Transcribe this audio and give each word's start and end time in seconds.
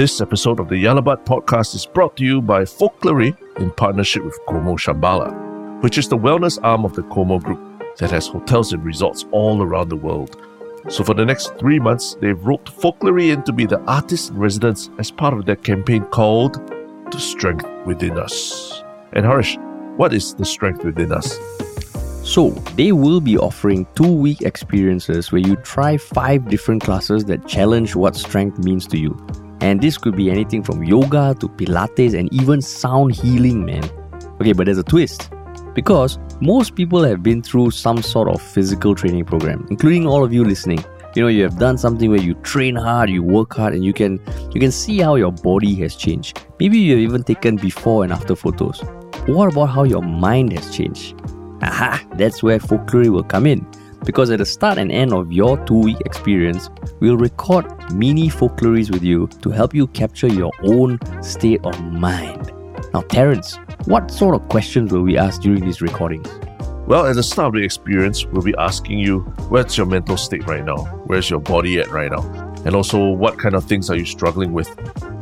This 0.00 0.22
episode 0.22 0.60
of 0.60 0.70
the 0.70 0.78
Yah 0.78 0.94
Lah 0.94 1.02
But 1.02 1.26
podcast 1.26 1.74
is 1.74 1.84
brought 1.84 2.16
to 2.16 2.24
you 2.24 2.40
by 2.40 2.62
Folklory 2.62 3.36
in 3.58 3.70
partnership 3.70 4.24
with 4.24 4.38
Como 4.48 4.76
Shambhala, 4.76 5.82
which 5.82 5.98
is 5.98 6.08
the 6.08 6.16
wellness 6.16 6.58
arm 6.62 6.86
of 6.86 6.94
the 6.94 7.02
Como 7.02 7.38
Group 7.38 7.60
that 7.98 8.10
has 8.10 8.26
hotels 8.26 8.72
and 8.72 8.82
resorts 8.82 9.26
all 9.30 9.60
around 9.60 9.90
the 9.90 9.96
world. 9.96 10.42
So 10.88 11.04
for 11.04 11.12
the 11.12 11.26
next 11.26 11.58
three 11.58 11.78
months, 11.78 12.16
they've 12.22 12.42
roped 12.46 12.74
Folklory 12.80 13.30
in 13.30 13.42
to 13.42 13.52
be 13.52 13.66
the 13.66 13.78
artist 13.80 14.30
in 14.30 14.38
residence 14.38 14.88
as 14.98 15.10
part 15.10 15.34
of 15.34 15.44
their 15.44 15.56
campaign 15.56 16.04
called 16.04 16.54
The 17.12 17.18
Strength 17.18 17.68
Within 17.84 18.18
Us. 18.18 18.82
And 19.12 19.26
Harish, 19.26 19.58
what 19.96 20.14
is 20.14 20.32
the 20.32 20.46
strength 20.46 20.82
within 20.82 21.12
us? 21.12 21.38
So, 22.26 22.52
they 22.74 22.92
will 22.92 23.20
be 23.20 23.36
offering 23.36 23.86
two 23.96 24.10
week 24.10 24.40
experiences 24.40 25.30
where 25.30 25.42
you 25.42 25.56
try 25.56 25.98
five 25.98 26.48
different 26.48 26.82
classes 26.82 27.26
that 27.26 27.46
challenge 27.46 27.94
what 27.94 28.16
strength 28.16 28.64
means 28.64 28.86
to 28.86 28.98
you. 28.98 29.14
And 29.60 29.80
this 29.80 29.98
could 29.98 30.16
be 30.16 30.30
anything 30.30 30.62
from 30.62 30.82
yoga 30.84 31.34
to 31.40 31.48
Pilates 31.48 32.18
and 32.18 32.32
even 32.32 32.62
sound 32.62 33.14
healing, 33.14 33.64
man. 33.64 33.84
Okay, 34.40 34.52
but 34.52 34.64
there's 34.66 34.78
a 34.78 34.82
twist. 34.82 35.30
Because 35.74 36.18
most 36.40 36.74
people 36.74 37.02
have 37.04 37.22
been 37.22 37.42
through 37.42 37.70
some 37.70 38.02
sort 38.02 38.28
of 38.28 38.40
physical 38.40 38.94
training 38.94 39.24
program, 39.24 39.66
including 39.70 40.06
all 40.06 40.24
of 40.24 40.32
you 40.32 40.44
listening. 40.44 40.84
You 41.14 41.22
know, 41.22 41.28
you 41.28 41.42
have 41.42 41.58
done 41.58 41.76
something 41.76 42.08
where 42.08 42.20
you 42.20 42.34
train 42.34 42.76
hard, 42.76 43.10
you 43.10 43.22
work 43.22 43.54
hard, 43.54 43.74
and 43.74 43.84
you 43.84 43.92
can 43.92 44.20
you 44.52 44.60
can 44.60 44.70
see 44.70 44.98
how 44.98 45.16
your 45.16 45.32
body 45.32 45.74
has 45.76 45.96
changed. 45.96 46.40
Maybe 46.60 46.78
you 46.78 46.92
have 46.92 47.00
even 47.00 47.24
taken 47.24 47.56
before 47.56 48.04
and 48.04 48.12
after 48.12 48.36
photos. 48.36 48.80
What 49.26 49.52
about 49.52 49.66
how 49.66 49.82
your 49.84 50.02
mind 50.02 50.52
has 50.52 50.74
changed? 50.74 51.20
Aha, 51.62 52.02
that's 52.14 52.42
where 52.42 52.58
Folklory 52.58 53.08
will 53.08 53.24
come 53.24 53.46
in. 53.46 53.66
Because 54.04 54.30
at 54.30 54.38
the 54.38 54.46
start 54.46 54.78
and 54.78 54.90
end 54.90 55.12
of 55.12 55.32
your 55.32 55.62
two 55.66 55.78
week 55.78 56.00
experience, 56.06 56.70
we'll 57.00 57.16
record 57.16 57.66
mini 57.92 58.28
folklories 58.28 58.90
with 58.90 59.02
you 59.02 59.26
to 59.42 59.50
help 59.50 59.74
you 59.74 59.86
capture 59.88 60.28
your 60.28 60.52
own 60.62 60.98
state 61.22 61.60
of 61.64 61.80
mind. 61.84 62.52
Now, 62.94 63.02
Terence, 63.02 63.58
what 63.84 64.10
sort 64.10 64.34
of 64.34 64.48
questions 64.48 64.92
will 64.92 65.02
we 65.02 65.16
ask 65.16 65.42
during 65.42 65.64
these 65.64 65.80
recordings? 65.80 66.28
Well, 66.86 67.06
at 67.06 67.14
the 67.14 67.22
start 67.22 67.54
of 67.54 67.60
the 67.60 67.64
experience, 67.64 68.26
we'll 68.26 68.42
be 68.42 68.54
asking 68.58 68.98
you 68.98 69.20
where's 69.48 69.76
your 69.76 69.86
mental 69.86 70.16
state 70.16 70.44
right 70.46 70.64
now? 70.64 70.78
Where's 71.06 71.30
your 71.30 71.38
body 71.38 71.78
at 71.78 71.88
right 71.90 72.10
now? 72.10 72.22
And 72.64 72.74
also, 72.74 73.10
what 73.10 73.38
kind 73.38 73.54
of 73.54 73.64
things 73.64 73.90
are 73.90 73.96
you 73.96 74.04
struggling 74.04 74.52
with, 74.52 74.68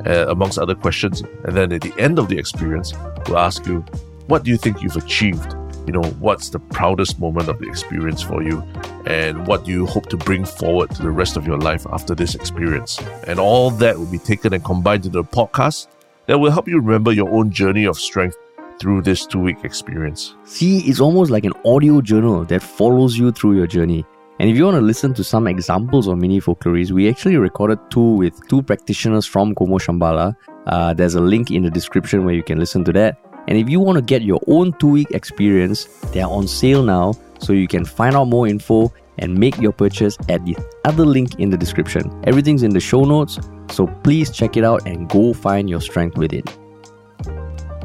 uh, 0.07 0.27
amongst 0.29 0.59
other 0.59 0.75
questions? 0.75 1.23
And 1.45 1.57
then 1.57 1.73
at 1.73 1.83
the 1.83 1.93
end 1.99 2.19
of 2.19 2.29
the 2.29 2.39
experience, 2.39 2.95
we'll 3.27 3.39
ask 3.39 3.67
you, 3.67 3.85
what 4.29 4.45
do 4.45 4.51
you 4.51 4.57
think 4.57 4.83
you've 4.83 4.97
achieved? 4.97 5.55
You 5.89 5.93
know, 5.93 6.03
what's 6.21 6.51
the 6.51 6.59
proudest 6.59 7.19
moment 7.19 7.49
of 7.49 7.61
the 7.61 7.67
experience 7.67 8.21
for 8.21 8.43
you? 8.43 8.63
And 9.07 9.47
what 9.47 9.65
do 9.65 9.71
you 9.71 9.87
hope 9.87 10.11
to 10.11 10.19
bring 10.19 10.45
forward 10.45 10.91
to 10.91 11.03
the 11.03 11.11
rest 11.11 11.39
of 11.39 11.47
your 11.47 11.57
life 11.57 11.87
after 11.91 12.15
this 12.15 12.35
experience? 12.35 13.01
And 13.27 13.41
all 13.41 13.71
that 13.71 13.99
will 13.99 14.05
be 14.05 14.19
taken 14.19 14.53
and 14.53 14.63
combined 14.63 15.07
into 15.07 15.21
a 15.21 15.25
podcast 15.25 15.87
that 16.27 16.39
will 16.39 16.51
help 16.51 16.69
you 16.69 16.79
remember 16.79 17.11
your 17.11 17.31
own 17.31 17.51
journey 17.51 17.87
of 17.87 17.99
strength 17.99 18.37
through 18.79 19.01
this 19.01 19.25
two 19.25 19.41
week 19.41 19.65
experience. 19.65 20.35
See, 20.45 20.81
it's 20.81 21.01
almost 21.01 21.31
like 21.31 21.47
an 21.47 21.55
audio 21.65 22.03
journal 22.03 22.45
that 22.45 22.63
follows 22.63 23.17
you 23.17 23.33
through 23.33 23.57
your 23.57 23.67
journey. 23.67 24.05
And 24.41 24.51
if 24.51 24.59
you 24.59 24.67
want 24.67 24.77
to 24.77 24.83
listen 24.83 25.15
to 25.15 25.25
some 25.25 25.47
examples 25.47 26.07
of 26.07 26.19
mini 26.19 26.39
Folklories, 26.39 26.91
we 26.91 27.09
actually 27.09 27.39
recorded 27.39 27.79
two 27.89 28.13
with 28.13 28.47
two 28.49 28.61
practitioners 28.61 29.25
from 29.25 29.55
Como 29.55 29.79
Shambhala. 29.79 30.37
Uh, 30.67 30.93
there's 30.93 31.15
a 31.15 31.21
link 31.23 31.51
in 31.51 31.63
the 31.63 31.71
description 31.71 32.27
where 32.27 32.35
you 32.35 32.43
can 32.43 32.59
listen 32.59 32.85
to 32.85 32.93
that. 32.93 33.19
And 33.49 33.57
if 33.57 33.69
you 33.69 33.81
want 33.81 33.97
to 33.97 34.03
get 34.03 34.23
your 34.23 34.41
own 34.47 34.75
two 34.75 34.89
week 34.89 35.11
experience, 35.11 35.87
they 36.13 36.21
are 36.21 36.31
on 36.31 36.47
sale 36.47 36.83
now. 36.83 37.15
So 37.41 37.53
you 37.53 37.67
can 37.67 37.85
find 37.85 38.15
out 38.15 38.27
more 38.27 38.47
info 38.47 38.93
and 39.17 39.37
make 39.37 39.57
your 39.59 39.73
purchase 39.73 40.17
at 40.29 40.45
the 40.45 40.57
other 40.85 41.05
link 41.05 41.41
in 41.41 41.51
the 41.51 41.57
description. 41.57 42.23
Everything's 42.25 42.63
in 42.63 42.71
the 42.71 42.81
show 42.81 43.05
notes. 43.05 43.39
So 43.71 43.87
please 44.05 44.31
check 44.31 44.57
it 44.57 44.65
out 44.65 44.87
and 44.87 45.09
go 45.09 45.33
find 45.33 45.69
your 45.69 45.81
strength 45.81 46.19
within. 46.19 46.45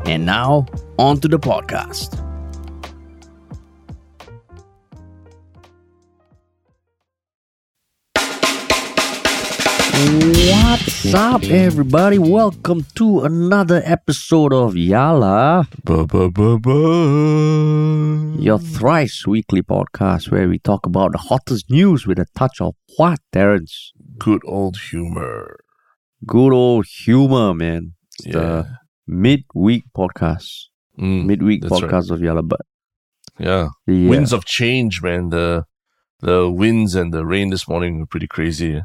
And 0.06 0.26
now, 0.26 0.66
on 1.00 1.22
to 1.22 1.30
the 1.30 1.40
podcast. 1.40 2.20
What's 9.94 11.14
up, 11.14 11.44
everybody? 11.44 12.18
Welcome 12.18 12.84
to 12.96 13.20
another 13.22 13.80
episode 13.86 14.52
of 14.52 14.74
Yala, 14.74 15.68
your 18.40 18.58
thrice 18.58 19.28
weekly 19.28 19.62
podcast 19.62 20.32
where 20.32 20.50
we 20.50 20.58
talk 20.58 20.88
about 20.88 21.12
the 21.12 21.20
hottest 21.20 21.70
news 21.70 22.08
with 22.08 22.18
a 22.18 22.26
touch 22.36 22.60
of 22.60 22.74
what, 22.98 23.20
Terence? 23.32 23.94
Good 24.18 24.42
old 24.46 24.78
humor. 24.90 25.60
Good 26.26 26.54
old 26.54 26.88
humor, 26.88 27.54
man. 27.54 27.94
It's 28.18 28.34
Yeah. 28.36 28.42
the 28.42 28.68
midweek 29.08 29.84
podcast. 29.96 30.50
Mm, 31.00 31.26
Midweek 31.26 31.62
that's 31.62 31.72
right. 31.72 31.84
podcast 31.84 32.10
of 32.10 32.20
Yala, 32.20 32.48
but 32.48 32.62
yeah. 33.40 33.70
yeah. 33.86 34.10
Winds 34.10 34.34
of 34.34 34.44
change, 34.46 35.04
man. 35.04 35.30
The 35.30 35.66
the 36.20 36.50
winds 36.50 36.96
and 36.96 37.14
the 37.14 37.26
rain 37.28 37.52
this 37.52 37.68
morning 37.68 38.00
were 38.00 38.08
pretty 38.08 38.28
crazy. 38.28 38.82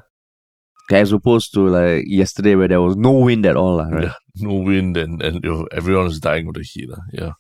As 0.90 1.12
opposed 1.12 1.52
to 1.54 1.68
like 1.68 2.04
yesterday 2.06 2.54
where 2.54 2.68
there 2.68 2.80
was 2.80 2.96
no 2.96 3.12
wind 3.12 3.46
at 3.46 3.56
all, 3.56 3.82
right? 3.84 4.04
Yeah, 4.04 4.14
no 4.36 4.54
wind 4.54 4.96
and, 4.96 5.22
and 5.22 5.44
you 5.44 5.50
know, 5.50 5.68
everyone 5.72 6.06
is 6.06 6.20
dying 6.20 6.48
of 6.48 6.54
the 6.54 6.62
heat. 6.62 6.88
Yeah. 7.12 7.32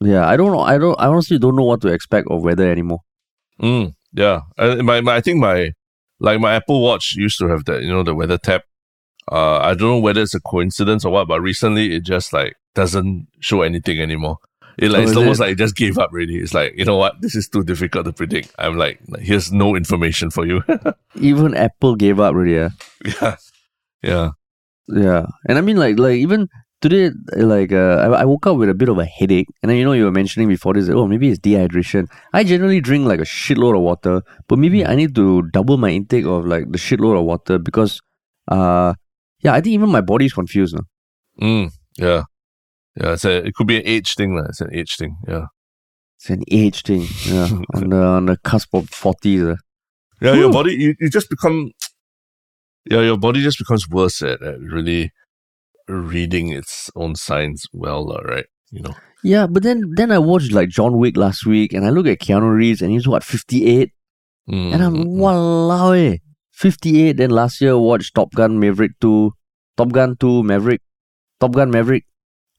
Yeah, 0.00 0.26
I 0.26 0.36
don't 0.36 0.52
know. 0.52 0.60
I 0.60 0.76
don't. 0.76 0.98
I 1.00 1.06
honestly 1.06 1.38
don't 1.38 1.56
know 1.56 1.64
what 1.64 1.80
to 1.82 1.88
expect 1.88 2.28
of 2.30 2.42
weather 2.42 2.70
anymore. 2.70 3.00
Mm, 3.62 3.94
yeah. 4.12 4.40
I, 4.58 4.74
my, 4.82 5.00
my, 5.00 5.16
I 5.16 5.20
think 5.20 5.38
my, 5.38 5.72
like 6.20 6.40
my 6.40 6.54
Apple 6.54 6.82
Watch 6.82 7.14
used 7.14 7.38
to 7.38 7.48
have 7.48 7.64
that, 7.64 7.82
you 7.82 7.88
know, 7.88 8.02
the 8.02 8.14
weather 8.14 8.38
tab. 8.38 8.62
Uh, 9.30 9.58
I 9.58 9.74
don't 9.74 9.88
know 9.88 9.98
whether 9.98 10.22
it's 10.22 10.34
a 10.34 10.40
coincidence 10.40 11.04
or 11.04 11.12
what, 11.12 11.28
but 11.28 11.40
recently 11.40 11.94
it 11.96 12.04
just 12.04 12.32
like 12.32 12.54
doesn't 12.74 13.28
show 13.40 13.62
anything 13.62 14.00
anymore. 14.00 14.36
It 14.78 14.90
like 14.90 15.06
Oh, 15.06 15.08
it's 15.08 15.16
almost 15.16 15.40
it? 15.40 15.44
like 15.44 15.52
it 15.52 15.58
just 15.58 15.76
gave 15.76 15.96
up 15.98 16.10
really. 16.12 16.36
It's 16.36 16.52
like, 16.54 16.74
you 16.76 16.84
know 16.84 16.96
what, 16.96 17.20
this 17.22 17.34
is 17.34 17.48
too 17.48 17.64
difficult 17.64 18.04
to 18.06 18.12
predict. 18.12 18.54
I'm 18.58 18.76
like, 18.76 19.00
here's 19.20 19.50
no 19.52 19.74
information 19.76 20.30
for 20.30 20.44
you. 20.46 20.62
Even 21.14 21.54
Apple 21.54 21.96
gave 21.96 22.20
up 22.20 22.34
really, 22.34 22.54
Yeah. 22.54 22.68
yeah. 23.22 23.36
Yeah. 24.02 24.30
yeah, 24.88 25.26
and 25.48 25.58
I 25.58 25.60
mean 25.62 25.76
like 25.78 25.98
like 25.98 26.16
even 26.16 26.48
today 26.80 27.10
like 27.34 27.72
uh, 27.72 27.96
I, 28.04 28.20
I 28.20 28.24
woke 28.24 28.46
up 28.46 28.56
with 28.56 28.68
a 28.68 28.74
bit 28.74 28.88
of 28.88 28.98
a 28.98 29.04
headache, 29.04 29.48
and 29.62 29.70
then 29.70 29.78
you 29.78 29.84
know 29.84 29.92
you 29.94 30.04
were 30.04 30.12
mentioning 30.12 30.46
before 30.48 30.74
this. 30.74 30.88
Oh, 30.88 31.06
maybe 31.08 31.28
it's 31.30 31.40
dehydration. 31.40 32.06
I 32.32 32.44
generally 32.44 32.80
drink 32.80 33.06
like 33.08 33.18
a 33.18 33.24
shitload 33.24 33.74
of 33.74 33.82
water, 33.82 34.22
but 34.46 34.58
maybe 34.60 34.86
I 34.86 34.94
need 34.94 35.14
to 35.16 35.42
double 35.50 35.76
my 35.78 35.90
intake 35.90 36.24
of 36.26 36.46
like 36.46 36.70
the 36.70 36.78
shitload 36.78 37.18
of 37.18 37.24
water 37.24 37.58
because 37.58 38.00
uh 38.48 38.94
yeah, 39.42 39.54
I 39.54 39.60
think 39.60 39.74
even 39.74 39.88
my 39.90 40.02
body's 40.02 40.32
confused. 40.34 40.76
No? 40.76 40.82
Mm, 41.40 41.72
yeah. 41.98 42.22
Yeah. 42.96 43.12
It's 43.12 43.24
a, 43.24 43.46
it 43.46 43.54
could 43.54 43.66
be 43.66 43.76
an 43.76 43.82
age 43.84 44.14
thing. 44.14 44.36
lah. 44.36 44.44
It's 44.48 44.60
an 44.60 44.70
age 44.72 44.96
thing. 44.96 45.16
Yeah. 45.28 45.46
It's 46.18 46.30
an 46.30 46.44
age 46.50 46.82
thing. 46.82 47.06
Yeah, 47.26 47.48
on 47.74 47.90
the 47.90 48.02
on 48.02 48.26
the 48.26 48.36
cusp 48.38 48.74
of 48.74 48.88
forties. 48.88 49.42
Uh. 49.42 49.56
Yeah, 50.20 50.34
your 50.34 50.50
body 50.50 50.74
you, 50.74 50.94
you 50.98 51.10
just 51.10 51.28
become 51.28 51.72
yeah, 52.90 53.00
your 53.02 53.18
body 53.18 53.42
just 53.42 53.58
becomes 53.58 53.88
worse 53.88 54.22
at, 54.22 54.42
at 54.42 54.58
really 54.60 55.12
reading 55.88 56.48
its 56.52 56.90
own 56.96 57.14
signs 57.16 57.64
well, 57.72 58.06
lah, 58.06 58.20
right? 58.20 58.46
You 58.70 58.82
know. 58.82 58.94
Yeah, 59.22 59.46
but 59.46 59.62
then 59.62 59.92
then 59.96 60.10
I 60.10 60.18
watched 60.18 60.52
like 60.52 60.70
John 60.70 60.98
Wick 60.98 61.16
last 61.16 61.44
week, 61.44 61.72
and 61.72 61.84
I 61.84 61.90
look 61.90 62.06
at 62.06 62.20
Keanu 62.20 62.54
Reeves, 62.56 62.80
and 62.80 62.90
he's 62.90 63.06
what 63.06 63.24
fifty 63.24 63.66
eight, 63.66 63.92
Mm, 64.48 64.72
and 64.72 64.82
I'm 64.82 64.94
mm, 64.94 65.18
walao 65.18 65.98
eh, 65.98 66.18
fifty 66.52 67.02
eight. 67.02 67.16
Then 67.16 67.30
last 67.30 67.60
year 67.60 67.76
watched 67.76 68.14
Top 68.14 68.32
Gun 68.32 68.60
Maverick 68.60 68.92
two, 69.00 69.32
Top 69.76 69.90
Gun 69.90 70.16
two 70.16 70.42
Maverick, 70.44 70.80
Top 71.40 71.52
Gun 71.52 71.70
Maverick, 71.70 72.04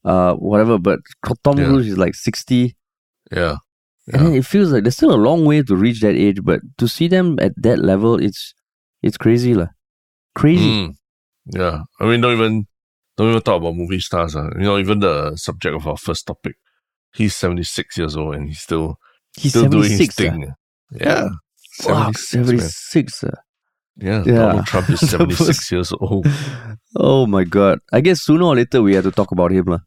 uh, 0.08 0.32
whatever. 0.40 0.78
But 0.80 0.98
Tom 1.44 1.58
Yeah. 1.60 1.76
Is 1.76 1.98
like 2.00 2.14
sixty, 2.16 2.76
Yeah. 3.30 3.56
and 4.16 4.32
it 4.40 4.46
feels 4.48 4.72
like 4.72 4.82
there's 4.84 4.96
still 4.96 5.12
a 5.12 5.20
long 5.28 5.44
way 5.44 5.60
to 5.68 5.74
reach 5.76 6.00
that 6.00 6.16
age. 6.16 6.40
But 6.42 6.60
to 6.80 6.88
see 6.88 7.08
them 7.12 7.36
at 7.44 7.52
that 7.60 7.78
level, 7.84 8.16
it's 8.16 8.54
it's 9.04 9.20
crazy 9.20 9.52
lah, 9.52 9.68
crazy. 10.34 10.64
Mm. 10.88 10.88
Yeah. 11.52 11.76
I 12.00 12.04
mean 12.08 12.20
don't 12.24 12.32
even 12.38 12.54
don't 13.16 13.30
even 13.30 13.42
talk 13.44 13.60
about 13.60 13.76
movie 13.76 14.00
stars. 14.00 14.32
Uh. 14.34 14.48
You 14.56 14.64
know, 14.66 14.78
even 14.80 14.98
the 15.04 15.36
subject 15.36 15.74
of 15.76 15.84
our 15.86 15.96
first 16.00 16.24
topic. 16.26 16.56
He's 17.16 17.34
seventy 17.36 17.64
six 17.64 17.96
years 18.00 18.16
old 18.16 18.34
and 18.36 18.48
he's 18.48 18.60
still 18.64 18.96
He's 19.36 19.52
still 19.52 19.64
seventy 19.68 19.76
doing 19.78 19.90
his 19.92 19.98
six. 19.98 20.14
thing. 20.14 20.52
Yeah. 20.92 21.28
Wow, 21.86 22.10
76, 22.16 23.20
seventy 23.20 23.28
man. 23.28 23.36
Yeah. 23.98 24.22
Yeah. 24.26 24.40
Donald 24.46 24.66
Trump 24.66 24.86
is 24.90 25.00
seventy 25.12 25.34
six 25.36 25.70
years 25.72 25.92
old. 26.00 26.26
Oh 26.96 27.26
my 27.26 27.44
god! 27.44 27.78
I 27.92 28.00
guess 28.00 28.22
sooner 28.22 28.44
or 28.44 28.56
later 28.56 28.80
we 28.82 28.94
have 28.94 29.04
to 29.04 29.12
talk 29.12 29.32
about 29.32 29.50
him 29.52 29.66
lah. 29.72 29.82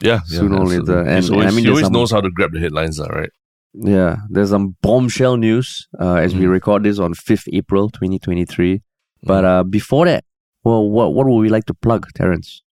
Yeah. 0.00 0.20
Sooner 0.26 0.56
yeah, 0.56 0.60
or 0.62 0.66
later. 0.66 0.98
And- 1.00 1.16
He's 1.16 1.30
and 1.30 1.42
I 1.42 1.50
mean, 1.50 1.64
he 1.64 1.68
always 1.70 1.84
some- 1.86 1.92
knows 1.92 2.10
how 2.10 2.20
to 2.20 2.30
grab 2.30 2.52
the 2.52 2.60
headlines, 2.60 3.00
uh, 3.00 3.06
right? 3.08 3.30
Yeah, 3.74 4.16
there's 4.30 4.50
some 4.50 4.76
bombshell 4.82 5.36
news 5.36 5.86
uh, 6.00 6.14
as 6.14 6.34
we 6.34 6.44
Mm. 6.46 6.50
record 6.50 6.82
this 6.84 6.98
on 6.98 7.12
5th 7.14 7.46
April 7.52 7.90
2023. 7.90 8.80
But 9.22 9.44
Mm. 9.44 9.48
uh, 9.48 9.62
before 9.64 10.06
that, 10.06 10.24
well, 10.64 10.88
what, 10.88 11.12
what 11.14 11.26
would 11.26 11.40
we 11.40 11.48
like 11.48 11.66
to 11.66 11.74
plug, 11.74 12.06
Terence? 12.14 12.62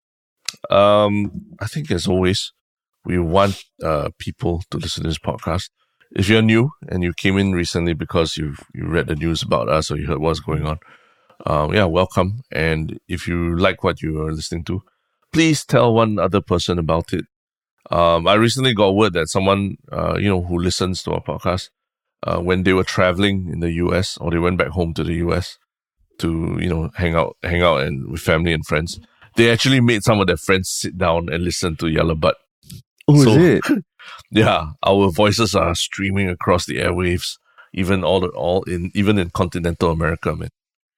Um, 0.70 1.30
I 1.60 1.66
think 1.66 1.90
as 1.90 2.06
always, 2.06 2.52
we 3.04 3.18
want 3.18 3.62
uh, 3.82 4.08
people 4.18 4.62
to 4.70 4.78
listen 4.78 5.02
to 5.02 5.08
this 5.10 5.18
podcast. 5.18 5.68
If 6.16 6.28
you're 6.28 6.42
new 6.42 6.70
and 6.88 7.02
you 7.02 7.12
came 7.12 7.36
in 7.38 7.52
recently 7.52 7.92
because 7.92 8.36
you've 8.36 8.60
you 8.72 8.86
read 8.86 9.08
the 9.08 9.16
news 9.16 9.42
about 9.42 9.68
us 9.68 9.90
or 9.90 9.96
you 9.98 10.06
heard 10.06 10.20
what's 10.20 10.40
going 10.40 10.64
on, 10.64 10.78
um, 11.44 11.74
yeah, 11.74 11.84
welcome. 11.84 12.40
And 12.52 12.98
if 13.08 13.26
you 13.28 13.56
like 13.58 13.82
what 13.84 14.00
you 14.00 14.22
are 14.22 14.32
listening 14.32 14.64
to, 14.64 14.82
please 15.34 15.64
tell 15.64 15.92
one 15.94 16.18
other 16.18 16.40
person 16.40 16.78
about 16.78 17.12
it. 17.12 17.24
Um, 17.90 18.26
I 18.26 18.34
recently 18.34 18.72
got 18.74 18.94
word 18.96 19.12
that 19.12 19.28
someone, 19.28 19.76
uh, 19.92 20.16
you 20.18 20.28
know, 20.28 20.42
who 20.42 20.58
listens 20.58 21.02
to 21.02 21.12
our 21.12 21.20
podcast, 21.22 21.68
uh, 22.26 22.38
when 22.40 22.62
they 22.62 22.72
were 22.72 22.84
traveling 22.84 23.50
in 23.52 23.60
the 23.60 23.72
US 23.84 24.16
or 24.18 24.30
they 24.30 24.38
went 24.38 24.56
back 24.58 24.68
home 24.68 24.94
to 24.94 25.04
the 25.04 25.14
US 25.26 25.58
to, 26.20 26.56
you 26.60 26.68
know, 26.68 26.90
hang 26.96 27.14
out, 27.14 27.36
hang 27.42 27.60
out 27.62 27.82
and 27.82 28.10
with 28.10 28.22
family 28.22 28.52
and 28.54 28.64
friends, 28.64 28.98
they 29.36 29.50
actually 29.50 29.80
made 29.80 30.02
some 30.02 30.20
of 30.20 30.26
their 30.28 30.38
friends 30.38 30.70
sit 30.70 30.96
down 30.96 31.28
and 31.28 31.44
listen 31.44 31.76
to 31.76 31.88
Yah 31.88 32.04
Lah 32.04 32.14
But. 32.14 32.36
Oh, 33.08 33.22
So- 33.22 33.30
is 33.32 33.60
it? 33.60 33.84
Yeah, 34.30 34.72
our 34.82 35.10
voices 35.10 35.54
are 35.54 35.74
streaming 35.74 36.28
across 36.28 36.66
the 36.66 36.76
airwaves, 36.76 37.38
even 37.72 38.04
all 38.04 38.26
all 38.36 38.62
in 38.64 38.90
even 38.94 39.18
in 39.18 39.30
continental 39.30 39.90
America, 39.90 40.36
man. 40.36 40.50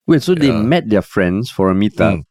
Wait, 0.08 0.22
so 0.22 0.34
they 0.34 0.50
met 0.50 0.88
their 0.88 1.02
friends 1.02 1.48
for 1.50 1.70
a 1.70 1.74
meetup, 1.74 2.16
Mm. 2.16 2.24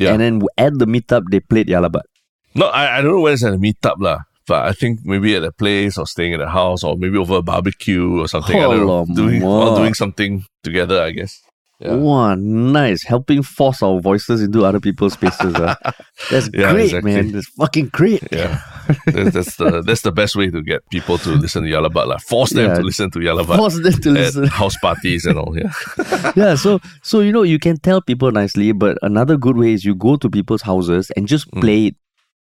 Yeah. 0.00 0.12
and 0.12 0.20
then 0.20 0.34
at 0.56 0.72
the 0.78 0.86
meetup 0.86 1.24
they 1.30 1.40
played 1.40 1.68
Yah 1.68 1.80
Lah 1.80 1.90
But. 1.90 2.06
No, 2.54 2.66
I, 2.66 2.98
I 2.98 3.02
don't 3.02 3.12
know 3.12 3.20
where 3.20 3.34
it's 3.34 3.44
at 3.44 3.52
a 3.54 3.58
meetup 3.58 3.98
lah, 4.00 4.18
but 4.48 4.64
I 4.66 4.72
think 4.72 5.00
maybe 5.04 5.36
at 5.36 5.44
a 5.44 5.52
place 5.52 5.96
or 5.98 6.06
staying 6.06 6.34
at 6.34 6.40
a 6.40 6.48
house 6.48 6.82
or 6.82 6.96
maybe 6.96 7.16
over 7.18 7.36
a 7.36 7.42
barbecue 7.42 8.18
or 8.20 8.26
something. 8.26 8.56
I 8.56 8.62
don't 8.66 8.86
know. 8.86 9.06
Doing 9.14 9.42
or 9.44 9.76
doing 9.76 9.94
something 9.94 10.42
together, 10.64 11.00
I 11.02 11.12
guess. 11.12 11.38
Yeah. 11.78 11.94
Wow, 11.94 12.34
nice. 12.34 13.04
Helping 13.04 13.42
force 13.42 13.82
our 13.82 14.00
voices 14.00 14.42
into 14.42 14.64
other 14.66 14.80
people's 14.80 15.14
spaces. 15.14 15.54
ah. 15.56 15.76
That's 16.30 16.50
Yeah, 16.52 16.72
great, 16.72 16.84
exactly. 16.92 17.14
man. 17.14 17.32
That's 17.32 17.48
fucking 17.56 17.88
great. 17.92 18.22
Yeah, 18.32 18.60
that's, 19.06 19.30
that's 19.34 19.56
the 19.56 19.82
that's 19.86 20.02
the 20.02 20.12
best 20.12 20.36
way 20.36 20.50
to 20.50 20.62
get 20.62 20.80
people 20.90 21.18
to 21.18 21.30
listen 21.30 21.62
to 21.64 21.68
Yah 21.68 21.80
Lah 21.80 21.88
But 21.88 22.08
lah. 22.08 22.18
Force 22.18 22.50
them 22.52 22.70
Yeah. 22.70 22.76
to 22.78 22.82
listen 22.82 23.10
to 23.12 23.20
Yah 23.20 23.34
Lah 23.34 23.44
But 23.44 23.56
Force 23.56 23.80
them 23.82 23.92
to 23.92 24.10
at 24.10 24.14
listen. 24.34 24.46
house 24.46 24.76
parties 24.80 25.26
and 25.26 25.38
all. 25.38 25.56
Yeah, 25.56 25.72
yeah, 26.36 26.54
so 26.54 26.80
so 27.02 27.20
you 27.20 27.32
know 27.32 27.42
you 27.42 27.58
can 27.58 27.76
tell 27.78 28.00
people 28.00 28.30
nicely, 28.32 28.72
but 28.72 28.98
another 29.02 29.36
good 29.36 29.56
way 29.56 29.72
is 29.72 29.84
you 29.84 29.94
go 29.94 30.16
to 30.16 30.28
people's 30.30 30.62
houses 30.62 31.10
and 31.16 31.26
just 31.28 31.50
Mm. 31.50 31.60
play 31.60 31.80
it. 31.90 31.96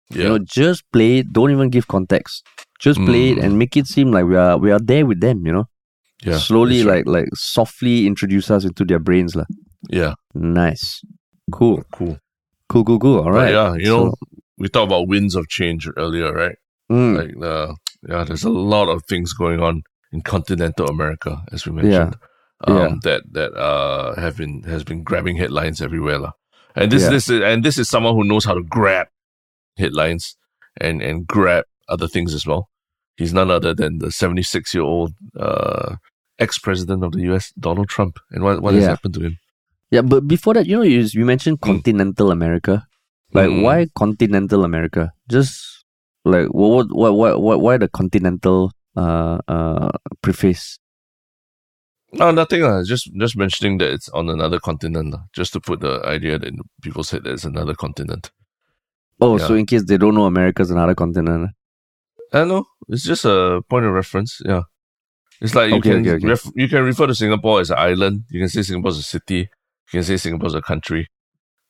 yeah, 0.10 0.24
You 0.24 0.30
know, 0.30 0.40
just 0.40 0.84
play 0.92 1.20
it. 1.20 1.32
Don't 1.34 1.52
even 1.52 1.70
give 1.70 1.88
context. 1.88 2.42
Just 2.80 3.00
play 3.04 3.32
it 3.32 3.38
Mm. 3.38 3.44
and 3.44 3.52
make 3.60 3.76
it 3.78 3.88
seem 3.88 4.12
like 4.12 4.26
we 4.26 4.36
are 4.36 4.58
we 4.58 4.72
are 4.72 4.80
there 4.80 5.06
with 5.06 5.20
them. 5.22 5.46
You 5.46 5.54
know, 5.54 5.66
yeah. 6.26 6.38
slowly 6.40 6.82
that's 6.84 6.88
right. 6.90 7.06
like 7.08 7.26
like 7.26 7.30
softly 7.36 8.08
introduce 8.08 8.50
us 8.50 8.64
into 8.66 8.86
their 8.86 9.00
brains, 9.00 9.36
lah. 9.36 9.46
yeah, 9.90 10.14
Nice, 10.34 11.02
cool, 11.52 11.84
cool. 11.92 12.18
cool, 12.70 12.84
cool, 12.86 13.00
cool. 13.00 13.20
All 13.22 13.32
right. 13.32 13.52
But 13.52 13.54
yeah, 13.54 13.72
you 13.76 13.90
know, 13.92 14.04
So- 14.12 14.18
we 14.60 14.68
talked 14.70 14.90
about 14.92 15.08
winds 15.08 15.36
of 15.36 15.48
change 15.48 15.90
earlier, 15.98 16.32
right? 16.34 16.58
Mm, 16.92 17.16
Like 17.18 17.34
the 17.40 17.76
yeah, 18.10 18.24
there's 18.24 18.44
a 18.44 18.50
lot 18.50 18.88
of 18.90 19.04
things 19.06 19.34
going 19.34 19.60
on 19.62 19.84
in 20.12 20.22
continental 20.22 20.88
America, 20.88 21.42
as 21.52 21.66
we 21.66 21.72
mentioned. 21.72 22.16
Um, 22.68 22.76
Yeah. 22.78 22.96
that 23.04 23.22
that 23.38 23.52
uh 23.56 24.20
have 24.20 24.36
been 24.38 24.64
has 24.64 24.84
been 24.84 25.04
grabbing 25.04 25.38
headlines 25.38 25.82
everywhere, 25.82 26.20
lah. 26.20 26.34
And 26.76 26.92
this 26.92 27.04
Yeah. 27.04 27.10
this 27.16 27.30
is 27.30 27.40
and 27.42 27.64
this 27.64 27.78
is 27.78 27.88
someone 27.90 28.16
who 28.16 28.24
knows 28.24 28.46
how 28.46 28.54
to 28.54 28.64
grab 28.64 29.08
headlines 29.78 30.36
and 30.80 31.02
and 31.02 31.26
grab 31.28 31.66
other 31.88 32.08
things 32.08 32.34
as 32.34 32.46
well. 32.46 32.68
He's 33.18 33.34
none 33.34 33.52
other 33.52 33.74
than 33.74 34.00
the 34.00 34.12
76 34.12 34.74
year 34.74 34.84
old 34.84 35.14
uh 35.40 35.96
ex 36.40 36.58
president 36.60 37.04
of 37.04 37.12
the 37.12 37.22
U.S. 37.32 37.52
Donald 37.60 37.90
Trump. 37.90 38.20
And 38.32 38.44
what 38.44 38.62
what 38.62 38.74
has 38.74 38.84
happened 38.96 39.14
to 39.16 39.22
him? 39.22 39.38
yeah, 39.92 40.02
but 40.04 40.28
before 40.28 40.54
that, 40.54 40.66
you 40.68 40.76
know, 40.78 40.84
you 40.84 41.00
you 41.12 41.26
mentioned 41.26 41.62
continental 41.62 42.32
America. 42.32 42.86
Like, 43.34 43.50
Mm. 43.50 43.62
why 43.64 43.88
continental 43.96 44.64
America? 44.64 45.12
Just 45.30 45.86
like 46.26 46.48
what 46.48 46.88
what 46.92 47.14
what 47.16 47.42
what 47.42 47.62
why 47.62 47.78
the 47.78 47.88
continental 47.88 48.72
uh 48.98 49.38
uh 49.48 49.90
preface? 50.22 50.80
No, 52.12 52.32
nothing. 52.32 52.64
Uh, 52.64 52.84
just 52.84 53.12
just 53.14 53.38
mentioning 53.38 53.78
that 53.78 53.92
it's 53.94 54.10
on 54.10 54.30
another 54.30 54.60
continent, 54.60 55.14
lah, 55.14 55.24
just 55.34 55.54
to 55.54 55.60
put 55.62 55.80
the 55.82 56.02
idea 56.06 56.40
that 56.40 56.54
people 56.82 57.04
said 57.04 57.24
that 57.24 57.34
it's 57.34 57.46
another 57.46 57.76
continent. 57.76 58.32
Oh, 59.22 59.38
Yeah. 59.38 59.46
so 59.48 59.54
in 59.54 59.66
case 59.68 59.84
they 59.86 59.98
don't 59.98 60.16
know 60.16 60.26
America's 60.26 60.72
another 60.72 60.96
continent. 60.96 61.52
I 62.34 62.46
know 62.46 62.66
it's 62.88 63.04
just 63.04 63.26
a 63.26 63.62
point 63.70 63.86
of 63.86 63.94
reference. 63.94 64.42
Yeah, 64.44 64.64
it's 65.42 65.54
like 65.54 65.70
you 65.70 65.78
Okay, 65.78 65.92
can 65.92 66.02
okay, 66.02 66.12
okay. 66.18 66.28
Ref- 66.28 66.52
you 66.56 66.68
can 66.68 66.84
refer 66.84 67.06
to 67.06 67.14
Singapore 67.14 67.62
as 67.62 67.70
an 67.70 67.78
island. 67.78 68.24
You 68.32 68.40
can 68.42 68.50
say 68.50 68.64
Singapore 68.64 68.90
as 68.90 68.98
a 68.98 69.04
city. 69.04 69.40
You 69.94 70.00
can 70.00 70.04
say 70.04 70.18
Singapore 70.18 70.48
as 70.48 70.56
a 70.56 70.62
country. 70.62 71.08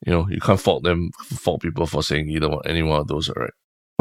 You 0.05 0.13
know, 0.13 0.27
you 0.29 0.39
can't 0.39 0.59
fault 0.59 0.83
them, 0.83 1.11
fault 1.23 1.61
people 1.61 1.85
for 1.85 2.01
saying 2.03 2.29
either 2.29 2.49
one, 2.49 2.61
any 2.65 2.81
one 2.83 2.99
of 3.01 3.07
those. 3.07 3.29
All 3.29 3.35
right. 3.41 3.51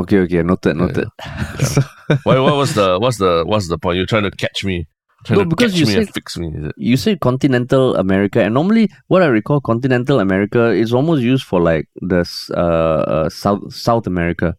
Okay, 0.00 0.18
okay, 0.20 0.42
noted, 0.42 0.76
Yeah, 0.76 0.82
noted. 0.86 1.08
yeah. 1.24 1.54
So- 1.74 1.82
Why? 2.22 2.38
What 2.38 2.54
was 2.56 2.74
the? 2.74 2.98
What's 3.00 3.18
the? 3.18 3.42
What's 3.44 3.68
the 3.68 3.78
point? 3.78 3.96
You're 3.96 4.06
trying 4.06 4.22
to 4.22 4.30
catch 4.30 4.64
me. 4.64 4.86
Trying 5.24 5.38
No, 5.38 5.44
to 5.44 5.48
because 5.50 5.72
catch 5.72 5.80
you 5.80 5.86
me 5.86 5.94
and 5.96 6.06
said- 6.06 6.14
fix 6.14 6.36
me. 6.38 6.48
Is 6.54 6.64
it? 6.66 6.74
you 6.76 6.96
said 6.96 7.18
continental 7.20 7.96
America, 7.96 8.40
and 8.40 8.54
normally 8.54 8.88
what 9.08 9.22
I 9.22 9.26
recall 9.26 9.60
continental 9.60 10.20
America 10.20 10.70
is 10.70 10.92
almost 10.94 11.22
used 11.22 11.42
for 11.44 11.60
like 11.60 11.88
the 12.00 12.20
uh, 12.56 12.60
uh 12.60 13.28
South 13.28 13.74
South 13.74 14.06
America. 14.06 14.54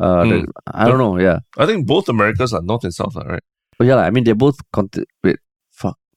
Uh, 0.00 0.24
the- 0.24 0.38
Hmm. 0.40 0.44
I 0.72 0.88
don't 0.88 0.96
know. 0.96 1.18
Yeah, 1.18 1.40
I 1.58 1.66
think 1.66 1.86
both 1.86 2.08
Americas 2.08 2.54
are 2.54 2.62
north 2.62 2.84
and 2.84 2.94
south, 2.94 3.14
right? 3.16 3.42
but 3.78 3.86
yeah, 3.86 3.96
I 3.96 4.08
mean 4.10 4.24
they're 4.24 4.34
both 4.34 4.56
conti- 4.72 5.04
Wait. 5.22 5.36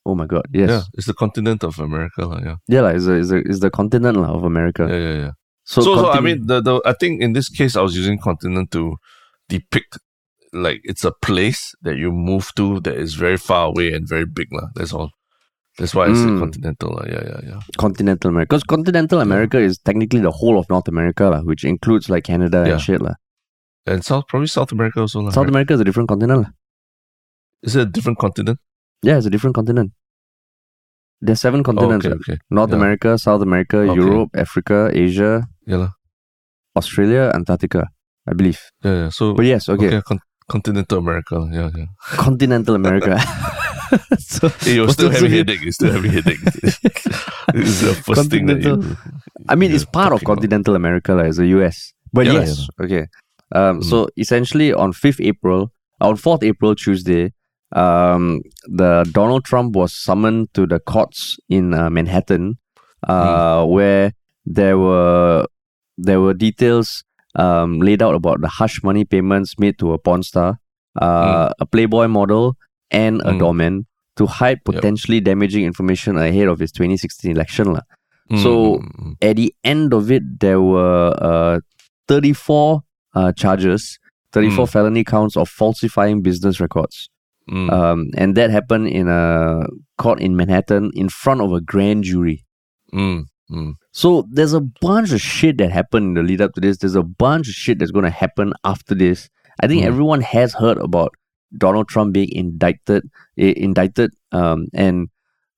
Oh 0.06 0.16
my 0.16 0.26
god. 0.26 0.46
Yes. 0.52 0.70
Yeah, 0.70 0.82
it's 0.96 1.08
the 1.08 1.14
continent 1.14 1.64
of 1.64 1.80
America, 1.80 2.28
yeah. 2.44 2.56
Yeah, 2.68 2.82
like, 2.82 2.96
it's, 2.98 3.06
a, 3.08 3.14
it's, 3.14 3.32
a, 3.32 3.38
it's 3.38 3.60
the 3.62 3.70
continent 3.72 4.18
lah, 4.18 4.34
of 4.36 4.44
America. 4.44 4.86
Yeah, 4.90 4.98
yeah, 5.00 5.18
yeah. 5.26 5.32
So, 5.64 5.82
So, 5.82 5.96
so 5.96 6.12
I 6.12 6.20
mean, 6.20 6.46
the, 6.48 6.60
the 6.62 6.82
I 6.86 6.92
think 6.94 7.22
in 7.22 7.32
this 7.34 7.48
case, 7.50 7.78
I 7.78 7.82
was 7.82 7.96
using 7.96 8.20
continent 8.20 8.72
to 8.72 8.98
depict 9.48 9.98
like 10.52 10.82
it's 10.84 11.06
a 11.06 11.14
place 11.22 11.74
that 11.84 11.96
you 11.96 12.12
move 12.12 12.52
to 12.58 12.80
that 12.82 12.96
is 12.96 13.16
very 13.16 13.38
far 13.38 13.68
away 13.68 13.94
and 13.94 14.08
very 14.08 14.26
big, 14.26 14.48
lah. 14.52 14.68
That's 14.76 14.92
all. 14.94 15.10
That's 15.80 15.96
why 15.96 16.06
I 16.06 16.14
say 16.14 16.30
Mm. 16.30 16.40
continental, 16.40 16.90
lah. 17.00 17.06
Yeah, 17.08 17.24
yeah, 17.26 17.40
yeah. 17.48 17.60
continental 17.78 18.30
America. 18.30 18.50
Because 18.50 18.64
continental 18.68 19.20
America 19.22 19.58
is 19.58 19.80
technically 19.80 20.20
the 20.20 20.32
whole 20.32 20.60
of 20.60 20.68
North 20.70 20.88
America, 20.88 21.24
lah, 21.32 21.42
which 21.42 21.64
includes 21.64 22.10
like 22.10 22.26
Canada 22.26 22.64
Yeah. 22.68 22.74
and 22.74 22.82
shit. 22.82 23.02
lah. 23.02 23.16
And 23.88 24.04
South, 24.04 24.28
probably 24.28 24.48
South 24.48 24.72
America 24.72 25.00
also, 25.00 25.22
lah. 25.22 25.32
South 25.32 25.44
right? 25.48 25.50
America 25.50 25.74
is 25.74 25.80
a 25.80 25.84
different 25.88 26.10
continent. 26.10 26.42
lah. 26.44 26.52
Is 27.64 27.76
it 27.76 27.82
a 27.82 27.86
different 27.90 28.20
continent? 28.20 28.60
Yeah, 29.04 29.18
it's 29.18 29.26
a 29.28 29.30
different 29.30 29.56
continent. 29.56 29.92
There's 31.22 31.40
seven 31.42 31.64
continents. 31.64 32.06
okay, 32.06 32.16
okay. 32.16 32.38
North 32.50 32.70
Yeah. 32.72 32.76
America, 32.78 33.18
South 33.18 33.42
America, 33.42 33.78
Okay. 33.80 33.96
Europe, 33.96 34.30
Africa, 34.36 34.90
Asia, 34.94 35.48
Yeah, 35.66 35.78
lah. 35.78 35.92
Australia, 36.76 37.32
Antarctica, 37.34 37.88
I 38.28 38.34
believe. 38.34 38.60
Yeah, 38.84 38.96
yeah. 39.08 39.10
So 39.10 39.34
But 39.34 39.46
yes, 39.46 39.70
okay, 39.70 39.88
okay, 39.88 40.02
con- 40.04 40.24
continental 40.50 40.98
America. 41.00 41.48
Yeah, 41.52 41.70
yeah. 41.76 41.88
continental 42.26 42.76
America. 42.76 43.20
so, 44.20 44.50
Hey, 44.64 44.76
you're 44.76 44.88
What's 44.88 45.00
still 45.00 45.10
the- 45.10 45.16
having 45.16 45.32
headache. 45.32 45.62
You're 45.64 45.72
still 45.72 45.92
having 45.94 46.12
headache. 46.12 46.44
this 47.54 47.68
is 47.72 47.82
the 47.88 47.94
first 48.04 48.30
thing 48.32 48.48
that 48.48 48.60
you. 48.64 48.84
I 49.48 49.56
mean, 49.56 49.72
it's 49.72 49.84
you're 49.84 49.92
part 49.96 50.12
of 50.12 50.20
talking 50.20 50.28
about. 50.28 50.36
continental 50.44 50.76
America, 50.76 51.14
like, 51.14 51.28
it's 51.32 51.38
the 51.38 51.48
US. 51.60 51.94
But 52.12 52.26
Yeah, 52.28 52.44
yes, 52.44 52.68
okay. 52.84 53.08
Um, 53.56 53.80
Mm. 53.80 53.84
So 53.84 54.08
essentially, 54.18 54.74
on 54.74 54.92
5th 54.94 55.22
April, 55.24 55.72
on 56.02 56.16
4th 56.18 56.44
April, 56.44 56.76
Tuesday, 56.76 57.32
um, 57.76 58.42
the 58.68 59.04
Donald 59.12 59.44
Trump 59.46 59.76
was 59.76 59.94
summoned 59.94 60.54
to 60.54 60.66
the 60.68 60.80
courts 60.80 61.38
in 61.50 61.74
uh, 61.74 61.90
Manhattan, 61.90 62.58
uh, 63.08 63.66
where 63.66 64.14
there 64.46 64.78
were 64.78 65.46
there 65.98 66.20
were 66.22 66.34
details 66.34 67.04
um, 67.36 67.80
laid 67.80 68.02
out 68.02 68.16
about 68.16 68.42
the 68.42 68.48
hush 68.48 68.84
money 68.84 69.06
payments 69.06 69.58
made 69.60 69.78
to 69.80 69.94
a 69.94 69.98
porn 69.98 70.24
star, 70.24 70.60
uh, 71.02 71.50
a 71.60 71.66
Playboy 71.66 72.08
model, 72.08 72.56
and 72.92 73.22
a 73.22 73.32
Mm. 73.34 73.40
doorman 73.40 73.86
to 74.18 74.28
hide 74.28 74.60
potentially 74.66 75.20
damaging 75.20 75.64
information 75.66 76.18
ahead 76.18 76.48
of 76.48 76.60
his 76.60 76.72
2016 76.72 77.32
election. 77.32 77.74
lah. 77.74 77.82
So- 78.42 78.78
Mm, 78.78 78.92
mm, 79.00 79.14
At 79.22 79.36
the 79.38 79.54
end 79.64 79.94
of 79.94 80.12
it, 80.12 80.24
there 80.40 80.62
were 80.62 81.14
uh, 81.20 81.60
34 82.08 82.82
uh, 83.16 83.32
charges, 83.34 84.00
34 84.32 84.66
felony 84.68 85.04
counts 85.04 85.36
of 85.38 85.50
falsifying 85.50 86.22
business 86.22 86.60
records. 86.60 87.10
Mm, 87.50 87.70
Um, 87.72 88.10
and 88.18 88.36
that 88.36 88.50
happened 88.50 88.88
in 88.88 89.08
a 89.08 89.66
court 89.98 90.20
in 90.22 90.36
Manhattan 90.36 90.92
in 90.96 91.10
front 91.10 91.42
of 91.42 91.52
a 91.54 91.62
grand 91.62 92.04
jury. 92.04 92.46
mm, 92.94 93.26
mm. 93.52 93.74
So 93.92 94.26
there's 94.32 94.54
a 94.54 94.62
bunch 94.62 95.12
of 95.12 95.22
shit 95.22 95.58
that 95.60 95.72
happened 95.72 96.06
in 96.08 96.14
the 96.16 96.24
lead 96.24 96.42
up 96.42 96.54
to 96.54 96.62
this. 96.62 96.78
There's 96.78 96.96
a 96.96 97.04
bunch 97.04 97.48
of 97.48 97.54
shit 97.54 97.80
that's 97.80 97.92
going 97.92 98.06
to 98.06 98.10
happen 98.12 98.54
after 98.64 98.96
this. 98.96 99.30
I 99.62 99.68
think 99.68 99.84
Mm. 99.84 99.88
everyone 99.88 100.22
has 100.22 100.54
heard 100.54 100.78
about 100.78 101.14
Donald 101.58 101.88
Trump 101.88 102.14
being 102.14 102.30
indicted, 102.32 103.04
i- 103.38 103.54
indicted. 103.58 104.12
Um, 104.32 104.68
and 104.74 105.10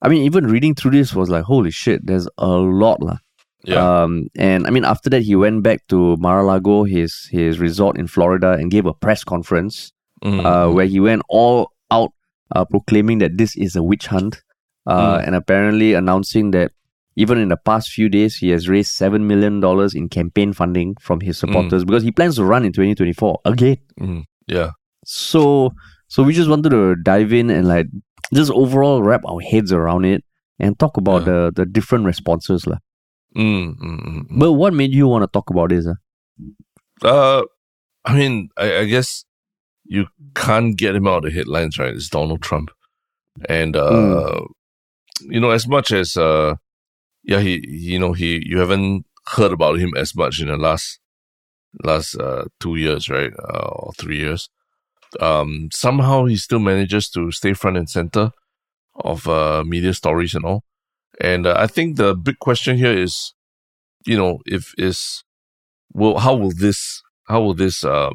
I 0.02 0.10
mean, 0.10 0.24
even 0.24 0.48
reading 0.48 0.76
through 0.76 0.92
this 0.92 1.14
was 1.16 1.30
like, 1.30 1.44
holy 1.44 1.72
shit, 1.72 2.06
there's 2.06 2.28
a 2.38 2.48
lot 2.48 3.02
lah. 3.02 3.18
Yeah. 3.64 4.04
Um, 4.04 4.28
and 4.36 4.68
I 4.68 4.70
mean, 4.70 4.86
after 4.86 5.10
that, 5.10 5.24
he 5.24 5.36
went 5.36 5.64
back 5.64 5.88
to 5.88 6.18
Mar-a-Lago, 6.18 6.84
his 6.84 7.28
his 7.32 7.58
resort 7.60 7.98
in 7.98 8.06
Florida, 8.08 8.52
and 8.60 8.70
gave 8.70 8.86
a 8.86 8.94
press 8.94 9.24
conference 9.24 9.92
Mm, 10.24 10.40
uh, 10.46 10.66
mm. 10.68 10.74
where 10.76 10.86
he 10.86 11.00
went 11.00 11.22
all 11.30 11.72
out 11.92 12.12
uh, 12.56 12.66
proclaiming 12.66 13.20
that 13.20 13.38
this 13.38 13.56
is 13.56 13.76
a 13.76 13.84
witch 13.84 14.08
hunt, 14.08 14.42
uh, 14.88 15.18
Mm. 15.18 15.28
and 15.28 15.36
apparently 15.36 15.94
announcing 15.94 16.52
that 16.52 16.72
even 17.16 17.38
in 17.38 17.50
the 17.50 17.58
past 17.58 17.90
few 17.90 18.10
days 18.10 18.36
he 18.38 18.50
has 18.50 18.68
raised 18.70 18.92
seven 18.92 19.26
million 19.28 19.60
dollars 19.60 19.96
in 19.96 20.10
campaign 20.10 20.54
funding 20.54 20.96
from 21.00 21.22
his 21.22 21.38
supporters 21.38 21.84
because 21.86 22.04
he 22.04 22.12
plans 22.12 22.36
to 22.36 22.44
run 22.46 22.66
in 22.66 22.72
2024 22.74 23.40
again. 23.46 23.78
Mm, 24.00 24.24
yeah. 24.48 24.72
So, 25.06 25.72
so 26.08 26.24
we 26.24 26.34
just 26.34 26.50
wanted 26.50 26.70
to 26.72 26.96
dive 26.98 27.32
in 27.34 27.50
and 27.50 27.68
like 27.68 27.88
just 28.34 28.52
overall 28.52 29.02
wrap 29.02 29.22
our 29.26 29.40
heads 29.42 29.72
around 29.72 30.06
it. 30.06 30.24
and 30.58 30.80
talk 30.80 30.96
about 30.96 31.22
Yeah. 31.28 31.52
the, 31.52 31.52
the 31.56 31.66
different 31.66 32.06
responses. 32.06 32.66
lah. 32.66 32.78
Mm, 33.36 33.76
mm, 33.76 34.00
mm, 34.00 34.24
mm. 34.32 34.40
But 34.40 34.54
what 34.54 34.74
made 34.74 34.94
you 34.96 35.06
want 35.06 35.24
to 35.24 35.28
talk 35.28 35.50
about 35.52 35.68
this? 35.70 35.84
ah? 35.86 35.98
Uh, 37.04 37.44
I 38.06 38.16
mean, 38.16 38.48
I, 38.56 38.78
I 38.78 38.86
guess 38.86 39.26
you 39.86 40.08
can't 40.34 40.76
get 40.78 40.96
him 40.96 41.08
out 41.08 41.26
of 41.26 41.32
the 41.32 41.32
headlines, 41.32 41.78
right? 41.78 41.94
It's 41.94 42.10
Donald 42.10 42.42
Trump, 42.42 42.72
and 43.48 43.76
uh, 43.76 44.42
you 45.22 45.40
know, 45.40 45.52
as 45.52 45.68
much 45.68 45.92
as 45.92 46.18
uh, 46.18 46.56
yeah, 47.24 47.40
he, 47.40 47.64
you 47.68 48.00
know, 48.00 48.14
he, 48.14 48.42
you 48.46 48.60
haven't 48.60 49.06
heard 49.30 49.52
about 49.52 49.80
him 49.80 49.94
as 49.96 50.16
much 50.16 50.42
in 50.42 50.48
the 50.48 50.58
last 50.58 51.00
last 51.84 52.16
uh 52.16 52.46
two 52.60 52.76
years, 52.76 53.10
right, 53.10 53.32
uh, 53.38 53.68
or 53.68 53.92
three 53.98 54.18
years. 54.18 54.50
Um, 55.20 55.70
somehow 55.72 56.26
he 56.26 56.36
still 56.36 56.60
manages 56.60 57.10
to 57.12 57.32
stay 57.32 57.54
front 57.54 57.78
and 57.78 57.90
center 57.90 58.32
of 58.96 59.28
uh 59.28 59.64
media 59.66 59.94
stories 59.94 60.34
and 60.36 60.46
all. 60.46 60.64
And 61.22 61.48
uh, 61.48 61.56
I 61.58 61.68
think 61.68 61.98
the 61.98 62.16
big 62.16 62.40
question 62.40 62.78
here 62.78 62.94
is, 62.94 63.34
you 64.06 64.18
know, 64.18 64.40
if 64.46 64.74
is 64.78 65.24
will 65.94 66.20
how 66.20 66.36
will 66.36 66.52
this 66.52 67.02
how 67.28 67.42
will 67.42 67.54
this 67.54 67.84
um 67.84 68.14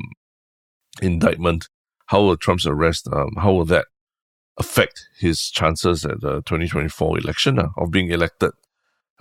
indictment 1.00 1.68
how 2.06 2.22
will 2.22 2.36
Trump's 2.36 2.66
arrest 2.66 3.08
um 3.12 3.30
how 3.38 3.52
will 3.52 3.64
that 3.66 3.86
affect 4.58 5.08
his 5.18 5.50
chances 5.50 6.04
at 6.04 6.20
the 6.20 6.42
2024 6.42 7.18
election 7.18 7.58
uh, 7.58 7.68
of 7.76 7.90
being 7.90 8.10
elected 8.10 8.52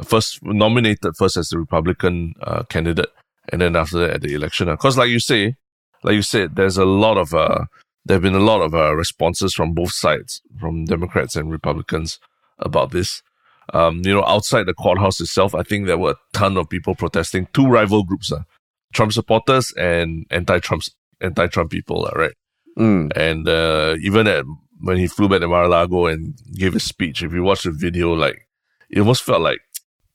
first 0.03 0.43
nominated 0.43 1.15
first 1.17 1.37
as 1.37 1.49
the 1.49 1.59
Republican 1.59 2.33
uh, 2.41 2.63
candidate 2.63 3.11
and 3.51 3.61
then 3.61 3.75
after 3.75 3.97
that 3.99 4.11
at 4.11 4.21
the 4.21 4.33
election 4.33 4.67
because 4.67 4.97
like 4.97 5.09
you 5.09 5.19
say 5.19 5.55
like 6.03 6.15
you 6.15 6.21
said 6.21 6.55
there's 6.55 6.77
a 6.77 6.85
lot 6.85 7.17
of 7.17 7.33
uh 7.33 7.65
there 8.05 8.15
have 8.15 8.23
been 8.23 8.35
a 8.35 8.39
lot 8.39 8.61
of 8.61 8.73
uh, 8.73 8.95
responses 8.95 9.53
from 9.53 9.73
both 9.73 9.91
sides 9.91 10.41
from 10.59 10.85
Democrats 10.85 11.35
and 11.35 11.51
Republicans 11.51 12.19
about 12.59 12.91
this 12.91 13.21
um, 13.73 14.01
you 14.03 14.13
know, 14.13 14.23
outside 14.25 14.65
the 14.65 14.73
courthouse 14.73 15.21
itself, 15.21 15.53
I 15.53 15.63
think 15.63 15.85
there 15.85 15.97
were 15.97 16.11
a 16.11 16.37
ton 16.37 16.57
of 16.57 16.69
people 16.69 16.95
protesting. 16.95 17.47
Two 17.53 17.67
rival 17.67 18.03
groups, 18.03 18.31
uh, 18.31 18.43
Trump 18.93 19.13
supporters 19.13 19.71
and 19.77 20.25
anti-Trump 20.31 20.83
anti-Trump 21.21 21.71
people, 21.71 22.09
right? 22.15 22.33
Mm. 22.77 23.15
And 23.15 23.47
uh, 23.47 23.95
even 24.01 24.27
at 24.27 24.45
when 24.81 24.97
he 24.97 25.07
flew 25.07 25.27
back 25.27 25.41
to 25.41 25.47
Mar-a-Lago 25.47 26.07
and 26.07 26.39
gave 26.53 26.73
his 26.73 26.83
speech, 26.83 27.23
if 27.23 27.33
you 27.33 27.43
watch 27.43 27.63
the 27.63 27.71
video, 27.71 28.13
like 28.13 28.47
it 28.89 28.99
almost 28.99 29.23
felt 29.23 29.41
like 29.41 29.59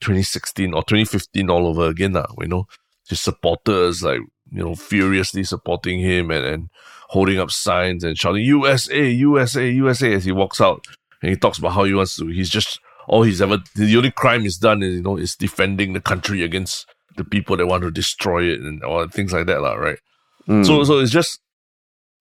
2016 0.00 0.72
or 0.74 0.82
2015 0.82 1.50
all 1.50 1.66
over 1.66 1.88
again. 1.88 2.16
Uh, 2.16 2.26
you 2.40 2.48
know, 2.48 2.66
his 3.08 3.20
supporters 3.20 4.02
like 4.02 4.20
you 4.50 4.62
know 4.62 4.74
furiously 4.74 5.44
supporting 5.44 6.00
him 6.00 6.30
and, 6.30 6.44
and 6.44 6.68
holding 7.08 7.38
up 7.38 7.50
signs 7.50 8.04
and 8.04 8.18
shouting 8.18 8.44
USA, 8.44 9.08
USA, 9.10 9.68
USA 9.70 10.14
as 10.14 10.24
he 10.24 10.32
walks 10.32 10.60
out 10.60 10.86
and 11.22 11.30
he 11.30 11.36
talks 11.36 11.58
about 11.58 11.72
how 11.72 11.84
he 11.84 11.94
wants 11.94 12.16
to. 12.16 12.26
He's 12.26 12.50
just 12.50 12.80
all 13.06 13.22
he's 13.22 13.42
ever 13.42 13.58
the 13.74 13.96
only 13.96 14.10
crime 14.10 14.42
he's 14.42 14.56
done 14.56 14.82
is 14.82 14.94
you 14.96 15.02
know 15.02 15.16
is 15.16 15.36
defending 15.36 15.92
the 15.92 16.00
country 16.00 16.42
against 16.42 16.86
the 17.16 17.24
people 17.24 17.56
that 17.56 17.66
want 17.66 17.82
to 17.82 17.90
destroy 17.90 18.44
it 18.44 18.60
and 18.60 18.82
all 18.82 19.06
things 19.08 19.32
like 19.32 19.46
that, 19.46 19.60
lah, 19.60 19.74
right? 19.74 19.98
Mm. 20.48 20.66
So 20.66 20.84
so 20.84 20.98
it's 20.98 21.12
just 21.12 21.40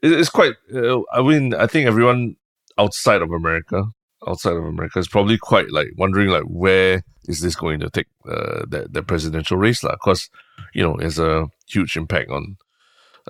it, 0.01 0.12
it's 0.12 0.30
quite. 0.30 0.53
Uh, 0.74 1.01
I 1.12 1.22
mean, 1.22 1.53
I 1.53 1.68
think 1.68 1.88
everyone 1.88 2.36
outside 2.77 3.22
of 3.22 3.32
America, 3.32 3.86
outside 4.27 4.56
of 4.56 4.65
America, 4.65 5.00
is 5.00 5.08
probably 5.08 5.38
quite 5.38 5.72
like 5.72 5.88
wondering 5.98 6.30
like 6.30 6.44
where 6.44 7.03
is 7.25 7.42
this 7.42 7.56
going 7.56 7.80
to 7.80 7.89
take 7.89 8.08
uh, 8.30 8.65
the 8.68 8.88
the 8.89 9.01
presidential 9.01 9.58
race, 9.58 9.84
lah? 9.84 9.94
Because 9.94 10.30
you 10.74 10.84
know, 10.84 10.96
it's 10.98 11.18
a 11.18 11.48
huge 11.68 11.96
impact 11.98 12.30
on. 12.30 12.58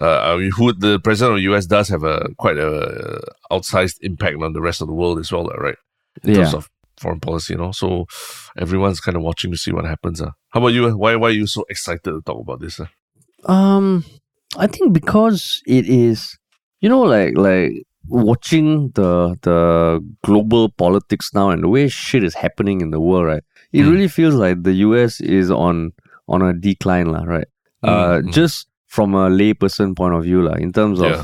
Uh, 0.02 0.34
I 0.34 0.38
mean, 0.38 0.52
who 0.52 0.74
the 0.74 1.00
president 1.00 1.34
of 1.34 1.38
the 1.38 1.44
U.S. 1.44 1.68
does 1.68 1.88
have 1.90 2.04
a 2.04 2.30
quite 2.38 2.58
a 2.58 3.22
outsized 3.52 3.98
impact 4.02 4.42
on 4.42 4.54
the 4.54 4.62
rest 4.62 4.82
of 4.82 4.88
the 4.88 4.94
world 4.94 5.20
as 5.20 5.32
well, 5.32 5.46
right? 5.46 5.76
In 6.24 6.32
yeah. 6.32 6.38
terms 6.38 6.56
of 6.56 6.70
foreign 6.98 7.20
policy, 7.20 7.54
you 7.54 7.60
know. 7.60 7.72
So 7.72 8.08
everyone's 8.58 9.00
kind 9.00 9.16
of 9.16 9.22
watching 9.22 9.52
to 9.52 9.58
see 9.58 9.72
what 9.72 9.86
happens. 9.86 10.20
Uh. 10.20 10.32
How 10.50 10.62
about 10.62 10.74
you? 10.74 10.98
Why 10.98 11.16
why 11.16 11.28
are 11.28 11.32
you 11.32 11.46
so 11.46 11.64
excited 11.70 12.04
to 12.06 12.22
talk 12.26 12.42
about 12.42 12.60
this? 12.60 12.80
Uh? 12.80 12.88
Um, 13.52 14.04
I 14.58 14.68
think 14.68 14.94
because 14.94 15.62
it 15.66 15.88
is, 15.88 16.38
you 16.80 16.90
know, 16.90 17.02
like 17.02 17.38
like 17.38 17.72
watching 18.08 18.92
the 18.96 19.38
the 19.42 20.04
global 20.24 20.70
politics 20.70 21.32
now 21.34 21.50
and 21.50 21.64
the 21.64 21.70
way 21.70 21.88
shit 21.88 22.24
is 22.24 22.36
happening 22.36 22.82
in 22.82 22.92
the 22.92 23.00
world, 23.00 23.26
right? 23.26 23.44
It 23.72 23.84
Mm. 23.84 23.92
really 23.92 24.08
feels 24.08 24.36
like 24.36 24.64
the 24.64 24.74
US 24.88 25.22
is 25.22 25.50
on 25.50 25.94
on 26.28 26.42
a 26.42 26.54
decline, 26.54 27.08
lah, 27.12 27.24
right? 27.24 27.48
Uh, 27.84 28.20
Mm, 28.22 28.28
mm. 28.28 28.32
just 28.32 28.68
from 28.88 29.16
a 29.16 29.30
layperson 29.30 29.96
point 29.96 30.14
of 30.14 30.24
view, 30.24 30.42
lah, 30.44 30.54
in 30.56 30.72
terms 30.72 31.00
of 31.02 31.10
Yeah. 31.18 31.24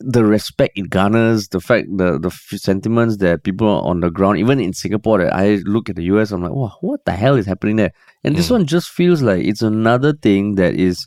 the 0.00 0.24
respect 0.24 0.72
it 0.76 0.90
garners, 0.90 1.48
the 1.48 1.60
fact 1.60 1.86
the 1.96 2.18
the 2.18 2.30
sentiments 2.58 3.18
that 3.18 3.44
people 3.44 3.68
on 3.68 4.00
the 4.00 4.10
ground, 4.10 4.38
even 4.38 4.58
in 4.58 4.72
Singapore, 4.72 5.18
that 5.18 5.34
I 5.34 5.56
look 5.64 5.88
at 5.88 5.96
the 5.96 6.04
US, 6.04 6.32
I'm 6.32 6.42
like, 6.42 6.52
wow, 6.52 6.72
what 6.80 7.04
the 7.04 7.12
hell 7.12 7.36
is 7.36 7.46
happening 7.46 7.76
there? 7.76 7.92
And 8.24 8.34
this 8.36 8.48
Mm. 8.48 8.52
one 8.52 8.66
just 8.66 8.88
feels 8.90 9.22
like 9.22 9.44
it's 9.44 9.62
another 9.62 10.12
thing 10.12 10.56
that 10.56 10.74
is 10.74 11.06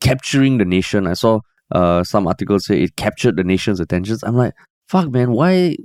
capturing 0.00 0.58
the 0.58 0.64
nation. 0.64 1.06
I 1.06 1.14
saw 1.14 1.40
uh 1.72 2.02
some 2.04 2.26
articles 2.26 2.66
say 2.66 2.82
it 2.82 2.96
captured 2.96 3.36
the 3.36 3.44
nation's 3.44 3.80
attentions. 3.80 4.22
I'm 4.22 4.36
like, 4.36 4.54
fuck, 4.88 5.10
man, 5.10 5.32
why? 5.32 5.76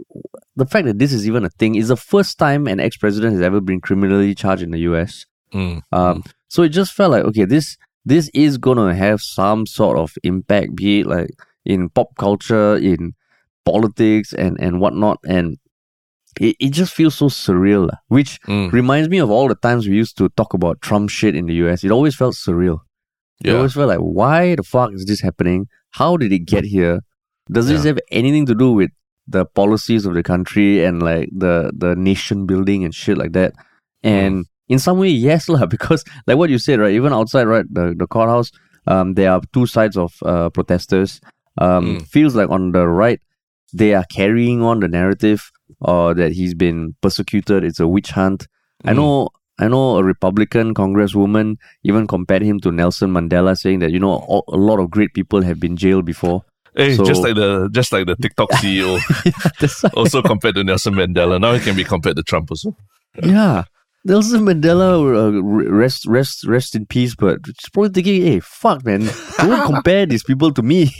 The 0.55 0.65
fact 0.65 0.86
that 0.88 1.00
this 1.00 1.13
is 1.13 1.27
even 1.27 1.45
a 1.45 1.50
thing 1.50 1.75
is 1.75 1.89
the 1.89 1.98
first 1.98 2.38
time 2.38 2.67
an 2.67 2.79
ex 2.79 2.98
president 2.98 3.34
has 3.34 3.41
ever 3.41 3.62
been 3.62 3.81
criminally 3.81 4.34
charged 4.34 4.63
in 4.63 4.72
the 4.72 4.79
US. 4.79 5.25
Mm, 5.53 5.81
Um, 5.91 6.24
so 6.48 6.63
it 6.63 6.69
just 6.69 6.93
felt 6.93 7.12
like 7.12 7.24
okay, 7.25 7.45
this 7.45 7.77
this 8.05 8.29
is 8.34 8.57
gonna 8.57 8.95
have 8.95 9.22
some 9.22 9.65
sort 9.65 9.98
of 9.98 10.13
impact, 10.24 10.75
be 10.75 11.01
it 11.01 11.07
like 11.07 11.29
in 11.65 11.89
pop 11.89 12.15
culture, 12.17 12.75
in 12.77 13.13
politics, 13.63 14.34
and 14.34 14.57
and 14.60 14.79
whatnot, 14.79 15.19
and 15.27 15.57
it, 16.39 16.55
it 16.60 16.72
just 16.72 16.93
feels 16.93 17.15
so 17.15 17.27
surreal. 17.27 17.89
Which 18.07 18.41
mm. 18.43 18.72
reminds 18.72 19.10
me 19.10 19.19
of 19.19 19.29
all 19.29 19.48
the 19.48 19.55
times 19.55 19.88
we 19.88 19.95
used 19.95 20.17
to 20.17 20.29
talk 20.29 20.53
about 20.53 20.81
Trump 20.81 21.10
shit 21.10 21.36
in 21.36 21.45
the 21.45 21.55
US. 21.65 21.84
It 21.84 21.91
always 21.91 22.15
felt 22.15 22.36
surreal. 22.36 22.79
Yeah. 23.44 23.56
always 23.58 23.74
felt 23.74 23.89
like, 23.89 24.00
why 24.00 24.56
the 24.56 24.63
fuck 24.63 24.94
is 24.94 25.06
this 25.06 25.22
happening? 25.22 25.68
How 25.92 26.18
did 26.18 26.32
it 26.32 26.39
get 26.39 26.63
here? 26.63 27.01
Does 27.51 27.68
this 27.68 27.84
have 27.84 28.00
anything 28.12 28.46
to 28.48 28.56
do 28.56 28.72
with 28.72 28.92
the 29.27 29.46
policies 29.46 30.06
of 30.06 30.13
the 30.13 30.24
country 30.24 30.84
and 30.84 31.01
like 31.04 31.30
the 31.32 31.72
the 31.75 31.96
nation 31.96 32.46
building 32.46 32.84
and 32.84 32.94
shit 32.94 33.18
like 33.18 33.34
that? 33.34 33.54
And 34.04 34.46
in 34.68 34.80
some 34.80 34.98
way, 35.00 35.10
yes, 35.10 35.48
lah, 35.54 35.65
because 35.65 36.04
like 36.27 36.38
what 36.38 36.50
you 36.50 36.58
said, 36.60 36.80
right? 36.80 36.94
Even 36.94 37.13
outside, 37.13 37.44
right, 37.48 37.65
the, 37.72 37.94
the 37.98 38.08
courthouse, 38.08 38.51
um, 38.88 39.13
there 39.15 39.32
are 39.32 39.42
two 39.54 39.65
sides 39.68 39.98
of 39.98 40.13
uh, 40.24 40.50
protesters. 40.50 41.20
Um, 41.58 41.86
Mm. 42.00 42.08
feels 42.08 42.36
like 42.36 42.50
on 42.50 42.72
the 42.72 42.86
right, 42.88 43.22
they 43.74 43.94
are 43.94 44.04
carrying 44.12 44.62
on 44.62 44.80
the 44.82 44.88
narrative 44.89 45.51
or 45.80 46.13
that 46.13 46.32
he's 46.34 46.54
been 46.54 46.96
persecuted. 47.01 47.63
It's 47.63 47.80
a 47.80 47.88
witch 47.88 48.12
hunt. 48.12 48.48
I 48.84 48.92
Mm. 48.92 48.96
know 48.98 49.30
I 49.57 49.67
know 49.69 49.97
a 49.97 50.03
Republican 50.03 50.74
congresswoman 50.74 51.55
even 51.83 52.07
compared 52.07 52.41
him 52.41 52.59
to 52.62 52.71
Nelson 52.71 53.12
Mandela, 53.13 53.57
saying 53.57 53.79
that 53.79 53.91
you 53.91 54.00
know 54.00 54.43
a 54.50 54.57
lot 54.57 54.79
of 54.79 54.89
great 54.91 55.13
people 55.13 55.41
have 55.43 55.59
been 55.59 55.77
jailed 55.77 56.05
before. 56.05 56.43
Hey, 56.75 56.95
So- 56.95 57.05
just 57.05 57.21
like 57.24 57.35
the 57.35 57.69
just 57.71 57.93
like 57.93 58.05
the 58.05 58.15
TikTok 58.17 58.50
CEO, 58.59 59.00
why- 59.00 59.89
also 59.95 60.21
compared 60.21 60.55
to 60.55 60.63
Nelson 60.65 60.93
Mandela. 60.93 61.39
Now 61.39 61.53
he 61.53 61.62
can 61.62 61.75
be 61.75 61.85
compared 61.85 62.17
to 62.17 62.24
Trump 62.24 62.51
also. 62.51 62.75
yeah, 63.24 63.63
Nelson 64.03 64.41
Mandela, 64.41 65.00
uh, 65.00 65.41
rest 65.71 66.05
rest 66.05 66.45
rest 66.45 66.75
in 66.75 66.85
peace. 66.85 67.15
But 67.15 67.39
it's 67.47 67.69
probably 67.69 67.91
thinking, 67.91 68.21
hey, 68.24 68.41
fuck, 68.41 68.83
man, 68.85 69.07
don't 69.38 69.65
compare 69.74 70.05
these 70.05 70.24
people 70.24 70.51
to 70.51 70.62
me. 70.62 70.91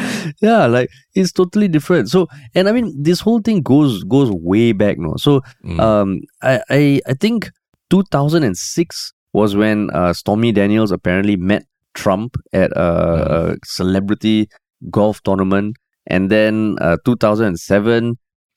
yeah, 0.42 0.66
like 0.66 0.88
it's 1.14 1.32
totally 1.32 1.68
different. 1.68 2.08
So, 2.10 2.28
and 2.54 2.68
I 2.68 2.72
mean, 2.72 2.92
this 3.02 3.20
whole 3.20 3.40
thing 3.40 3.62
goes 3.62 4.02
goes 4.04 4.30
way 4.30 4.72
back, 4.72 4.98
no. 4.98 5.14
So, 5.16 5.40
Mm. 5.64 5.80
um, 5.80 6.20
I, 6.42 6.60
I 6.70 7.00
I 7.06 7.14
think 7.14 7.50
2006 7.90 9.12
was 9.32 9.54
when 9.56 9.90
uh, 9.90 10.12
Stormy 10.12 10.52
Daniels 10.52 10.90
apparently 10.92 11.36
met 11.36 11.64
Trump 11.94 12.36
at 12.52 12.70
a, 12.72 13.52
a 13.52 13.56
celebrity 13.64 14.48
golf 14.90 15.22
tournament, 15.22 15.76
and 16.06 16.30
then 16.30 16.76
uh, 16.80 16.96
2007 17.04 18.16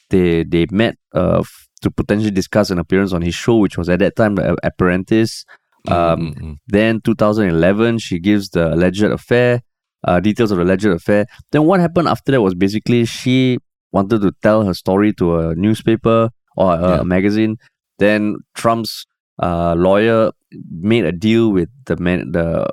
they 0.10 0.44
they 0.44 0.66
met 0.72 0.96
uh, 1.16 1.40
f- 1.40 1.68
to 1.82 1.92
potentially 1.92 2.32
discuss 2.32 2.70
an 2.70 2.80
appearance 2.80 3.14
on 3.14 3.22
his 3.22 3.36
show, 3.36 3.58
which 3.58 3.78
was 3.78 3.90
at 3.90 4.00
that 4.00 4.16
time 4.16 4.36
the 4.36 4.56
Apprentice. 4.64 5.46
Um, 5.90 6.32
Mm, 6.34 6.40
mm, 6.40 6.56
then 6.68 7.02
2011, 7.02 8.00
she 8.00 8.18
gives 8.18 8.50
the 8.52 8.74
alleged 8.74 9.04
affair, 9.04 9.62
uh, 10.06 10.20
details 10.20 10.52
of 10.52 10.58
the 10.58 10.64
alleged 10.64 10.86
affair. 10.86 11.26
Then 11.52 11.64
what 11.66 11.80
happened 11.80 12.08
after 12.08 12.32
that 12.32 12.42
was 12.42 12.54
basically 12.56 13.06
she 13.06 13.58
wanted 13.92 14.22
to 14.22 14.32
tell 14.42 14.66
her 14.66 14.74
story 14.74 15.14
to 15.14 15.38
a 15.40 15.56
newspaper 15.56 16.30
or 16.58 16.74
a, 16.76 16.82
Yeah. 16.82 17.00
a 17.02 17.04
magazine. 17.04 17.58
Then 18.00 18.38
Trump's 18.56 19.06
uh, 19.42 19.74
lawyer 19.76 20.32
made 20.70 21.06
a 21.06 21.12
deal 21.12 21.52
with 21.52 21.70
the 21.86 21.96
man, 21.98 22.32
the 22.32 22.66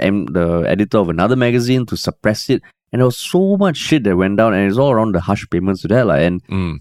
M, 0.00 0.26
the 0.26 0.64
editor 0.66 0.98
of 0.98 1.08
another 1.08 1.36
magazine 1.36 1.86
to 1.86 1.96
suppress 1.96 2.48
it. 2.50 2.62
And 2.92 3.00
there 3.00 3.06
was 3.06 3.16
so 3.18 3.56
much 3.56 3.76
shit 3.76 4.04
that 4.04 4.16
went 4.16 4.36
down, 4.38 4.52
and 4.54 4.68
it's 4.68 4.78
all 4.78 4.90
around 4.90 5.14
the 5.14 5.20
hush 5.20 5.46
payments 5.50 5.82
to 5.82 5.88
that. 5.88 6.06
Like, 6.06 6.22
and 6.22 6.42
mm, 6.48 6.78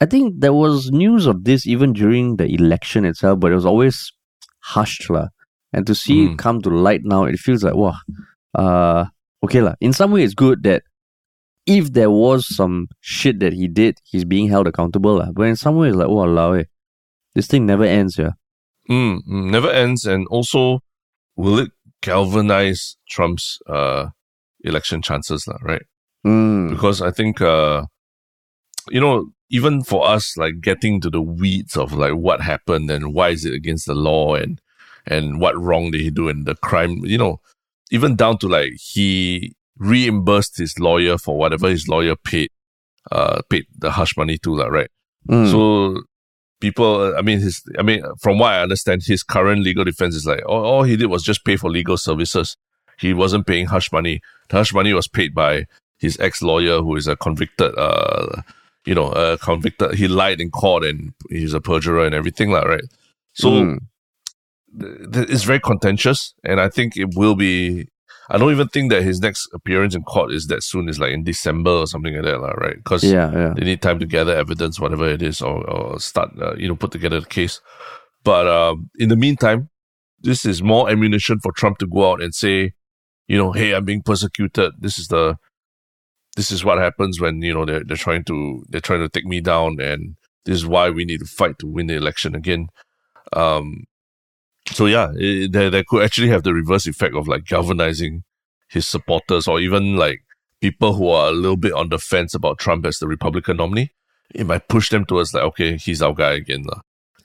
I 0.00 0.06
think 0.06 0.40
there 0.40 0.52
was 0.52 0.90
news 0.90 1.26
of 1.26 1.44
this 1.44 1.66
even 1.66 1.92
during 1.94 2.36
the 2.36 2.46
election 2.46 3.04
itself, 3.04 3.40
but 3.40 3.52
it 3.52 3.54
was 3.54 3.64
always 3.66 4.12
hushed. 4.60 5.08
lah. 5.08 5.28
And 5.72 5.86
to 5.86 5.94
see 5.94 6.26
Mm. 6.26 6.32
it 6.32 6.38
come 6.38 6.60
to 6.62 6.70
light 6.70 7.02
now, 7.04 7.24
it 7.24 7.38
feels 7.38 7.64
like, 7.64 7.74
wow, 7.74 7.96
uh, 8.54 9.06
okay. 9.46 9.62
lah. 9.62 9.74
In 9.80 9.92
some 9.92 10.10
way, 10.12 10.22
it's 10.22 10.34
good 10.34 10.62
that 10.64 10.82
if 11.66 11.92
there 11.92 12.10
was 12.10 12.46
some 12.46 12.88
shit 13.00 13.40
that 13.40 13.52
he 13.52 13.66
did, 13.68 13.98
he's 14.04 14.24
being 14.24 14.48
held 14.48 14.66
accountable. 14.66 15.22
Uh. 15.22 15.32
But 15.32 15.44
in 15.44 15.56
some 15.56 15.76
ways, 15.76 15.94
like, 15.94 16.08
oh, 16.08 16.24
allow 16.24 16.52
it. 16.52 16.68
This 17.34 17.46
thing 17.46 17.66
never 17.66 17.84
ends, 17.84 18.16
yeah. 18.16 18.32
Mm, 18.88 19.26
never 19.26 19.70
ends. 19.70 20.06
And 20.06 20.26
also, 20.28 20.80
will 21.34 21.58
it 21.58 21.70
galvanize 22.02 22.96
Trump's 23.08 23.58
uh, 23.68 24.06
election 24.60 25.02
chances, 25.02 25.48
right? 25.62 25.82
Mm. 26.24 26.70
Because 26.70 27.02
I 27.02 27.10
think, 27.10 27.40
uh, 27.40 27.84
you 28.88 29.00
know, 29.00 29.30
even 29.50 29.82
for 29.82 30.06
us, 30.06 30.36
like 30.36 30.60
getting 30.60 31.00
to 31.00 31.10
the 31.10 31.20
weeds 31.20 31.76
of 31.76 31.92
like 31.92 32.14
what 32.14 32.40
happened 32.40 32.90
and 32.90 33.12
why 33.12 33.30
is 33.30 33.44
it 33.44 33.54
against 33.54 33.86
the 33.86 33.94
law 33.94 34.34
and 34.34 34.60
and 35.06 35.40
what 35.40 35.56
wrong 35.56 35.92
did 35.92 36.00
he 36.00 36.10
do 36.10 36.28
and 36.28 36.46
the 36.46 36.56
crime, 36.56 36.98
you 37.04 37.18
know, 37.18 37.40
even 37.90 38.16
down 38.16 38.38
to 38.38 38.48
like 38.48 38.72
he 38.78 39.54
reimbursed 39.78 40.58
his 40.58 40.78
lawyer 40.78 41.18
for 41.18 41.38
whatever 41.38 41.68
his 41.68 41.88
lawyer 41.88 42.16
paid, 42.16 42.50
uh, 43.12 43.42
paid 43.50 43.66
the 43.78 43.90
hush 43.90 44.16
money 44.16 44.38
to, 44.38 44.56
like, 44.56 44.70
right? 44.70 44.90
Mm. 45.28 45.50
So 45.50 46.02
people, 46.60 47.14
I 47.16 47.22
mean, 47.22 47.40
his, 47.40 47.62
I 47.78 47.82
mean, 47.82 48.02
from 48.20 48.38
what 48.38 48.54
I 48.54 48.62
understand, 48.62 49.02
his 49.04 49.22
current 49.22 49.62
legal 49.62 49.84
defense 49.84 50.14
is 50.14 50.26
like, 50.26 50.44
all, 50.46 50.64
all 50.64 50.82
he 50.82 50.96
did 50.96 51.06
was 51.06 51.22
just 51.22 51.44
pay 51.44 51.56
for 51.56 51.70
legal 51.70 51.96
services. 51.96 52.56
He 52.98 53.12
wasn't 53.12 53.46
paying 53.46 53.66
hush 53.66 53.92
money. 53.92 54.22
The 54.48 54.56
hush 54.56 54.72
money 54.72 54.92
was 54.92 55.08
paid 55.08 55.34
by 55.34 55.66
his 55.98 56.18
ex 56.20 56.42
lawyer, 56.42 56.80
who 56.80 56.96
is 56.96 57.06
a 57.06 57.16
convicted, 57.16 57.74
uh, 57.76 58.42
you 58.86 58.94
know, 58.94 59.08
uh, 59.08 59.36
convicted. 59.36 59.94
He 59.94 60.08
lied 60.08 60.40
in 60.40 60.50
court 60.50 60.84
and 60.84 61.12
he's 61.28 61.52
a 61.52 61.60
perjurer 61.60 62.06
and 62.06 62.14
everything, 62.14 62.50
like, 62.50 62.64
right? 62.64 62.84
So 63.34 63.50
Mm. 63.50 63.78
Th- 64.80 65.12
th- 65.12 65.30
it's 65.30 65.44
very 65.44 65.60
contentious, 65.60 66.34
and 66.44 66.60
I 66.60 66.68
think 66.68 66.96
it 66.96 67.14
will 67.14 67.34
be. 67.34 67.88
I 68.28 68.38
don't 68.38 68.50
even 68.50 68.66
think 68.68 68.90
that 68.90 69.04
his 69.04 69.20
next 69.20 69.48
appearance 69.54 69.94
in 69.94 70.02
court 70.02 70.32
is 70.32 70.48
that 70.48 70.64
soon. 70.64 70.88
It's 70.88 70.98
like 70.98 71.12
in 71.12 71.22
December 71.22 71.70
or 71.70 71.86
something 71.86 72.12
like 72.12 72.24
that, 72.24 72.56
right? 72.58 72.76
Because 72.76 73.04
Yeah, 73.04 73.30
yeah. 73.32 73.54
they 73.56 73.64
need 73.64 73.80
time 73.82 74.00
to 74.00 74.06
gather 74.06 74.34
evidence, 74.34 74.80
whatever 74.80 75.08
it 75.08 75.22
is, 75.22 75.40
or, 75.40 75.64
or 75.70 76.00
start, 76.00 76.30
uh, 76.40 76.56
you 76.56 76.66
know, 76.66 76.74
put 76.74 76.90
together 76.90 77.20
the 77.20 77.26
case. 77.26 77.60
But 78.24 78.48
um, 78.48 78.90
in 78.98 79.10
the 79.10 79.16
meantime, 79.16 79.68
this 80.18 80.44
is 80.44 80.60
more 80.60 80.90
ammunition 80.90 81.38
for 81.38 81.52
Trump 81.52 81.78
to 81.78 81.86
go 81.86 82.10
out 82.10 82.20
and 82.20 82.34
say, 82.34 82.72
you 83.28 83.38
know, 83.38 83.52
hey, 83.52 83.72
I'm 83.74 83.84
being 83.84 84.02
persecuted. 84.02 84.72
This 84.80 84.98
is 84.98 85.06
the, 85.06 85.36
this 86.34 86.50
is 86.50 86.64
what 86.64 86.78
happens 86.78 87.20
when 87.20 87.40
you 87.42 87.54
know 87.54 87.64
they're 87.64 87.84
they're 87.84 87.96
trying 87.96 88.24
to 88.24 88.64
they're 88.68 88.80
trying 88.80 89.00
to 89.00 89.08
take 89.08 89.24
me 89.24 89.40
down, 89.40 89.80
and 89.80 90.16
this 90.44 90.56
is 90.56 90.66
why 90.66 90.90
we 90.90 91.04
need 91.04 91.20
to 91.20 91.26
fight 91.26 91.58
to 91.60 91.66
win 91.68 91.86
the 91.86 91.94
election 91.94 92.34
again. 92.34 92.68
Um, 93.32 93.84
so 94.72 94.86
yeah, 94.86 95.12
it, 95.16 95.52
that 95.52 95.70
that 95.72 95.86
could 95.86 96.02
actually 96.02 96.28
have 96.28 96.42
the 96.42 96.52
reverse 96.54 96.86
effect 96.86 97.14
of 97.14 97.28
like 97.28 97.44
galvanizing 97.44 98.24
his 98.68 98.86
supporters 98.88 99.46
or 99.46 99.60
even 99.60 99.96
like 99.96 100.20
people 100.60 100.94
who 100.94 101.08
are 101.08 101.28
a 101.28 101.32
little 101.32 101.56
bit 101.56 101.72
on 101.72 101.88
the 101.88 101.98
fence 101.98 102.34
about 102.34 102.58
Trump 102.58 102.84
as 102.86 102.98
the 102.98 103.06
Republican 103.06 103.58
nominee. 103.58 103.90
It 104.34 104.46
might 104.46 104.68
push 104.68 104.88
them 104.90 105.04
towards 105.04 105.32
like, 105.34 105.44
okay, 105.44 105.76
he's 105.76 106.02
our 106.02 106.12
guy 106.14 106.32
again. 106.32 106.64
lah. 106.64 106.80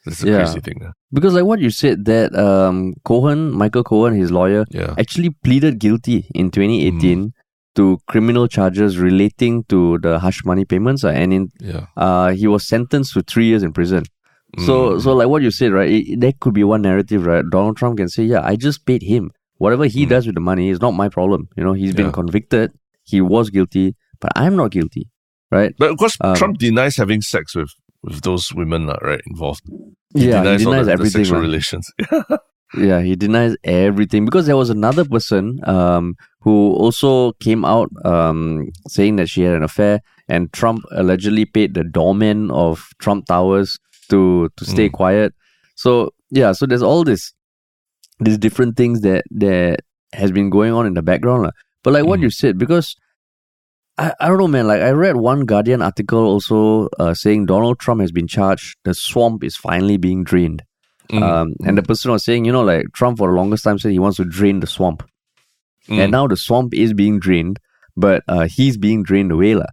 That's 0.05 0.23
a 0.23 0.27
Yeah. 0.27 0.37
crazy 0.37 0.59
thing. 0.59 0.81
Because 1.11 1.33
like 1.33 1.45
what 1.45 1.59
you 1.59 1.69
said, 1.71 2.05
that 2.05 2.35
um 2.35 2.93
Cohen, 3.03 3.51
Michael 3.51 3.83
Cohen, 3.83 4.13
his 4.15 4.31
lawyer, 4.31 4.65
Yeah. 4.69 4.93
actually 4.97 5.29
pleaded 5.43 5.79
guilty 5.79 6.25
in 6.35 6.51
2018 6.51 7.19
Mm. 7.27 7.31
to 7.75 7.99
criminal 8.07 8.47
charges 8.47 8.97
relating 8.99 9.63
to 9.65 9.97
the 9.99 10.19
hush 10.19 10.43
money 10.45 10.65
payments, 10.65 11.03
uh, 11.03 11.09
and 11.09 11.33
in 11.33 11.49
Yeah. 11.59 11.85
uh 11.97 12.29
he 12.31 12.47
was 12.47 12.67
sentenced 12.67 13.13
to 13.13 13.21
three 13.23 13.45
years 13.45 13.63
in 13.63 13.73
prison. 13.73 14.03
So 14.59 14.91
Mm. 14.91 15.01
so 15.01 15.13
like 15.13 15.27
what 15.29 15.41
you 15.41 15.51
said, 15.51 15.71
right? 15.71 15.89
It, 15.89 16.19
that 16.21 16.39
could 16.39 16.53
be 16.53 16.63
one 16.63 16.81
narrative, 16.81 17.25
right? 17.25 17.43
Donald 17.49 17.77
Trump 17.77 17.97
can 17.97 18.09
say, 18.09 18.23
"Yeah, 18.23 18.41
I 18.43 18.55
just 18.55 18.85
paid 18.85 19.01
him. 19.01 19.31
Whatever 19.57 19.85
he 19.85 20.05
Mm. 20.05 20.09
does 20.09 20.25
with 20.27 20.35
the 20.35 20.41
money 20.41 20.69
is 20.69 20.81
not 20.81 20.91
my 20.91 21.07
problem. 21.09 21.47
You 21.55 21.63
know, 21.63 21.73
he's 21.73 21.93
been 21.93 22.07
Yeah. 22.07 22.11
convicted. 22.11 22.71
He 23.03 23.21
was 23.21 23.49
guilty, 23.49 23.95
but 24.19 24.31
I'm 24.35 24.55
not 24.55 24.71
guilty, 24.71 25.07
right? 25.51 25.73
But 25.77 25.91
of 25.91 25.97
course, 25.97 26.17
Um, 26.21 26.35
Trump 26.35 26.57
denies 26.57 26.97
having 26.97 27.21
sex 27.21 27.55
with, 27.55 27.69
with 28.03 28.21
those 28.21 28.53
women, 28.53 28.87
lah, 28.87 28.97
right? 29.01 29.21
Involved. 29.29 29.63
yeah, 30.13 30.43
he 30.43 30.57
denies 30.57 30.63
the, 30.65 30.83
the 30.85 30.91
everything. 30.91 31.23
sexual 31.23 31.37
lah. 31.39 31.43
relations. 31.49 31.87
Yeah, 32.73 33.01
he 33.01 33.17
denies 33.17 33.57
everything 33.65 34.23
because 34.23 34.45
there 34.47 34.55
was 34.55 34.69
another 34.69 35.03
person 35.03 35.59
um, 35.67 36.15
who 36.39 36.71
also 36.75 37.33
came 37.33 37.65
out 37.65 37.89
um, 38.05 38.69
saying 38.87 39.17
that 39.17 39.27
she 39.27 39.41
had 39.41 39.55
an 39.55 39.63
affair, 39.63 39.99
and 40.29 40.47
Trump 40.53 40.85
allegedly 40.91 41.43
paid 41.43 41.73
the 41.73 41.83
doorman 41.83 42.49
of 42.49 42.87
Trump 42.99 43.25
Towers 43.25 43.77
to 44.11 44.49
to 44.57 44.63
stay 44.65 44.87
Mm. 44.89 44.93
quiet. 44.99 45.33
So 45.75 46.11
yeah, 46.29 46.51
so 46.53 46.65
there's 46.65 46.83
all 46.83 47.03
this 47.03 47.33
these 48.19 48.37
different 48.37 48.77
things 48.77 49.01
that 49.01 49.23
that 49.31 49.79
has 50.13 50.31
been 50.31 50.49
going 50.49 50.73
on 50.73 50.85
in 50.85 50.93
the 50.93 51.01
background, 51.11 51.43
lah. 51.43 51.53
But 51.83 51.93
like 51.93 52.05
what 52.05 52.19
Mhm. 52.19 52.23
you 52.27 52.31
said, 52.31 52.57
because 52.57 52.95
I, 53.97 54.13
I 54.19 54.27
don't 54.27 54.37
know, 54.37 54.47
man. 54.47 54.67
Like 54.67 54.81
I 54.81 54.91
read 54.91 55.15
one 55.17 55.45
Guardian 55.45 55.81
article 55.81 56.23
also 56.33 56.87
uh, 56.99 57.13
saying 57.13 57.45
Donald 57.45 57.79
Trump 57.79 58.01
has 58.01 58.11
been 58.11 58.27
charged. 58.27 58.77
The 58.83 58.93
swamp 58.93 59.43
is 59.43 59.55
finally 59.55 59.97
being 59.97 60.23
drained. 60.23 60.63
Mm, 61.11 61.23
Um, 61.23 61.47
and 61.67 61.77
the 61.77 61.83
person 61.83 62.11
was 62.11 62.23
saying, 62.23 62.45
you 62.45 62.53
know, 62.55 62.63
like 62.63 62.85
Trump 62.93 63.17
for 63.17 63.27
the 63.29 63.35
longest 63.35 63.63
time 63.65 63.77
said 63.77 63.91
he 63.91 63.99
wants 63.99 64.17
to 64.17 64.23
drain 64.23 64.61
the 64.61 64.67
swamp, 64.67 65.03
mm, 65.89 65.99
and 65.99 66.11
now 66.11 66.25
the 66.27 66.37
swamp 66.37 66.73
is 66.73 66.93
being 66.93 67.19
drained, 67.19 67.59
but 67.97 68.23
uh, 68.29 68.47
he's 68.47 68.77
being 68.77 69.03
drained 69.03 69.31
away, 69.31 69.55
lah. 69.55 69.71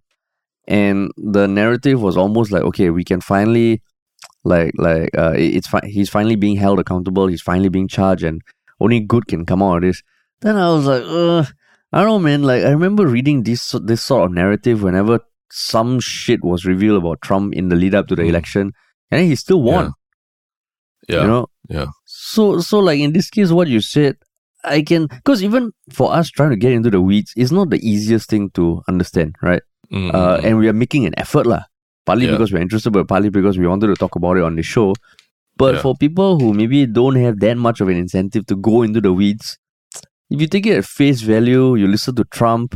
And 0.66 1.10
the 1.16 1.46
narrative 1.46 2.02
was 2.02 2.16
almost 2.16 2.50
like, 2.50 2.62
okay, 2.70 2.90
we 2.90 3.04
can 3.04 3.20
finally, 3.20 3.80
like, 4.48 4.72
like 4.76 5.10
uh, 5.16 5.34
it's 5.36 5.68
fi- 5.68 5.86
he's 5.86 6.08
finally 6.10 6.36
being 6.36 6.56
held 6.56 6.78
accountable. 6.80 7.26
He's 7.28 7.42
finally 7.42 7.68
being 7.68 7.88
charged, 7.88 8.24
and 8.24 8.42
only 8.80 9.00
good 9.00 9.26
can 9.28 9.44
come 9.46 9.62
out 9.62 9.76
of 9.76 9.82
this. 9.82 10.02
Then 10.40 10.56
I 10.56 10.68
was 10.70 10.86
like, 10.86 11.02
uh, 11.04 11.44
I 11.92 12.02
don't 12.02 12.08
know, 12.08 12.18
man. 12.18 12.42
Like 12.42 12.64
I 12.64 12.70
remember 12.70 13.06
reading 13.06 13.42
this 13.44 13.74
this 13.82 14.02
sort 14.02 14.24
of 14.26 14.32
narrative 14.32 14.82
whenever 14.82 15.20
some 15.50 15.98
shit 16.00 16.44
was 16.44 16.64
revealed 16.64 17.00
about 17.02 17.22
Trump 17.22 17.54
in 17.54 17.68
the 17.70 17.76
lead 17.76 17.94
up 17.94 18.08
to 18.08 18.16
the 18.16 18.22
Mm. 18.26 18.28
election, 18.34 18.72
and 19.10 19.24
he 19.26 19.34
still 19.36 19.62
won. 19.62 19.92
yeah. 21.08 21.22
You 21.22 21.26
know, 21.26 21.46
yeah. 21.68 21.86
so 22.04 22.60
so 22.60 22.78
like 22.80 23.00
in 23.00 23.12
this 23.12 23.30
case, 23.30 23.50
what 23.50 23.68
you 23.68 23.80
said, 23.80 24.16
I 24.64 24.82
can 24.82 25.06
because 25.06 25.42
even 25.42 25.72
for 25.92 26.12
us 26.12 26.28
trying 26.30 26.50
to 26.50 26.56
get 26.56 26.72
into 26.72 26.90
the 26.90 27.00
weeds 27.00 27.32
is 27.36 27.50
not 27.52 27.70
the 27.70 27.80
easiest 27.80 28.28
thing 28.28 28.50
to 28.60 28.82
understand, 28.88 29.36
right? 29.42 29.62
Mm, 29.92 30.12
Uh, 30.12 30.36
mm, 30.36 30.44
and 30.44 30.58
we 30.58 30.68
are 30.68 30.76
making 30.76 31.06
an 31.08 31.14
effort, 31.16 31.46
lah. 31.48 31.64
Partly 32.08 32.26
Yeah. 32.26 32.32
because 32.34 32.52
we're 32.52 32.62
interested, 32.66 32.90
but 32.96 33.06
partly 33.12 33.30
because 33.38 33.58
we 33.62 33.66
wanted 33.72 33.88
to 33.92 33.96
talk 34.02 34.14
about 34.20 34.36
it 34.40 34.44
on 34.50 34.56
the 34.60 34.62
show. 34.74 34.88
But 35.62 35.74
Yeah. 35.74 35.80
for 35.84 35.92
people 36.04 36.38
who 36.40 36.48
maybe 36.60 36.80
don't 36.98 37.16
have 37.26 37.40
that 37.40 37.56
much 37.66 37.80
of 37.82 37.88
an 37.92 37.96
incentive 38.04 38.46
to 38.50 38.56
go 38.68 38.82
into 38.86 39.00
the 39.06 39.12
weeds, 39.20 39.58
if 40.30 40.40
you 40.40 40.46
take 40.54 40.66
it 40.70 40.76
at 40.78 40.84
face 40.84 41.20
value, 41.34 41.64
you 41.80 41.86
listen 41.96 42.14
to 42.20 42.24
Trump, 42.38 42.74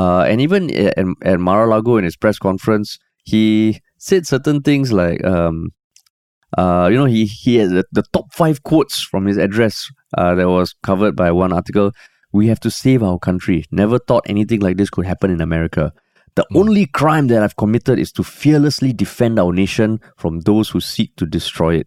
uh, 0.00 0.22
and 0.30 0.40
even 0.46 0.70
at, 0.86 0.94
at 1.32 1.38
Mar-a-Lago 1.48 1.96
in 1.96 2.04
his 2.04 2.16
press 2.16 2.38
conference, 2.38 2.98
he 3.32 3.80
said 4.08 4.26
certain 4.26 4.60
things 4.68 4.92
like, 4.92 5.24
um, 5.24 5.56
uh, 6.58 6.88
you 6.90 6.96
know, 7.00 7.10
he 7.16 7.22
he 7.26 7.56
had 7.60 7.70
the, 7.70 7.84
the 7.98 8.04
top 8.12 8.26
five 8.40 8.62
quotes 8.68 9.00
from 9.10 9.26
his 9.26 9.36
address 9.46 9.74
uh, 10.18 10.34
that 10.34 10.48
was 10.48 10.74
covered 10.88 11.14
by 11.16 11.30
one 11.42 11.52
article. 11.52 11.90
We 12.32 12.46
have 12.48 12.60
to 12.66 12.70
save 12.70 13.02
our 13.08 13.18
country. 13.18 13.58
Never 13.82 13.98
thought 13.98 14.24
anything 14.34 14.60
like 14.66 14.76
this 14.76 14.90
could 14.90 15.06
happen 15.06 15.30
in 15.36 15.40
America. 15.40 15.92
The 16.40 16.46
Hmm. 16.48 16.56
only 16.56 16.86
crime 16.86 17.26
that 17.26 17.42
I've 17.42 17.56
committed 17.56 17.98
is 17.98 18.12
to 18.12 18.22
fearlessly 18.22 18.94
defend 18.94 19.38
our 19.38 19.52
nation 19.52 20.00
from 20.16 20.40
those 20.40 20.70
who 20.70 20.80
seek 20.80 21.14
to 21.16 21.26
destroy 21.26 21.76
it. 21.80 21.86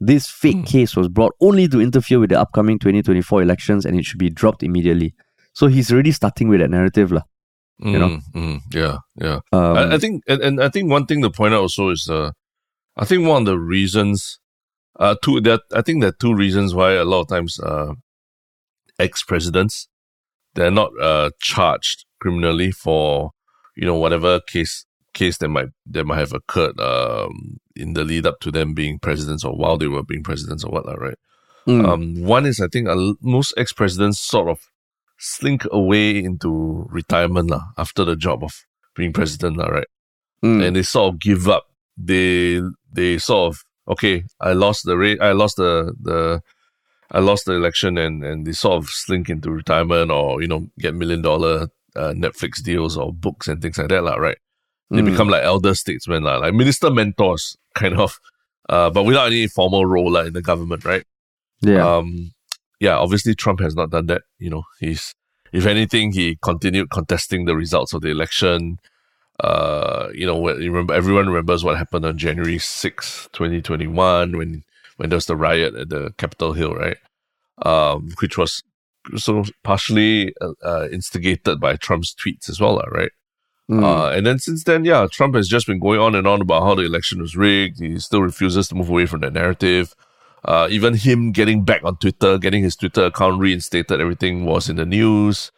This 0.00 0.26
fake 0.26 0.56
Hmm. 0.56 0.72
case 0.74 0.96
was 0.96 1.08
brought 1.08 1.34
only 1.40 1.68
to 1.68 1.80
interfere 1.80 2.18
with 2.18 2.30
the 2.30 2.40
upcoming 2.40 2.80
2024 2.80 3.42
elections 3.42 3.86
and 3.86 3.96
it 3.96 4.04
should 4.04 4.18
be 4.18 4.28
dropped 4.28 4.64
immediately. 4.64 5.14
So 5.52 5.68
he's 5.68 5.92
already 5.92 6.10
starting 6.10 6.48
with 6.48 6.58
that 6.58 6.70
narrative. 6.70 7.12
lah. 7.12 7.22
you 7.78 7.98
know? 7.98 8.08
mm, 8.08 8.22
mm, 8.34 8.60
yeah, 8.74 8.96
yeah. 9.20 9.38
Um, 9.52 9.76
I, 9.76 9.94
I 9.94 9.98
think, 9.98 10.22
and, 10.26 10.40
and 10.42 10.62
I 10.62 10.68
think 10.68 10.90
one 10.90 11.06
thing 11.06 11.22
to 11.22 11.30
point 11.30 11.54
out 11.54 11.60
also 11.62 11.90
is, 11.90 12.08
uh, 12.10 12.30
I 12.96 13.04
think 13.04 13.26
one 13.26 13.42
of 13.42 13.46
the 13.46 13.58
reasons, 13.58 14.40
uh, 14.98 15.14
two 15.22 15.40
that 15.42 15.62
I 15.72 15.82
think 15.82 16.00
there 16.00 16.10
are 16.10 16.20
two 16.20 16.34
reasons 16.34 16.74
why 16.74 16.92
a 16.94 17.04
lot 17.04 17.20
of 17.22 17.28
times, 17.28 17.58
uh, 17.60 17.94
ex 18.98 19.22
presidents, 19.22 19.88
they're 20.54 20.70
not 20.70 20.90
uh 21.00 21.30
charged 21.40 22.04
criminally 22.20 22.70
for, 22.72 23.30
you 23.76 23.86
know, 23.86 23.96
whatever 23.96 24.40
case 24.40 24.84
case 25.14 25.38
that 25.38 25.48
might 25.48 25.68
that 25.86 26.04
might 26.04 26.18
have 26.18 26.32
occurred 26.32 26.78
um 26.80 27.58
in 27.76 27.92
the 27.92 28.02
lead 28.04 28.26
up 28.26 28.40
to 28.40 28.50
them 28.50 28.72
being 28.74 28.98
presidents 28.98 29.44
or 29.44 29.52
while 29.54 29.76
they 29.76 29.86
were 29.88 30.02
being 30.02 30.22
presidents 30.22 30.64
or 30.64 30.70
whatnot, 30.72 31.00
right? 31.00 31.18
mm, 31.66 31.84
Um, 31.84 32.22
one 32.24 32.46
is 32.46 32.60
I 32.60 32.68
think 32.68 32.88
uh, 32.88 33.14
most 33.20 33.54
ex 33.56 33.72
presidents 33.72 34.20
sort 34.20 34.48
of 34.48 34.60
slink 35.18 35.64
away 35.70 36.18
into 36.22 36.86
retirement 36.90 37.50
lah, 37.50 37.62
after 37.78 38.04
the 38.04 38.16
job 38.16 38.42
of 38.42 38.52
being 38.96 39.12
president, 39.12 39.56
lah, 39.56 39.66
right? 39.66 39.86
mm, 40.44 40.62
And 40.66 40.76
they 40.76 40.82
sort 40.82 41.14
of 41.14 41.20
give 41.20 41.48
up. 41.48 41.64
They 41.96 42.60
they 42.92 43.18
sort 43.18 43.54
of 43.54 43.62
okay, 43.88 44.24
I 44.40 44.52
lost 44.52 44.84
the 44.84 44.96
rate, 44.96 45.20
I 45.20 45.32
lost 45.32 45.56
the 45.56 45.94
the 46.00 46.40
I 47.10 47.20
lost 47.20 47.44
the 47.46 47.52
election, 47.52 47.98
and 47.98 48.24
and 48.24 48.46
they 48.46 48.52
sort 48.52 48.82
of 48.82 48.88
slink 48.88 49.28
into 49.28 49.50
retirement 49.50 50.10
or 50.10 50.40
you 50.42 50.48
know 50.48 50.68
get 50.78 50.94
million 50.94 51.22
dollar 51.22 51.68
uh, 51.96 52.12
Netflix 52.12 52.62
deals 52.62 52.96
or 52.96 53.12
books 53.12 53.48
and 53.48 53.60
things 53.60 53.78
like 53.78 53.88
that, 53.88 54.04
lah, 54.04 54.16
right? 54.16 54.38
They 54.90 55.00
mm. 55.00 55.10
become 55.10 55.28
like 55.28 55.42
elder 55.42 55.74
statesmen, 55.74 56.22
lah, 56.22 56.36
like 56.38 56.54
minister 56.54 56.90
mentors, 56.90 57.56
kind 57.74 57.98
of, 57.98 58.18
uh, 58.68 58.90
but 58.90 59.04
without 59.04 59.26
any 59.26 59.46
formal 59.46 59.86
role 59.86 60.12
lah, 60.12 60.22
in 60.22 60.32
the 60.32 60.42
government, 60.42 60.84
right? 60.84 61.04
yeah. 61.62 61.96
Um, 61.96 62.32
yeah, 62.80 62.96
obviously 62.96 63.36
Trump 63.36 63.60
has 63.60 63.76
not 63.76 63.90
done 63.90 64.06
that. 64.06 64.22
You 64.40 64.50
know, 64.50 64.64
he's 64.80 65.14
if 65.52 65.66
anything, 65.66 66.12
he 66.12 66.36
continued 66.42 66.90
contesting 66.90 67.44
the 67.44 67.54
results 67.54 67.92
of 67.92 68.02
the 68.02 68.08
election. 68.08 68.78
Uh, 69.38 70.08
you 70.12 70.26
know, 70.26 70.48
you 70.56 70.70
remember 70.70 70.92
everyone 70.92 71.28
remembers 71.28 71.62
what 71.62 71.78
happened 71.78 72.04
on 72.04 72.18
January 72.18 72.58
6, 72.58 73.28
2021, 73.32 74.36
when 74.36 74.64
when 74.96 75.08
there 75.08 75.16
was 75.16 75.26
the 75.26 75.36
riot 75.36 75.74
at 75.74 75.88
the 75.90 76.12
Capitol 76.18 76.54
Hill, 76.54 76.74
right? 76.74 76.96
Um, 77.64 78.10
which 78.20 78.36
was 78.36 78.62
so 79.16 79.44
partially 79.64 80.34
uh, 80.40 80.52
uh, 80.62 80.88
instigated 80.92 81.60
by 81.60 81.76
Trump's 81.76 82.14
tweets 82.14 82.48
as 82.48 82.60
well, 82.60 82.80
right? 82.90 83.10
Mm. 83.70 83.82
Uh, 83.82 84.10
and 84.10 84.26
then 84.26 84.38
since 84.38 84.64
then, 84.64 84.84
yeah, 84.84 85.06
Trump 85.10 85.34
has 85.34 85.48
just 85.48 85.66
been 85.66 85.78
going 85.78 86.00
on 86.00 86.14
and 86.14 86.26
on 86.26 86.40
about 86.40 86.62
how 86.62 86.74
the 86.74 86.82
election 86.82 87.20
was 87.20 87.36
rigged. 87.36 87.80
He 87.80 87.98
still 87.98 88.22
refuses 88.22 88.68
to 88.68 88.74
move 88.74 88.88
away 88.88 89.06
from 89.06 89.20
that 89.20 89.32
narrative. 89.32 89.94
Uh, 90.44 90.66
even 90.70 90.94
him 90.94 91.30
getting 91.30 91.64
back 91.64 91.84
on 91.84 91.96
Twitter, 91.96 92.36
getting 92.38 92.64
his 92.64 92.74
Twitter 92.74 93.04
account 93.04 93.40
reinstated, 93.40 94.00
everything 94.00 94.44
was 94.44 94.68
in 94.68 94.76
the 94.76 94.86
news. 94.86 95.52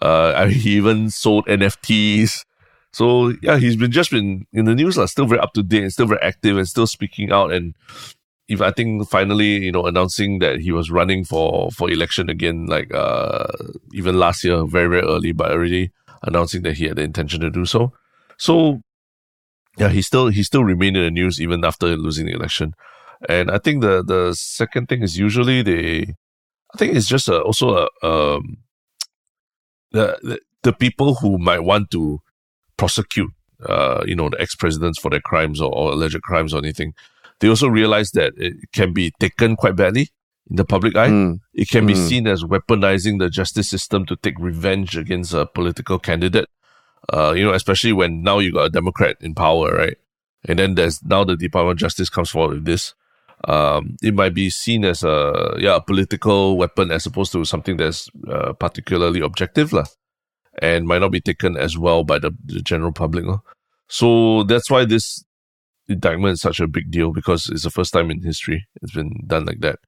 Uh, 0.00 0.46
he 0.48 0.76
even 0.76 1.10
sold 1.10 1.46
NFTs. 1.46 2.44
So 2.92 3.34
yeah, 3.42 3.58
he's 3.58 3.76
been 3.76 3.92
just 3.92 4.10
been 4.10 4.46
in 4.52 4.64
the 4.64 4.74
news, 4.74 4.96
like, 4.96 5.08
still 5.08 5.26
very 5.26 5.40
up 5.40 5.52
to 5.54 5.62
date 5.62 5.82
and 5.82 5.92
still 5.92 6.06
very 6.06 6.20
active 6.22 6.56
and 6.56 6.68
still 6.68 6.86
speaking 6.86 7.32
out. 7.32 7.52
And 7.52 7.74
if 8.48 8.62
I 8.62 8.70
think 8.70 9.08
finally, 9.08 9.64
you 9.64 9.72
know, 9.72 9.86
announcing 9.86 10.38
that 10.38 10.60
he 10.60 10.72
was 10.72 10.90
running 10.90 11.24
for 11.24 11.70
for 11.70 11.90
election 11.90 12.30
again, 12.30 12.66
like 12.66 12.92
uh, 12.94 13.46
even 13.92 14.18
last 14.18 14.42
year, 14.42 14.64
very 14.64 14.88
very 14.88 15.02
early, 15.02 15.32
but 15.32 15.52
already 15.52 15.90
announcing 16.22 16.62
that 16.62 16.76
he 16.78 16.84
had 16.86 16.96
the 16.96 17.02
intention 17.02 17.40
to 17.42 17.50
do 17.50 17.66
so. 17.66 17.92
So 18.38 18.80
yeah, 19.76 19.90
he 19.90 20.02
still 20.02 20.28
he 20.28 20.42
still 20.42 20.64
remained 20.64 20.96
in 20.96 21.04
the 21.04 21.10
news 21.10 21.40
even 21.40 21.64
after 21.64 21.96
losing 21.96 22.26
the 22.26 22.32
election. 22.32 22.74
And 23.28 23.50
I 23.50 23.58
think 23.58 23.82
the 23.82 24.02
the 24.02 24.34
second 24.34 24.88
thing 24.88 25.02
is 25.02 25.18
usually 25.18 25.62
they, 25.62 26.14
I 26.74 26.78
think 26.78 26.96
it's 26.96 27.08
just 27.08 27.28
a, 27.28 27.40
also 27.40 27.88
a, 28.02 28.06
um, 28.06 28.58
the, 29.92 30.18
the 30.22 30.40
the 30.62 30.72
people 30.72 31.16
who 31.16 31.38
might 31.38 31.60
want 31.60 31.90
to 31.90 32.20
prosecute, 32.76 33.30
uh, 33.68 34.02
you 34.06 34.14
know, 34.14 34.30
the 34.30 34.40
ex 34.40 34.54
presidents 34.54 34.98
for 34.98 35.10
their 35.10 35.20
crimes 35.20 35.60
or, 35.60 35.72
or 35.72 35.92
alleged 35.92 36.22
crimes 36.22 36.54
or 36.54 36.58
anything. 36.58 36.94
They 37.40 37.48
also 37.48 37.68
realize 37.68 38.10
that 38.12 38.34
it 38.36 38.56
can 38.72 38.92
be 38.92 39.12
taken 39.20 39.56
quite 39.56 39.76
badly 39.76 40.08
in 40.50 40.56
the 40.56 40.64
public 40.64 40.96
eye. 40.96 41.08
Mm. 41.08 41.40
It 41.54 41.68
can 41.68 41.84
mm. 41.84 41.88
be 41.88 41.94
seen 41.94 42.26
as 42.26 42.42
weaponizing 42.42 43.18
the 43.18 43.30
justice 43.30 43.68
system 43.68 44.06
to 44.06 44.16
take 44.16 44.38
revenge 44.38 44.96
against 44.96 45.34
a 45.34 45.46
political 45.46 45.98
candidate. 45.98 46.48
Uh, 47.12 47.32
you 47.32 47.44
know, 47.44 47.52
especially 47.52 47.92
when 47.92 48.22
now 48.22 48.38
you 48.38 48.52
got 48.52 48.66
a 48.66 48.70
Democrat 48.70 49.16
in 49.20 49.34
power, 49.34 49.72
right? 49.72 49.96
And 50.46 50.58
then 50.58 50.74
there's 50.74 51.02
now 51.04 51.24
the 51.24 51.36
Department 51.36 51.76
of 51.76 51.78
Justice 51.78 52.10
comes 52.10 52.30
forward 52.30 52.54
with 52.54 52.64
this. 52.64 52.94
Um, 53.44 53.96
it 54.02 54.14
might 54.14 54.34
be 54.34 54.50
seen 54.50 54.84
as 54.84 55.04
a 55.04 55.54
yeah 55.58 55.76
a 55.76 55.80
political 55.80 56.56
weapon 56.56 56.90
as 56.90 57.06
opposed 57.06 57.32
to 57.32 57.44
something 57.44 57.76
that's 57.76 58.08
uh, 58.28 58.52
particularly 58.52 59.20
objective, 59.20 59.72
lah, 59.72 59.86
and 60.60 60.86
might 60.86 61.00
not 61.00 61.12
be 61.12 61.20
taken 61.20 61.56
as 61.56 61.78
well 61.78 62.02
by 62.02 62.18
the, 62.18 62.32
the 62.44 62.60
general 62.60 62.92
public. 62.92 63.24
Lah. 63.24 63.38
So 63.88 64.42
that's 64.42 64.70
why 64.70 64.84
this 64.84 65.24
indictment 65.88 66.34
is 66.34 66.40
such 66.40 66.60
a 66.60 66.66
big 66.66 66.90
deal 66.90 67.12
because 67.12 67.48
it's 67.48 67.64
the 67.64 67.70
first 67.70 67.92
time 67.92 68.10
in 68.10 68.22
history 68.22 68.66
it's 68.82 68.92
been 68.92 69.24
done 69.26 69.46
like 69.46 69.60
that. 69.60 69.78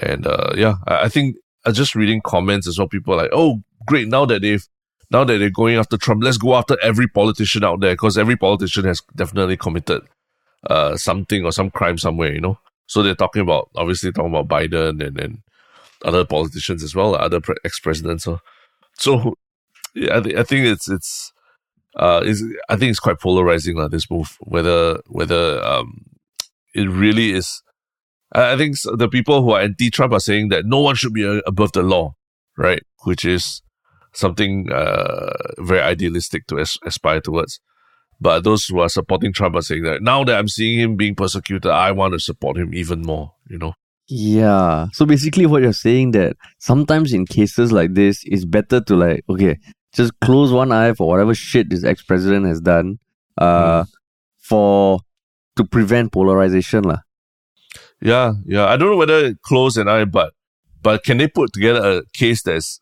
And 0.00 0.26
uh, 0.26 0.52
yeah, 0.56 0.76
I, 0.86 1.04
I 1.04 1.08
think 1.08 1.36
uh, 1.64 1.72
just 1.72 1.94
reading 1.94 2.20
comments 2.20 2.66
as 2.66 2.78
well, 2.78 2.88
people 2.88 3.14
are 3.14 3.22
like, 3.22 3.30
oh, 3.32 3.62
great, 3.86 4.08
now 4.08 4.24
that 4.26 4.42
they've 4.42 4.66
now 5.10 5.24
that 5.24 5.38
they're 5.38 5.50
going 5.50 5.76
after 5.76 5.96
Trump, 5.96 6.22
let's 6.24 6.38
go 6.38 6.54
after 6.54 6.76
every 6.82 7.06
politician 7.06 7.64
out 7.64 7.80
there 7.80 7.92
because 7.92 8.18
every 8.18 8.36
politician 8.36 8.84
has 8.84 9.00
definitely 9.14 9.56
committed 9.56 10.02
uh, 10.68 10.96
something 10.96 11.44
or 11.44 11.52
some 11.52 11.70
crime 11.70 11.98
somewhere, 11.98 12.32
you 12.32 12.40
know. 12.40 12.58
So 12.86 13.02
they're 13.02 13.14
talking 13.14 13.42
about 13.42 13.70
obviously 13.76 14.12
talking 14.12 14.34
about 14.34 14.48
Biden 14.48 15.04
and 15.04 15.16
then 15.16 15.42
other 16.04 16.24
politicians 16.24 16.82
as 16.82 16.94
well, 16.94 17.14
other 17.14 17.40
pre- 17.40 17.56
ex 17.64 17.80
presidents. 17.80 18.24
So, 18.24 18.40
so 18.98 19.34
yeah, 19.94 20.18
I, 20.18 20.20
th- 20.20 20.36
I 20.36 20.42
think 20.42 20.66
it's 20.66 20.88
it's 20.88 21.32
uh, 21.96 22.22
is 22.24 22.42
I 22.68 22.76
think 22.76 22.90
it's 22.90 23.00
quite 23.00 23.20
polarizing 23.20 23.76
like 23.76 23.90
this 23.90 24.10
move. 24.10 24.36
Whether 24.40 25.00
whether 25.06 25.62
um, 25.64 26.04
it 26.74 26.88
really 26.88 27.32
is 27.32 27.62
I 28.34 28.56
think 28.56 28.76
the 28.82 29.08
people 29.08 29.42
who 29.42 29.52
are 29.52 29.60
anti-Trump 29.60 30.12
are 30.12 30.20
saying 30.20 30.48
that 30.48 30.66
no 30.66 30.80
one 30.80 30.96
should 30.96 31.14
be 31.14 31.24
uh, 31.24 31.40
above 31.46 31.72
the 31.72 31.82
law, 31.82 32.14
right? 32.58 32.82
Which 33.04 33.24
is 33.24 33.62
something 34.12 34.72
uh, 34.72 35.32
very 35.58 35.80
idealistic 35.80 36.46
to 36.48 36.58
as- 36.58 36.78
aspire 36.84 37.20
towards. 37.20 37.60
But 38.20 38.42
those 38.42 38.64
who 38.64 38.80
are 38.80 38.88
supporting 38.88 39.32
Trump 39.32 39.54
are 39.54 39.62
saying 39.62 39.84
that 39.84 40.02
now 40.02 40.24
that 40.24 40.36
I'm 40.36 40.48
seeing 40.48 40.80
him 40.80 40.96
being 40.96 41.14
persecuted, 41.14 41.70
I 41.70 41.92
want 41.92 42.14
to 42.14 42.18
support 42.18 42.56
him 42.56 42.74
even 42.74 43.02
more. 43.02 43.32
You 43.48 43.58
know. 43.58 43.74
Yeah. 44.08 44.86
So 44.92 45.06
basically, 45.06 45.46
what 45.46 45.62
you're 45.62 45.72
saying 45.72 46.12
that 46.12 46.36
sometimes 46.58 47.12
in 47.12 47.26
cases 47.26 47.70
like 47.72 47.94
this, 47.94 48.22
it's 48.24 48.44
better 48.44 48.80
to 48.80 48.96
like 48.96 49.24
okay, 49.28 49.58
just 49.94 50.12
close 50.20 50.52
one 50.52 50.72
eye 50.72 50.92
for 50.92 51.08
whatever 51.08 51.34
shit 51.34 51.70
this 51.70 51.84
ex 51.84 52.02
president 52.02 52.46
has 52.46 52.60
done, 52.60 52.98
uh, 53.38 53.82
mm. 53.82 53.86
for 54.38 55.00
to 55.56 55.64
prevent 55.64 56.12
polarization, 56.12 56.82
lah. 56.82 56.98
Yeah, 58.00 58.32
yeah. 58.44 58.66
I 58.66 58.76
don't 58.76 58.90
know 58.90 58.96
whether 58.96 59.34
close 59.46 59.76
an 59.76 59.88
eye, 59.88 60.04
but 60.04 60.34
but 60.82 61.04
can 61.04 61.18
they 61.18 61.28
put 61.28 61.52
together 61.52 61.98
a 61.98 62.02
case 62.12 62.42
that's 62.42 62.80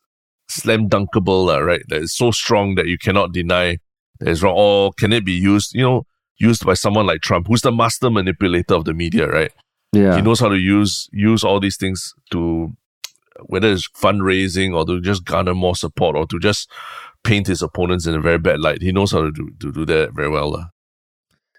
slam 0.49 0.89
dunkable, 0.89 1.53
uh, 1.53 1.63
right? 1.63 1.83
That 1.87 2.01
is 2.01 2.15
so 2.15 2.31
strong 2.31 2.75
that 2.75 2.87
you 2.87 2.97
cannot 2.97 3.31
deny 3.31 3.77
that 4.19 4.29
is 4.29 4.43
wrong. 4.43 4.55
Or 4.57 4.91
can 4.93 5.13
it 5.13 5.25
be 5.25 5.33
used, 5.33 5.73
you 5.73 5.83
know, 5.83 6.05
used 6.37 6.65
by 6.65 6.73
someone 6.73 7.05
like 7.05 7.21
Trump, 7.21 7.47
who's 7.47 7.61
the 7.61 7.71
master 7.71 8.09
manipulator 8.09 8.75
of 8.75 8.85
the 8.85 8.93
media, 8.93 9.27
right? 9.27 9.51
Yeah. 9.93 10.15
He 10.15 10.21
knows 10.21 10.39
how 10.39 10.49
to 10.49 10.57
use 10.57 11.07
use 11.11 11.43
all 11.43 11.59
these 11.59 11.77
things 11.77 12.13
to 12.31 12.75
whether 13.45 13.71
it's 13.71 13.89
fundraising 13.89 14.75
or 14.75 14.85
to 14.85 15.01
just 15.01 15.25
garner 15.25 15.53
more 15.53 15.75
support 15.75 16.15
or 16.15 16.25
to 16.27 16.39
just 16.39 16.69
paint 17.23 17.47
his 17.47 17.61
opponents 17.61 18.05
in 18.05 18.15
a 18.15 18.21
very 18.21 18.37
bad 18.37 18.59
light. 18.59 18.81
He 18.81 18.91
knows 18.91 19.11
how 19.11 19.21
to 19.21 19.31
do 19.31 19.49
to 19.59 19.71
do 19.71 19.85
that 19.85 20.13
very 20.13 20.29
well. 20.29 20.55
Uh. 20.55 20.65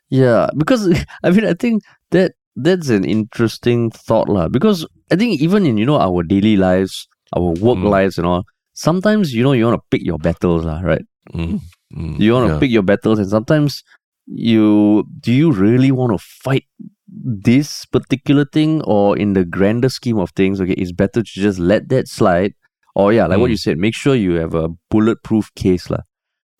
Yeah, 0.08 0.48
because 0.56 0.88
I 1.24 1.30
mean 1.30 1.44
I 1.44 1.54
think 1.54 1.82
that 2.10 2.32
that's 2.56 2.88
an 2.88 3.04
interesting 3.04 3.90
thought 3.90 4.28
lah. 4.28 4.48
Because 4.48 4.86
I 5.10 5.16
think 5.16 5.40
even 5.40 5.66
in 5.66 5.78
you 5.78 5.86
know 5.86 5.98
our 5.98 6.22
daily 6.22 6.56
lives, 6.56 7.08
our 7.34 7.52
work 7.58 7.78
mm. 7.78 7.88
lives 7.88 8.18
and 8.18 8.26
all, 8.26 8.44
sometimes 8.74 9.34
you 9.34 9.42
know 9.42 9.52
you 9.52 9.66
want 9.66 9.80
to 9.80 9.86
pick 9.90 10.04
your 10.04 10.18
battles 10.18 10.64
lah, 10.64 10.80
right? 10.80 11.04
Mm. 11.32 11.60
Mm. 11.94 12.20
You 12.20 12.32
want 12.32 12.48
to 12.48 12.54
yeah. 12.54 12.60
pick 12.60 12.70
your 12.70 12.82
battles, 12.82 13.18
and 13.18 13.28
sometimes 13.28 13.82
you 14.26 15.04
do 15.20 15.32
you 15.32 15.52
really 15.52 15.90
want 15.90 16.12
to 16.12 16.18
fight 16.18 16.64
this 17.22 17.84
particular 17.86 18.44
thing, 18.44 18.82
or 18.82 19.16
in 19.16 19.34
the 19.34 19.44
grander 19.44 19.88
scheme 19.88 20.18
of 20.18 20.30
things, 20.30 20.60
okay, 20.60 20.72
it's 20.72 20.92
better 20.92 21.22
to 21.22 21.22
just 21.22 21.58
let 21.58 21.88
that 21.88 22.08
slide. 22.08 22.54
Or 22.94 23.12
yeah, 23.12 23.26
like 23.26 23.38
what 23.38 23.50
you 23.50 23.56
mm. 23.56 23.60
said, 23.60 23.78
make 23.78 23.94
sure 23.94 24.14
you 24.14 24.34
have 24.34 24.54
a 24.54 24.68
bulletproof 24.90 25.52
case 25.54 25.90
lah. 25.90 26.02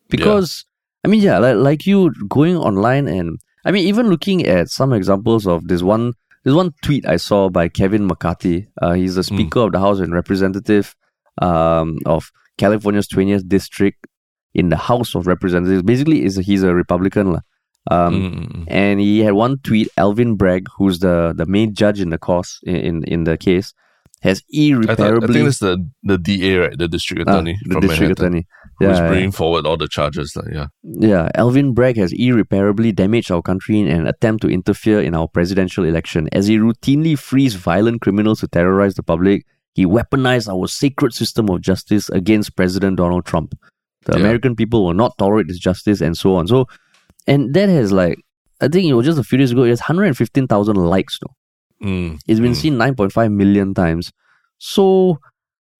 Because 0.09 0.65
yeah. 0.65 1.07
I 1.07 1.11
mean, 1.11 1.21
yeah, 1.21 1.37
like 1.39 1.55
like 1.55 1.85
you 1.85 2.11
going 2.27 2.57
online 2.57 3.07
and 3.07 3.39
I 3.65 3.71
mean, 3.71 3.87
even 3.87 4.09
looking 4.09 4.45
at 4.45 4.69
some 4.69 4.93
examples 4.93 5.47
of 5.47 5.67
this 5.67 5.81
one, 5.81 6.13
this 6.43 6.53
one 6.53 6.73
tweet 6.83 7.07
I 7.07 7.17
saw 7.17 7.49
by 7.49 7.67
Kevin 7.67 8.05
McCarthy. 8.05 8.67
Uh, 8.81 8.93
he's 8.93 9.15
the 9.15 9.21
hmm. 9.21 9.35
Speaker 9.35 9.59
mm. 9.59 9.65
of 9.65 9.71
the 9.71 9.79
House 9.79 9.99
and 9.99 10.13
Representative 10.13 10.95
um, 11.41 11.97
of 12.05 12.31
California's 12.57 13.07
20th 13.07 13.47
District 13.47 14.05
in 14.53 14.69
the 14.69 14.77
House 14.77 15.15
of 15.15 15.25
Representatives. 15.25 15.81
Basically, 15.81 16.23
is 16.23 16.37
he's 16.37 16.63
a 16.63 16.75
Republican. 16.75 17.39
Um, 17.91 18.49
mm. 18.49 18.63
And 18.67 18.99
he 18.99 19.19
had 19.19 19.33
one 19.33 19.59
tweet. 19.59 19.89
Alvin 19.97 20.35
Bragg, 20.35 20.67
who's 20.75 20.99
the, 20.99 21.33
the 21.35 21.45
main 21.45 21.73
judge 21.73 21.99
in 21.99 22.09
the 22.09 22.17
cause 22.17 22.59
in 22.63 23.03
in 23.03 23.25
the 23.25 23.37
case, 23.37 23.73
has 24.21 24.43
irreparably. 24.49 24.93
I, 24.93 25.19
thought, 25.19 25.29
I 25.29 25.33
think 25.33 25.47
it's 25.47 25.59
the 25.59 25.89
the 26.03 26.17
DA, 26.17 26.57
right? 26.57 26.77
The 26.77 26.87
district 26.87 27.27
ah, 27.27 27.33
attorney. 27.33 27.53
Uh, 27.53 27.73
the 27.75 27.79
district 27.81 28.01
Manhattan. 28.01 28.25
attorney 28.25 28.47
yeah, 28.79 28.87
who's 28.89 28.99
bringing 28.99 29.23
yeah. 29.25 29.31
forward 29.31 29.65
all 29.65 29.77
the 29.77 29.87
charges. 29.87 30.35
Like, 30.35 30.53
yeah. 30.53 30.67
Yeah. 30.83 31.29
Alvin 31.35 31.73
Bragg 31.73 31.97
has 31.97 32.11
irreparably 32.13 32.91
damaged 32.91 33.31
our 33.31 33.41
country 33.41 33.79
in 33.79 33.87
an 33.87 34.07
attempt 34.07 34.41
to 34.41 34.49
interfere 34.49 35.01
in 35.01 35.15
our 35.15 35.27
presidential 35.27 35.85
election. 35.85 36.27
As 36.33 36.47
he 36.47 36.57
routinely 36.57 37.17
frees 37.17 37.55
violent 37.55 38.01
criminals 38.01 38.41
to 38.41 38.47
terrorize 38.47 38.95
the 38.95 39.03
public, 39.03 39.45
he 39.73 39.85
weaponized 39.85 40.51
our 40.51 40.67
sacred 40.67 41.13
system 41.13 41.49
of 41.49 41.61
justice 41.61 42.09
against 42.09 42.55
President 42.55 42.97
Donald 42.97 43.25
Trump. 43.25 43.57
The 44.05 44.13
yeah. 44.13 44.19
American 44.19 44.55
people 44.55 44.85
will 44.85 44.93
not 44.93 45.17
tolerate 45.17 45.47
this 45.47 45.59
justice 45.59 46.01
and 46.01 46.17
so 46.17 46.35
on. 46.35 46.47
So, 46.47 46.67
and 47.27 47.53
that 47.53 47.69
has 47.69 47.91
like, 47.91 48.19
I 48.61 48.67
think 48.67 48.87
it 48.87 48.93
was 48.93 49.05
just 49.05 49.19
a 49.19 49.23
few 49.23 49.37
days 49.37 49.51
ago, 49.51 49.63
it 49.63 49.69
has 49.69 49.79
115,000 49.79 50.75
likes. 50.75 51.19
No? 51.21 51.87
Mm, 51.87 52.19
it's 52.27 52.39
been 52.39 52.53
mm. 52.53 52.55
seen 52.55 52.75
9.5 52.75 53.31
million 53.31 53.73
times. 53.73 54.11
So, 54.57 55.19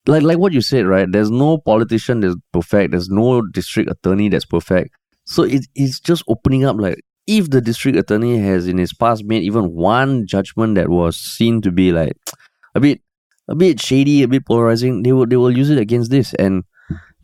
like 0.08 0.24
like 0.24 0.38
what 0.38 0.54
you 0.54 0.62
said, 0.62 0.86
right? 0.86 1.12
There's 1.12 1.32
no 1.32 1.58
politician 1.58 2.20
that's 2.20 2.36
perfect. 2.52 2.92
There's 2.92 3.10
no 3.10 3.42
district 3.42 3.90
attorney 3.90 4.30
that's 4.30 4.46
perfect. 4.46 4.94
So 5.26 5.44
it, 5.44 5.66
it's 5.74 6.00
just 6.00 6.24
opening 6.28 6.66
up 6.66 6.78
like 6.78 7.00
if 7.26 7.50
the 7.50 7.62
district 7.62 7.98
attorney 7.98 8.38
has 8.38 8.68
in 8.68 8.78
his 8.78 8.94
past 8.94 9.24
made 9.26 9.44
even 9.44 9.74
one 9.74 10.28
judgment 10.28 10.76
that 10.76 10.90
was 10.90 11.18
seen 11.18 11.62
to 11.62 11.72
be 11.72 11.92
like 11.92 12.18
a 12.76 12.80
bit 12.80 13.02
a 13.48 13.56
bit 13.56 13.80
shady, 13.80 14.24
a 14.24 14.28
bit 14.28 14.46
polarizing, 14.46 15.04
they 15.04 15.12
will 15.12 15.26
they 15.26 15.38
will 15.38 15.56
use 15.56 15.70
it 15.70 15.78
against 15.78 16.12
this. 16.12 16.34
And 16.36 16.64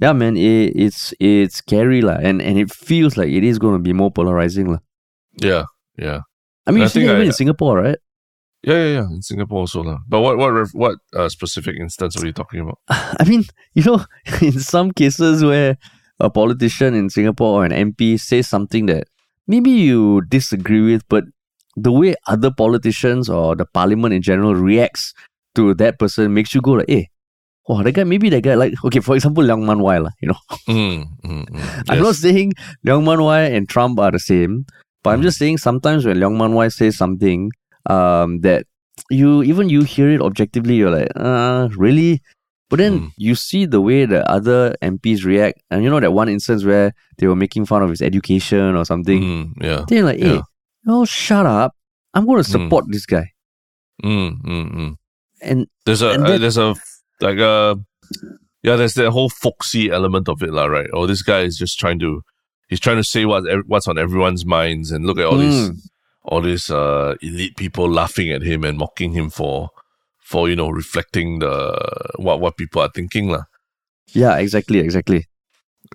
yeah, 0.01 0.13
man, 0.13 0.35
it, 0.35 0.73
it's 0.75 1.13
it's 1.19 1.57
scary 1.57 2.01
la, 2.01 2.13
and 2.13 2.41
and 2.41 2.57
it 2.57 2.73
feels 2.73 3.17
like 3.17 3.29
it 3.29 3.43
is 3.43 3.59
going 3.59 3.75
to 3.75 3.79
be 3.79 3.93
more 3.93 4.11
polarizing 4.11 4.71
la. 4.71 4.79
Yeah, 5.41 5.65
yeah. 5.97 6.21
I 6.65 6.71
mean, 6.71 6.83
you 6.83 6.89
see 6.89 7.05
it 7.05 7.19
in 7.19 7.31
Singapore, 7.31 7.77
right? 7.77 7.97
Yeah, 8.63 8.75
yeah, 8.75 8.93
yeah. 8.93 9.07
In 9.09 9.21
Singapore 9.21 9.59
also, 9.59 9.83
lah. 9.83 9.99
But 10.07 10.21
what, 10.21 10.37
what, 10.37 10.67
what 10.73 10.95
uh, 11.15 11.29
specific 11.29 11.77
instance 11.79 12.21
are 12.21 12.25
you 12.25 12.33
talking 12.33 12.59
about? 12.59 12.79
I 12.89 13.23
mean, 13.27 13.43
you 13.73 13.83
know, 13.83 14.05
in 14.41 14.59
some 14.59 14.91
cases 14.91 15.43
where 15.43 15.77
a 16.19 16.29
politician 16.29 16.93
in 16.93 17.09
Singapore 17.09 17.61
or 17.61 17.65
an 17.65 17.71
MP 17.71 18.19
says 18.19 18.47
something 18.47 18.85
that 18.87 19.07
maybe 19.47 19.71
you 19.71 20.21
disagree 20.29 20.81
with, 20.81 21.07
but 21.09 21.25
the 21.75 21.91
way 21.91 22.15
other 22.27 22.51
politicians 22.51 23.29
or 23.29 23.55
the 23.55 23.65
parliament 23.65 24.13
in 24.13 24.21
general 24.21 24.53
reacts 24.55 25.13
to 25.55 25.73
that 25.75 25.97
person 25.97 26.33
makes 26.33 26.53
you 26.53 26.61
go 26.61 26.73
like, 26.73 26.89
hey, 26.89 27.09
oh, 27.67 27.83
that 27.83 27.91
guy, 27.93 28.03
maybe 28.03 28.29
that 28.29 28.41
guy, 28.41 28.55
like, 28.55 28.73
okay, 28.85 28.99
for 28.99 29.15
example, 29.15 29.43
Leong 29.43 29.63
Mun 29.65 29.79
Wai, 29.79 29.97
you 30.21 30.27
know. 30.29 30.37
Mm, 30.67 31.05
mm, 31.23 31.45
mm. 31.49 31.83
I'm 31.89 32.01
not 32.01 32.15
saying 32.15 32.53
Leong 32.85 33.03
Mun 33.03 33.21
Wai 33.23 33.41
and 33.41 33.67
Trump 33.69 33.99
are 33.99 34.11
the 34.11 34.19
same, 34.19 34.65
but. 35.03 35.11
I'm 35.11 35.21
just 35.21 35.37
saying 35.37 35.57
sometimes 35.59 36.05
when 36.05 36.17
Leong 36.17 36.37
Mun 36.37 36.53
Wai 36.53 36.67
says 36.69 36.97
something 36.97 37.51
um, 37.89 38.41
that 38.41 38.65
you, 39.09 39.41
even 39.43 39.69
you 39.69 39.83
hear 39.83 40.09
it 40.09 40.21
objectively, 40.21 40.75
you're 40.75 40.91
like, 40.91 41.11
uh, 41.15 41.69
really? 41.77 42.21
But 42.69 42.77
then 42.79 42.99
Mm. 42.99 43.11
you 43.17 43.35
see 43.35 43.65
the 43.65 43.81
way 43.81 44.05
the 44.05 44.23
other 44.31 44.75
MPs 44.81 45.25
react, 45.25 45.61
and 45.69 45.83
you 45.83 45.89
know 45.89 45.99
that 45.99 46.13
one 46.13 46.29
instance 46.29 46.63
where 46.63 46.93
they 47.17 47.27
were 47.27 47.35
making 47.35 47.65
fun 47.65 47.83
of 47.83 47.89
his 47.89 48.01
education 48.01 48.75
or 48.77 48.85
something. 48.85 49.21
Mm, 49.21 49.63
yeah. 49.63 49.83
They're 49.87 50.03
like, 50.05 50.19
hey, 50.19 50.35
Yeah. 50.35 50.41
oh, 50.87 51.03
shut 51.03 51.45
up. 51.45 51.75
I'm 52.13 52.25
going 52.25 52.41
to 52.43 52.49
support 52.49 52.85
this 52.87 53.05
guy. 53.05 53.31
And 55.41 55.67
There's 55.85 56.01
a 56.01 56.11
And 56.11 56.23
uh, 56.25 56.37
there's 56.37 56.57
a 56.57 56.75
like 57.21 57.37
a 57.37 57.77
yeah. 58.63 58.75
There's 58.75 58.93
that 58.95 59.11
whole 59.11 59.29
folksy 59.29 59.89
element 59.91 60.27
of 60.29 60.41
it, 60.43 60.51
lah. 60.51 60.65
Right? 60.65 60.89
Oh, 60.93 61.05
this 61.07 61.21
guy 61.21 61.41
is 61.41 61.57
just 61.57 61.79
trying 61.79 61.99
to 61.99 62.21
he's 62.67 62.79
trying 62.79 62.97
to 62.97 63.03
say 63.03 63.25
what 63.25 63.43
what's 63.67 63.87
on 63.87 63.97
everyone's 63.97 64.45
minds, 64.45 64.91
and 64.91 65.05
look 65.05 65.17
at 65.19 65.25
all 65.25 65.37
these 65.37 65.69
Mm. 65.69 65.77
all 66.23 66.41
these 66.41 66.69
uh, 66.69 67.15
elite 67.21 67.57
people 67.57 67.89
laughing 67.89 68.29
at 68.31 68.43
him 68.43 68.63
and 68.63 68.77
mocking 68.77 69.13
him 69.13 69.29
for 69.29 69.69
for 70.21 70.47
you 70.49 70.55
know 70.55 70.69
reflecting 70.69 71.39
the 71.39 71.53
what 72.17 72.39
what 72.39 72.57
people 72.57 72.81
are 72.81 72.91
thinking, 72.93 73.29
lah. 73.29 73.43
yeah, 74.13 74.37
exactly, 74.37 74.79
exactly. 74.79 75.25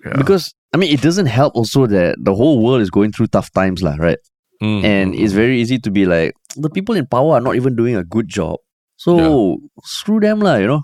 Yeah. 0.05 0.17
Because, 0.17 0.53
I 0.73 0.77
mean, 0.77 0.93
it 0.93 1.01
doesn't 1.01 1.25
help 1.25 1.55
also 1.55 1.87
that 1.87 2.17
the 2.21 2.35
whole 2.35 2.61
world 2.61 2.81
is 2.81 2.89
going 2.91 3.11
through 3.13 3.27
tough 3.33 3.49
times, 3.53 3.81
lah, 3.81 3.95
right? 3.97 4.19
Mm, 4.61 4.83
And 4.83 5.07
mm, 5.13 5.19
it's 5.21 5.33
very 5.33 5.57
easy 5.61 5.79
to 5.79 5.89
be 5.89 6.05
like, 6.05 6.33
the 6.55 6.69
people 6.69 6.93
in 6.93 7.07
power 7.07 7.33
are 7.37 7.41
not 7.41 7.55
even 7.55 7.75
doing 7.75 7.95
a 7.95 8.03
good 8.03 8.27
job. 8.27 8.57
So 8.97 9.57
screw 9.85 10.19
them, 10.19 10.39
lah, 10.41 10.57
you 10.61 10.67
know? 10.67 10.83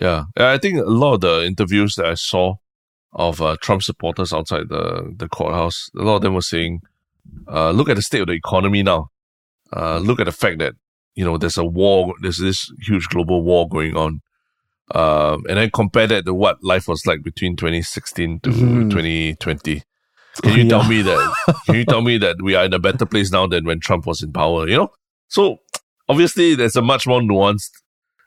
Yeah, 0.00 0.24
Yeah, 0.36 0.50
I 0.52 0.58
think 0.58 0.78
a 0.78 0.82
lot 0.84 1.14
of 1.14 1.20
the 1.22 1.44
interviews 1.46 1.94
that 1.96 2.06
I 2.06 2.14
saw 2.14 2.56
of 3.12 3.40
uh, 3.40 3.56
Trump 3.62 3.82
supporters 3.82 4.32
outside 4.32 4.68
the 4.68 5.14
the 5.16 5.28
courthouse, 5.28 5.88
a 5.98 6.02
lot 6.02 6.16
of 6.16 6.22
them 6.22 6.34
were 6.34 6.42
saying, 6.42 6.80
uh, 7.48 7.70
"Look 7.70 7.88
at 7.88 7.96
the 7.96 8.02
state 8.02 8.20
of 8.20 8.26
the 8.26 8.34
economy 8.34 8.82
now. 8.82 9.10
Uh, 9.74 9.98
look 9.98 10.20
at 10.20 10.26
the 10.26 10.32
fact 10.32 10.58
that 10.58 10.74
you 11.14 11.24
know 11.24 11.38
there's 11.38 11.56
a 11.56 11.64
war, 11.64 12.12
there's 12.20 12.38
this 12.38 12.70
huge 12.82 13.08
global 13.08 13.42
war 13.42 13.66
going 13.68 13.96
on, 13.96 14.20
um, 14.94 15.44
and 15.48 15.56
then 15.58 15.70
compare 15.70 16.06
that 16.06 16.26
to 16.26 16.34
what 16.34 16.62
life 16.62 16.88
was 16.88 17.06
like 17.06 17.22
between 17.22 17.56
2016 17.56 18.40
to 18.40 18.50
Mhm. 18.50 18.90
2020." 18.90 19.82
Can 20.42 20.52
you 20.52 20.64
Yeah. 20.64 20.68
tell 20.68 20.84
me 20.86 21.00
that? 21.00 21.34
Can 21.66 21.74
you 21.76 21.84
tell 21.86 22.02
me 22.02 22.18
that 22.18 22.36
we 22.42 22.54
are 22.54 22.66
in 22.66 22.74
a 22.74 22.78
better 22.78 23.06
place 23.06 23.32
now 23.32 23.46
than 23.46 23.64
when 23.64 23.80
Trump 23.80 24.04
was 24.06 24.22
in 24.22 24.32
power? 24.32 24.68
You 24.68 24.76
know, 24.76 24.90
so 25.28 25.60
obviously 26.10 26.54
there's 26.54 26.76
a 26.76 26.82
much 26.82 27.06
more 27.06 27.22
nuanced 27.22 27.70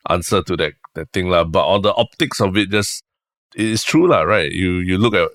answer 0.10 0.42
to 0.42 0.58
that 0.58 0.74
that 1.00 1.12
thing 1.12 1.30
lah. 1.30 1.44
But 1.44 1.66
on 1.66 1.82
the 1.82 1.94
optics 1.96 2.40
of 2.40 2.58
it, 2.58 2.70
just 2.70 3.04
it's 3.56 3.84
true 3.84 4.08
lah, 4.08 4.22
right? 4.22 4.52
You 4.52 4.80
you 4.80 4.98
look 4.98 5.16
at 5.16 5.30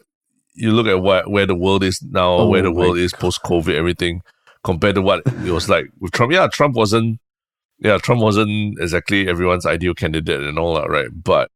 you 0.55 0.71
look 0.71 0.87
at 0.87 1.03
where 1.03 1.25
where 1.25 1.47
the 1.47 1.55
world 1.55 1.83
is 1.83 2.03
now, 2.03 2.45
Oh 2.45 2.49
where 2.49 2.63
the 2.63 2.73
world 2.73 2.99
is 2.99 3.13
post 3.13 3.43
COVID, 3.43 3.75
everything 3.75 4.23
compared 4.63 4.95
to 4.95 5.03
what 5.03 5.23
it 5.27 5.51
was 5.51 5.69
like 5.69 5.87
with 6.01 6.13
Trump. 6.13 6.33
Yeah, 6.33 6.49
Trump 6.49 6.77
wasn't. 6.77 7.21
Yeah, 7.79 7.99
Trump 7.99 8.23
wasn't 8.23 8.79
exactly 8.81 9.29
everyone's 9.29 9.67
ideal 9.67 9.95
candidate 9.95 10.41
and 10.41 10.59
all 10.59 10.77
that, 10.77 10.89
right? 10.89 11.09
But 11.13 11.51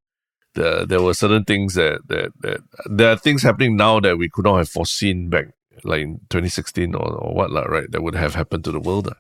the, 0.55 0.85
there 0.85 1.01
were 1.01 1.15
certain 1.15 1.45
things 1.45 1.75
that, 1.75 2.01
that 2.09 2.33
that 2.41 2.61
there 2.91 3.13
are 3.13 3.17
things 3.17 3.43
happening 3.43 3.77
now 3.77 4.01
that 4.01 4.19
we 4.19 4.29
could 4.29 4.45
not 4.45 4.59
have 4.59 4.69
foreseen 4.69 5.31
back 5.31 5.47
like 5.85 6.01
in 6.03 6.21
2016 6.31 6.95
or, 6.97 7.01
or 7.01 7.35
what 7.35 7.51
lah, 7.53 7.63
right? 7.63 7.91
That 7.93 8.03
would 8.03 8.17
have 8.17 8.35
happened 8.35 8.65
to 8.65 8.73
the 8.73 8.81
world. 8.81 9.13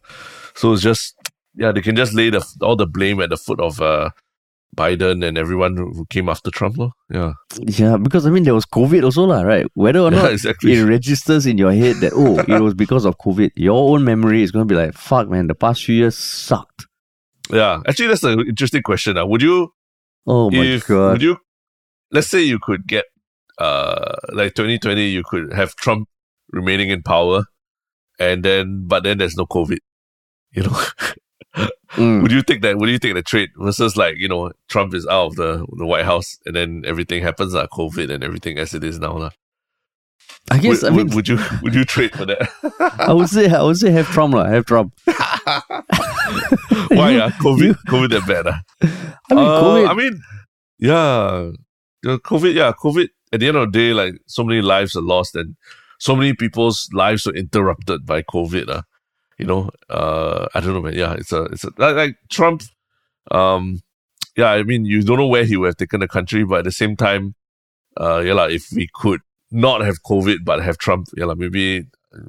So 0.55 0.72
it's 0.72 0.83
just 0.83 1.14
yeah, 1.55 1.72
they 1.72 1.81
can 1.81 1.96
just 1.96 2.14
lay 2.14 2.31
the 2.31 2.44
all 2.61 2.77
the 2.77 2.87
blame 2.87 3.20
at 3.20 3.31
the 3.31 3.37
foot 3.37 3.61
of 3.61 3.81
uh, 3.81 4.11
Biden 4.76 5.24
and 5.26 5.37
everyone 5.37 5.76
who 5.76 6.07
came 6.11 6.28
after 6.28 6.50
Trump. 6.50 6.76
lor. 6.78 6.90
Yeah, 7.11 7.33
Yeah, 7.59 7.96
because 7.96 8.26
I 8.26 8.31
mean, 8.31 8.44
there 8.44 8.54
was 8.54 8.66
COVID 8.66 9.02
also, 9.02 9.24
lah, 9.24 9.42
right? 9.42 9.66
Whether 9.74 10.00
or 10.00 10.12
yeah, 10.12 10.22
not 10.22 10.33
exactly. 10.37 10.72
it 10.74 10.83
registers 10.85 11.46
in 11.46 11.59
your 11.59 11.72
head 11.72 11.96
that, 11.96 12.12
oh, 12.14 12.38
it 12.38 12.61
was 12.61 12.74
because 12.74 13.04
of 13.04 13.18
COVID, 13.18 13.50
your 13.57 13.90
own 13.94 14.04
memory 14.04 14.42
is 14.42 14.50
going 14.52 14.68
to 14.68 14.72
be 14.72 14.78
like, 14.78 14.94
fuck, 14.94 15.28
man, 15.28 15.46
the 15.48 15.54
past 15.54 15.85
few 15.85 15.96
years 15.96 16.16
sucked. 16.16 16.87
Yeah, 17.50 17.81
actually, 17.88 18.09
that's 18.09 18.22
an 18.24 18.40
interesting 18.40 18.83
question. 18.83 19.16
Uh. 19.16 19.26
Would 19.26 19.42
you, 19.42 19.72
Oh 20.26 20.50
my 20.50 20.59
if 20.59 20.87
God. 20.87 21.12
would 21.12 21.22
you, 21.22 21.38
let's 22.12 22.28
say 22.28 22.42
you 22.42 22.59
could 22.59 22.87
get, 22.87 23.07
uh, 23.59 24.14
like 24.33 24.54
2020, 24.54 25.09
you 25.09 25.22
could 25.24 25.52
have 25.54 25.74
Trump 25.76 26.09
remaining 26.52 26.90
in 26.90 27.02
power, 27.02 27.44
and 28.20 28.44
then 28.44 28.85
but 28.87 29.02
then 29.02 29.18
there's 29.18 29.37
no 29.37 29.46
COVID. 29.46 29.78
You 30.52 30.62
know, 30.64 30.81
Mm. 31.92 32.22
would 32.22 32.31
you 32.33 32.42
take 32.42 32.61
that? 32.62 32.77
Would 32.79 32.90
you 32.90 32.98
take 32.98 33.14
the 33.14 33.22
trade 33.22 33.51
versus 33.57 33.96
like 33.96 34.16
you 34.18 34.29
know 34.29 34.53
Trump 34.68 34.94
is 34.94 35.07
out 35.07 35.27
of 35.29 35.35
the 35.37 35.66
the 35.77 35.87
White 35.87 36.05
House, 36.05 36.38
and 36.44 36.55
then 36.55 36.83
everything 36.87 37.22
happens 37.22 37.55
like 37.55 37.70
COVID 37.70 38.11
and 38.11 38.22
everything 38.22 38.59
as 38.59 38.74
it 38.74 38.85
is 38.85 38.98
now, 38.98 39.16
lah. 39.16 39.31
I 40.51 40.59
guess, 40.59 40.83
would, 40.83 40.92
I 40.92 40.96
mean, 40.96 41.07
would, 41.07 41.14
would 41.14 41.29
you 41.29 41.38
would 41.62 41.74
you 41.74 41.85
trade 41.85 42.12
for 42.12 42.27
that? 42.27 42.48
I 42.98 43.12
would 43.12 43.29
say, 43.29 43.48
I 43.51 43.62
would 43.62 43.77
say 43.79 43.90
have 43.90 44.07
Trump, 44.09 44.35
lah, 44.35 44.44
have 44.46 44.66
Trump. 44.66 44.92
Why? 45.07 45.14
Uh, 47.16 47.31
COVID, 47.40 47.61
you- 47.64 47.74
COVID 47.88 48.11
that 48.11 48.27
bad? 48.27 48.46
ah? 48.46 48.61
I 49.31 49.35
mean, 49.35 49.44
Uh, 49.44 49.62
COVID. 49.62 49.88
I 49.88 49.94
mean, 49.94 50.20
yeah, 50.79 51.51
the 52.03 52.18
COVID. 52.18 52.55
Yeah, 52.55 52.72
COVID. 52.72 53.09
At 53.33 53.40
the 53.40 53.48
end 53.48 53.57
of 53.57 53.72
the 53.72 53.79
day, 53.79 53.92
like 53.92 54.14
so 54.27 54.44
many 54.44 54.62
lives 54.62 54.96
are 54.96 55.03
lost, 55.03 55.37
and 55.37 55.57
so 55.98 56.14
many 56.16 56.33
people's 56.35 56.88
lives 56.92 57.27
were 57.27 57.35
interrupted 57.35 58.07
by 58.07 58.22
COVID. 58.22 58.68
Uh, 58.68 58.83
you 59.38 59.46
know, 59.46 59.70
uh, 59.88 60.46
I 60.55 60.61
don't 60.61 60.74
know, 60.74 60.83
man. 60.83 60.94
Yeah, 60.94 61.14
it's 61.14 61.33
a, 61.33 61.44
it's 61.44 61.64
a, 61.64 61.70
like, 61.79 61.96
like 61.96 62.16
Trump. 62.31 62.62
Um, 63.31 63.81
yeah, 64.37 64.51
I 64.51 64.62
mean, 64.62 64.85
you 64.85 65.03
don't 65.03 65.18
know 65.18 65.27
where 65.27 65.44
he 65.44 65.57
would 65.57 65.66
have 65.66 65.77
taken 65.77 66.01
the 66.01 66.09
country, 66.09 66.44
but 66.44 66.59
at 66.61 66.64
the 66.64 66.72
same 66.72 66.96
time, 66.96 67.35
uh, 68.01 68.18
yeah, 68.18 68.35
like, 68.35 68.53
if 68.53 68.66
we 68.74 68.88
could 68.94 69.20
not 69.51 69.81
have 69.81 70.03
COVID 70.03 70.44
but 70.44 70.62
have 70.62 70.79
Trump, 70.79 71.09
yeah, 71.16 71.24
like, 71.24 71.38
maybe. 71.38 71.87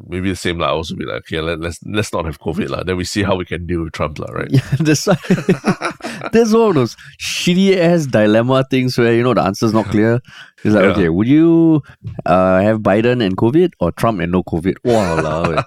Maybe 0.07 0.29
the 0.29 0.35
same 0.35 0.59
lah. 0.59 0.73
Also 0.75 0.93
be 0.93 1.05
like, 1.05 1.23
okay, 1.23 1.39
let, 1.39 1.61
let's 1.61 1.79
let's 1.85 2.11
not 2.11 2.25
have 2.25 2.37
COVID 2.41 2.67
lah. 2.69 2.83
Then 2.83 2.97
we 2.97 3.05
see 3.05 3.23
how 3.23 3.37
we 3.37 3.45
can 3.45 3.65
deal 3.65 3.81
with 3.81 3.93
Trump 3.93 4.19
lah, 4.19 4.27
right? 4.27 4.51
Yeah, 4.51 4.75
that's 4.77 5.07
that's 6.31 6.53
one 6.53 6.69
of 6.69 6.75
those 6.75 6.95
shitty 7.21 7.75
ass 7.77 8.05
dilemma 8.05 8.63
things 8.69 8.97
where 8.97 9.13
you 9.13 9.23
know 9.23 9.33
the 9.33 9.41
answer's 9.43 9.73
not 9.73 9.85
clear. 9.87 10.19
It's 10.63 10.73
like, 10.75 10.83
Yeah. 10.83 10.89
okay, 10.91 11.09
would 11.09 11.27
you 11.27 11.81
uh, 12.25 12.59
have 12.61 12.79
Biden 12.79 13.23
and 13.25 13.37
COVID 13.37 13.71
or 13.79 13.91
Trump 13.91 14.19
and 14.21 14.31
no 14.31 14.43
COVID? 14.43 14.75
Wow, 14.83 15.63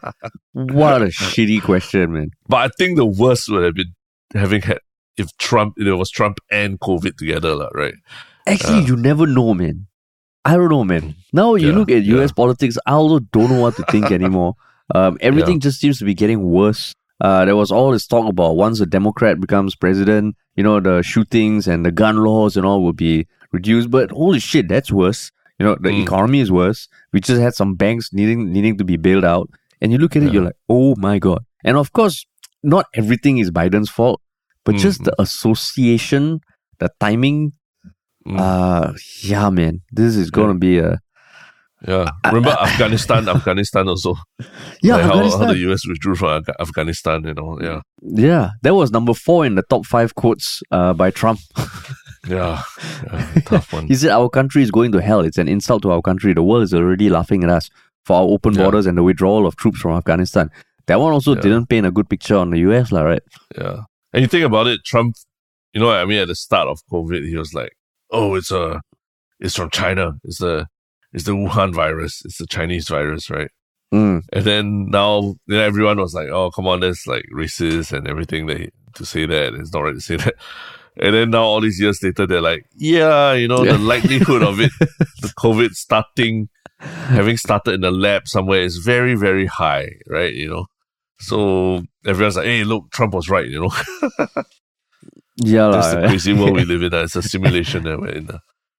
what 0.53 1.03
a 1.03 1.07
shitty 1.07 1.62
question, 1.62 2.12
man. 2.12 2.31
But 2.49 2.57
I 2.59 2.69
think 2.79 2.97
the 2.97 3.07
worst 3.07 3.49
would 3.51 3.65
have 3.65 3.75
been 3.75 3.95
having 4.35 4.62
had 4.62 4.79
if 5.17 5.37
Trump, 5.38 5.75
if 5.77 5.87
it 5.87 5.95
was 5.95 6.11
Trump 6.11 6.38
and 6.51 6.79
COVID 6.81 7.17
together, 7.17 7.69
right? 7.75 7.95
Actually, 8.47 8.81
Yeah. 8.81 8.87
you 8.87 8.97
never 8.97 9.27
know, 9.27 9.55
man. 9.55 9.87
I 10.45 10.57
don't 10.57 10.71
know, 10.71 10.85
man. 10.85 11.15
Now 11.33 11.55
you 11.55 11.69
Yeah, 11.69 11.75
look 11.77 11.91
at 11.91 12.03
yeah. 12.05 12.17
US 12.23 12.33
politics, 12.33 12.77
I 12.87 12.93
also 12.93 13.21
don't 13.33 13.51
know 13.51 13.61
what 13.61 13.77
to 13.77 13.85
think 13.91 14.11
anymore. 14.11 14.55
Um, 14.95 15.17
everything 15.23 15.59
just 15.61 15.81
seems 15.81 15.99
to 16.01 16.05
be 16.05 16.12
getting 16.12 16.43
worse. 16.43 16.93
Uh, 17.23 17.45
there 17.47 17.55
was 17.57 17.71
all 17.71 17.93
this 17.93 18.07
talk 18.07 18.27
about 18.29 18.57
once 18.57 18.81
a 18.81 18.87
Democrat 18.87 19.41
becomes 19.41 19.77
president, 19.77 20.35
you 20.57 20.63
know, 20.67 20.81
the 20.81 21.03
shootings 21.03 21.69
and 21.69 21.87
the 21.87 21.93
gun 22.03 22.17
laws 22.27 22.57
and 22.57 22.67
all 22.67 22.83
will 22.83 22.93
be 23.09 23.27
reduced. 23.53 23.91
But 23.97 24.11
holy 24.11 24.41
shit, 24.41 24.67
that's 24.69 24.91
worse. 24.91 25.31
You 25.59 25.67
know, 25.67 25.77
the 25.81 25.91
Mm. 25.91 26.03
economy 26.03 26.41
is 26.41 26.51
worse. 26.51 26.89
We 27.13 27.21
just 27.21 27.41
had 27.41 27.55
some 27.55 27.77
banks 27.77 28.13
needing 28.13 28.41
needing 28.53 28.77
to 28.79 28.85
be 28.85 28.97
bailed 28.97 29.25
out. 29.35 29.47
And 29.81 29.93
you 29.93 29.99
look 29.99 30.17
at 30.17 30.25
it, 30.25 30.33
you're 30.33 30.43
like, 30.51 30.59
oh 30.69 30.95
my 30.99 31.17
god. 31.21 31.41
And 31.65 31.77
of 31.77 31.93
course, 31.93 32.27
not 32.75 32.87
everything 33.03 33.39
is 33.39 33.51
Biden's 33.53 33.91
fault, 33.99 34.21
but 34.65 34.75
just 34.77 35.01
Mm. 35.03 35.05
the 35.05 35.15
association, 35.23 36.41
the 36.81 36.91
timing, 36.99 37.53
Mm. 38.27 38.39
uh 38.39 38.93
yeah, 39.23 39.49
man. 39.51 39.83
This 39.93 40.17
is 40.17 40.31
gonna 40.31 40.59
be 40.69 40.79
a 40.79 40.91
yeah. 41.87 42.11
Uh, 42.25 42.29
Remember 42.33 42.51
uh, 42.51 42.66
Afghanistan, 42.66 43.29
Afghanistan 43.37 43.88
also. 43.88 44.14
yeah. 44.83 44.97
Like 44.97 45.05
how, 45.05 45.38
how 45.38 45.47
the 45.47 45.59
US 45.73 45.87
withdrew 45.87 46.14
from 46.16 46.45
Afghanistan, 46.61 47.25
you 47.25 47.35
know. 47.35 47.59
Yeah. 47.61 47.81
yeah, 48.03 48.51
that 48.62 48.75
was 48.75 48.90
number 48.90 49.14
four 49.14 49.45
in 49.47 49.55
the 49.57 49.62
top 49.62 49.87
five 49.87 50.14
quotes 50.14 50.62
uh, 50.71 50.92
by 50.95 51.11
Trump. 51.11 51.40
Yeah. 52.29 52.62
yeah 53.03 53.35
tough 53.47 53.73
one. 53.73 53.87
he 53.90 53.97
said, 53.97 54.11
"Our 54.12 54.29
country 54.29 54.62
is 54.62 54.71
going 54.71 54.92
to 54.92 55.01
hell. 55.03 55.23
It's 55.23 55.38
an 55.38 55.49
insult 55.49 55.83
to 55.83 55.90
our 55.90 56.01
country. 56.01 56.33
The 56.33 56.42
world 56.45 56.62
is 56.62 56.73
already 56.73 57.11
laughing 57.11 57.42
at 57.42 57.51
us 57.51 57.68
for 58.07 58.14
our 58.16 58.23
open 58.23 58.55
Yeah. 58.55 58.62
borders 58.62 58.87
and 58.87 58.97
the 58.97 59.03
withdrawal 59.03 59.45
of 59.45 59.57
troops 59.57 59.81
from 59.81 59.97
Afghanistan." 59.97 60.49
That 60.87 61.01
one 61.01 61.12
also 61.12 61.35
Yeah. 61.35 61.40
didn't 61.40 61.66
paint 61.68 61.85
a 61.85 61.90
good 61.90 62.09
picture 62.09 62.37
on 62.37 62.51
the 62.51 62.61
US, 62.61 62.92
lah, 62.92 63.03
right? 63.03 63.23
Yeah. 63.59 63.81
And 64.12 64.23
you 64.23 64.29
think 64.29 64.45
about 64.45 64.68
it, 64.68 64.85
Trump, 64.85 65.16
you 65.73 65.81
know, 65.81 65.88
what 65.88 65.97
I 65.97 66.05
mean, 66.05 66.21
at 66.21 66.29
the 66.29 66.37
start 66.37 66.68
of 66.68 66.79
COVID, 66.92 67.27
he 67.29 67.37
was 67.37 67.55
like, 67.55 67.73
"Oh, 68.12 68.37
it's 68.37 68.53
a, 68.53 68.81
it's 69.40 69.57
from 69.57 69.71
China. 69.71 70.12
It's 70.23 70.38
the, 70.38 70.66
it's 71.12 71.25
the 71.25 71.33
Wuhan 71.33 71.75
virus. 71.83 72.22
It's 72.25 72.38
the 72.38 72.46
Chinese 72.46 72.88
virus, 72.88 73.31
right?" 73.31 73.51
Mm. 73.92 74.22
And 74.33 74.44
then 74.44 74.87
now, 74.90 75.35
then 75.46 75.61
everyone 75.61 75.98
was 75.98 76.14
like, 76.14 76.29
"Oh, 76.29 76.51
come 76.51 76.66
on, 76.66 76.81
that's 76.81 77.07
like 77.07 77.25
racist 77.33 77.92
and 77.92 78.09
everything 78.09 78.46
that 78.46 78.59
he, 78.59 78.70
to 78.94 79.07
say 79.07 79.27
that. 79.27 79.55
It's 79.55 79.72
not 79.72 79.81
right 79.81 79.94
to 79.94 80.01
say 80.01 80.16
that. 80.25 80.35
And 80.96 81.14
then 81.14 81.31
now 81.31 81.44
all 81.44 81.61
these 81.61 81.81
years 81.81 82.03
later, 82.03 82.27
they're 82.27 82.42
like, 82.42 82.66
yeah, 82.75 83.33
you 83.33 83.48
know, 83.48 83.64
the 83.64 83.79
likelihood 83.79 84.42
of 84.42 84.61
it, 84.61 84.72
the 84.79 85.33
COVID 85.38 85.72
starting, 85.72 86.51
having 86.79 87.38
started 87.38 87.75
in 87.75 87.85
a 87.85 87.90
lab 87.90 88.29
somewhere 88.29 88.61
is 88.61 88.77
very, 88.77 89.14
very 89.14 89.46
high, 89.46 89.88
right? 90.07 90.35
You 90.35 90.51
know, 90.51 90.66
so 91.18 91.83
everyone's 92.07 92.37
like, 92.37 92.44
hey, 92.44 92.64
look, 92.64 92.90
Trump 92.90 93.14
was 93.14 93.31
right, 93.31 93.46
you 93.46 93.61
know. 93.61 93.70
yeah, 95.37 95.70
That's 95.70 95.94
the 95.94 96.07
crazy 96.09 96.35
world 96.35 96.57
we 96.57 96.64
live 96.66 96.83
in. 96.83 96.92
It's 96.92 97.16
a 97.16 97.22
simulation 97.22 97.85
that 97.85 97.98
we're 97.98 98.09
in. 98.11 98.29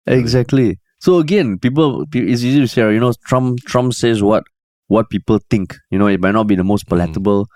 Exactly. 0.05 0.79
So 1.03 1.19
again, 1.19 1.59
people, 1.59 2.05
it's 2.13 2.43
easy 2.43 2.61
to 2.61 2.67
say, 2.67 2.81
you 2.93 2.99
know, 3.01 3.11
Trump, 3.25 3.59
Trump 3.65 3.93
says 3.93 4.23
what, 4.23 4.45
what 4.87 5.09
people 5.09 5.37
think. 5.49 5.75
You 5.91 5.99
know, 5.99 6.07
it 6.07 6.21
might 6.21 6.31
not 6.31 6.47
be 6.47 6.55
the 6.55 6.63
most 6.63 6.87
palatable. 6.87 7.49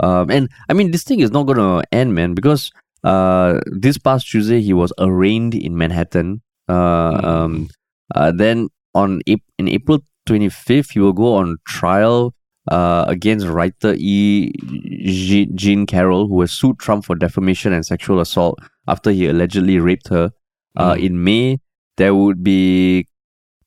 Mm. 0.00 0.06
Um, 0.06 0.30
and 0.30 0.48
I 0.68 0.72
mean, 0.72 0.92
this 0.92 1.02
thing 1.02 1.18
is 1.18 1.32
not 1.32 1.42
going 1.48 1.58
to 1.58 1.82
end, 1.90 2.14
man, 2.14 2.34
because 2.34 2.70
uh, 3.02 3.58
this 3.66 3.98
past 3.98 4.30
Tuesday 4.30 4.60
he 4.60 4.72
was 4.72 4.92
arraigned 4.98 5.56
in 5.56 5.76
Manhattan. 5.76 6.42
Uh, 6.68 6.74
mm. 6.74 7.24
um, 7.24 7.68
uh, 8.14 8.30
then 8.30 8.68
on 8.94 9.20
in 9.26 9.40
April 9.66 9.98
25th, 10.28 10.92
he 10.92 11.00
will 11.00 11.12
go 11.12 11.34
on 11.34 11.56
trial 11.66 12.32
uh, 12.70 13.04
against 13.08 13.48
writer 13.48 13.96
E. 13.98 14.52
Jean 15.56 15.86
Carroll, 15.86 16.28
who 16.28 16.40
has 16.40 16.52
sued 16.52 16.78
Trump 16.78 17.04
for 17.04 17.16
defamation 17.16 17.72
and 17.72 17.84
sexual 17.84 18.20
assault 18.20 18.60
after 18.86 19.10
he 19.10 19.26
allegedly 19.26 19.80
raped 19.80 20.06
her. 20.06 20.30
Uh, 20.76 20.94
mm. 20.94 21.04
In 21.04 21.24
May, 21.24 21.58
there 21.96 22.14
would 22.14 22.42
be 22.42 23.06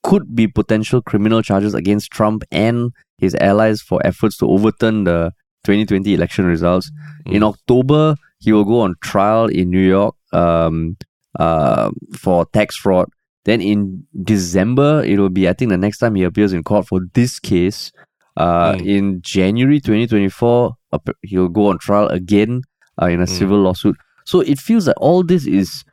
could 0.03 0.35
be 0.35 0.47
potential 0.47 1.01
criminal 1.01 1.41
charges 1.41 1.73
against 1.73 2.11
Trump 2.11 2.43
and 2.51 2.91
his 3.17 3.33
allies 3.35 3.81
for 3.81 3.99
efforts 4.05 4.37
to 4.37 4.45
overturn 4.45 5.03
the 5.03 5.31
2020 5.63 6.13
election 6.13 6.45
results. 6.45 6.91
Mm. 7.27 7.33
In 7.33 7.43
October, 7.43 8.15
he 8.39 8.53
will 8.53 8.65
go 8.65 8.81
on 8.81 8.95
trial 9.01 9.47
in 9.47 9.71
New 9.71 9.79
York 9.79 10.15
um, 10.31 10.95
uh, 11.39 11.89
for 12.15 12.45
tax 12.45 12.77
fraud. 12.77 13.07
Then 13.45 13.61
in 13.61 14.05
December, 14.23 15.03
it 15.03 15.19
will 15.19 15.29
be, 15.29 15.49
I 15.49 15.53
think, 15.53 15.69
the 15.69 15.77
next 15.77 15.99
time 15.99 16.15
he 16.15 16.23
appears 16.23 16.53
in 16.53 16.63
court 16.63 16.87
for 16.87 17.01
this 17.13 17.39
case. 17.39 17.91
Uh, 18.37 18.73
mm. 18.73 18.85
In 18.85 19.21
January 19.21 19.79
2024, 19.79 20.75
he'll 21.23 21.47
go 21.47 21.67
on 21.67 21.79
trial 21.79 22.07
again 22.09 22.61
uh, 23.01 23.05
in 23.05 23.21
a 23.21 23.25
mm. 23.25 23.29
civil 23.29 23.59
lawsuit. 23.59 23.95
So 24.25 24.41
it 24.41 24.59
feels 24.59 24.87
like 24.87 24.99
all 24.99 25.23
this 25.23 25.45
is, 25.45 25.83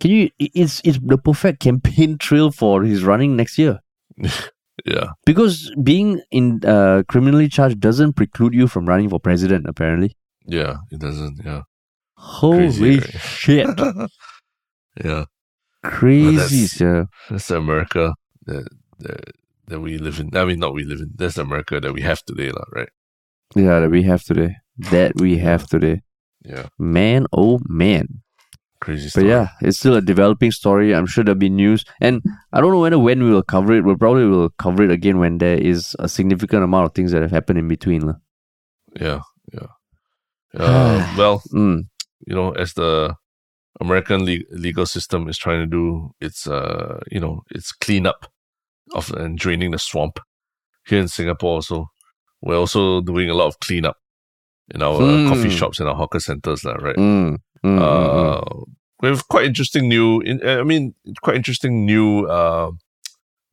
can 0.00 0.10
you, 0.10 0.30
it's, 0.38 0.80
it's 0.84 0.98
the 1.02 1.18
perfect 1.18 1.60
campaign 1.60 2.18
trail 2.26 2.50
for 2.50 2.82
his 2.82 3.04
running 3.04 3.36
next 3.36 3.58
year. 3.58 3.80
yeah. 4.84 5.10
Because 5.24 5.72
being 5.82 6.20
in 6.30 6.64
uh, 6.64 7.02
criminally 7.08 7.48
charged 7.48 7.80
doesn't 7.80 8.14
preclude 8.14 8.54
you 8.54 8.66
from 8.66 8.86
running 8.86 9.08
for 9.08 9.20
president, 9.20 9.66
apparently. 9.68 10.16
Yeah, 10.46 10.78
it 10.90 11.00
doesn't. 11.00 11.40
Yeah. 11.44 11.62
Holy 12.14 12.58
Crazy, 12.58 12.98
right? 12.98 13.20
shit. 13.20 13.80
yeah. 15.04 15.24
Crazy, 15.82 16.84
yeah. 16.84 17.04
That's 17.30 17.50
America 17.50 18.14
that, 18.46 18.68
that 18.98 19.32
that 19.68 19.80
we 19.80 19.96
live 19.96 20.20
in. 20.20 20.36
I 20.36 20.44
mean, 20.44 20.58
not 20.58 20.74
we 20.74 20.84
live 20.84 21.00
in. 21.00 21.12
That's 21.14 21.38
America 21.38 21.80
that 21.80 21.94
we 21.94 22.02
have 22.02 22.22
today, 22.24 22.52
right? 22.74 22.90
Yeah, 23.54 23.80
that 23.80 23.90
we 23.90 24.02
have 24.02 24.22
today. 24.22 24.56
That 24.90 25.12
we 25.16 25.38
have 25.38 25.66
today. 25.66 26.02
Yeah. 26.44 26.66
Man, 26.78 27.26
oh 27.32 27.60
man. 27.66 28.22
Crazy 28.80 29.08
story. 29.10 29.26
But 29.26 29.30
yeah, 29.30 29.48
it's 29.60 29.78
still 29.78 29.94
a 29.94 30.00
developing 30.00 30.50
story. 30.50 30.94
I'm 30.94 31.06
sure 31.06 31.22
there'll 31.22 31.38
be 31.38 31.50
news. 31.50 31.84
And 32.00 32.22
I 32.52 32.60
don't 32.60 32.72
know 32.72 32.80
whether 32.80 32.98
when 32.98 33.22
we 33.22 33.30
will 33.30 33.42
cover 33.42 33.74
it. 33.74 33.84
We'll 33.84 33.96
probably 33.96 34.24
will 34.24 34.50
cover 34.50 34.82
it 34.82 34.90
again 34.90 35.18
when 35.18 35.38
there 35.38 35.58
is 35.58 35.94
a 35.98 36.08
significant 36.08 36.64
amount 36.64 36.86
of 36.86 36.94
things 36.94 37.12
that 37.12 37.20
have 37.20 37.30
happened 37.30 37.58
in 37.58 37.68
between. 37.68 38.06
La. 38.06 38.14
Yeah, 38.98 39.20
yeah. 39.52 39.66
Uh, 40.52 41.14
well, 41.16 41.40
mm. 41.54 41.82
you 42.26 42.34
know, 42.34 42.50
as 42.50 42.72
the 42.72 43.14
American 43.80 44.24
le- 44.24 44.42
legal 44.50 44.84
system 44.84 45.28
is 45.28 45.38
trying 45.38 45.60
to 45.60 45.66
do 45.66 46.10
its, 46.20 46.48
uh, 46.48 46.98
you 47.08 47.20
know, 47.20 47.42
its 47.50 47.70
cleanup 47.70 48.26
of 48.92 49.12
and 49.12 49.38
draining 49.38 49.70
the 49.70 49.78
swamp. 49.78 50.18
Here 50.86 50.98
in 50.98 51.06
Singapore, 51.06 51.54
also, 51.54 51.86
we're 52.42 52.56
also 52.56 53.00
doing 53.00 53.30
a 53.30 53.34
lot 53.34 53.46
of 53.46 53.60
cleanup 53.60 53.96
in 54.74 54.82
our 54.82 54.98
mm. 54.98 55.28
coffee 55.28 55.50
shops 55.50 55.78
and 55.78 55.88
our 55.88 55.94
hawker 55.94 56.18
centers, 56.18 56.64
right? 56.64 56.96
Mm. 56.96 57.38
Mm, 57.64 57.78
uh, 57.80 58.64
we 59.00 59.08
have 59.08 59.28
quite 59.28 59.46
interesting 59.46 59.88
new, 59.88 60.20
in, 60.20 60.46
I 60.46 60.62
mean, 60.62 60.94
quite 61.22 61.36
interesting 61.36 61.84
new 61.84 62.26
uh, 62.26 62.70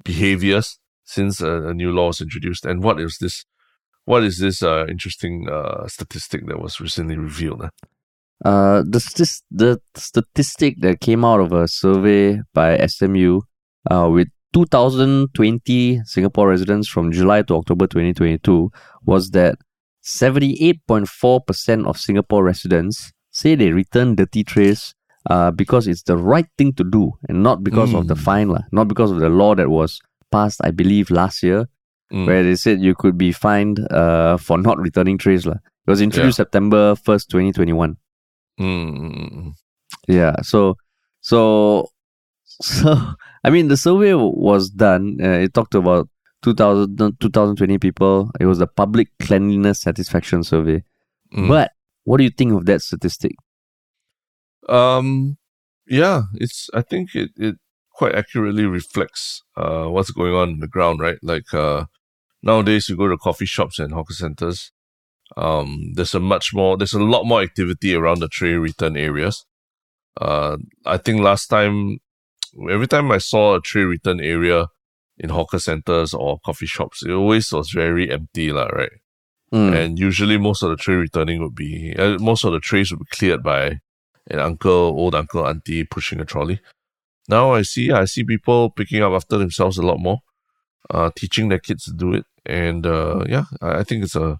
behaviors 0.04 0.80
since 1.04 1.42
a, 1.42 1.70
a, 1.70 1.74
new 1.74 1.92
law 1.92 2.08
was 2.08 2.22
introduced. 2.22 2.66
And 2.66 2.84
what 2.84 3.00
is 3.00 3.18
this? 3.20 3.46
What 4.06 4.24
is 4.24 4.40
this 4.40 4.64
uh, 4.64 4.86
interesting 4.88 5.50
uh, 5.50 5.88
statistic 5.88 6.48
that 6.48 6.62
was 6.62 6.80
recently 6.80 7.18
revealed? 7.18 7.64
Eh? 7.64 7.70
Uh, 8.46 8.84
the, 8.88 9.00
st- 9.00 9.42
the 9.52 9.82
statistic 9.96 10.76
that 10.80 11.02
came 11.02 11.26
out 11.26 11.40
of 11.42 11.52
a 11.52 11.68
survey 11.68 12.40
by 12.54 12.78
SMU 12.86 13.42
uh, 13.92 14.08
with 14.10 14.30
2020 14.54 16.02
Singapore 16.06 16.48
residents 16.48 16.88
from 16.88 17.12
July 17.12 17.42
to 17.42 17.56
October 17.56 17.88
2022 17.88 18.72
was 19.06 19.32
that 19.32 19.56
78.4% 20.06 21.86
of 21.86 21.98
Singapore 21.98 22.44
residents 22.44 23.12
say 23.38 23.54
they 23.54 23.72
return 23.72 24.16
dirty 24.16 24.44
trays 24.44 24.96
uh, 25.30 25.52
because 25.52 25.88
it's 25.88 26.04
the 26.04 26.18
right 26.18 26.48
thing 26.58 26.74
to 26.74 26.84
do 26.84 27.12
and 27.30 27.44
not 27.44 27.64
because 27.64 27.92
mm. 27.92 28.00
of 28.00 28.08
the 28.08 28.16
hmm. 28.16 28.22
fine, 28.22 28.50
la, 28.50 28.62
not 28.72 28.88
because 28.88 29.12
of 29.12 29.20
the 29.20 29.30
law 29.30 29.54
that 29.54 29.70
was 29.70 30.00
passed, 30.32 30.60
I 30.64 30.72
believe, 30.72 31.12
last 31.12 31.44
year, 31.44 31.68
mm. 32.12 32.26
where 32.26 32.44
they 32.44 32.56
said 32.56 32.82
you 32.82 32.96
could 32.96 33.18
be 33.18 33.32
fined 33.32 33.80
uh, 33.92 34.38
for 34.38 34.58
not 34.58 34.80
returning 34.80 35.18
trays. 35.18 35.46
La. 35.46 35.54
It 35.54 35.92
was 35.92 36.02
introduced 36.02 36.40
yeah. 36.40 36.44
September 36.44 36.96
1st, 36.96 37.28
2021. 37.28 37.98
Mm. 38.60 39.54
Yeah, 40.08 40.36
so, 40.42 40.78
so, 41.22 41.90
so, 42.46 43.14
I 43.44 43.50
mean, 43.52 43.68
the 43.68 43.78
survey 43.78 44.16
was 44.16 44.70
done. 44.72 45.20
Uh, 45.22 45.44
it 45.46 45.54
talked 45.54 45.76
about 45.76 46.10
2000, 46.42 46.98
2020 47.20 47.78
people. 47.78 48.32
It 48.40 48.46
was 48.46 48.58
the 48.58 48.68
public 48.68 49.10
cleanliness 49.20 49.82
satisfaction 49.82 50.44
survey. 50.44 50.84
Mm. 51.34 51.50
But 51.50 51.72
what 52.08 52.18
do 52.20 52.24
you 52.24 52.30
think 52.30 52.54
of 52.54 52.66
that 52.66 52.82
statistic? 52.82 53.36
Um, 54.70 55.38
yeah, 55.86 56.24
it's. 56.36 56.70
I 56.74 56.82
think 56.82 57.14
it 57.14 57.32
it 57.36 57.56
quite 57.92 58.16
accurately 58.16 58.66
reflects 58.66 59.44
uh 59.58 59.86
what's 59.94 60.12
going 60.12 60.34
on 60.34 60.50
in 60.52 60.60
the 60.60 60.74
ground, 60.76 61.02
right? 61.02 61.20
Like 61.22 61.54
uh 61.54 61.86
nowadays, 62.42 62.88
you 62.88 62.96
go 62.96 63.10
to 63.10 63.18
coffee 63.18 63.46
shops 63.46 63.78
and 63.78 63.94
hawker 63.94 64.14
centers. 64.14 64.72
Um, 65.36 65.92
there's 65.96 66.16
a 66.16 66.22
much 66.22 66.54
more. 66.54 66.78
There's 66.78 66.94
a 66.94 67.04
lot 67.04 67.26
more 67.26 67.42
activity 67.42 67.94
around 67.94 68.20
the 68.20 68.30
tray 68.30 68.54
return 68.54 68.96
areas. 68.96 69.46
Uh, 70.20 70.58
I 70.86 70.98
think 70.98 71.20
last 71.22 71.48
time 71.48 72.00
every 72.72 72.88
time 72.88 73.12
I 73.12 73.18
saw 73.18 73.56
a 73.56 73.62
tray 73.62 73.84
return 73.84 74.22
area 74.22 74.68
in 75.18 75.30
hawker 75.30 75.60
centers 75.60 76.14
or 76.14 76.40
coffee 76.46 76.68
shops, 76.68 77.04
it 77.04 77.12
always 77.12 77.52
was 77.52 77.72
very 77.72 78.10
empty, 78.10 78.52
lah, 78.54 78.68
right? 78.68 78.98
Mm. 79.54 79.76
And 79.76 80.00
usually 80.00 80.38
most 80.38 80.62
of 80.62 80.70
the 80.70 80.76
tray 80.76 80.96
returning 80.96 81.42
would 81.42 81.56
be, 81.56 81.96
uh, 81.98 82.18
most 82.20 82.44
of 82.44 82.52
the 82.52 82.60
trays 82.60 82.92
would 82.92 83.00
be 83.00 83.06
cleared 83.12 83.44
by 83.44 83.80
an 84.30 84.40
uncle, 84.40 84.72
old 84.72 85.16
uncle, 85.16 85.48
auntie 85.48 85.86
pushing 85.86 86.20
a 86.20 86.26
trolley. 86.26 86.60
Now 87.30 87.54
I 87.54 87.62
see, 87.62 87.92
I 87.92 88.06
see 88.06 88.24
people 88.24 88.72
picking 88.72 89.02
up 89.04 89.14
after 89.14 89.38
themselves 89.38 89.78
a 89.78 89.84
lot 89.84 90.00
more, 90.00 90.20
uh, 90.90 91.12
teaching 91.16 91.50
their 91.50 91.60
kids 91.60 91.86
to 91.86 91.94
do 91.94 92.14
it. 92.14 92.26
And, 92.46 92.86
uh, 92.86 93.24
yeah, 93.28 93.46
I, 93.62 93.80
I 93.80 93.84
think 93.84 94.04
it's 94.04 94.16
a, 94.16 94.40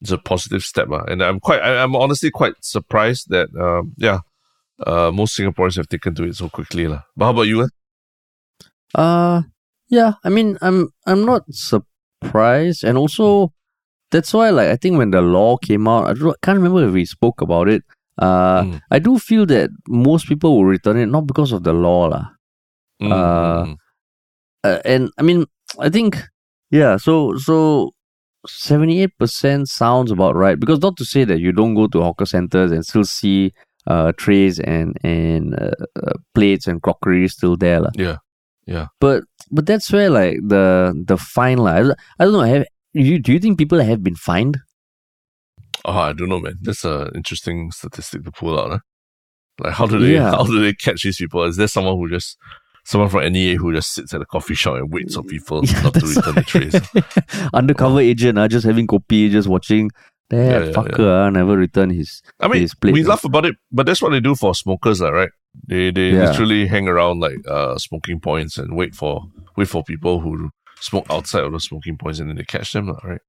it's 0.00 0.10
a 0.10 0.18
positive 0.18 0.62
step. 0.62 0.90
Uh, 0.90 1.04
and 1.04 1.22
I'm 1.22 1.40
quite, 1.40 1.60
I, 1.60 1.82
am 1.82 1.94
honestly 1.94 2.30
quite 2.30 2.54
surprised 2.60 3.30
that, 3.30 3.48
um, 3.56 3.92
yeah, 3.96 4.20
uh, 4.84 5.10
most 5.12 5.38
Singaporeans 5.38 5.76
have 5.76 5.88
taken 5.88 6.14
to 6.16 6.24
it 6.24 6.36
so 6.36 6.48
quickly. 6.48 6.86
La. 6.86 7.02
But 7.16 7.24
how 7.26 7.30
about 7.30 7.42
you? 7.42 7.62
Eh? 7.62 7.68
Uh, 8.94 9.42
yeah, 9.88 10.14
I 10.24 10.28
mean, 10.28 10.58
I'm, 10.60 10.90
I'm 11.06 11.24
not 11.24 11.44
surprised. 11.52 12.84
And 12.84 12.98
also, 12.98 13.52
that's 14.10 14.32
why, 14.32 14.50
like, 14.50 14.68
I 14.68 14.76
think 14.76 14.98
when 14.98 15.10
the 15.10 15.22
law 15.22 15.56
came 15.56 15.86
out, 15.86 16.08
I, 16.08 16.14
don't, 16.14 16.40
can't 16.42 16.56
remember 16.56 16.86
if 16.86 16.92
we 16.92 17.04
spoke 17.04 17.40
about 17.40 17.68
it. 17.68 17.82
Uh, 18.18 18.62
mm. 18.62 18.80
I 18.90 18.98
do 18.98 19.18
feel 19.18 19.46
that 19.46 19.70
most 19.86 20.26
people 20.26 20.56
will 20.56 20.64
return 20.64 20.96
it 20.96 21.06
not 21.06 21.26
because 21.26 21.52
of 21.52 21.62
the 21.62 21.72
law, 21.72 22.06
lah. 22.06 22.26
Mm. 23.00 23.12
Uh, 23.12 24.66
uh, 24.66 24.80
and 24.84 25.10
I 25.18 25.22
mean, 25.22 25.46
I 25.78 25.88
think, 25.88 26.18
yeah. 26.70 26.96
So, 26.96 27.36
so 27.36 27.92
seventy-eight 28.46 29.16
percent 29.18 29.68
sounds 29.68 30.10
about 30.10 30.34
right. 30.34 30.58
Because 30.58 30.80
not 30.80 30.96
to 30.96 31.04
say 31.04 31.24
that 31.24 31.38
you 31.38 31.52
don't 31.52 31.74
go 31.74 31.86
to 31.86 32.02
hawker 32.02 32.26
centers 32.26 32.72
and 32.72 32.84
still 32.84 33.04
see 33.04 33.52
uh, 33.86 34.12
trays 34.16 34.58
and 34.58 34.96
and 35.04 35.54
uh, 35.54 35.70
uh, 36.02 36.12
plates 36.34 36.66
and 36.66 36.82
crockery 36.82 37.28
still 37.28 37.56
there. 37.56 37.80
La. 37.80 37.90
Yeah, 37.94 38.16
yeah. 38.66 38.86
But 39.00 39.24
but 39.52 39.66
that's 39.66 39.92
where 39.92 40.10
like 40.10 40.38
the 40.42 40.92
the 41.06 41.16
fine 41.16 41.58
la. 41.58 41.70
I 41.70 42.24
don't 42.24 42.32
know. 42.32 42.40
I 42.40 42.48
have 42.48 42.66
you 43.02 43.18
do 43.18 43.32
you 43.32 43.38
think 43.38 43.58
people 43.58 43.80
have 43.80 44.02
been 44.02 44.16
fined? 44.16 44.58
Oh, 45.84 45.92
I 45.92 46.12
don't 46.12 46.28
know, 46.28 46.40
man. 46.40 46.58
That's 46.60 46.84
an 46.84 47.10
interesting 47.14 47.70
statistic 47.70 48.24
to 48.24 48.32
pull 48.32 48.58
out. 48.58 48.70
Huh? 48.70 48.78
Like, 49.60 49.72
how 49.74 49.86
do 49.86 49.98
they 49.98 50.14
yeah. 50.14 50.30
how 50.30 50.44
do 50.44 50.60
they 50.60 50.72
catch 50.74 51.02
these 51.02 51.18
people? 51.18 51.42
Is 51.44 51.56
there 51.56 51.68
someone 51.68 51.96
who 51.96 52.08
just 52.08 52.36
someone 52.84 53.08
from 53.10 53.32
NEA 53.32 53.56
who 53.56 53.72
just 53.72 53.92
sits 53.94 54.14
at 54.14 54.20
a 54.20 54.26
coffee 54.26 54.54
shop 54.54 54.76
and 54.76 54.92
waits 54.92 55.16
on 55.16 55.24
people 55.24 55.64
yeah, 55.64 55.82
not 55.82 55.94
to 55.94 56.06
return 56.06 56.34
the 56.34 56.42
trays? 56.42 57.48
Undercover 57.54 58.00
agent, 58.00 58.38
uh, 58.38 58.48
just 58.48 58.66
having 58.66 58.86
kopi, 58.86 59.30
just 59.30 59.48
watching 59.48 59.90
That 60.30 60.36
Yeah, 60.36 60.64
yeah, 60.66 60.72
fucker 60.72 61.26
ah, 61.26 61.30
never 61.30 61.56
return 61.56 61.90
his. 61.90 62.22
I 62.40 62.48
mean, 62.48 62.62
his 62.62 62.74
plate. 62.74 62.92
we 62.92 63.02
laugh 63.02 63.24
about 63.24 63.46
it, 63.46 63.56
but 63.72 63.86
that's 63.86 64.02
what 64.02 64.10
they 64.10 64.20
do 64.20 64.34
for 64.34 64.54
smokers, 64.54 65.00
lah, 65.00 65.08
right? 65.10 65.30
They 65.66 65.90
they 65.90 66.10
Yeah. 66.10 66.30
literally 66.30 66.66
hang 66.66 66.86
around 66.88 67.20
like 67.20 67.38
uh 67.48 67.78
smoking 67.78 68.20
points 68.20 68.58
and 68.58 68.76
wait 68.76 68.94
for 68.94 69.22
wait 69.56 69.68
for 69.68 69.82
people 69.82 70.20
who 70.20 70.50
smoke 70.80 71.06
outside 71.10 71.44
of 71.44 71.52
the 71.52 71.60
smoking 71.60 71.96
points, 71.96 72.18
and 72.20 72.28
then 72.28 72.36
they 72.36 72.44
catch 72.44 72.72
them, 72.72 72.88
right? 73.04 73.20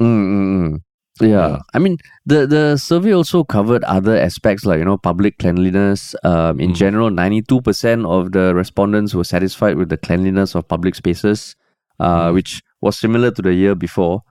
Mm, 0.00 0.04
mm, 0.06 0.72
mm. 0.72 0.78
Yeah. 1.20 1.26
Yeah. 1.28 1.58
I 1.74 1.78
mean 1.78 1.98
the 2.24 2.46
the 2.46 2.76
survey 2.78 3.12
also 3.12 3.44
covered 3.44 3.84
other 3.84 4.16
aspects 4.16 4.64
like 4.64 4.78
you 4.78 4.84
know 4.84 4.96
public 4.96 5.38
cleanliness. 5.38 6.14
Um, 6.24 6.60
in 6.60 6.70
Mm. 6.70 6.76
general, 6.76 7.10
ninety 7.10 7.42
two 7.42 7.60
percent 7.60 8.06
of 8.06 8.32
the 8.32 8.54
respondents 8.54 9.14
were 9.14 9.24
satisfied 9.24 9.76
with 9.76 9.88
the 9.90 9.98
cleanliness 9.98 10.54
of 10.54 10.66
public 10.68 10.94
spaces, 10.94 11.56
uh, 11.98 12.28
Mm. 12.30 12.34
which 12.34 12.62
was 12.80 12.96
similar 12.98 13.30
to 13.32 13.42
the 13.42 13.52
year 13.52 13.74
before. 13.74 14.22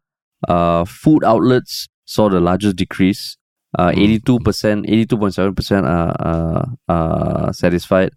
Uh, 0.48 0.86
food 0.86 1.24
outlets 1.24 1.88
saw 2.06 2.30
the 2.30 2.40
largest 2.40 2.76
decrease. 2.78 3.38
Uh, 3.78 3.90
Mm. 3.92 3.98
eighty 4.02 4.20
two 4.20 4.40
percent, 4.40 4.86
eighty 4.90 5.06
two 5.06 5.18
point 5.18 5.34
seven 5.36 5.54
percent 5.54 5.86
are 5.86 6.16
uh, 6.32 6.66
uh, 6.92 7.52
satisfied. 7.52 8.10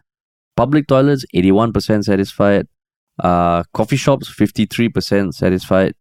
Public 0.57 0.87
toilets, 0.87 1.27
eighty 1.35 1.53
one 1.53 1.73
percent 1.75 2.05
satisfied. 2.07 2.67
Uh, 3.19 3.63
coffee 3.75 3.97
shops, 3.97 4.29
fifty 4.29 4.67
three 4.67 4.89
percent 4.89 5.35
satisfied 5.35 5.95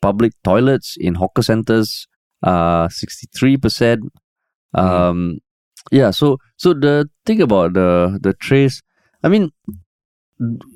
public 0.00 0.32
toilets 0.44 0.96
in 1.00 1.14
hawker 1.16 1.42
centers 1.42 2.06
uh 2.44 2.86
63% 2.86 3.98
um 4.74 5.38
yeah 5.90 6.10
so 6.12 6.38
so 6.56 6.72
the 6.72 7.08
thing 7.26 7.42
about 7.42 7.72
the 7.72 8.18
the 8.22 8.32
trace 8.34 8.80
i 9.24 9.28
mean 9.28 9.50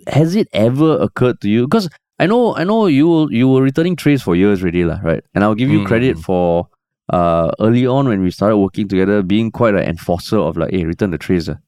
has 0.08 0.34
it 0.34 0.48
ever 0.52 0.98
occurred 1.00 1.40
to 1.40 1.48
you 1.48 1.66
because 1.68 1.88
i 2.18 2.26
know 2.26 2.56
i 2.56 2.64
know 2.64 2.86
you 2.86 3.28
you 3.30 3.48
were 3.48 3.62
returning 3.62 3.94
trays 3.94 4.22
for 4.22 4.34
years 4.34 4.60
already 4.62 4.84
lah, 4.84 4.98
right 5.04 5.22
and 5.34 5.44
i'll 5.44 5.54
give 5.54 5.70
you 5.70 5.80
Mm. 5.80 5.86
credit 5.86 6.18
for 6.18 6.68
uh 7.12 7.50
early 7.60 7.86
on 7.86 8.08
when 8.08 8.22
we 8.22 8.30
started 8.30 8.56
working 8.56 8.88
together 8.88 9.22
being 9.22 9.50
quite 9.52 9.74
an 9.74 9.84
enforcer 9.84 10.38
of 10.38 10.56
like 10.56 10.70
hey 10.72 10.84
return 10.84 11.10
the 11.10 11.18
trays 11.18 11.48
ah." 11.48 11.58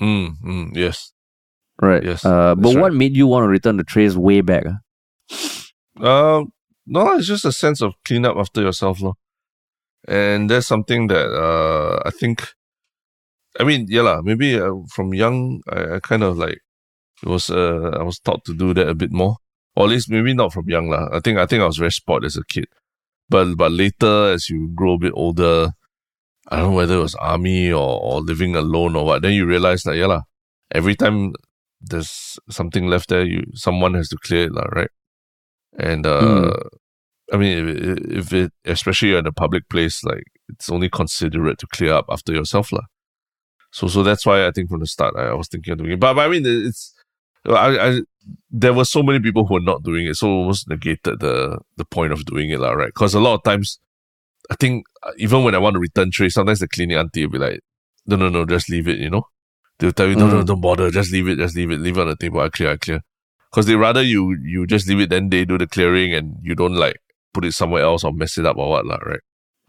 Mm, 0.00 0.36
mm, 0.42 0.76
yes. 0.76 1.12
Right 1.80 2.04
Yes, 2.04 2.24
uh 2.24 2.54
but 2.54 2.74
what 2.74 2.90
right. 2.90 2.92
made 2.92 3.16
you 3.16 3.26
want 3.26 3.44
to 3.44 3.48
return 3.48 3.76
the 3.76 3.84
trays 3.84 4.16
way 4.16 4.40
back? 4.40 4.64
Um, 6.00 6.52
no, 6.86 7.16
it's 7.16 7.26
just 7.26 7.44
a 7.44 7.52
sense 7.52 7.82
of 7.82 7.94
clean 8.04 8.24
up 8.24 8.36
after 8.36 8.62
yourself, 8.62 9.00
lor. 9.00 9.14
And 10.08 10.48
that's 10.48 10.66
something 10.66 11.08
that 11.08 11.28
uh 11.30 12.00
I 12.06 12.10
think. 12.10 12.48
I 13.58 13.64
mean, 13.64 13.86
yeah, 13.88 14.02
lah. 14.02 14.22
Maybe 14.22 14.58
uh, 14.58 14.74
from 14.88 15.12
young, 15.12 15.60
I, 15.68 15.96
I 15.96 16.00
kind 16.00 16.22
of 16.22 16.38
like 16.38 16.60
it 17.22 17.28
was. 17.28 17.50
Uh, 17.50 17.90
I 17.98 18.02
was 18.02 18.18
taught 18.18 18.44
to 18.46 18.54
do 18.54 18.72
that 18.74 18.88
a 18.88 18.94
bit 18.94 19.12
more, 19.12 19.36
or 19.76 19.84
at 19.84 19.90
least 19.90 20.10
maybe 20.10 20.32
not 20.34 20.52
from 20.52 20.68
young, 20.68 20.88
lah. 20.88 21.08
I 21.12 21.20
think 21.20 21.38
I 21.38 21.46
think 21.46 21.60
I 21.62 21.66
was 21.66 21.76
very 21.76 21.90
sport 21.90 22.24
as 22.24 22.36
a 22.36 22.44
kid, 22.44 22.66
but 23.28 23.56
but 23.56 23.72
later 23.72 24.32
as 24.32 24.48
you 24.48 24.70
grow 24.74 24.94
a 24.94 24.98
bit 24.98 25.12
older, 25.14 25.72
I 26.48 26.56
don't 26.56 26.70
know 26.70 26.76
whether 26.76 26.94
it 26.94 27.02
was 27.02 27.14
army 27.16 27.72
or, 27.72 28.00
or 28.00 28.20
living 28.22 28.56
alone 28.56 28.96
or 28.96 29.04
what. 29.04 29.22
Then 29.22 29.34
you 29.34 29.44
realize 29.46 29.82
that 29.82 29.96
yeah, 29.96 30.06
lah. 30.06 30.22
Every 30.72 30.94
time 30.94 31.34
there's 31.80 32.38
something 32.50 32.86
left 32.86 33.08
there, 33.08 33.24
you 33.24 33.44
someone 33.54 33.94
has 33.94 34.08
to 34.10 34.16
clear 34.16 34.46
it, 34.46 34.52
right? 34.72 34.90
And 35.78 36.06
uh, 36.06 36.20
Mm. 36.20 36.68
I 37.32 37.36
mean, 37.36 37.68
if, 37.68 37.98
if 38.28 38.32
it, 38.32 38.52
especially 38.64 39.10
you're 39.10 39.20
in 39.20 39.26
a 39.26 39.32
public 39.32 39.68
place, 39.68 40.02
like 40.04 40.24
it's 40.48 40.68
only 40.68 40.88
considerate 40.88 41.58
to 41.58 41.66
clear 41.68 41.92
up 41.92 42.06
after 42.10 42.32
yourself, 42.32 42.72
lah. 42.72 42.82
So, 43.72 43.86
so 43.86 44.02
that's 44.02 44.26
why 44.26 44.46
I 44.46 44.50
think 44.50 44.68
from 44.68 44.80
the 44.80 44.86
start 44.86 45.14
I, 45.16 45.26
I 45.26 45.34
was 45.34 45.48
thinking 45.48 45.72
of 45.72 45.78
doing 45.78 45.92
it. 45.92 46.00
But, 46.00 46.14
but 46.14 46.26
I 46.26 46.28
mean, 46.28 46.42
it's 46.44 46.92
I, 47.46 47.78
I 47.78 48.00
there 48.50 48.74
were 48.74 48.84
so 48.84 49.02
many 49.02 49.20
people 49.20 49.46
who 49.46 49.54
were 49.54 49.60
not 49.60 49.82
doing 49.82 50.06
it, 50.06 50.16
so 50.16 50.26
it 50.26 50.30
almost 50.30 50.68
negated 50.68 51.20
the 51.20 51.58
the 51.76 51.84
point 51.84 52.12
of 52.12 52.24
doing 52.24 52.50
it, 52.50 52.60
lah, 52.60 52.72
right? 52.72 52.88
Because 52.88 53.14
a 53.14 53.20
lot 53.20 53.34
of 53.34 53.42
times, 53.44 53.78
I 54.50 54.56
think 54.56 54.86
uh, 55.02 55.12
even 55.18 55.44
when 55.44 55.54
I 55.54 55.58
want 55.58 55.74
to 55.74 55.80
return 55.80 56.10
trays, 56.10 56.34
sometimes 56.34 56.58
the 56.58 56.68
cleaning 56.68 56.98
auntie 56.98 57.24
will 57.26 57.32
be 57.32 57.38
like, 57.38 57.60
"No, 58.06 58.16
no, 58.16 58.28
no, 58.28 58.44
just 58.44 58.68
leave 58.68 58.88
it," 58.88 58.98
you 58.98 59.10
know. 59.10 59.24
They'll 59.80 59.92
tell 59.92 60.08
you, 60.08 60.16
"No, 60.16 60.28
no, 60.28 60.42
Mm. 60.42 60.46
don't 60.46 60.60
bother, 60.60 60.90
just 60.90 61.10
leave 61.12 61.26
it, 61.28 61.36
just 61.38 61.56
leave 61.56 61.70
it, 61.70 61.80
leave 61.80 61.96
it 61.96 62.00
on 62.02 62.08
the 62.08 62.16
table. 62.16 62.40
I 62.40 62.48
clear, 62.50 62.70
I 62.72 62.76
clear." 62.76 63.00
Because 63.50 63.66
they 63.66 63.74
rather 63.74 64.02
you 64.02 64.36
you 64.44 64.66
just 64.66 64.86
leave 64.88 65.00
it, 65.00 65.10
then 65.10 65.28
they 65.30 65.44
do 65.44 65.58
the 65.58 65.66
clearing, 65.66 66.14
and 66.14 66.36
you 66.42 66.54
don't 66.54 66.74
like 66.74 66.96
put 67.34 67.44
it 67.44 67.52
somewhere 67.52 67.82
else 67.82 68.04
or 68.04 68.12
mess 68.12 68.36
it 68.38 68.46
up 68.46 68.56
or 68.56 68.68
what, 68.70 68.86
lah, 68.86 68.98
right? 69.06 69.20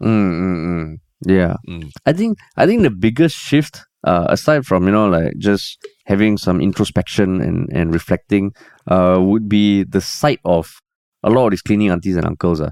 Mm, 0.02 0.32
mm, 0.42 0.58
mm. 0.66 0.96
Yeah, 1.26 1.56
Mm. 1.68 1.90
I 2.06 2.12
think 2.12 2.38
I 2.56 2.66
think 2.66 2.82
the 2.82 2.90
biggest 2.90 3.36
shift, 3.36 3.80
uh, 4.04 4.26
aside 4.28 4.66
from 4.66 4.86
you 4.86 4.92
know 4.92 5.08
like 5.08 5.32
just 5.38 5.78
having 6.06 6.36
some 6.36 6.60
introspection 6.60 7.40
and 7.40 7.68
and 7.72 7.92
reflecting, 7.94 8.52
uh, 8.90 9.18
would 9.20 9.48
be 9.48 9.84
the 9.84 10.00
sight 10.00 10.40
of 10.44 10.68
a 11.22 11.30
lot 11.30 11.46
of 11.46 11.50
these 11.52 11.62
cleaning 11.62 11.90
aunties 11.90 12.16
and 12.16 12.26
uncles, 12.26 12.60
uh, 12.60 12.70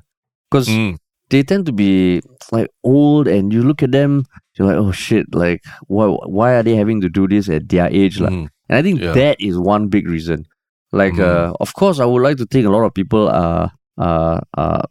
because 0.50 0.68
Mm. 0.68 0.98
They 1.30 1.42
tend 1.42 1.66
to 1.66 1.72
be 1.72 2.20
like 2.52 2.68
old, 2.84 3.26
and 3.28 3.52
you 3.52 3.62
look 3.62 3.82
at 3.82 3.92
them, 3.92 4.24
you're 4.56 4.68
like, 4.68 4.76
oh 4.76 4.92
shit, 4.92 5.26
like 5.34 5.62
why 5.86 6.06
why 6.06 6.54
are 6.54 6.62
they 6.62 6.76
having 6.76 7.00
to 7.00 7.08
do 7.08 7.26
this 7.28 7.48
at 7.48 7.68
their 7.68 7.88
age? 7.90 8.18
Mm. 8.18 8.48
And 8.68 8.78
I 8.78 8.82
think 8.82 9.00
Yeah. 9.00 9.12
that 9.12 9.36
is 9.40 9.58
one 9.58 9.88
big 9.88 10.08
reason. 10.08 10.46
Like, 10.92 11.14
Mhm. 11.14 11.20
uh, 11.20 11.52
of 11.60 11.74
course, 11.74 12.00
I 12.00 12.04
would 12.04 12.22
like 12.22 12.36
to 12.38 12.46
think 12.46 12.66
a 12.66 12.70
lot 12.70 12.84
of 12.84 12.92
people 12.94 13.28
are, 13.28 13.70
are, 13.96 14.42
are 14.56 14.84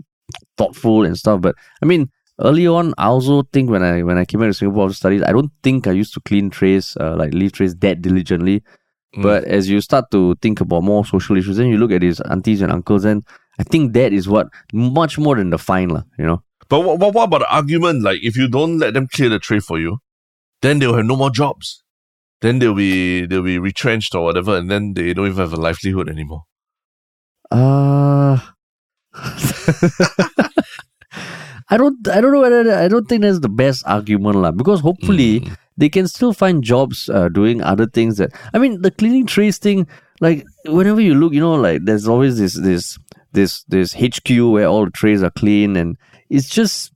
thoughtful 0.57 1.03
and 1.05 1.17
stuff. 1.17 1.41
But 1.41 1.55
I 1.81 1.85
mean, 1.85 2.09
early 2.41 2.67
on, 2.67 2.93
I 2.97 3.05
also 3.07 3.43
think 3.53 3.69
when 3.69 3.83
I 3.83 4.03
when 4.03 4.17
I 4.17 4.25
came 4.25 4.41
out 4.41 4.47
to 4.47 4.53
Singapore 4.53 4.87
to 4.89 4.93
study, 4.93 5.23
I 5.23 5.31
don't 5.31 5.51
think 5.63 5.87
I 5.87 5.91
used 5.91 6.13
to 6.13 6.21
clean 6.21 6.49
trays, 6.49 6.95
uh, 6.99 7.15
like 7.17 7.33
leave 7.33 7.51
trays 7.51 7.75
that 7.77 8.01
diligently. 8.01 8.61
Mm. 9.17 9.23
But 9.23 9.43
as 9.45 9.67
you 9.69 9.81
start 9.81 10.05
to 10.11 10.35
think 10.41 10.61
about 10.61 10.83
more 10.83 11.03
social 11.05 11.37
issues, 11.37 11.57
then 11.57 11.67
you 11.67 11.77
look 11.77 11.91
at 11.91 12.01
these 12.01 12.21
aunties 12.21 12.61
and 12.61 12.71
uncles, 12.71 13.05
and 13.05 13.23
I 13.59 13.63
think 13.63 13.93
that 13.93 14.13
is 14.13 14.27
what 14.27 14.47
much 14.73 15.17
more 15.19 15.35
than 15.35 15.49
the 15.51 15.57
fine, 15.59 15.89
lah. 15.89 16.03
You 16.17 16.25
know. 16.25 16.43
But 16.69 16.81
what, 16.81 16.99
what, 16.99 17.13
what 17.13 17.23
about 17.25 17.39
the 17.41 17.53
argument? 17.53 18.03
Like, 18.03 18.19
if 18.23 18.37
you 18.37 18.47
don't 18.47 18.77
let 18.79 18.93
them 18.93 19.07
clear 19.11 19.27
the 19.29 19.39
tray 19.39 19.59
for 19.59 19.79
you, 19.79 19.97
then 20.61 20.79
they'll 20.79 20.95
have 20.95 21.05
no 21.05 21.15
more 21.15 21.29
jobs. 21.31 21.83
Then 22.41 22.59
they'll 22.59 22.73
be 22.75 23.25
they'll 23.25 23.43
be 23.43 23.59
retrenched 23.59 24.15
or 24.15 24.23
whatever, 24.23 24.55
and 24.55 24.71
then 24.71 24.93
they 24.93 25.13
don't 25.13 25.27
even 25.27 25.39
have 25.39 25.51
a 25.53 25.57
livelihood 25.59 26.07
anymore. 26.09 26.43
Uh 27.51 28.37
I 31.71 31.77
don't 31.77 32.07
I 32.07 32.21
don't 32.21 32.31
know 32.31 32.41
whether 32.41 32.73
I 32.73 32.87
don't 32.87 33.07
think 33.07 33.21
that's 33.23 33.39
the 33.39 33.49
best 33.49 33.83
argument 33.85 34.37
lah 34.37 34.51
because 34.51 34.79
hopefully 34.81 35.41
Mm. 35.41 35.55
they 35.77 35.89
can 35.89 36.07
still 36.07 36.33
find 36.33 36.63
jobs 36.63 37.09
uh, 37.09 37.29
doing 37.29 37.61
other 37.61 37.85
things 37.87 38.17
that 38.17 38.31
I 38.53 38.57
mean 38.59 38.81
the 38.81 38.91
cleaning 38.91 39.25
trays 39.25 39.57
thing 39.57 39.87
like 40.21 40.45
whenever 40.65 41.01
you 41.01 41.15
look 41.15 41.33
you 41.33 41.39
know 41.41 41.55
like 41.55 41.85
there's 41.85 42.07
always 42.07 42.37
this 42.37 42.53
this 42.53 42.97
this 43.33 43.63
this 43.67 43.93
HQ 43.93 44.29
where 44.51 44.67
all 44.67 44.85
the 44.85 44.91
trays 44.91 45.23
are 45.23 45.29
clean 45.31 45.75
and 45.75 45.97
it's 46.29 46.49
just 46.49 46.91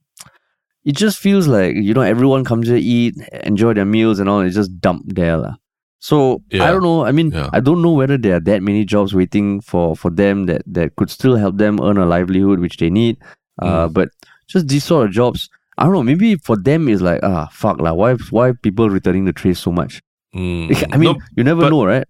it 0.85 0.95
just 0.95 1.17
feels 1.17 1.47
like 1.47 1.75
you 1.75 1.93
know 1.93 2.01
everyone 2.01 2.43
comes 2.43 2.67
here 2.67 2.77
eat 2.77 3.15
enjoy 3.43 3.73
their 3.73 3.85
meals 3.85 4.19
and 4.19 4.29
all 4.29 4.41
it's 4.41 4.55
just 4.55 4.79
dumped 4.81 5.15
there 5.15 5.37
lah. 5.37 5.55
So 5.99 6.41
I 6.51 6.67
don't 6.69 6.83
know. 6.83 7.05
I 7.05 7.13
mean, 7.13 7.31
Yeah. 7.31 7.49
I 7.53 7.61
don't 7.61 7.81
know 7.81 7.93
whether 7.93 8.17
there 8.17 8.35
are 8.35 8.41
that 8.41 8.61
many 8.61 8.83
jobs 8.83 9.13
waiting 9.15 9.61
for 9.61 9.95
for 9.95 10.11
them 10.11 10.47
that 10.47 10.61
that 10.67 10.95
could 10.97 11.09
still 11.09 11.37
help 11.37 11.55
them 11.57 11.79
earn 11.81 11.97
a 11.97 12.05
livelihood, 12.05 12.59
which 12.59 12.75
they 12.77 12.89
need. 12.89 13.15
Uh, 13.61 13.87
Mm. 13.87 13.93
but 13.93 14.09
just 14.49 14.67
these 14.67 14.83
sort 14.83 15.05
of 15.07 15.13
jobs, 15.13 15.47
I 15.77 15.85
don't 15.85 15.93
know. 15.93 16.03
Maybe 16.03 16.35
for 16.35 16.57
them 16.57 16.89
it's 16.89 17.01
like 17.01 17.21
ah 17.23 17.47
fuck 17.53 17.79
lah. 17.79 17.93
Why 17.93 18.15
why 18.35 18.51
people 18.51 18.89
returning 18.89 19.23
the 19.23 19.31
trays 19.31 19.59
so 19.59 19.71
much? 19.71 20.01
Mm. 20.35 20.67
I 20.93 20.97
mean, 20.97 21.13
No, 21.15 21.19
you 21.37 21.43
never 21.47 21.69
know, 21.69 21.85
right? 21.85 22.03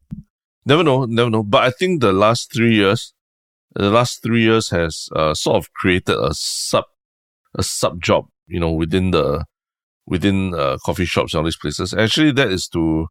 never 0.66 0.82
know, 0.84 1.06
never 1.06 1.30
know. 1.30 1.44
But 1.44 1.62
I 1.70 1.70
think 1.70 2.02
the 2.02 2.14
last 2.14 2.50
three 2.52 2.74
years, 2.74 3.14
the 3.76 3.90
last 3.90 4.22
three 4.24 4.44
years 4.44 4.70
has 4.70 5.10
uh, 5.16 5.34
sort 5.34 5.58
of 5.58 5.74
created 5.74 6.18
a 6.18 6.34
sub, 6.34 6.86
a 7.56 7.64
sub 7.64 8.02
job, 8.02 8.28
you 8.48 8.60
know, 8.60 8.72
within 8.72 9.12
the, 9.12 9.46
within 10.06 10.54
uh, 10.54 10.78
coffee 10.86 11.06
shops 11.06 11.34
and 11.34 11.40
all 11.40 11.46
these 11.46 11.58
places. 11.58 11.94
Actually, 11.94 12.32
that 12.34 12.52
is 12.52 12.68
to, 12.70 13.08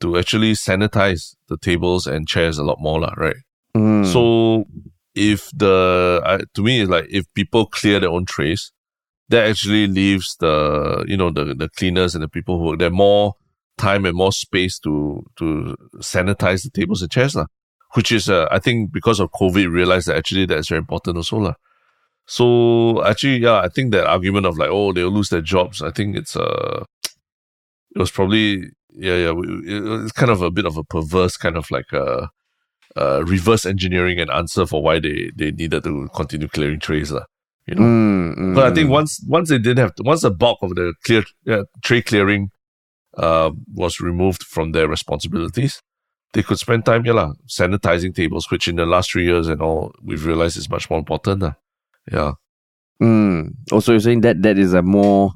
to 0.00 0.18
actually 0.18 0.52
sanitize 0.52 1.34
the 1.48 1.56
tables 1.56 2.06
and 2.06 2.28
chairs 2.28 2.58
a 2.58 2.64
lot 2.64 2.78
more, 2.80 3.00
lah, 3.00 3.14
right? 3.16 3.36
Mm. 3.76 4.06
So 4.10 4.66
if 5.14 5.50
the 5.54 6.20
uh, 6.24 6.38
to 6.54 6.62
me 6.62 6.80
it's 6.80 6.90
like 6.90 7.06
if 7.10 7.32
people 7.34 7.66
clear 7.66 8.00
their 8.00 8.10
own 8.10 8.24
trays, 8.24 8.72
that 9.28 9.48
actually 9.48 9.86
leaves 9.86 10.36
the 10.40 11.04
you 11.06 11.16
know 11.16 11.30
the 11.30 11.54
the 11.54 11.68
cleaners 11.68 12.14
and 12.14 12.22
the 12.22 12.28
people 12.28 12.58
who 12.58 12.66
work 12.66 12.78
there 12.78 12.90
more 12.90 13.34
time 13.78 14.04
and 14.04 14.16
more 14.16 14.32
space 14.32 14.78
to 14.78 15.24
to 15.36 15.76
sanitize 15.98 16.62
the 16.62 16.70
tables 16.70 17.02
and 17.02 17.10
chairs 17.10 17.34
lah. 17.34 17.46
Which 17.94 18.12
is 18.12 18.28
uh, 18.28 18.48
I 18.50 18.58
think 18.58 18.92
because 18.92 19.20
of 19.20 19.30
COVID 19.32 19.70
realized 19.70 20.08
that 20.08 20.16
actually 20.16 20.46
that's 20.46 20.68
very 20.68 20.78
important 20.78 21.16
also 21.16 21.38
lah. 21.38 21.54
So 22.26 23.04
actually 23.04 23.38
yeah 23.38 23.60
I 23.60 23.68
think 23.68 23.92
that 23.92 24.06
argument 24.06 24.46
of 24.46 24.56
like 24.56 24.70
oh 24.70 24.92
they'll 24.92 25.10
lose 25.10 25.28
their 25.28 25.42
jobs 25.42 25.82
I 25.82 25.90
think 25.90 26.16
it's 26.16 26.36
uh 26.36 26.84
it 27.94 27.98
was 27.98 28.10
probably 28.10 28.70
yeah 28.94 29.16
yeah 29.16 29.32
it's 30.04 30.12
kind 30.12 30.30
of 30.30 30.40
a 30.40 30.50
bit 30.50 30.64
of 30.64 30.76
a 30.76 30.84
perverse 30.84 31.36
kind 31.36 31.56
of 31.56 31.70
like 31.70 31.92
uh 31.92 32.28
uh, 32.96 33.24
reverse 33.24 33.64
engineering 33.66 34.20
an 34.20 34.30
answer 34.30 34.66
for 34.66 34.82
why 34.82 34.98
they, 34.98 35.30
they 35.34 35.50
needed 35.50 35.84
to 35.84 36.08
continue 36.14 36.48
clearing 36.48 36.80
trays. 36.80 37.10
lah. 37.12 37.24
You 37.66 37.76
know, 37.76 37.82
Mm, 37.82 38.36
mm, 38.36 38.54
but 38.54 38.72
I 38.72 38.74
think 38.74 38.88
mm. 38.88 38.92
once 38.92 39.24
once 39.28 39.48
they 39.48 39.58
didn't 39.58 39.78
have 39.78 39.94
to, 39.94 40.02
once 40.02 40.22
the 40.22 40.30
bulk 40.30 40.58
of 40.62 40.74
the 40.74 40.94
clear 41.04 41.22
uh, 41.48 41.62
tray 41.84 42.02
clearing 42.02 42.50
uh, 43.16 43.50
was 43.72 44.00
removed 44.00 44.42
from 44.42 44.72
their 44.72 44.88
responsibilities, 44.88 45.80
they 46.32 46.42
could 46.42 46.58
spend 46.58 46.84
time 46.84 47.04
yeah, 47.04 47.12
lah, 47.12 47.32
sanitizing 47.46 48.14
tables, 48.14 48.50
which 48.50 48.68
in 48.68 48.76
the 48.76 48.86
last 48.86 49.12
three 49.12 49.24
years 49.24 49.48
and 49.48 49.60
all 49.60 49.92
we've 50.02 50.24
realized 50.24 50.56
is 50.56 50.68
much 50.70 50.88
more 50.88 50.98
important. 50.98 51.42
lah. 51.42 51.54
Yeah. 52.10 52.32
Mm. 53.00 53.54
Also, 53.70 53.92
you're 53.92 54.00
saying 54.00 54.22
that 54.22 54.42
that 54.42 54.58
is 54.58 54.74
a 54.74 54.82
more 54.82 55.32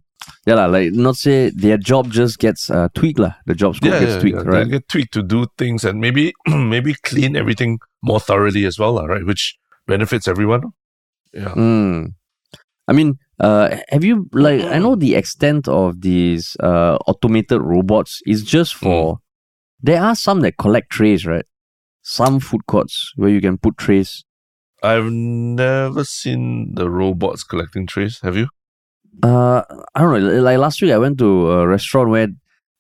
yeah, 0.47 0.55
lah, 0.55 0.66
like 0.66 0.92
not 0.92 1.16
say 1.16 1.51
their 1.51 1.76
job 1.76 2.11
just 2.11 2.38
gets 2.38 2.70
uh, 2.70 2.88
tweaked, 2.94 3.18
lah. 3.18 3.34
The 3.47 3.55
job 3.55 3.76
scope 3.76 3.92
Yeah, 3.92 4.01
gets 4.01 4.14
yeah, 4.14 4.20
tweaked, 4.20 4.36
yeah. 4.38 4.51
right? 4.51 4.64
They 4.64 4.70
get 4.70 4.88
tweaked 4.88 5.12
to 5.14 5.22
do 5.22 5.47
things 5.59 5.84
and 5.84 6.01
maybe 6.01 6.32
maybe 6.47 6.94
clean 7.03 7.36
everything 7.36 7.78
more 8.03 8.20
thoroughly 8.20 8.64
as 8.64 8.78
well, 8.78 8.94
lah, 8.94 9.05
right? 9.05 9.24
Which 9.26 9.59
benefits 9.86 10.28
everyone. 10.28 10.72
Yeah. 11.32 11.55
Mm. 11.55 12.14
I 12.88 12.92
mean, 12.92 13.18
uh, 13.40 13.76
have 13.90 14.05
you 14.05 14.28
like? 14.32 14.62
I 14.62 14.78
know 14.78 14.94
the 14.94 15.14
extent 15.16 15.66
of 15.68 16.01
these 16.01 16.57
uh, 16.62 16.97
automated 17.07 17.61
robots 17.61 18.22
is 18.26 18.42
just 18.42 18.74
for. 18.74 19.18
There 19.81 20.03
are 20.03 20.14
some 20.14 20.41
that 20.41 20.57
collect 20.57 20.91
trays, 20.91 21.27
right? 21.27 21.45
Some 22.03 22.41
food 22.41 22.66
courts 22.66 23.12
where 23.16 23.31
you 23.31 23.41
can 23.41 23.59
put 23.59 23.77
trays. 23.77 24.24
I've 24.83 25.11
never 25.11 26.05
seen 26.05 26.74
the 26.74 26.89
robots 26.89 27.43
collecting 27.43 27.87
trays. 27.87 28.20
Have 28.22 28.37
you? 28.37 28.49
Uh, 29.22 29.62
I 29.95 30.01
don't 30.01 30.22
know. 30.22 30.41
Like 30.43 30.59
last 30.59 30.81
week, 30.83 30.93
I 30.93 30.99
went 30.99 31.18
to 31.18 31.51
a 31.51 31.66
restaurant 31.66 32.11
where 32.11 32.29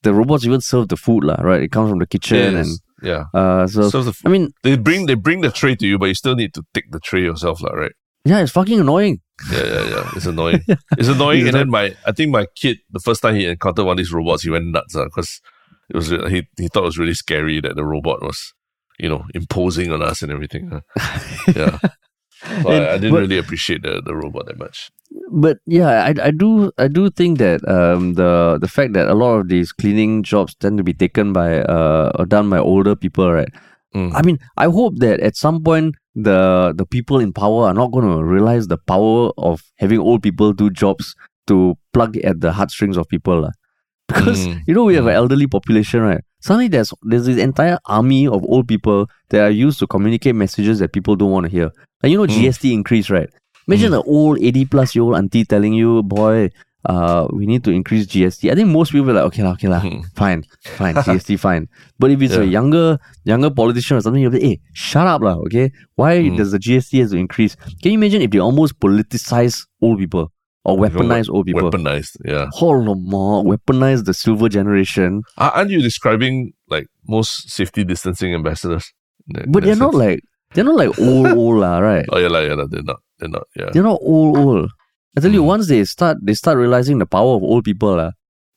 the 0.02 0.12
robots 0.12 0.44
even 0.44 0.60
serve 0.60 0.88
the 0.88 0.96
food, 0.96 1.24
lah. 1.24 1.36
Right? 1.40 1.62
It 1.62 1.72
comes 1.72 1.90
from 1.90 1.98
the 1.98 2.06
kitchen, 2.06 2.54
Yes. 2.54 2.78
Yeah. 3.02 3.24
and 3.34 3.62
uh, 3.62 3.66
so 3.66 3.90
So 3.90 4.02
the, 4.02 4.16
I 4.24 4.28
mean, 4.28 4.52
they 4.62 4.76
bring 4.76 5.06
they 5.06 5.14
bring 5.14 5.40
the 5.40 5.50
tray 5.50 5.74
to 5.76 5.86
you, 5.86 5.98
but 5.98 6.06
you 6.06 6.14
still 6.14 6.34
need 6.34 6.54
to 6.54 6.62
take 6.72 6.90
the 6.92 7.00
tray 7.00 7.22
yourself, 7.22 7.60
lah, 7.62 7.72
right? 7.72 7.92
yeah, 8.24 8.40
it's 8.40 8.52
fucking 8.52 8.80
annoying. 8.80 9.20
Yeah, 9.52 9.64
yeah, 9.66 9.84
yeah. 9.90 10.10
It's 10.16 10.26
annoying. 10.34 10.60
It's 10.98 11.08
annoying. 11.08 11.46
And 11.46 11.54
then 11.54 11.70
my, 11.70 11.94
I 12.06 12.12
think 12.12 12.30
my 12.32 12.46
kid, 12.56 12.78
the 12.90 13.00
first 13.00 13.22
time 13.22 13.34
he 13.36 13.46
encountered 13.46 13.84
one 13.84 13.92
of 13.94 13.98
these 13.98 14.12
robots, 14.12 14.42
he 14.42 14.50
went 14.50 14.66
nuts 14.66 14.94
because 14.94 15.40
it 15.88 15.96
was 15.96 16.08
he 16.10 16.46
he 16.58 16.68
thought 16.68 16.82
it 16.84 16.92
was 16.92 16.98
really 16.98 17.14
scary 17.14 17.60
that 17.60 17.76
the 17.76 17.84
robot 17.84 18.22
was, 18.22 18.52
you 18.98 19.08
know, 19.08 19.24
imposing 19.34 19.92
on 19.92 20.02
us 20.02 20.22
and 20.22 20.32
everything. 20.32 20.70
huh. 20.70 20.82
yeah. 21.56 21.78
So 22.62 22.68
I, 22.70 22.94
I 22.94 22.98
didn't 22.98 23.12
But- 23.12 23.20
really 23.22 23.38
appreciate 23.38 23.82
the, 23.82 24.02
the 24.04 24.14
robot 24.14 24.46
that 24.46 24.58
much. 24.58 24.90
but 25.32 25.58
yeah, 25.66 26.04
I, 26.08 26.14
I 26.28 26.30
do 26.30 26.70
I 26.78 26.88
do 26.88 27.08
think 27.10 27.38
that 27.38 27.62
um 27.68 28.14
the 28.14 28.58
the 28.60 28.68
fact 28.68 28.92
that 28.94 29.08
a 29.08 29.14
lot 29.14 29.38
of 29.40 29.48
these 29.48 29.72
cleaning 29.72 30.22
jobs 30.22 30.54
tend 30.58 30.76
to 30.78 30.84
be 30.84 30.92
taken 30.92 31.32
by 31.32 31.60
uh 31.62 32.10
or 32.18 32.26
done 32.26 32.50
by 32.50 32.58
older 32.58 32.94
people, 32.96 33.32
right? 33.32 33.48
Mm. 33.94 34.12
I 34.14 34.20
mean, 34.22 34.38
I 34.58 34.66
hope 34.66 34.98
that 34.98 35.20
at 35.20 35.36
some 35.36 35.62
point 35.62 35.94
the 36.14 36.74
the 36.76 36.84
people 36.84 37.18
in 37.20 37.32
power 37.32 37.66
are 37.70 37.74
not 37.74 37.92
going 37.94 38.04
to 38.10 38.22
realize 38.24 38.66
the 38.68 38.78
power 38.78 39.30
of 39.38 39.62
having 39.78 40.00
old 40.00 40.22
people 40.22 40.52
do 40.52 40.68
jobs 40.70 41.14
to 41.46 41.78
plug 41.94 42.16
at 42.18 42.40
the 42.40 42.52
heartstrings 42.52 42.96
of 42.98 43.08
people, 43.08 43.40
lah. 43.46 43.54
Because 44.08 44.46
Mm. 44.46 44.62
you 44.66 44.74
know 44.74 44.84
we 44.84 44.94
have 44.94 45.04
Mm. 45.04 45.10
an 45.10 45.16
elderly 45.16 45.46
population, 45.46 46.00
right? 46.00 46.20
Suddenly 46.40 46.68
there's 46.68 46.92
there's 47.02 47.26
this 47.26 47.38
entire 47.38 47.78
army 47.86 48.26
of 48.28 48.44
old 48.44 48.68
people 48.68 49.08
that 49.30 49.40
are 49.42 49.50
used 49.50 49.78
to 49.80 49.86
communicate 49.86 50.34
messages 50.34 50.78
that 50.78 50.92
people 50.92 51.16
don't 51.16 51.30
want 51.32 51.44
to 51.46 51.50
hear. 51.50 51.70
And 52.02 52.12
you 52.12 52.18
know 52.18 52.26
Mm. 52.26 52.36
GST 52.36 52.72
increase, 52.72 53.10
right? 53.10 53.28
Imagine 53.68 53.94
an 53.94 54.02
old 54.06 54.38
80 54.40 54.64
plus 54.64 54.94
year 54.94 55.02
old 55.02 55.16
auntie 55.16 55.44
telling 55.44 55.72
you, 55.74 56.02
boy, 56.04 56.50
uh, 56.88 57.26
we 57.32 57.46
need 57.46 57.64
to 57.64 57.72
increase 57.72 58.06
GST. 58.06 58.48
I 58.48 58.54
think 58.54 58.68
most 58.68 58.92
people 58.92 59.10
are 59.10 59.14
like, 59.14 59.24
okay, 59.24 59.42
lah, 59.42 59.54
okay, 59.58 59.66
lah, 59.66 59.80
Mhm. 59.82 60.04
fine, 60.14 60.44
fine, 60.78 60.94
GST, 61.04 61.34
fine. 61.36 61.66
But 61.98 62.12
if 62.12 62.22
it's 62.22 62.36
a 62.36 62.46
younger 62.46 62.98
younger 63.24 63.50
politician 63.50 63.96
or 63.96 64.00
something, 64.02 64.22
you'll 64.22 64.30
be, 64.30 64.38
hey, 64.40 64.60
shut 64.72 65.08
up, 65.08 65.20
lah, 65.20 65.34
okay? 65.50 65.72
Why 65.96 66.22
Mm. 66.30 66.36
does 66.36 66.52
the 66.52 66.60
GST 66.60 67.00
has 67.02 67.10
to 67.10 67.16
increase? 67.18 67.56
Can 67.82 67.90
you 67.90 67.98
imagine 67.98 68.22
if 68.22 68.30
they 68.30 68.38
almost 68.38 68.78
politicize 68.78 69.66
old 69.82 69.98
people 69.98 70.30
or 70.66 70.74
weaponize 70.76 71.30
old 71.30 71.46
people? 71.46 71.70
Weaponized. 71.70 72.18
Yeah. 72.26 72.46
Hold 72.58 72.84
no 72.90 72.94
more 72.98 73.44
weaponize 73.46 74.02
the 74.04 74.14
silver 74.14 74.48
generation. 74.50 75.22
Are- 75.38 75.52
Aren't 75.54 75.70
you 75.70 75.80
describing 75.80 76.52
like 76.68 76.86
most 77.06 77.48
safety 77.50 77.84
distancing 77.86 78.34
ambassadors? 78.34 78.90
That- 79.28 79.46
But 79.52 79.62
they're 79.64 79.78
that 79.78 79.84
not 79.86 79.94
like 79.94 80.20
they're 80.54 80.66
not 80.66 80.74
like 80.82 80.92
old 80.98 81.26
old 81.40 81.56
lah, 81.62 81.78
right? 81.78 82.04
Oh 82.10 82.18
yeah, 82.18 82.28
like, 82.34 82.48
yeah, 82.50 82.58
they're 82.70 82.82
not. 82.90 83.00
They're 83.18 83.30
not. 83.36 83.46
Yeah. 83.54 83.70
They're 83.72 83.86
not 83.86 84.00
old 84.02 84.36
old. 84.38 84.70
I 85.16 85.20
tell 85.22 85.32
you, 85.32 85.42
Mm. 85.46 85.52
once 85.54 85.64
they 85.70 85.80
start 85.84 86.18
they 86.22 86.34
start 86.34 86.58
realizing 86.58 86.98
the 86.98 87.06
power 87.06 87.34
of 87.38 87.42
old 87.46 87.64
people, 87.64 87.94
lah. 87.96 88.10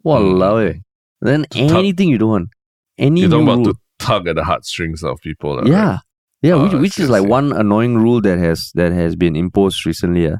Walao 0.05 0.59
eh. 0.69 0.77
Then 1.21 1.45
To 1.51 1.67
tug- 1.67 1.77
anything 1.77 2.09
you 2.09 2.17
don't 2.17 2.29
want. 2.35 2.49
Any 2.97 3.21
You're 3.21 3.29
talking 3.31 3.47
about 3.47 3.63
rule. 3.63 3.73
to 3.73 3.79
tug 3.99 4.27
at 4.27 4.35
the 4.35 4.43
heartstrings 4.43 5.03
of 5.03 5.19
people. 5.23 5.55
lah, 5.55 5.63
right? 5.63 5.71
Yeah. 5.77 5.95
Yeah, 6.41 6.55
Oh, 6.55 6.63
which, 6.63 6.75
which 6.83 6.97
is 7.03 7.09
like 7.11 7.27
one 7.27 7.51
annoying 7.51 7.95
rule 7.99 8.19
that 8.27 8.39
has 8.39 8.71
that 8.79 8.91
has 8.95 9.15
been 9.15 9.35
imposed 9.35 9.85
recently. 9.85 10.23
Yeah. 10.31 10.39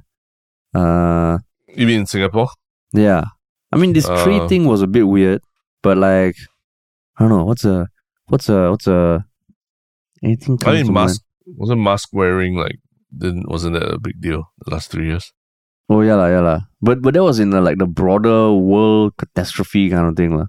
Uh 0.74 1.40
You 1.80 1.88
mean 1.88 2.02
in 2.02 2.06
Singapore? 2.06 2.50
yeah. 2.94 3.24
I 3.72 3.78
mean 3.78 3.94
this 3.94 4.08
tree 4.24 4.40
Uh, 4.40 4.48
thing 4.50 4.66
was 4.66 4.82
a 4.82 4.88
bit 4.88 5.04
weird, 5.16 5.42
but 5.84 5.96
like 5.98 6.36
I 7.16 7.18
don't 7.22 7.30
know, 7.30 7.46
what's 7.46 7.66
a 7.66 7.88
what's 8.32 8.50
a 8.50 8.70
what's 8.72 8.88
a 8.88 9.24
anything 10.24 10.58
I 10.66 10.72
mean, 10.74 10.86
to 10.88 10.92
mind? 10.92 11.10
mask 11.10 11.22
wasn't 11.62 11.82
mask 11.82 12.10
wearing 12.12 12.56
like 12.56 12.78
didn't 13.16 13.48
wasn't 13.54 13.74
that 13.76 13.88
a 13.94 14.00
big 14.00 14.20
deal 14.22 14.42
the 14.66 14.72
last 14.74 14.90
three 14.92 15.08
years? 15.12 15.32
Oh 15.90 16.02
yeah, 16.02 16.16
la, 16.16 16.28
yeah, 16.28 16.40
la. 16.42 16.60
But 16.82 17.02
but 17.04 17.14
that 17.14 17.24
was 17.24 17.40
in 17.40 17.50
the, 17.52 17.62
like 17.62 17.78
the 17.78 17.88
broader 17.88 18.52
world 18.54 19.14
catastrophe 19.18 19.90
kind 19.90 20.08
of 20.08 20.16
thing, 20.16 20.38
la. 20.38 20.46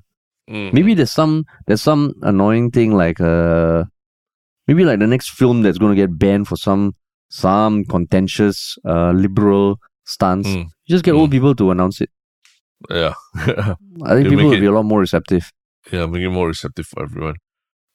Mm. 0.49 0.72
Maybe 0.72 0.95
there's 0.95 1.12
some 1.12 1.45
there's 1.66 1.83
some 1.83 2.14
annoying 2.22 2.70
thing 2.70 2.97
like 2.97 3.20
uh 3.20 3.85
maybe 4.66 4.85
like 4.85 4.99
the 4.99 5.07
next 5.07 5.31
film 5.31 5.62
that's 5.62 5.78
gonna 5.78 5.95
get 5.95 6.18
banned 6.18 6.49
for 6.49 6.57
some 6.57 6.95
some 7.28 7.85
contentious 7.85 8.76
uh 8.85 9.12
liberal 9.12 9.78
stance. 10.11 10.47
Mm. 10.49 10.65
You 10.87 10.95
just 10.95 11.05
get 11.05 11.15
old 11.15 11.31
Mm. 11.31 11.33
people 11.33 11.55
to 11.55 11.71
announce 11.71 12.01
it. 12.01 12.11
Yeah, 12.91 13.15
I 13.37 14.15
think 14.15 14.29
people 14.31 14.47
will 14.47 14.53
it- 14.55 14.61
be 14.61 14.67
a 14.67 14.73
lot 14.73 14.85
more 14.85 15.01
receptive. 15.01 15.53
yeah, 15.93 16.07
make 16.07 16.23
it 16.23 16.31
more 16.31 16.49
receptive 16.49 16.87
for 16.87 17.03
everyone. 17.03 17.37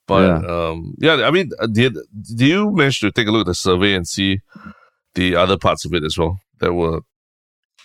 But 0.08 0.46
um, 0.48 0.94
yeah, 1.00 1.16
I 1.28 1.32
mean, 1.32 1.50
uh, 1.60 1.66
did 1.68 1.94
do 2.38 2.46
you 2.46 2.72
manage 2.72 3.00
to 3.00 3.12
take 3.12 3.28
a 3.28 3.32
look 3.32 3.42
at 3.48 3.48
the 3.48 3.56
survey 3.56 3.96
and 3.96 4.08
see 4.08 4.40
the 5.16 5.36
other 5.36 5.58
parts 5.58 5.86
of 5.86 5.94
it 5.94 6.04
as 6.04 6.16
well 6.18 6.38
that 6.60 6.74
were 6.74 7.02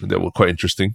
that 0.01 0.21
were 0.21 0.31
quite 0.31 0.51
interesting? 0.51 0.95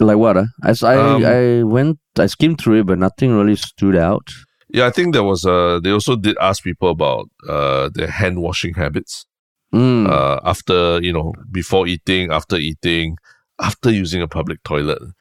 Like 0.00 0.16
what? 0.16 0.36
Uh? 0.36 0.46
I, 0.62 0.70
s- 0.70 0.82
I, 0.82 0.96
Um, 0.96 1.24
I 1.24 1.62
went 1.62 1.98
I 2.18 2.26
skimmed 2.26 2.58
through 2.60 2.80
it, 2.80 2.86
but 2.86 2.98
nothing 2.98 3.36
really 3.36 3.56
stood 3.56 3.96
out. 3.96 4.26
Yeah, 4.68 4.86
I 4.86 4.90
think 4.90 5.12
there 5.12 5.22
was 5.32 5.44
uh 5.44 5.78
they 5.82 5.90
also 5.92 6.16
did 6.16 6.36
ask 6.40 6.62
people 6.64 6.88
about 6.90 7.26
uh 7.48 7.90
their 7.94 8.08
hand 8.10 8.40
washing 8.40 8.74
habits. 8.74 9.26
Mm. 9.76 10.08
uh, 10.08 10.40
after 10.42 11.02
you 11.02 11.12
know 11.12 11.34
before 11.50 11.86
eating, 11.86 12.32
after 12.32 12.56
eating, 12.56 13.18
after 13.60 13.90
using 13.90 14.22
a 14.22 14.28
public 14.28 14.62
toilet. 14.62 15.02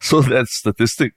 So 0.00 0.20
that 0.22 0.46
statistic, 0.46 1.14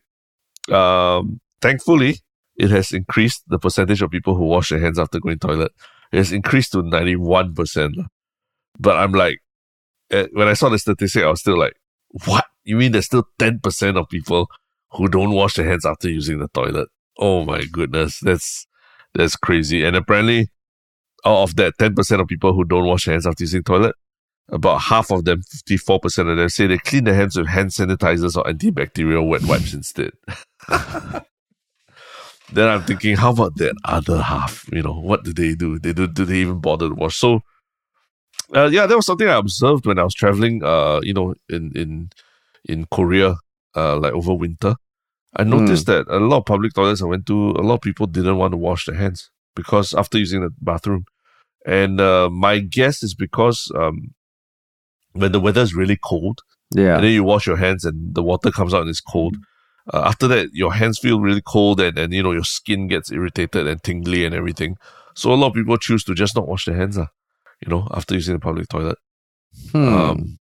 um, 0.72 1.40
thankfully, 1.62 2.16
it 2.56 2.72
has 2.72 2.92
increased 2.92 3.44
the 3.48 3.60
percentage 3.60 4.02
of 4.02 4.10
people 4.10 4.34
who 4.36 4.46
wash 4.46 4.70
their 4.70 4.80
hands 4.80 4.98
after 4.98 5.20
going 5.20 5.38
toilet. 5.38 5.72
It 6.12 6.18
has 6.18 6.32
increased 6.32 6.72
to 6.72 6.82
ninety 6.82 7.16
one 7.16 7.54
percent. 7.54 7.96
But 8.80 8.98
I'm 8.98 9.12
like, 9.12 9.38
eh, 10.10 10.28
when 10.34 10.48
I 10.48 10.54
saw 10.54 10.70
the 10.70 10.80
statistic, 10.80 11.24
I 11.24 11.30
was 11.30 11.42
still 11.42 11.60
like, 11.60 11.76
what? 12.26 12.46
You 12.64 12.76
mean 12.76 12.92
there's 12.92 13.06
still 13.06 13.28
ten 13.38 13.60
percent 13.60 13.98
of 13.98 14.10
people 14.10 14.50
who 14.94 15.08
don't 15.08 15.32
wash 15.32 15.54
their 15.56 15.70
hands 15.70 15.86
after 15.86 16.10
using 16.10 16.40
the 16.40 16.48
toilet? 16.50 16.90
Oh 17.20 17.46
my 17.46 17.64
goodness, 17.72 18.20
that's 18.20 18.66
that's 19.14 19.36
crazy. 19.36 19.84
And 19.84 19.96
apparently, 19.96 20.50
out 21.26 21.44
of 21.44 21.56
that 21.58 21.78
10% 21.78 22.20
of 22.20 22.28
people 22.28 22.54
who 22.54 22.64
don't 22.64 22.86
wash 22.86 23.06
their 23.06 23.14
hands 23.14 23.28
after 23.28 23.44
using 23.44 23.64
toilet, 23.64 23.96
about 24.50 24.82
half 24.82 25.12
of 25.12 25.24
them, 25.24 25.42
54% 25.42 26.32
of 26.32 26.38
them, 26.38 26.50
say 26.50 26.68
they 26.68 26.78
clean 26.78 27.06
their 27.06 27.16
hands 27.16 27.38
with 27.38 27.48
hand 27.48 27.70
sanitizers 27.70 28.36
or 28.36 28.44
antibacterial 28.44 29.28
wet 29.28 29.44
wipes 29.44 29.74
instead. 29.74 30.12
then 30.68 32.68
I'm 32.68 32.84
thinking, 32.84 33.16
how 33.16 33.32
about 33.32 33.56
that 33.58 33.76
other 33.86 34.22
half? 34.22 34.68
You 34.72 34.82
know, 34.82 34.94
what 34.94 35.24
do 35.24 35.34
they 35.34 35.56
do? 35.56 35.80
They 35.80 35.94
do, 35.94 36.08
do 36.08 36.26
they 36.26 36.38
even 36.38 36.60
bother 36.60 36.90
to 36.90 36.96
wash? 36.96 37.18
So, 37.18 37.42
uh, 38.54 38.68
yeah, 38.68 38.88
that 38.88 38.96
was 38.96 39.06
something 39.06 39.28
I 39.28 39.38
observed 39.38 39.86
when 39.86 40.00
I 40.00 40.04
was 40.04 40.14
traveling, 40.14 40.64
uh, 40.64 41.00
you 41.02 41.14
know, 41.14 41.36
in, 41.48 41.72
in, 41.76 42.10
in 42.66 42.88
Korea, 42.92 43.38
uh, 43.76 43.98
like 43.98 44.14
over 44.14 44.34
winter. 44.34 44.76
I 45.34 45.46
noticed 45.46 45.86
that 45.86 46.08
a 46.10 46.20
lot 46.20 46.40
of 46.40 46.46
public 46.46 46.74
toilets 46.74 47.02
I 47.02 47.06
went 47.06 47.26
to, 47.28 47.52
a 47.52 47.64
lot 47.64 47.76
of 47.76 47.82
people 47.82 48.06
didn't 48.06 48.38
want 48.38 48.52
to 48.52 48.58
wash 48.58 48.86
their 48.86 48.98
hands 48.98 49.32
because 49.56 49.94
after 49.94 50.18
using 50.18 50.42
the 50.42 50.52
bathroom. 50.62 51.06
And 51.66 52.02
uh, 52.02 52.30
my 52.30 52.60
guess 52.60 53.04
is 53.04 53.14
because 53.14 53.72
um, 53.76 54.14
when 55.14 55.32
the 55.32 55.40
weather 55.40 55.62
is 55.62 55.76
really 55.76 55.98
cold, 56.04 56.40
yeah. 56.74 56.96
and 56.96 57.04
then 57.04 57.12
you 57.12 57.24
wash 57.24 57.46
your 57.46 57.58
hands 57.58 57.86
and 57.86 58.16
the 58.16 58.24
water 58.24 58.52
comes 58.52 58.74
out 58.74 58.82
and 58.82 58.90
it's 58.90 59.02
cold. 59.02 59.38
Uh, 59.94 60.04
after 60.06 60.28
that, 60.28 60.50
your 60.54 60.74
hands 60.74 61.00
feel 61.00 61.20
really 61.20 61.42
cold 61.46 61.80
and, 61.80 61.98
and 61.98 62.14
you 62.14 62.24
know 62.24 62.32
your 62.32 62.44
skin 62.44 62.88
gets 62.88 63.12
irritated 63.12 63.68
and 63.68 63.84
tingly 63.84 64.26
and 64.26 64.34
everything. 64.34 64.76
So 65.16 65.34
a 65.34 65.36
lot 65.36 65.48
of 65.48 65.54
people 65.54 65.78
choose 65.78 66.04
to 66.06 66.16
just 66.16 66.36
not 66.36 66.48
wash 66.48 66.66
their 66.66 66.76
hands, 66.76 66.98
uh, 66.98 67.08
you 67.62 67.70
know, 67.70 67.88
after 67.92 68.16
using 68.16 68.34
the 68.34 68.40
public 68.40 68.70
toilet. 68.70 68.98
Hmm. 69.72 69.88
Um, 69.88 70.40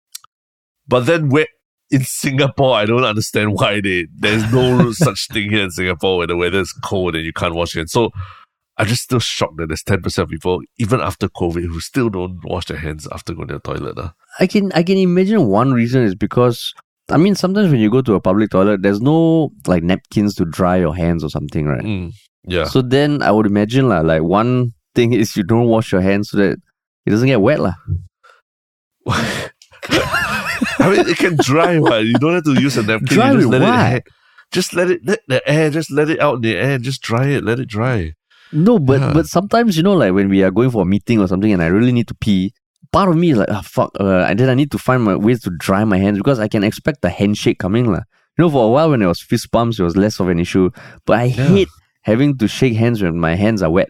but 0.87 1.01
then 1.01 1.29
where 1.29 1.47
in 1.91 2.03
Singapore, 2.03 2.75
I 2.75 2.85
don't 2.85 3.03
understand 3.03 3.53
why 3.53 3.81
they 3.81 4.07
there's 4.15 4.51
no 4.51 4.91
such 4.91 5.27
thing 5.27 5.49
here 5.49 5.63
in 5.63 5.71
Singapore 5.71 6.17
where 6.17 6.27
the 6.27 6.35
weather 6.35 6.59
is 6.59 6.73
cold 6.83 7.15
and 7.15 7.25
you 7.25 7.33
can't 7.33 7.55
wash 7.55 7.75
your 7.75 7.81
hands. 7.81 7.91
So 7.91 8.11
I'm 8.77 8.87
just 8.87 9.03
still 9.03 9.19
shocked 9.19 9.57
that 9.57 9.67
there's 9.67 9.83
ten 9.83 10.01
percent 10.01 10.23
of 10.23 10.29
people, 10.29 10.61
even 10.77 10.99
after 10.99 11.29
COVID, 11.29 11.65
who 11.65 11.79
still 11.79 12.09
don't 12.09 12.39
wash 12.43 12.65
their 12.65 12.77
hands 12.77 13.07
after 13.11 13.33
going 13.33 13.47
to 13.47 13.55
the 13.55 13.59
toilet. 13.59 13.97
Uh. 13.97 14.09
I 14.39 14.47
can 14.47 14.71
I 14.73 14.83
can 14.83 14.97
imagine 14.97 15.47
one 15.47 15.71
reason 15.71 16.03
is 16.03 16.15
because 16.15 16.73
I 17.09 17.17
mean 17.17 17.35
sometimes 17.35 17.71
when 17.71 17.79
you 17.79 17.89
go 17.89 18.01
to 18.01 18.15
a 18.15 18.21
public 18.21 18.51
toilet, 18.51 18.81
there's 18.81 19.01
no 19.01 19.51
like 19.65 19.83
napkins 19.83 20.35
to 20.35 20.45
dry 20.45 20.77
your 20.77 20.95
hands 20.95 21.23
or 21.23 21.29
something, 21.29 21.65
right? 21.65 21.83
Mm, 21.83 22.13
yeah. 22.43 22.65
So 22.65 22.81
then 22.81 23.21
I 23.21 23.31
would 23.31 23.45
imagine 23.45 23.87
like, 23.87 24.03
like 24.03 24.23
one 24.23 24.73
thing 24.93 25.13
is 25.13 25.35
you 25.37 25.43
don't 25.43 25.67
wash 25.67 25.91
your 25.91 26.01
hands 26.01 26.29
so 26.31 26.37
that 26.37 26.57
it 27.05 27.09
doesn't 27.09 27.27
get 27.27 27.41
wet 27.41 27.59
lah. 27.59 27.75
I 30.79 30.89
mean, 30.89 31.07
it 31.07 31.17
can 31.17 31.37
dry. 31.37 31.79
but 31.79 32.05
you 32.05 32.13
don't 32.15 32.33
have 32.33 32.43
to 32.43 32.59
use 32.59 32.77
a 32.77 32.83
napkin. 32.83 33.07
Dry 33.07 33.31
you 33.31 33.39
just 33.39 33.49
let 33.49 33.61
what? 33.61 33.93
it. 33.93 34.03
Just 34.51 34.73
let 34.73 34.91
it 34.91 35.01
let 35.05 35.19
the 35.27 35.47
air. 35.49 35.69
Just 35.69 35.91
let 35.91 36.09
it 36.09 36.19
out 36.19 36.35
in 36.35 36.41
the 36.41 36.55
air. 36.55 36.77
Just 36.77 37.01
dry 37.01 37.27
it. 37.27 37.43
Let 37.43 37.59
it 37.59 37.67
dry. 37.67 38.13
No, 38.55 38.79
but 38.79 39.01
Yeah. 39.01 39.13
but 39.13 39.25
sometimes 39.27 39.77
you 39.77 39.83
know, 39.83 39.93
like 39.93 40.13
when 40.13 40.29
we 40.29 40.41
are 40.43 40.51
going 40.51 40.71
for 40.71 40.81
a 40.81 40.85
meeting 40.85 41.19
or 41.19 41.27
something, 41.27 41.51
and 41.53 41.61
I 41.61 41.67
really 41.67 41.91
need 41.91 42.07
to 42.07 42.15
pee. 42.15 42.53
Part 42.91 43.09
of 43.09 43.17
me 43.17 43.31
is 43.31 43.37
like, 43.37 43.49
ah, 43.51 43.61
fuck. 43.61 43.91
Uh, 43.99 44.25
and 44.29 44.39
then 44.39 44.49
I 44.49 44.53
need 44.55 44.71
to 44.71 44.77
find 44.77 45.03
my 45.03 45.15
ways 45.15 45.41
to 45.43 45.49
dry 45.59 45.83
my 45.83 45.97
hands 45.97 46.17
because 46.17 46.39
I 46.39 46.47
can 46.47 46.63
expect 46.63 47.01
the 47.01 47.09
handshake 47.09 47.59
coming, 47.59 47.91
lah. 47.91 48.03
You 48.37 48.45
know, 48.45 48.49
for 48.49 48.63
a 48.65 48.69
while 48.69 48.89
when 48.91 49.01
it 49.01 49.07
was 49.07 49.19
fist 49.21 49.51
bumps, 49.51 49.79
it 49.79 49.83
was 49.83 49.97
less 49.97 50.19
of 50.21 50.29
an 50.29 50.39
issue. 50.39 50.69
But 51.05 51.19
I 51.19 51.27
hate 51.27 51.67
having 52.03 52.37
to 52.37 52.47
shake 52.47 52.75
hands 52.75 53.01
when 53.03 53.19
my 53.19 53.35
hands 53.35 53.61
are 53.61 53.69
wet. 53.69 53.89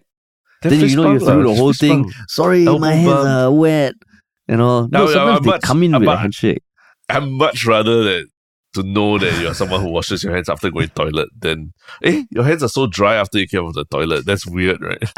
Then, 0.64 0.80
you 0.90 0.96
know 0.96 1.14
you 1.14 1.20
through 1.20 1.44
the 1.44 1.54
whole 1.54 1.74
thing. 1.74 2.04
bump. 2.04 2.14
Sorry, 2.28 2.66
Elbow 2.66 2.80
my 2.80 2.94
hands 2.94 3.14
bump. 3.14 3.28
are 3.30 3.52
wet. 3.52 3.94
You 4.48 4.58
know, 4.58 4.88
Now, 4.92 5.06
no, 5.06 5.08
sometimes 5.08 5.38
I'm 5.38 5.44
they 5.44 5.50
much- 5.52 5.62
come 5.62 5.84
in 5.84 5.92
with 6.00 6.08
a 6.10 6.18
handshake. 6.18 6.64
I'm 7.10 7.32
much 7.34 7.66
rather 7.68 8.04
that 8.04 8.26
to 8.76 8.84
know 8.84 9.18
that 9.18 9.34
you're 9.42 9.54
someone 9.54 9.82
who 9.82 9.90
washes 9.90 10.24
your 10.24 10.34
hands 10.34 10.48
after 10.50 10.70
going 10.72 10.88
to 10.88 10.94
toilet 10.94 11.30
then 11.40 11.74
eh, 12.04 12.24
your 12.32 12.44
hands 12.44 12.62
are 12.64 12.70
so 12.70 12.86
dry 12.88 13.16
after 13.16 13.40
you 13.40 13.48
came 13.48 13.62
out 13.64 13.70
of 13.70 13.74
the 13.76 13.86
toilet. 13.86 14.26
That's 14.26 14.46
weird, 14.46 14.82
right? 14.82 15.02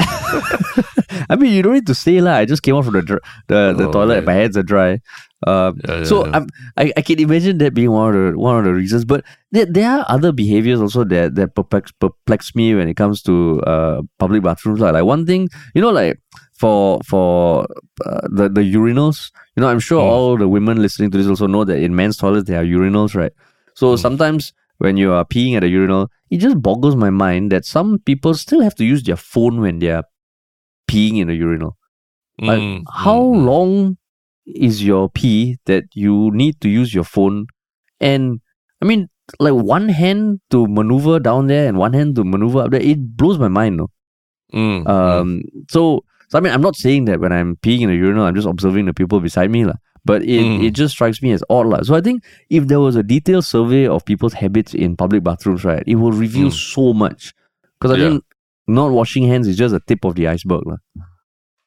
I 1.30 1.36
mean, 1.36 1.52
you 1.52 1.62
don't 1.62 1.74
need 1.74 1.86
to 1.86 1.94
say 1.94 2.20
lah. 2.20 2.32
I 2.32 2.44
just 2.44 2.62
came 2.62 2.74
out 2.76 2.84
from 2.84 2.94
the 2.94 3.02
dr- 3.02 3.22
the, 3.48 3.74
the 3.76 3.88
Oh, 3.88 3.92
toilet. 3.92 4.24
My 4.24 4.34
hands 4.34 4.56
are 4.56 4.62
dry. 4.62 5.00
Um, 5.46 5.78
Yeah, 5.86 5.98
yeah, 5.98 6.04
so 6.04 6.26
yeah. 6.26 6.32
I'm, 6.36 6.46
I 6.76 6.92
I 6.96 7.02
can 7.02 7.18
imagine 7.20 7.58
that 7.58 7.74
being 7.74 7.90
one 7.90 8.14
of 8.14 8.14
the 8.32 8.38
one 8.38 8.58
of 8.58 8.64
the 8.64 8.74
reasons. 8.74 9.04
But 9.04 9.24
there, 9.52 9.66
there 9.66 9.90
are 9.90 10.04
other 10.08 10.32
behaviors 10.32 10.80
also 10.80 11.04
that 11.04 11.34
that 11.36 11.54
perplex, 11.54 11.92
perplex 11.92 12.54
me 12.54 12.74
when 12.74 12.88
it 12.88 12.94
comes 12.94 13.22
to 13.22 13.60
uh 13.62 14.02
public 14.18 14.42
bathrooms. 14.42 14.80
Like, 14.80 14.92
like 14.94 15.04
one 15.04 15.26
thing, 15.26 15.48
you 15.74 15.80
know, 15.82 15.90
like 15.90 16.18
for 16.58 17.00
for 17.06 17.66
uh, 18.04 18.26
the 18.30 18.48
the 18.48 18.62
urinals. 18.62 19.30
You 19.56 19.62
know, 19.62 19.68
I'm 19.68 19.80
sure 19.80 20.02
Mm. 20.02 20.10
all 20.10 20.36
the 20.38 20.48
women 20.48 20.82
listening 20.82 21.10
to 21.12 21.18
this 21.18 21.26
also 21.26 21.46
know 21.46 21.64
that 21.64 21.78
in 21.78 21.94
men's 21.94 22.16
toilets 22.16 22.48
there 22.48 22.60
are 22.60 22.64
urinals, 22.64 23.14
right? 23.14 23.32
So 23.78 23.94
Mm. 23.94 24.00
sometimes 24.04 24.52
when 24.84 24.98
you 25.02 25.12
are 25.14 25.24
peeing 25.34 25.54
at 25.58 25.66
a 25.66 25.70
urinal, 25.70 26.10
it 26.34 26.38
just 26.44 26.60
boggles 26.68 26.96
my 27.02 27.10
mind 27.10 27.52
that 27.54 27.64
some 27.64 27.98
people 28.10 28.34
still 28.34 28.62
have 28.66 28.74
to 28.80 28.84
use 28.84 29.02
their 29.06 29.20
phone 29.32 29.60
when 29.64 29.78
they 29.82 29.90
are 29.98 30.04
peeing 30.90 31.18
in 31.22 31.30
a 31.30 31.36
urinal. 31.42 31.76
Like, 32.50 32.58
Mm, 32.62 32.82
how 33.04 33.20
mm, 33.20 33.44
long 33.50 33.96
is 34.46 34.82
your 34.82 35.08
pee 35.10 35.58
that 35.70 35.84
you 35.94 36.30
need 36.32 36.60
to 36.62 36.68
use 36.68 36.94
your 36.94 37.04
phone? 37.04 37.46
And 38.00 38.40
I 38.82 38.86
mean, 38.90 39.08
like 39.38 39.54
one 39.54 39.88
hand 40.00 40.40
to 40.50 40.66
maneuver 40.66 41.18
down 41.20 41.46
there 41.46 41.66
and 41.68 41.78
one 41.78 41.92
hand 41.92 42.16
to 42.16 42.24
maneuver 42.24 42.60
up 42.66 42.70
there, 42.70 42.80
it 42.82 43.16
blows 43.16 43.38
my 43.38 43.48
mind. 43.48 43.76
No? 43.78 43.90
Mm. 44.54 44.86
Um, 44.88 45.42
so, 45.70 46.04
so 46.28 46.38
I 46.38 46.40
mean, 46.40 46.52
I'm 46.52 46.62
not 46.62 46.76
saying 46.76 47.04
that 47.06 47.20
when 47.20 47.32
I'm 47.32 47.56
peeing 47.56 47.82
in 47.82 47.90
a 47.90 47.94
urinal, 47.94 48.24
I'm 48.26 48.34
just 48.34 48.46
observing 48.48 48.86
the 48.86 48.94
people 48.94 49.20
beside 49.20 49.50
me, 49.50 49.64
lah. 49.70 49.78
But 50.08 50.22
it, 50.24 50.40
Mm. 50.40 50.64
it 50.64 50.72
just 50.72 50.94
strikes 50.96 51.20
me 51.20 51.32
as 51.36 51.44
odd, 51.52 51.66
lah. 51.68 51.82
So 51.84 51.94
I 51.94 52.00
think 52.00 52.24
if 52.48 52.66
there 52.66 52.80
was 52.80 52.96
a 52.96 53.02
detailed 53.04 53.44
survey 53.44 53.84
of 53.86 54.04
people's 54.08 54.32
habits 54.42 54.72
in 54.72 54.96
public 54.96 55.22
bathrooms, 55.22 55.64
right, 55.68 55.84
it 55.86 55.96
will 56.00 56.12
reveal 56.16 56.48
Mm. 56.48 56.56
so 56.56 56.94
much. 56.96 57.34
Because 57.76 57.92
I 57.92 58.00
Yeah. 58.00 58.08
think 58.08 58.24
not 58.66 58.90
washing 58.90 59.28
hands 59.28 59.46
is 59.52 59.56
just 59.60 59.74
a 59.76 59.80
tip 59.86 60.04
of 60.08 60.14
the 60.16 60.26
iceberg, 60.32 60.64
lah. 60.66 60.80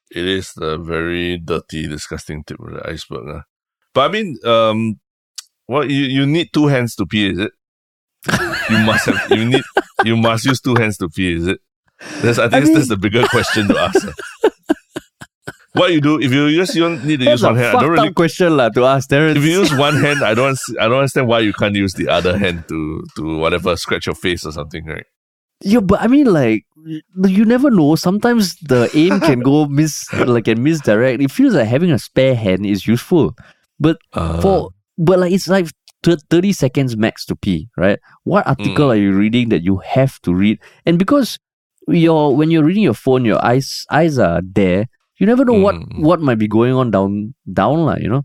It 0.10 0.26
is 0.26 0.52
the 0.58 0.78
very 0.78 1.38
dirty, 1.38 1.88
disgusting 1.88 2.44
tip 2.44 2.60
of 2.60 2.74
the 2.74 2.82
iceberg. 2.90 3.30
ah. 3.30 3.44
But 3.94 4.10
I 4.10 4.14
mean, 4.16 4.38
um, 4.44 4.80
well, 5.70 5.86
you, 5.86 6.04
you 6.18 6.26
need 6.26 6.50
two 6.52 6.68
hands 6.68 6.96
to 6.98 7.06
pee, 7.06 7.30
is 7.30 7.40
it? 7.46 7.54
You 8.74 8.80
must 8.90 9.06
have. 9.06 9.22
You 9.38 9.46
need. 9.54 9.64
You 10.04 10.18
must 10.18 10.46
use 10.46 10.60
two 10.62 10.76
hands 10.82 10.98
to 10.98 11.10
pee, 11.10 11.34
is 11.40 11.46
it? 11.48 11.60
That's, 12.26 12.40
I 12.42 12.50
think 12.50 12.66
mean- 12.66 12.74
that's 12.76 12.90
the 12.90 12.98
bigger 12.98 13.24
question 13.30 13.68
to 13.70 13.78
ask. 13.88 14.02
What 15.74 15.92
you 15.94 16.02
do 16.02 16.20
if 16.20 16.32
you 16.32 16.52
just 16.56 16.76
you 16.76 16.82
don't 16.84 17.04
need 17.06 17.20
to 17.20 17.26
That's 17.26 17.42
use 17.42 17.44
one 17.44 17.56
hand? 17.56 17.78
I 17.78 17.82
don't 17.82 17.90
really. 17.92 18.14
question, 18.14 18.58
lah, 18.58 18.70
to 18.70 18.86
ask 18.86 19.08
Terrence. 19.10 19.38
If 19.38 19.44
you 19.46 19.60
use 19.62 19.74
one 19.74 19.96
hand, 20.06 20.24
I 20.24 20.34
don't. 20.34 20.58
I 20.80 20.88
don't 20.88 21.00
understand 21.00 21.28
why 21.28 21.40
you 21.40 21.54
can't 21.54 21.76
use 21.76 21.94
the 21.94 22.10
other 22.10 22.38
hand 22.38 22.66
to 22.70 23.04
to 23.16 23.38
whatever 23.38 23.76
scratch 23.78 24.06
your 24.08 24.16
face 24.16 24.46
or 24.46 24.52
something, 24.52 24.86
right? 24.86 25.06
Yeah, 25.64 25.80
but 25.80 26.02
I 26.02 26.08
mean, 26.08 26.26
like, 26.26 26.66
you 26.84 27.46
never 27.46 27.70
know. 27.70 27.96
Sometimes 27.96 28.56
the 28.66 28.90
aim 28.98 29.20
can 29.22 29.40
go 29.42 29.66
miss, 29.70 30.12
like, 30.14 30.46
can 30.46 30.64
misdirect. 30.64 31.22
It 31.22 31.30
feels 31.32 31.54
like 31.54 31.68
having 31.68 31.92
a 31.92 32.00
spare 32.00 32.34
hand 32.36 32.66
is 32.66 32.88
useful, 32.88 33.36
but 33.80 33.98
Uh, 34.14 34.42
for, 34.42 34.70
but 34.98 35.20
like, 35.20 35.32
it's 35.32 35.48
like 35.48 35.68
thirty 36.04 36.52
seconds 36.52 36.98
max 36.98 37.26
to 37.30 37.36
pee, 37.38 37.70
right? 37.78 38.00
What 38.26 38.48
article 38.48 38.90
Mm. 38.90 38.94
are 38.94 38.96
you 38.98 39.14
reading 39.14 39.50
that 39.54 39.62
you 39.62 39.78
have 39.86 40.18
to 40.26 40.34
read? 40.34 40.58
And 40.86 40.98
because 40.98 41.38
you're 41.88 42.34
when 42.34 42.50
you're 42.50 42.64
reading 42.66 42.84
your 42.84 42.98
phone, 42.98 43.24
your 43.26 43.38
eyes 43.46 43.86
eyes 43.94 44.18
are 44.18 44.42
there. 44.42 44.90
You 45.22 45.28
never 45.30 45.46
know 45.46 45.54
what 45.64 45.76
Mm. 45.78 46.02
what 46.02 46.20
might 46.28 46.40
be 46.42 46.48
going 46.50 46.74
on 46.74 46.90
down 46.90 47.18
down, 47.62 47.86
lah. 47.86 47.98
You 48.02 48.10
know. 48.10 48.24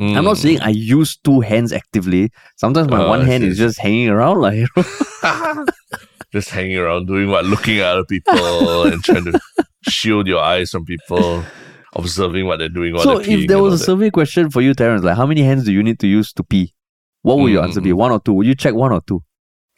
I'm 0.00 0.24
not 0.24 0.36
mm. 0.36 0.42
saying 0.42 0.60
I 0.64 0.70
use 0.72 1.16
two 1.28 1.40
hands 1.44 1.72
actively. 1.76 2.32
Sometimes 2.56 2.88
my 2.88 3.00
Oh, 3.04 3.08
one 3.12 3.26
hand 3.28 3.44
is 3.44 3.58
just 3.60 3.78
hanging 3.78 4.08
around, 4.08 4.40
like. 4.40 4.56
You 4.56 4.68
know? 4.76 5.66
just 6.32 6.48
hanging 6.48 6.78
around 6.78 7.06
doing 7.06 7.28
what 7.28 7.44
looking 7.44 7.78
at 7.80 7.92
other 7.92 8.04
people 8.08 8.84
and 8.84 9.04
trying 9.04 9.24
to 9.26 9.34
shield 9.82 10.26
your 10.26 10.40
eyes 10.40 10.70
from 10.70 10.84
people 10.84 11.44
observing 11.94 12.46
what 12.46 12.58
they're 12.58 12.68
doing 12.72 12.96
So 12.98 13.18
they're 13.18 13.38
if 13.40 13.48
there 13.48 13.60
was 13.60 13.74
a 13.74 13.78
that. 13.78 13.84
survey 13.84 14.10
question 14.10 14.48
for 14.50 14.62
you, 14.62 14.72
Terrence, 14.74 15.04
like 15.04 15.16
how 15.16 15.26
many 15.26 15.42
hands 15.42 15.64
do 15.64 15.72
you 15.72 15.82
need 15.82 15.98
to 16.00 16.06
use 16.06 16.32
to 16.34 16.42
pee? 16.42 16.72
What 17.22 17.38
would 17.38 17.52
your 17.52 17.62
Mm, 17.62 17.66
answer 17.68 17.80
be? 17.82 17.90
mm, 17.90 17.96
One 17.96 18.12
or 18.12 18.20
two? 18.20 18.32
Would 18.32 18.46
you 18.46 18.54
check 18.54 18.74
one 18.74 18.92
or 18.92 19.02
two? 19.06 19.22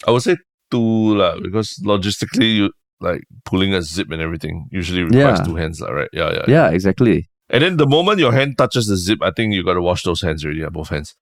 I 0.06 0.10
would 0.12 0.22
say 0.22 0.36
two 0.70 1.16
lah, 1.16 1.40
because 1.40 1.80
logistically 1.84 2.54
you 2.56 2.70
like 3.02 3.22
pulling 3.44 3.74
a 3.74 3.82
zip 3.82 4.10
and 4.10 4.22
everything 4.22 4.68
usually 4.70 5.02
requires 5.02 5.38
Yeah. 5.40 5.44
two 5.44 5.56
hands 5.56 5.80
right? 5.80 6.08
Yeah, 6.12 6.30
yeah, 6.32 6.44
Yeah, 6.48 6.68
exactly. 6.70 7.28
And 7.50 7.62
then 7.62 7.76
the 7.76 7.86
moment 7.86 8.18
your 8.18 8.32
hand 8.32 8.56
touches 8.56 8.86
the 8.86 8.96
zip, 8.96 9.18
I 9.22 9.30
think 9.30 9.52
you 9.54 9.62
gotta 9.64 9.82
wash 9.82 10.02
those 10.04 10.22
hands 10.22 10.44
already, 10.44 10.60
yeah, 10.60 10.68
both 10.70 10.88
hands. 10.88 11.14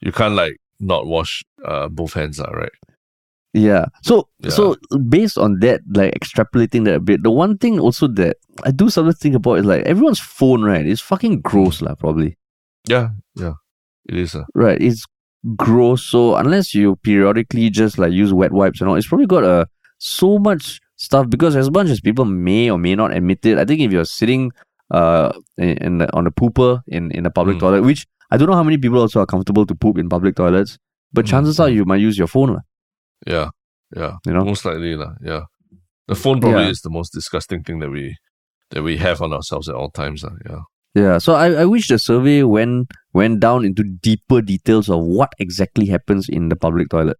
You 0.00 0.12
can't 0.12 0.34
like 0.34 0.56
not 0.80 1.06
wash 1.06 1.42
uh 1.64 1.88
both 1.88 2.12
hands, 2.12 2.38
lah, 2.38 2.50
right? 2.50 2.72
Yeah. 3.54 3.86
So 4.02 4.28
Yeah. 4.44 4.50
so 4.50 4.76
based 5.08 5.38
on 5.38 5.60
that, 5.60 5.80
like 5.94 6.12
extrapolating 6.14 6.84
that 6.84 6.96
a 6.96 7.00
bit, 7.00 7.22
the 7.22 7.30
one 7.30 7.56
thing 7.58 7.80
also 7.80 8.06
that 8.20 8.36
I 8.64 8.70
do 8.70 8.90
sometimes 8.90 9.18
think 9.18 9.34
about 9.34 9.54
is 9.60 9.64
like 9.64 9.82
everyone's 9.86 10.20
phone, 10.20 10.62
right? 10.62 10.84
Is 10.86 11.00
fucking 11.00 11.40
gross, 11.40 11.80
lah, 11.80 11.94
probably. 11.94 12.36
Yeah, 12.88 13.10
yeah. 13.34 13.54
It 14.08 14.16
is 14.16 14.34
uh, 14.34 14.44
Right. 14.54 14.80
It's 14.80 15.04
gross. 15.56 16.02
So 16.04 16.36
unless 16.36 16.74
you 16.74 16.96
periodically 16.96 17.70
just 17.70 17.98
like 17.98 18.12
use 18.12 18.32
wet 18.32 18.52
wipes 18.52 18.80
and 18.80 18.88
all, 18.90 18.96
it's 18.96 19.08
probably 19.08 19.26
got 19.26 19.44
a 19.44 19.66
so 19.98 20.38
much 20.38 20.80
stuff 20.98 21.26
because 21.30 21.54
as 21.56 21.70
much 21.70 21.88
as 21.94 22.00
people 22.02 22.24
may 22.26 22.70
or 22.70 22.78
may 22.78 22.94
not 22.94 23.12
admit 23.16 23.44
it, 23.46 23.56
I 23.58 23.64
think 23.64 23.80
if 23.80 23.90
you're 23.94 24.04
sitting 24.04 24.52
uh 24.90 25.30
in, 25.56 25.76
in 25.86 25.92
the, 25.98 26.06
on 26.16 26.24
the 26.24 26.30
pooper 26.30 26.80
in, 26.86 27.10
in 27.12 27.24
a 27.26 27.30
public 27.30 27.56
Mm. 27.56 27.60
toilet, 27.60 27.82
which 27.88 28.06
I 28.30 28.36
don't 28.36 28.48
know 28.50 28.56
how 28.60 28.66
many 28.70 28.78
people 28.78 29.00
also 29.00 29.20
are 29.20 29.26
comfortable 29.34 29.64
to 29.66 29.74
poop 29.74 29.96
in 29.98 30.08
public 30.08 30.34
toilets, 30.36 30.76
but 31.12 31.24
Mm, 31.24 31.30
chances 31.32 31.60
are 31.60 31.68
you 31.70 31.84
might 31.84 32.00
use 32.08 32.16
your 32.18 32.28
phone, 32.28 32.50
lah, 32.56 32.64
yeah, 33.26 33.48
yeah. 33.96 34.16
you 34.26 34.32
know? 34.32 34.44
Most 34.44 34.64
likely, 34.64 34.96
lah. 34.96 35.12
Yeah, 35.24 35.42
the 36.08 36.14
phone 36.14 36.40
probably 36.40 36.64
Yeah. 36.64 36.76
is 36.76 36.80
the 36.82 36.90
most 36.90 37.12
disgusting 37.12 37.62
thing 37.64 37.78
that 37.80 37.90
we 37.90 38.16
that 38.72 38.82
we 38.82 38.96
have 38.98 39.22
on 39.22 39.32
ourselves 39.32 39.68
at 39.68 39.74
all 39.74 39.90
times. 39.90 40.24
lah. 40.24 40.34
Yeah, 40.48 40.62
Yeah, 40.94 41.16
so 41.24 41.34
I, 41.36 41.62
I 41.62 41.64
wish 41.64 41.88
the 41.88 41.98
survey 41.98 42.42
went 42.42 42.92
went 43.12 43.40
down 43.40 43.64
into 43.64 43.84
deeper 43.84 44.40
details 44.42 44.88
of 44.88 45.00
what 45.04 45.32
exactly 45.38 45.86
happens 45.86 46.28
in 46.28 46.48
the 46.48 46.56
public 46.56 46.88
toilet. 46.90 47.16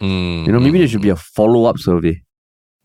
Mm, 0.00 0.46
You 0.46 0.52
know, 0.52 0.60
maybe 0.60 0.78
mm, 0.78 0.82
there 0.84 0.88
should 0.88 1.02
be 1.04 1.12
a 1.12 1.16
follow 1.16 1.64
up 1.70 1.78
survey. 1.78 2.20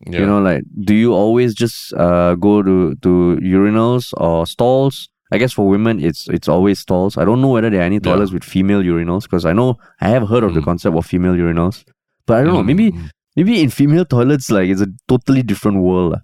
Mm, 0.06 0.12
yeah. 0.12 0.20
You 0.20 0.26
know, 0.26 0.40
like 0.40 0.62
do 0.84 0.94
you 0.94 1.12
always 1.14 1.54
just 1.54 1.92
uh, 1.94 2.34
go 2.36 2.62
to, 2.62 2.94
to 2.96 3.38
urinals 3.42 4.12
or 4.16 4.46
stalls? 4.46 5.08
I 5.30 5.36
guess 5.36 5.52
for 5.52 5.68
women, 5.68 6.02
it's 6.02 6.26
it's 6.28 6.48
always 6.48 6.78
stalls. 6.78 7.18
I 7.18 7.24
don't 7.24 7.40
know 7.42 7.48
whether 7.48 7.68
there 7.70 7.80
are 7.80 7.84
any 7.84 7.96
Yeah. 7.96 8.12
toilets 8.12 8.32
with 8.32 8.44
female 8.44 8.80
urinals 8.82 9.22
because 9.24 9.44
I 9.44 9.52
know 9.52 9.76
I 10.00 10.08
have 10.08 10.26
heard 10.28 10.42
of 10.44 10.54
the 10.54 10.60
Mm. 10.60 10.64
concept 10.64 10.96
of 10.96 11.04
female 11.04 11.34
urinals, 11.34 11.84
but 12.26 12.38
I 12.38 12.44
don't 12.44 12.54
know. 12.54 12.62
Mm, 12.62 12.66
Maybe 12.66 12.92
mm. 12.92 13.10
maybe 13.36 13.60
in 13.62 13.68
female 13.70 14.04
toilets, 14.06 14.50
like 14.50 14.70
it's 14.70 14.80
a 14.80 14.88
totally 15.06 15.42
different 15.42 15.78
world. 15.82 16.16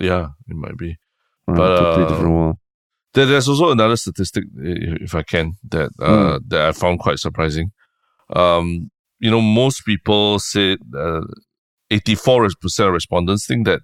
yeah, 0.00 0.28
it 0.48 0.56
might 0.56 0.76
be. 0.76 0.96
Uh, 1.48 1.54
But, 1.54 1.76
totally 1.76 2.04
uh, 2.04 2.08
different 2.08 2.34
world. 2.34 2.56
There, 3.14 3.26
there's 3.26 3.46
also 3.48 3.70
another 3.70 3.96
statistic, 3.96 4.44
if 5.06 5.14
I 5.14 5.22
can, 5.22 5.52
that 5.70 5.90
uh, 6.00 6.38
that 6.48 6.62
I 6.68 6.72
found 6.72 6.98
quite 6.98 7.18
surprising. 7.20 7.70
Um, 8.34 8.90
you 9.20 9.30
know, 9.30 9.40
most 9.42 9.84
people 9.84 10.38
say 10.40 10.76
uh, 10.96 11.20
84% 12.00 12.86
of 12.88 12.92
respondents 12.92 13.46
think 13.46 13.66
that 13.66 13.80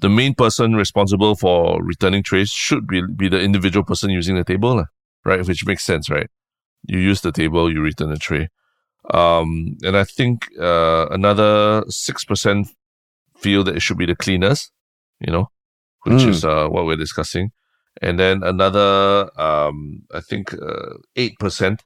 the 0.00 0.08
main 0.08 0.34
person 0.34 0.74
responsible 0.74 1.34
for 1.36 1.82
returning 1.82 2.22
trays 2.22 2.50
should 2.50 2.86
be, 2.86 3.02
be 3.02 3.28
the 3.28 3.40
individual 3.40 3.84
person 3.84 4.10
using 4.10 4.36
the 4.36 4.44
table, 4.44 4.84
right? 5.24 5.46
Which 5.46 5.66
makes 5.66 5.84
sense, 5.84 6.10
right? 6.10 6.28
You 6.86 6.98
use 6.98 7.20
the 7.22 7.32
table, 7.32 7.72
you 7.72 7.80
return 7.80 8.10
the 8.10 8.18
tray. 8.18 8.48
Um, 9.12 9.76
and 9.82 9.96
I 9.96 10.04
think 10.04 10.46
uh, 10.60 11.06
another 11.10 11.82
6% 11.88 12.68
feel 13.36 13.64
that 13.64 13.76
it 13.76 13.80
should 13.80 13.98
be 13.98 14.06
the 14.06 14.16
cleaners, 14.16 14.70
you 15.20 15.32
know, 15.32 15.50
which 16.04 16.22
Mm. 16.22 16.28
is 16.28 16.44
uh, 16.44 16.68
what 16.68 16.86
we're 16.86 16.96
discussing. 16.96 17.50
And 18.02 18.18
then 18.18 18.42
another, 18.42 19.30
um, 19.40 20.02
I 20.12 20.20
think 20.20 20.52
uh, 20.52 20.94
eight 21.16 21.38
percent 21.38 21.82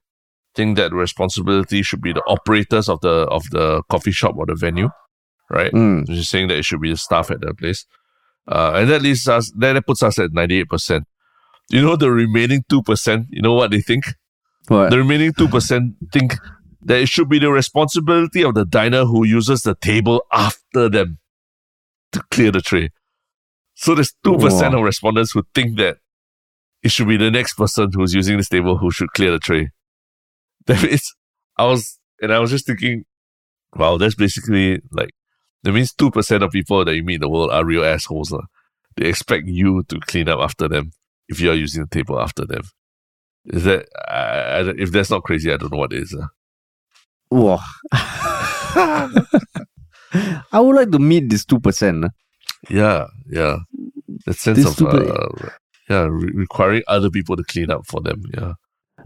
think 0.57 0.77
that 0.77 0.93
responsibility 0.93 1.83
should 1.83 2.03
be 2.03 2.13
the 2.13 2.23
operators 2.27 2.89
of 2.89 3.01
the 3.01 3.17
of 3.31 3.49
the 3.51 3.83
coffee 3.89 4.11
shop 4.11 4.35
or 4.37 4.47
the 4.47 4.57
venue, 4.57 4.91
right? 5.51 5.73
Mm. 5.73 6.09
Is 6.09 6.29
saying 6.29 6.49
that 6.49 6.59
it 6.59 6.65
should 6.65 6.81
be 6.81 6.91
the 6.91 6.97
staff 6.97 7.31
at 7.31 7.41
the 7.41 7.53
place, 7.55 7.85
uh, 8.49 8.73
and 8.77 8.91
that 8.91 9.03
leaves 9.03 9.29
us 9.29 9.53
that, 9.59 9.75
that 9.75 9.87
puts 9.87 10.03
us 10.03 10.19
at 10.19 10.33
ninety 10.33 10.61
eight 10.61 10.69
percent. 10.69 11.05
You 11.69 11.83
know 11.83 11.97
the 11.97 12.11
remaining 12.11 12.65
two 12.69 12.83
percent. 12.83 13.27
You 13.31 13.43
know 13.43 13.55
what 13.55 13.71
they 13.71 13.81
think? 13.81 14.05
What? 14.69 14.91
The 14.91 14.99
remaining 14.99 15.33
2% 15.33 15.95
think 16.13 16.35
that 16.83 17.01
it 17.01 17.09
should 17.09 17.29
be 17.29 17.41
the 17.41 17.51
responsibility 17.51 18.45
of 18.45 18.55
the 18.55 18.65
diner 18.65 19.05
who 19.05 19.27
uses 19.27 19.63
the 19.63 19.75
table 19.75 20.23
after 20.33 20.89
them 20.89 21.19
to 22.13 22.23
clear 22.31 22.53
the 22.53 22.61
tray. 22.61 22.91
So 23.75 23.95
there's 23.97 24.15
2% 24.25 24.39
Wow. 24.39 24.79
of 24.79 24.85
respondents 24.85 25.33
who 25.33 25.43
think 25.55 25.77
that 25.79 25.97
it 26.85 26.93
should 26.93 27.09
be 27.09 27.17
the 27.17 27.31
next 27.33 27.55
person 27.55 27.91
who's 27.93 28.15
using 28.15 28.37
this 28.37 28.49
table 28.49 28.79
who 28.79 28.93
should 28.93 29.11
clear 29.13 29.33
the 29.33 29.41
tray. 29.41 29.71
That 30.67 30.83
means 30.85 31.15
I 31.57 31.65
was, 31.65 31.99
and 32.23 32.33
I 32.33 32.39
was 32.39 32.51
just 32.51 32.67
thinking, 32.67 33.05
wow, 33.75 33.97
that's 33.97 34.15
basically 34.15 34.83
like, 34.93 35.11
that 35.63 35.73
means 35.73 35.93
2% 35.93 36.43
of 36.43 36.51
people 36.53 36.85
that 36.85 36.95
you 36.95 37.03
meet 37.03 37.17
in 37.17 37.21
the 37.21 37.29
world 37.29 37.51
are 37.51 37.65
real 37.65 37.85
assholes. 37.85 38.33
They 38.97 39.07
expect 39.07 39.47
you 39.47 39.83
to 39.85 40.01
clean 40.01 40.29
up 40.29 40.41
after 40.41 40.69
them 40.69 40.93
if 41.29 41.41
you 41.41 41.51
are 41.51 41.55
using 41.55 41.83
the 41.83 41.89
table 41.89 42.21
after 42.21 42.45
them. 42.47 42.63
Is 43.47 43.65
that, 43.65 43.87
I, 44.09 44.61
I, 44.61 44.61
if 44.77 44.93
that's 44.93 45.11
not 45.11 45.23
crazy, 45.23 45.53
I 45.53 45.57
don't 45.57 45.73
know 45.73 45.79
what 45.79 45.93
is. 45.93 46.13
lah. 46.13 46.29
Wow. 47.31 47.61
I 50.53 50.61
would 50.61 50.77
like 50.77 50.91
to 50.91 50.99
meet 50.99 51.31
this 51.31 51.45
2%. 51.45 52.05
ah. 52.05 52.11
Yeah, 52.69 53.07
yeah. 53.31 53.59
That 54.27 54.35
sense 54.37 54.59
This 54.59 54.81
of, 54.81 54.87
uh, 54.87 55.27
yeah, 55.89 56.03
re- 56.11 56.33
requiring 56.35 56.83
other 56.89 57.11
people 57.11 57.37
to 57.37 57.45
clean 57.45 57.71
up 57.71 57.87
for 57.87 58.01
them. 58.01 58.23
Yeah. 58.35 58.55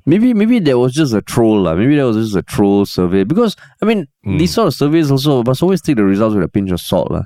Maybe 0.07 0.35
maybe 0.35 0.59
that 0.61 0.79
was 0.79 0.93
just 0.93 1.15
a 1.15 1.23
troll. 1.23 1.63
lah. 1.63 1.75
Maybe 1.75 1.97
that 1.97 2.05
was 2.05 2.17
just 2.17 2.37
a 2.37 2.43
troll 2.43 2.85
survey. 2.85 3.25
Because, 3.25 3.57
I 3.81 3.87
mean, 3.87 4.07
Mm. 4.27 4.39
these 4.39 4.53
sort 4.55 4.69
of 4.69 4.75
surveys 4.75 5.11
also 5.11 5.43
must 5.43 5.63
always 5.63 5.81
take 5.81 5.97
the 5.97 6.05
results 6.05 6.35
with 6.35 6.45
a 6.45 6.49
pinch 6.49 6.71
of 6.71 6.81
salt. 6.81 7.11
lah. 7.11 7.23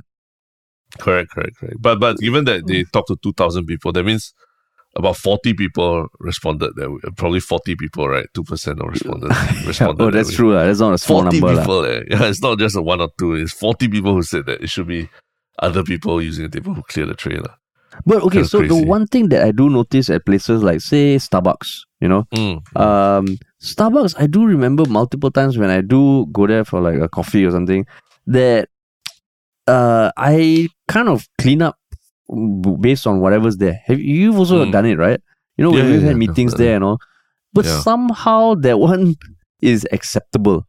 Correct, 0.98 1.30
correct, 1.30 1.56
correct. 1.58 1.76
But 1.80 1.98
but 2.00 2.18
given 2.18 2.44
that 2.44 2.66
they 2.66 2.82
Mm. 2.84 2.90
talked 2.92 3.08
to 3.08 3.16
two 3.22 3.32
thousand 3.32 3.66
people, 3.66 3.92
that 3.92 4.04
means 4.04 4.32
about 4.96 5.16
forty 5.16 5.52
people 5.54 6.06
responded. 6.20 6.70
That 6.76 6.90
way. 6.90 6.98
probably 7.16 7.40
forty 7.40 7.74
people, 7.76 8.08
right? 8.08 8.26
Two 8.32 8.42
percent 8.44 8.80
of 8.80 8.88
responded. 8.88 9.28
responded 9.66 10.02
oh, 10.02 10.10
that's 10.10 10.30
way. 10.30 10.36
true. 10.36 10.54
lah. 10.54 10.64
That's 10.64 10.80
not 10.80 10.94
a 10.94 10.98
small 10.98 11.22
Forty 11.22 11.40
number. 11.40 11.54
lah. 11.56 11.62
people. 11.62 11.84
Eh. 11.84 12.02
Yeah, 12.10 12.24
it's 12.30 12.40
not 12.42 12.58
just 12.58 12.76
a 12.76 12.82
one 12.82 13.00
or 13.00 13.10
two. 13.18 13.34
It's 13.34 13.52
forty 13.52 13.88
people 13.88 14.14
who 14.14 14.22
said 14.22 14.46
that 14.46 14.62
it 14.62 14.70
should 14.70 14.86
be 14.88 15.08
other 15.58 15.82
people 15.82 16.22
using 16.22 16.44
the 16.48 16.50
table 16.60 16.74
who 16.74 16.82
clear 16.82 17.06
the 17.06 17.14
tray. 17.14 17.38
But 18.06 18.22
okay, 18.22 18.42
so 18.44 18.62
the 18.62 18.74
one 18.76 19.06
thing 19.06 19.28
that 19.30 19.42
I 19.42 19.50
do 19.52 19.68
notice 19.68 20.08
at 20.10 20.24
places 20.24 20.62
like, 20.62 20.80
say, 20.80 21.16
Starbucks, 21.16 21.68
you 22.00 22.08
know, 22.08 22.24
Mm. 22.32 22.62
um, 22.80 23.38
Starbucks, 23.62 24.14
I 24.18 24.26
do 24.26 24.44
remember 24.46 24.86
multiple 24.86 25.30
times 25.30 25.58
when 25.58 25.70
I 25.70 25.80
do 25.80 26.26
go 26.32 26.46
there 26.46 26.64
for 26.64 26.80
like 26.80 27.00
a 27.00 27.08
coffee 27.08 27.44
or 27.44 27.50
something 27.50 27.86
that 28.26 28.68
uh, 29.66 30.10
I 30.16 30.68
kind 30.86 31.08
of 31.08 31.26
clean 31.38 31.62
up 31.62 31.76
based 32.80 33.06
on 33.06 33.20
whatever's 33.20 33.56
there. 33.56 33.80
Have 33.86 34.00
you've 34.00 34.38
also 34.38 34.64
Mm. 34.64 34.72
done 34.72 34.86
it, 34.86 34.98
right? 34.98 35.20
You 35.56 35.64
know, 35.64 35.72
Yeah, 35.72 35.84
we've 35.84 36.00
yeah, 36.00 36.06
had 36.08 36.16
meetings 36.16 36.54
there 36.54 36.74
and 36.76 36.84
all, 36.84 36.98
but 37.52 37.64
somehow 37.66 38.54
that 38.56 38.78
one 38.90 39.16
is 39.60 39.86
acceptable. 39.92 40.66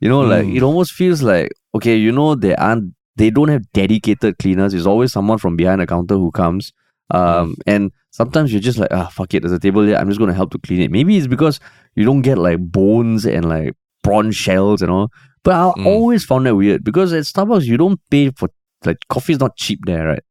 You 0.00 0.08
know, 0.08 0.20
like 0.20 0.46
Mm. 0.46 0.56
it 0.56 0.62
almost 0.62 0.92
feels 0.92 1.22
like 1.22 1.50
okay, 1.74 1.96
you 1.96 2.12
know, 2.12 2.34
there 2.34 2.58
aren't, 2.60 2.94
they 3.18 3.30
don't 3.30 3.48
have 3.48 3.70
dedicated 3.72 4.38
cleaners. 4.38 4.72
It's 4.74 4.86
always 4.86 5.12
someone 5.12 5.38
from 5.38 5.56
behind 5.56 5.80
the 5.80 5.86
counter 5.86 6.14
who 6.14 6.30
comes. 6.30 6.72
Um, 7.10 7.56
and 7.66 7.90
sometimes 8.10 8.52
you're 8.52 8.60
just 8.60 8.78
like, 8.78 8.90
ah, 8.92 9.08
fuck 9.08 9.32
it, 9.34 9.40
there's 9.40 9.52
a 9.52 9.58
table 9.58 9.84
there. 9.84 9.98
I'm 9.98 10.08
just 10.08 10.20
gonna 10.20 10.34
help 10.34 10.50
to 10.52 10.58
clean 10.58 10.80
it. 10.82 10.90
Maybe 10.90 11.16
it's 11.16 11.26
because 11.26 11.58
you 11.94 12.04
don't 12.04 12.22
get 12.22 12.38
like 12.38 12.58
bones 12.60 13.24
and 13.26 13.48
like 13.48 13.74
prawn 14.02 14.30
shells 14.30 14.82
and 14.82 14.90
all. 14.90 15.10
But 15.42 15.54
I 15.54 15.72
Mm. 15.80 15.86
always 15.86 16.24
found 16.24 16.46
that 16.46 16.54
weird 16.56 16.84
because 16.84 17.12
at 17.12 17.24
Starbucks 17.24 17.64
you 17.64 17.76
don't 17.76 18.00
pay 18.10 18.30
for 18.30 18.48
like 18.84 18.98
coffee 19.08 19.32
is 19.32 19.40
not 19.40 19.56
cheap 19.56 19.80
there, 19.86 20.06
right? 20.06 20.22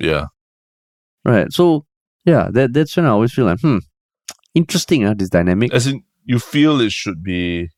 Yeah. 0.00 0.26
Right. 1.24 1.52
So 1.52 1.86
yeah, 2.24 2.48
that 2.52 2.72
that's 2.72 2.96
when 2.96 3.06
I 3.06 3.10
always 3.10 3.32
feel 3.32 3.44
like, 3.46 3.60
hmm, 3.60 3.78
interesting, 4.54 5.04
uh, 5.04 5.14
this 5.14 5.28
dynamic. 5.30 5.72
As 5.72 5.86
in, 5.86 6.02
you 6.24 6.38
feel 6.38 6.80
it 6.80 6.92
should 6.92 7.22
be, 7.22 7.68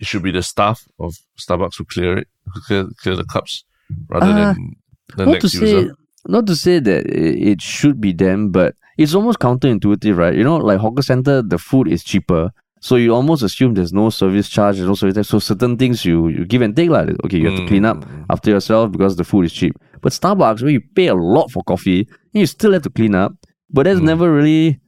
it 0.00 0.06
should 0.06 0.22
be 0.22 0.30
the 0.32 0.42
staff 0.42 0.86
of 0.98 1.16
Starbucks 1.40 1.76
who 1.78 1.84
clear 1.84 2.18
it, 2.18 2.28
who 2.52 2.60
clear, 2.66 2.86
clear 3.00 3.16
the 3.16 3.24
cups, 3.24 3.64
rather 4.08 4.26
Ah, 4.32 4.54
than 4.54 4.76
the 5.16 5.24
not 5.26 5.32
to 5.40 5.46
next 5.46 5.52
say 5.52 5.70
user. 5.82 5.94
not 6.28 6.46
to 6.46 6.56
say 6.56 6.78
that 6.80 7.06
it 7.52 7.60
should 7.62 8.00
be 8.00 8.12
them, 8.12 8.50
but 8.50 8.74
it's 8.98 9.14
almost 9.14 9.38
counterintuitive, 9.38 10.16
right? 10.16 10.34
You 10.34 10.44
know, 10.44 10.56
like 10.56 10.78
hawker 10.78 11.02
center, 11.02 11.42
the 11.42 11.58
food 11.58 11.88
is 11.88 12.02
cheaper. 12.02 12.50
So 12.80 12.96
you 12.96 13.14
almost 13.14 13.42
assume 13.42 13.74
there's 13.74 13.92
no 13.92 14.10
service 14.10 14.48
charge, 14.48 14.76
there's 14.76 14.88
no 14.88 14.94
service 14.94 15.14
tax. 15.16 15.28
So 15.28 15.38
certain 15.38 15.76
things 15.76 16.04
you, 16.04 16.28
you 16.28 16.44
give 16.44 16.62
and 16.62 16.74
take. 16.76 16.90
Like, 16.90 17.08
okay, 17.24 17.38
you 17.38 17.46
have 17.46 17.56
to 17.58 17.66
clean 17.66 17.84
up 17.84 17.98
Mm. 17.98 18.26
after 18.30 18.50
yourself 18.50 18.92
because 18.92 19.16
the 19.16 19.24
food 19.24 19.44
is 19.46 19.52
cheap. 19.52 19.74
But 20.02 20.12
Starbucks, 20.12 20.62
where 20.62 20.70
you 20.70 20.80
pay 20.94 21.06
a 21.08 21.14
lot 21.14 21.50
for 21.50 21.62
coffee, 21.64 22.06
you 22.32 22.46
still 22.46 22.72
have 22.72 22.82
to 22.82 22.90
clean 22.90 23.14
up. 23.14 23.32
But 23.70 23.84
that's 23.84 24.00
Mm. 24.00 24.04
never 24.04 24.32
really 24.32 24.78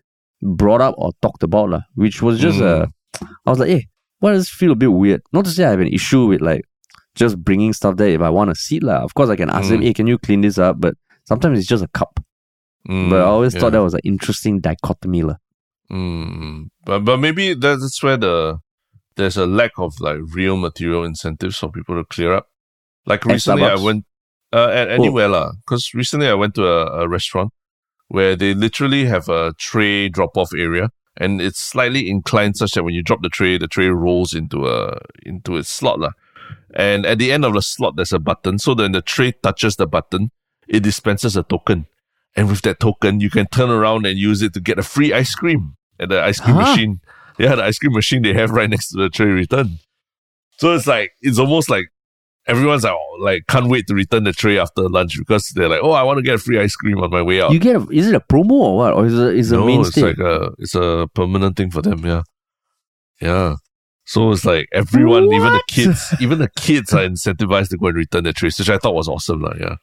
brought 0.42 0.80
up 0.80 0.94
or 0.98 1.12
talked 1.22 1.42
about, 1.42 1.70
lah, 1.70 1.80
which 1.94 2.22
was 2.22 2.38
just 2.38 2.60
Mm. 2.60 2.66
a. 2.70 3.26
I 3.46 3.50
was 3.50 3.58
like, 3.58 3.70
hey, 3.70 3.86
why 4.20 4.32
does 4.32 4.42
this 4.42 4.50
feel 4.60 4.72
a 4.72 4.76
bit 4.76 4.92
weird? 4.92 5.22
Not 5.32 5.44
to 5.46 5.50
say 5.50 5.64
I 5.64 5.70
have 5.70 5.80
an 5.80 5.88
issue 5.88 6.26
with 6.26 6.40
like 6.40 6.62
just 7.18 7.36
bringing 7.42 7.72
stuff 7.72 7.96
there 7.96 8.08
if 8.08 8.20
I 8.22 8.30
want 8.30 8.50
a 8.50 8.54
seat, 8.54 8.82
lah. 8.82 9.02
Of 9.02 9.14
course, 9.14 9.28
I 9.28 9.36
can 9.36 9.50
ask 9.50 9.70
Mm. 9.70 9.82
hey, 9.82 9.92
can 9.94 10.06
you 10.06 10.18
clean 10.18 10.40
this 10.40 10.58
up? 10.58 10.80
But 10.80 10.94
sometimes 11.26 11.58
it's 11.58 11.68
just 11.68 11.84
a 11.84 11.88
cup. 11.88 12.20
Mm, 12.88 13.10
But 13.10 13.20
I 13.20 13.24
always 13.28 13.54
yeah. 13.54 13.60
thought 13.60 13.72
that 13.72 13.82
was 13.82 13.94
an 13.94 14.00
interesting 14.04 14.60
dichotomy, 14.60 15.22
lah. 15.22 15.36
Mm, 15.90 16.68
but 16.84 17.00
but 17.04 17.16
maybe 17.18 17.54
that's 17.54 18.02
where 18.02 18.16
the 18.16 18.58
there's 19.16 19.36
a 19.36 19.46
lack 19.46 19.72
of 19.78 20.00
like 20.00 20.18
real 20.32 20.56
material 20.56 21.04
incentives 21.04 21.58
for 21.58 21.70
people 21.72 21.96
to 21.96 22.04
clear 22.04 22.32
up. 22.32 22.46
Like 23.06 23.26
At 23.26 23.32
recently, 23.32 23.64
I 23.64 23.76
went 23.76 24.04
uh, 24.52 24.68
at 24.68 24.88
anywhere 24.88 25.28
lah. 25.28 25.52
Because 25.64 25.92
recently 25.94 26.28
I 26.28 26.34
went 26.34 26.54
to 26.54 26.64
a, 26.66 27.02
a 27.02 27.08
restaurant 27.08 27.52
where 28.08 28.36
they 28.36 28.54
literally 28.54 29.06
have 29.06 29.28
a 29.28 29.52
tray 29.58 30.08
drop 30.08 30.36
off 30.36 30.52
area, 30.54 30.90
and 31.16 31.40
it's 31.40 31.60
slightly 31.60 32.08
inclined 32.08 32.56
such 32.56 32.72
that 32.72 32.84
when 32.84 32.94
you 32.94 33.02
drop 33.02 33.22
the 33.22 33.28
tray, 33.28 33.58
the 33.58 33.66
tray 33.66 33.88
rolls 33.88 34.34
into 34.34 34.68
a 34.68 35.00
into 35.24 35.56
its 35.56 35.68
slot 35.68 35.98
lah. 36.00 36.12
And 36.74 37.06
at 37.06 37.18
the 37.18 37.32
end 37.32 37.44
of 37.44 37.54
the 37.54 37.62
slot, 37.62 37.96
there's 37.96 38.12
a 38.12 38.18
button. 38.18 38.58
So 38.58 38.74
then 38.74 38.92
the 38.92 39.02
tray 39.02 39.32
touches 39.32 39.76
the 39.76 39.86
button, 39.86 40.30
it 40.68 40.80
dispenses 40.82 41.36
a 41.36 41.42
token. 41.42 41.86
And 42.36 42.48
with 42.48 42.62
that 42.62 42.78
token, 42.78 43.20
you 43.20 43.30
can 43.30 43.46
turn 43.46 43.70
around 43.70 44.06
and 44.06 44.18
use 44.18 44.42
it 44.42 44.52
to 44.54 44.60
get 44.60 44.78
a 44.78 44.82
free 44.82 45.12
ice 45.12 45.34
cream 45.34 45.74
at 45.98 46.08
the 46.10 46.22
ice 46.22 46.40
cream 46.40 46.56
Huh? 46.56 46.70
machine. 46.70 47.00
Yeah, 47.38 47.54
the 47.54 47.64
ice 47.64 47.78
cream 47.78 47.92
machine 47.92 48.22
they 48.22 48.34
have 48.34 48.50
right 48.50 48.68
next 48.68 48.88
to 48.90 48.98
the 48.98 49.08
tray 49.08 49.26
return. 49.26 49.78
So 50.58 50.74
it's 50.74 50.86
like 50.86 51.12
it's 51.20 51.38
almost 51.38 51.70
like 51.70 51.86
everyone's 52.46 52.82
like, 52.84 52.92
oh, 52.92 53.16
like 53.20 53.46
can't 53.46 53.68
wait 53.68 53.86
to 53.86 53.94
return 53.94 54.24
the 54.24 54.32
tray 54.32 54.58
after 54.58 54.88
lunch 54.88 55.16
because 55.18 55.48
they're 55.54 55.68
like, 55.68 55.80
oh, 55.82 55.92
I 55.92 56.02
want 56.02 56.18
to 56.18 56.22
get 56.22 56.34
a 56.34 56.38
free 56.38 56.58
ice 56.60 56.74
cream 56.76 56.98
on 56.98 57.10
my 57.10 57.22
way 57.22 57.40
out. 57.40 57.52
You 57.52 57.58
get 57.60 57.76
a, 57.76 57.86
is 57.90 58.08
it 58.08 58.14
a 58.14 58.20
promo 58.20 58.52
or 58.52 58.76
what? 58.76 58.92
Or 58.94 59.06
is 59.06 59.18
it 59.18 59.36
is 59.36 59.52
it 59.52 59.56
a 59.56 59.58
no, 59.60 59.66
mainstay? 59.66 60.00
it's 60.10 60.18
like 60.18 60.26
a 60.26 60.50
it's 60.58 60.74
a 60.74 61.08
permanent 61.14 61.56
thing 61.56 61.70
for 61.70 61.80
them. 61.82 62.04
Yeah, 62.04 62.22
yeah. 63.20 63.56
So 64.08 64.32
it's 64.32 64.46
like 64.46 64.68
everyone, 64.72 65.24
even 65.24 65.52
the 65.52 65.62
kids, 65.68 66.00
even 66.20 66.38
the 66.38 66.48
kids 66.56 66.94
are 66.94 67.06
incentivized 67.06 67.68
to 67.68 67.76
go 67.76 67.88
and 67.88 67.96
return 67.96 68.24
the 68.24 68.32
trays, 68.32 68.58
which 68.58 68.70
I 68.70 68.78
thought 68.78 68.94
was 68.94 69.06
awesome. 69.06 69.42
Like, 69.42 69.58
yeah. 69.60 69.76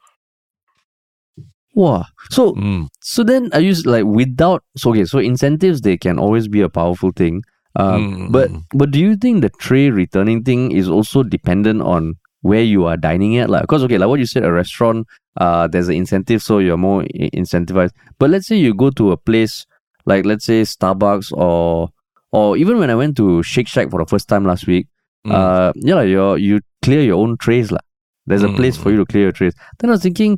wow. 1.75 2.05
So 2.31 2.53
Mm. 2.53 2.87
So 3.01 3.23
then 3.23 3.49
I 3.53 3.59
use 3.59 3.85
like 3.85 4.05
without 4.05 4.63
so 4.77 4.89
okay, 4.91 5.05
so 5.05 5.19
incentives 5.19 5.81
they 5.81 5.95
can 5.97 6.17
always 6.17 6.47
be 6.47 6.61
a 6.61 6.69
powerful 6.69 7.11
thing. 7.11 7.43
Um, 7.75 8.01
Mm, 8.27 8.31
but 8.31 8.49
mm. 8.51 8.63
but 8.73 8.89
do 8.91 8.99
you 8.99 9.15
think 9.15 9.41
the 9.41 9.49
tray 9.59 9.89
returning 9.91 10.43
thing 10.43 10.71
is 10.71 10.89
also 10.89 11.21
dependent 11.21 11.81
on 11.83 12.15
where 12.41 12.63
you 12.63 12.85
are 12.85 12.97
dining 12.97 13.37
at? 13.37 13.49
Like, 13.49 13.61
because 13.61 13.83
okay, 13.83 13.97
like 13.99 14.09
what 14.09 14.19
you 14.19 14.25
said, 14.25 14.43
a 14.43 14.51
restaurant, 14.51 15.05
uh, 15.37 15.67
there's 15.67 15.89
an 15.89 15.95
incentive, 15.95 16.41
so 16.41 16.59
you're 16.59 16.77
more 16.77 17.01
i- 17.03 17.29
incentivized. 17.33 17.91
But 18.17 18.29
let's 18.31 18.47
say 18.47 18.55
you 18.55 18.73
go 18.73 18.89
to 18.91 19.11
a 19.11 19.17
place 19.17 19.65
like 20.07 20.25
let's 20.25 20.45
say 20.45 20.61
Starbucks 20.61 21.31
or 21.33 21.89
or 22.35 22.57
even 22.57 22.79
when 22.83 22.89
I 22.93 22.95
went 23.01 23.15
to 23.17 23.41
Shake 23.43 23.67
Shack 23.73 23.89
for 23.91 23.99
the 24.03 24.09
first 24.13 24.27
time 24.33 24.45
last 24.51 24.67
week, 24.67 24.87
Mm. 25.25 25.33
uh, 25.33 25.73
yeah, 25.89 26.01
you 26.13 26.23
you 26.47 26.59
clear 26.85 27.01
your 27.01 27.17
own 27.21 27.37
trays 27.45 27.71
lah. 27.75 27.81
There's 28.29 28.43
a 28.45 28.49
Mm, 28.49 28.57
place 28.61 28.77
for 28.77 28.91
you 28.93 28.97
to 29.01 29.05
clear 29.13 29.23
your 29.27 29.31
trays. 29.39 29.53
Then 29.79 29.89
I 29.89 29.93
was 29.97 30.03
thinking, 30.05 30.37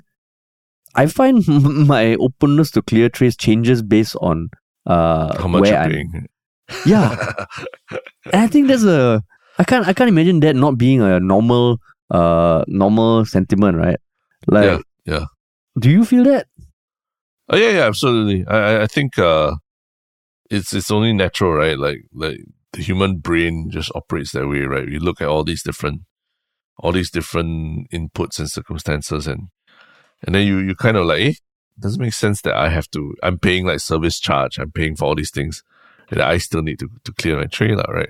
I 0.95 1.06
find 1.08 1.43
my 1.93 2.16
openness 2.28 2.72
to 2.78 2.82
clear 2.91 3.10
trays 3.20 3.36
changes 3.36 3.82
based 3.95 4.16
on 4.30 4.48
uh 4.95 5.36
How 5.41 5.48
much 5.52 5.62
where 5.62 5.72
you're 5.72 5.84
I'm. 5.84 5.91
paying? 5.91 6.28
Yeah, 6.86 7.12
and 8.32 8.41
I 8.43 8.48
think 8.48 8.68
there's 8.72 8.88
a 8.88 9.22
I 9.60 9.64
can't 9.64 9.88
I 9.88 9.93
can't 9.93 10.08
imagine 10.16 10.39
that 10.48 10.56
not 10.56 10.78
being 10.78 11.02
a 11.02 11.20
normal 11.20 11.80
uh 12.12 12.64
normal 12.68 13.26
sentiment, 13.26 13.76
right? 13.78 14.00
Like, 14.48 14.72
Yeah, 14.72 14.80
yeah. 15.20 15.26
do 15.80 15.89
you 15.91 16.06
feel 16.06 16.24
that? 16.32 16.48
Oh 17.50 17.58
yeah, 17.58 17.72
yeah, 17.72 17.86
absolutely. 17.88 18.45
I- 18.48 18.84
I 18.84 18.88
think 18.88 19.18
uh, 19.20 19.56
it's 20.50 20.74
it's 20.74 20.91
only 20.91 21.14
natural, 21.14 21.54
right? 21.54 21.78
Like 21.78 22.06
like 22.14 22.39
the 22.74 22.82
human 22.82 23.18
brain 23.18 23.70
just 23.70 23.91
operates 23.95 24.32
that 24.32 24.48
way, 24.48 24.62
right? 24.62 24.88
You 24.88 25.00
look 25.00 25.22
at 25.22 25.28
all 25.28 25.43
these 25.43 25.64
different 25.64 26.02
all 26.80 26.91
these 26.91 27.10
different 27.12 27.89
inputs 27.91 28.39
and 28.39 28.50
circumstances, 28.50 29.28
and 29.28 29.50
and 30.26 30.36
then 30.36 30.45
you 30.45 30.60
you 30.60 30.76
kind 30.76 30.98
of 30.98 31.06
like, 31.06 31.22
eh, 31.22 31.34
doesn't 31.80 32.02
make 32.02 32.14
sense 32.14 32.41
that 32.41 32.56
I 32.56 32.70
have 32.70 32.89
to. 32.91 33.16
I'm 33.24 33.39
paying 33.39 33.66
like 33.66 33.80
service 33.80 34.20
charge. 34.20 34.58
I'm 34.58 34.72
paying 34.72 34.95
for 34.95 35.06
all 35.06 35.16
these 35.16 35.32
things, 35.32 35.64
and 36.10 36.22
I 36.22 36.38
still 36.38 36.62
need 36.62 36.80
to 36.80 36.89
to 37.04 37.14
clear 37.14 37.38
my 37.38 37.45
tray, 37.45 37.76
lah, 37.76 37.89
right? 37.89 38.10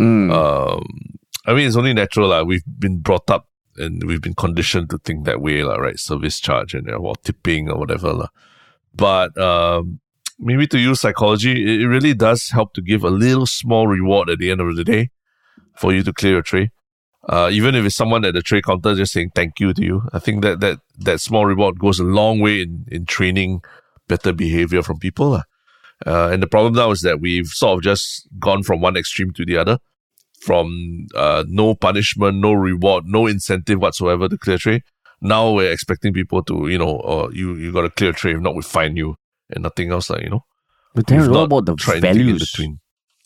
Mm. 0.00 0.32
um, 0.32 1.18
I 1.46 1.54
mean, 1.54 1.66
it's 1.66 1.76
only 1.76 1.92
natural. 1.92 2.28
Like, 2.28 2.46
we've 2.46 2.64
been 2.78 3.00
brought 3.00 3.30
up 3.30 3.48
and 3.76 4.04
we've 4.04 4.20
been 4.20 4.34
conditioned 4.34 4.90
to 4.90 4.98
think 4.98 5.24
that 5.24 5.40
way, 5.40 5.64
like, 5.64 5.78
right? 5.78 5.98
Service 5.98 6.40
charge 6.40 6.74
and 6.74 6.88
uh, 6.88 6.94
or 6.94 7.14
tipping 7.16 7.68
or 7.68 7.78
whatever. 7.78 8.12
lah. 8.12 8.28
But 8.94 9.36
um, 9.38 10.00
maybe 10.42 10.66
to 10.66 10.78
use 10.78 11.00
psychology, 11.00 11.82
it 11.82 11.86
really 11.86 12.14
does 12.14 12.50
help 12.50 12.74
to 12.74 12.82
give 12.82 13.04
a 13.04 13.10
little 13.10 13.46
small 13.46 13.86
reward 13.86 14.28
at 14.28 14.38
the 14.38 14.50
end 14.50 14.60
of 14.60 14.76
the 14.76 14.84
day 14.84 15.10
for 15.76 15.94
you 15.94 16.02
to 16.02 16.12
clear 16.12 16.32
your 16.32 16.42
tray. 16.42 16.70
Uh, 17.28 17.48
even 17.52 17.76
if 17.76 17.84
it's 17.84 17.94
someone 17.94 18.24
at 18.24 18.34
the 18.34 18.42
tray 18.42 18.60
counter 18.60 18.96
just 18.96 19.12
saying 19.12 19.30
thank 19.34 19.60
you 19.60 19.72
to 19.72 19.82
you, 19.82 20.02
I 20.12 20.18
think 20.18 20.42
that 20.42 20.58
that 20.60 20.80
that 20.98 21.20
small 21.20 21.46
reward 21.46 21.78
goes 21.78 22.00
a 22.00 22.04
long 22.04 22.40
way 22.40 22.62
in 22.62 22.84
in 22.90 23.06
training 23.06 23.62
better 24.08 24.32
behavior 24.32 24.82
from 24.82 24.98
people. 24.98 25.40
Uh, 26.04 26.28
and 26.32 26.42
the 26.42 26.48
problem 26.48 26.74
now 26.74 26.90
is 26.90 27.02
that 27.02 27.20
we've 27.20 27.46
sort 27.46 27.78
of 27.78 27.84
just 27.84 28.28
gone 28.40 28.64
from 28.64 28.80
one 28.80 28.96
extreme 28.96 29.30
to 29.34 29.44
the 29.44 29.56
other, 29.56 29.78
from 30.40 31.06
uh, 31.14 31.44
no 31.46 31.76
punishment, 31.76 32.38
no 32.38 32.52
reward, 32.52 33.04
no 33.06 33.28
incentive 33.28 33.80
whatsoever 33.80 34.28
to 34.28 34.36
clear 34.36 34.58
tray. 34.58 34.82
Now 35.20 35.52
we're 35.52 35.70
expecting 35.70 36.12
people 36.12 36.42
to, 36.42 36.66
you 36.66 36.78
know, 36.78 36.98
uh, 36.98 37.28
you 37.32 37.54
you 37.54 37.70
got 37.70 37.82
to 37.82 37.90
clear 37.90 38.12
tray, 38.12 38.34
if 38.34 38.40
not 38.40 38.56
we 38.56 38.62
fine 38.62 38.96
you 38.96 39.14
and 39.54 39.62
nothing 39.62 39.90
else, 39.92 40.10
like 40.10 40.22
you 40.22 40.30
know. 40.30 40.44
But 40.94 41.06
Terence, 41.06 41.28
what 41.28 41.44
about 41.44 41.66
the 41.66 41.74
tried 41.76 42.04
anything 42.04 42.28
in 42.28 42.38
values? 42.38 42.56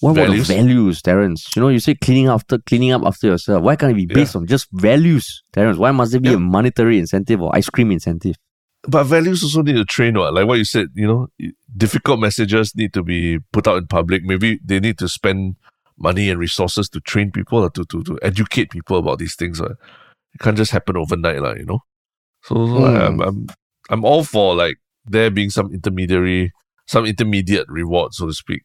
What 0.00 0.10
about 0.10 0.26
Values? 0.26 0.48
the 0.48 0.54
values, 0.56 1.02
Terence? 1.02 1.48
You 1.56 1.62
know, 1.62 1.68
you 1.68 1.78
say 1.78 1.94
cleaning 1.94 2.28
after 2.28 2.58
cleaning 2.58 2.92
up 2.92 3.02
after 3.06 3.28
yourself. 3.28 3.62
Why 3.62 3.76
can't 3.76 3.92
it 3.92 3.94
be 3.94 4.04
based 4.06 4.36
on 4.36 4.46
just 4.46 4.68
values, 4.72 5.42
Terence? 5.52 5.78
Why 5.78 5.90
must 5.90 6.12
there 6.12 6.20
be 6.20 6.28
Yeah. 6.28 6.34
a 6.36 6.38
monetary 6.38 6.98
incentive 6.98 7.40
or 7.40 7.54
ice 7.56 7.70
cream 7.70 7.90
incentive? 7.90 8.36
But 8.86 9.04
values 9.04 9.42
also 9.42 9.62
need 9.62 9.76
to 9.76 9.84
train, 9.86 10.14
what? 10.18 10.34
Like 10.34 10.46
what 10.46 10.58
you 10.58 10.64
said, 10.66 10.88
you 10.94 11.06
know, 11.06 11.28
difficult 11.76 12.20
messages 12.20 12.76
need 12.76 12.92
to 12.92 13.02
be 13.02 13.38
put 13.52 13.66
out 13.66 13.78
in 13.78 13.86
public. 13.86 14.22
Maybe 14.22 14.60
they 14.62 14.80
need 14.80 14.98
to 14.98 15.08
spend 15.08 15.56
money 15.98 16.28
and 16.28 16.38
resources 16.38 16.88
to 16.90 17.00
train 17.00 17.32
people 17.32 17.60
or 17.60 17.70
to, 17.70 17.84
to, 17.86 18.02
to 18.04 18.18
educate 18.22 18.70
people 18.70 18.98
about 18.98 19.18
these 19.18 19.34
things. 19.34 19.60
What? 19.62 19.72
It 20.34 20.40
can't 20.40 20.58
just 20.58 20.70
happen 20.72 20.98
overnight, 20.98 21.40
like, 21.40 21.56
you 21.58 21.64
know. 21.64 21.80
So, 22.42 22.54
so 22.54 22.72
Mm. 22.74 23.00
I'm, 23.06 23.20
I'm 23.22 23.46
I'm 23.88 24.04
all 24.04 24.24
for 24.24 24.54
like 24.54 24.76
there 25.06 25.30
being 25.30 25.50
some 25.50 25.72
intermediary, 25.72 26.52
some 26.86 27.04
intermediate 27.04 27.68
reward, 27.68 28.14
so 28.14 28.26
to 28.26 28.32
speak, 28.32 28.62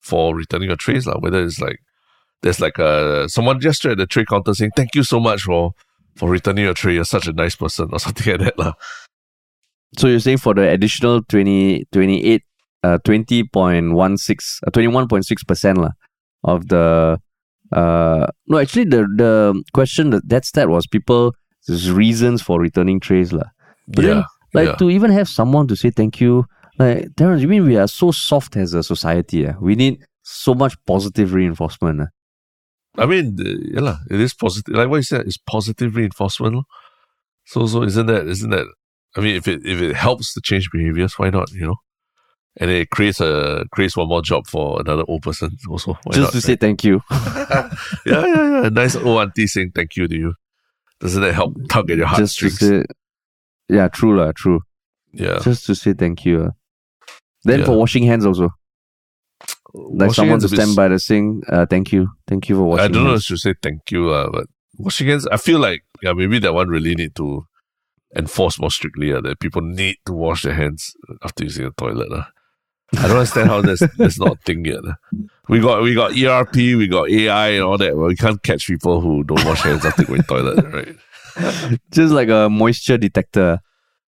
for 0.00 0.34
returning 0.34 0.68
your 0.68 0.76
trays, 0.76 1.06
like 1.06 1.20
whether 1.20 1.42
it's 1.42 1.60
like 1.60 1.80
there's 2.42 2.60
like 2.60 2.78
a 2.78 3.28
someone 3.28 3.60
just 3.60 3.84
at 3.84 3.98
the 3.98 4.06
tray 4.06 4.24
counter 4.24 4.54
saying 4.54 4.70
thank 4.76 4.94
you 4.94 5.02
so 5.02 5.20
much 5.20 5.42
for 5.42 5.72
for 6.16 6.28
returning 6.28 6.64
your 6.64 6.74
tray. 6.74 6.94
You're 6.94 7.04
such 7.04 7.26
a 7.26 7.32
nice 7.32 7.56
person 7.56 7.88
or 7.92 7.98
something 8.06 8.32
like 8.32 8.40
that, 8.40 8.58
lah. 8.58 8.72
So 9.98 10.06
you're 10.06 10.20
saying 10.20 10.38
for 10.38 10.54
the 10.54 10.68
additional 10.68 11.22
20, 11.24 11.86
28, 11.92 12.42
uh, 12.84 12.98
20.16, 13.04 14.60
uh, 14.66 14.70
21.6% 14.70 15.78
lah, 15.78 15.90
of 16.44 16.68
the, 16.68 17.20
uh, 17.72 18.26
no, 18.46 18.58
actually 18.58 18.84
the, 18.84 19.08
the 19.16 19.64
question 19.72 20.10
that, 20.10 20.28
that 20.28 20.44
stat 20.44 20.68
was 20.68 20.86
people's 20.86 21.34
reasons 21.90 22.40
for 22.40 22.60
returning 22.60 23.00
trays. 23.00 23.32
But 23.32 23.48
then, 23.88 24.18
yeah, 24.18 24.22
Like 24.52 24.68
yeah. 24.68 24.74
to 24.76 24.90
even 24.90 25.10
have 25.10 25.28
someone 25.28 25.66
to 25.68 25.76
say 25.76 25.90
thank 25.90 26.20
you. 26.20 26.46
Like 26.78 27.14
Terence, 27.16 27.42
you 27.42 27.48
mean 27.48 27.66
we 27.66 27.76
are 27.76 27.88
so 27.88 28.10
soft 28.10 28.56
as 28.56 28.74
a 28.74 28.82
society? 28.82 29.46
Eh? 29.46 29.52
We 29.60 29.74
need 29.74 30.04
so 30.22 30.54
much 30.54 30.74
positive 30.86 31.34
reinforcement. 31.34 32.00
Eh? 32.00 32.06
I 32.96 33.06
mean, 33.06 33.36
yeah, 33.38 33.96
it 34.10 34.20
is 34.20 34.34
positive. 34.34 34.74
Like 34.74 34.88
what 34.88 34.96
you 34.96 35.02
said, 35.02 35.26
it's 35.26 35.36
positive 35.36 35.94
reinforcement. 35.94 36.64
So, 37.46 37.66
so 37.66 37.82
isn't 37.82 38.06
that, 38.06 38.26
isn't 38.26 38.50
that, 38.50 38.66
I 39.16 39.20
mean, 39.20 39.36
if 39.36 39.48
it, 39.48 39.64
if 39.64 39.80
it 39.80 39.96
helps 39.96 40.34
to 40.34 40.40
change 40.40 40.70
behaviors, 40.70 41.18
why 41.18 41.30
not, 41.30 41.50
you 41.52 41.66
know? 41.66 41.76
And 42.56 42.70
it 42.70 42.90
creates 42.90 43.20
a, 43.20 43.64
creates 43.72 43.96
one 43.96 44.08
more 44.08 44.22
job 44.22 44.46
for 44.46 44.80
another 44.80 45.04
old 45.06 45.22
person 45.22 45.56
also. 45.68 45.98
Why 46.02 46.14
Just 46.14 46.20
not, 46.20 46.32
to 46.32 46.40
say 46.40 46.56
thank 46.56 46.82
you. 46.82 47.00
yeah, 47.10 47.70
yeah, 48.06 48.34
yeah. 48.34 48.66
A 48.66 48.70
nice 48.70 48.96
old 48.96 49.20
auntie 49.20 49.46
saying 49.46 49.72
thank 49.74 49.96
you 49.96 50.08
to 50.08 50.16
you. 50.16 50.34
Doesn't 51.00 51.22
that 51.22 51.34
help 51.34 51.56
tug 51.68 51.90
at 51.90 51.96
your 51.96 52.06
Just 52.08 52.38
to 52.38 52.46
heartstrings? 52.46 52.58
say, 52.58 52.84
yeah, 53.70 53.88
true 53.88 54.16
lah, 54.18 54.32
true. 54.32 54.60
yeah. 55.12 55.38
Just 55.42 55.66
to 55.66 55.74
say 55.74 55.92
thank 55.94 56.24
you. 56.24 56.44
ah. 56.46 56.50
Then 57.44 57.60
Yeah. 57.60 57.66
for 57.66 57.76
washing 57.78 58.04
hands 58.04 58.26
also, 58.26 58.50
like 59.72 60.08
Washing 60.08 60.12
someone 60.14 60.40
to 60.40 60.48
stand 60.48 60.76
by 60.76 60.88
the 60.88 60.98
sink. 60.98 61.44
Uh, 61.48 61.64
thank 61.66 61.92
you, 61.92 62.08
thank 62.26 62.48
you 62.48 62.56
for 62.56 62.64
washing. 62.64 62.84
I 62.84 62.88
don't 62.88 63.04
know 63.04 63.14
if 63.14 63.26
hands. 63.28 63.46
I 63.46 63.50
say 63.50 63.54
thank 63.62 63.90
you, 63.90 64.10
uh, 64.10 64.28
but 64.30 64.46
washing 64.78 65.08
hands, 65.08 65.26
I 65.28 65.36
feel 65.36 65.58
like, 65.58 65.82
yeah, 66.02 66.12
maybe 66.12 66.38
that 66.40 66.52
one 66.54 66.68
really 66.68 66.94
need 66.94 67.14
to 67.16 67.46
enforce 68.16 68.58
more 68.60 68.70
strictly 68.70 69.12
uh, 69.12 69.20
that 69.22 69.38
people 69.40 69.62
need 69.62 69.96
to 70.06 70.12
wash 70.12 70.42
their 70.42 70.54
hands 70.54 70.92
after 71.22 71.44
using 71.44 71.64
the 71.64 71.70
toilet. 71.78 72.10
Uh. 72.12 72.24
I 72.98 73.06
don't 73.06 73.16
understand 73.18 73.48
how 73.48 73.60
that's, 73.62 73.82
that's 73.96 74.18
not 74.18 74.32
a 74.32 74.40
thing 74.44 74.64
yet. 74.64 74.82
We 75.48 75.60
got 75.60 75.82
we 75.82 75.94
got 75.94 76.12
ERP, 76.18 76.54
we 76.56 76.88
got 76.88 77.08
AI 77.08 77.48
and 77.50 77.62
all 77.62 77.78
that, 77.78 77.94
but 77.94 78.06
we 78.06 78.16
can't 78.16 78.42
catch 78.42 78.66
people 78.66 79.00
who 79.00 79.22
don't 79.24 79.44
wash 79.44 79.62
hands 79.62 79.84
after 79.86 80.04
going 80.04 80.22
toilet, 80.24 80.64
right? 80.72 80.96
Just 81.90 82.12
like 82.12 82.28
a 82.28 82.48
moisture 82.50 82.98
detector. 82.98 83.58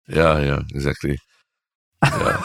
Yeah, 0.08 0.38
yeah, 0.40 0.60
exactly. 0.74 1.18
Yeah. 2.02 2.42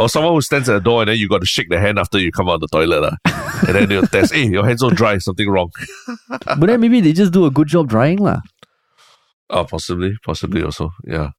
or 0.00 0.08
someone 0.08 0.34
who 0.34 0.40
stands 0.42 0.68
at 0.68 0.74
the 0.74 0.80
door 0.80 1.02
and 1.02 1.08
then 1.10 1.18
you 1.18 1.28
got 1.28 1.40
to 1.40 1.46
shake 1.46 1.68
the 1.70 1.78
hand 1.78 1.98
after 1.98 2.18
you 2.18 2.32
come 2.32 2.48
out 2.48 2.54
of 2.54 2.60
the 2.62 2.68
toilet. 2.68 3.04
Uh. 3.04 3.16
And 3.66 3.74
then 3.76 3.88
they'll 3.88 4.06
test, 4.06 4.32
hey, 4.34 4.46
your 4.46 4.64
hands 4.66 4.80
so 4.80 4.90
dry, 4.90 5.18
something 5.18 5.48
wrong. 5.48 5.70
but 6.28 6.60
then 6.66 6.80
maybe 6.80 7.00
they 7.00 7.12
just 7.12 7.32
do 7.32 7.44
a 7.46 7.50
good 7.50 7.68
job 7.68 7.88
drying 7.88 8.18
lah. 8.18 8.40
Oh, 9.50 9.64
possibly, 9.64 10.14
possibly 10.24 10.62
also, 10.62 10.90
yeah. 11.04 11.30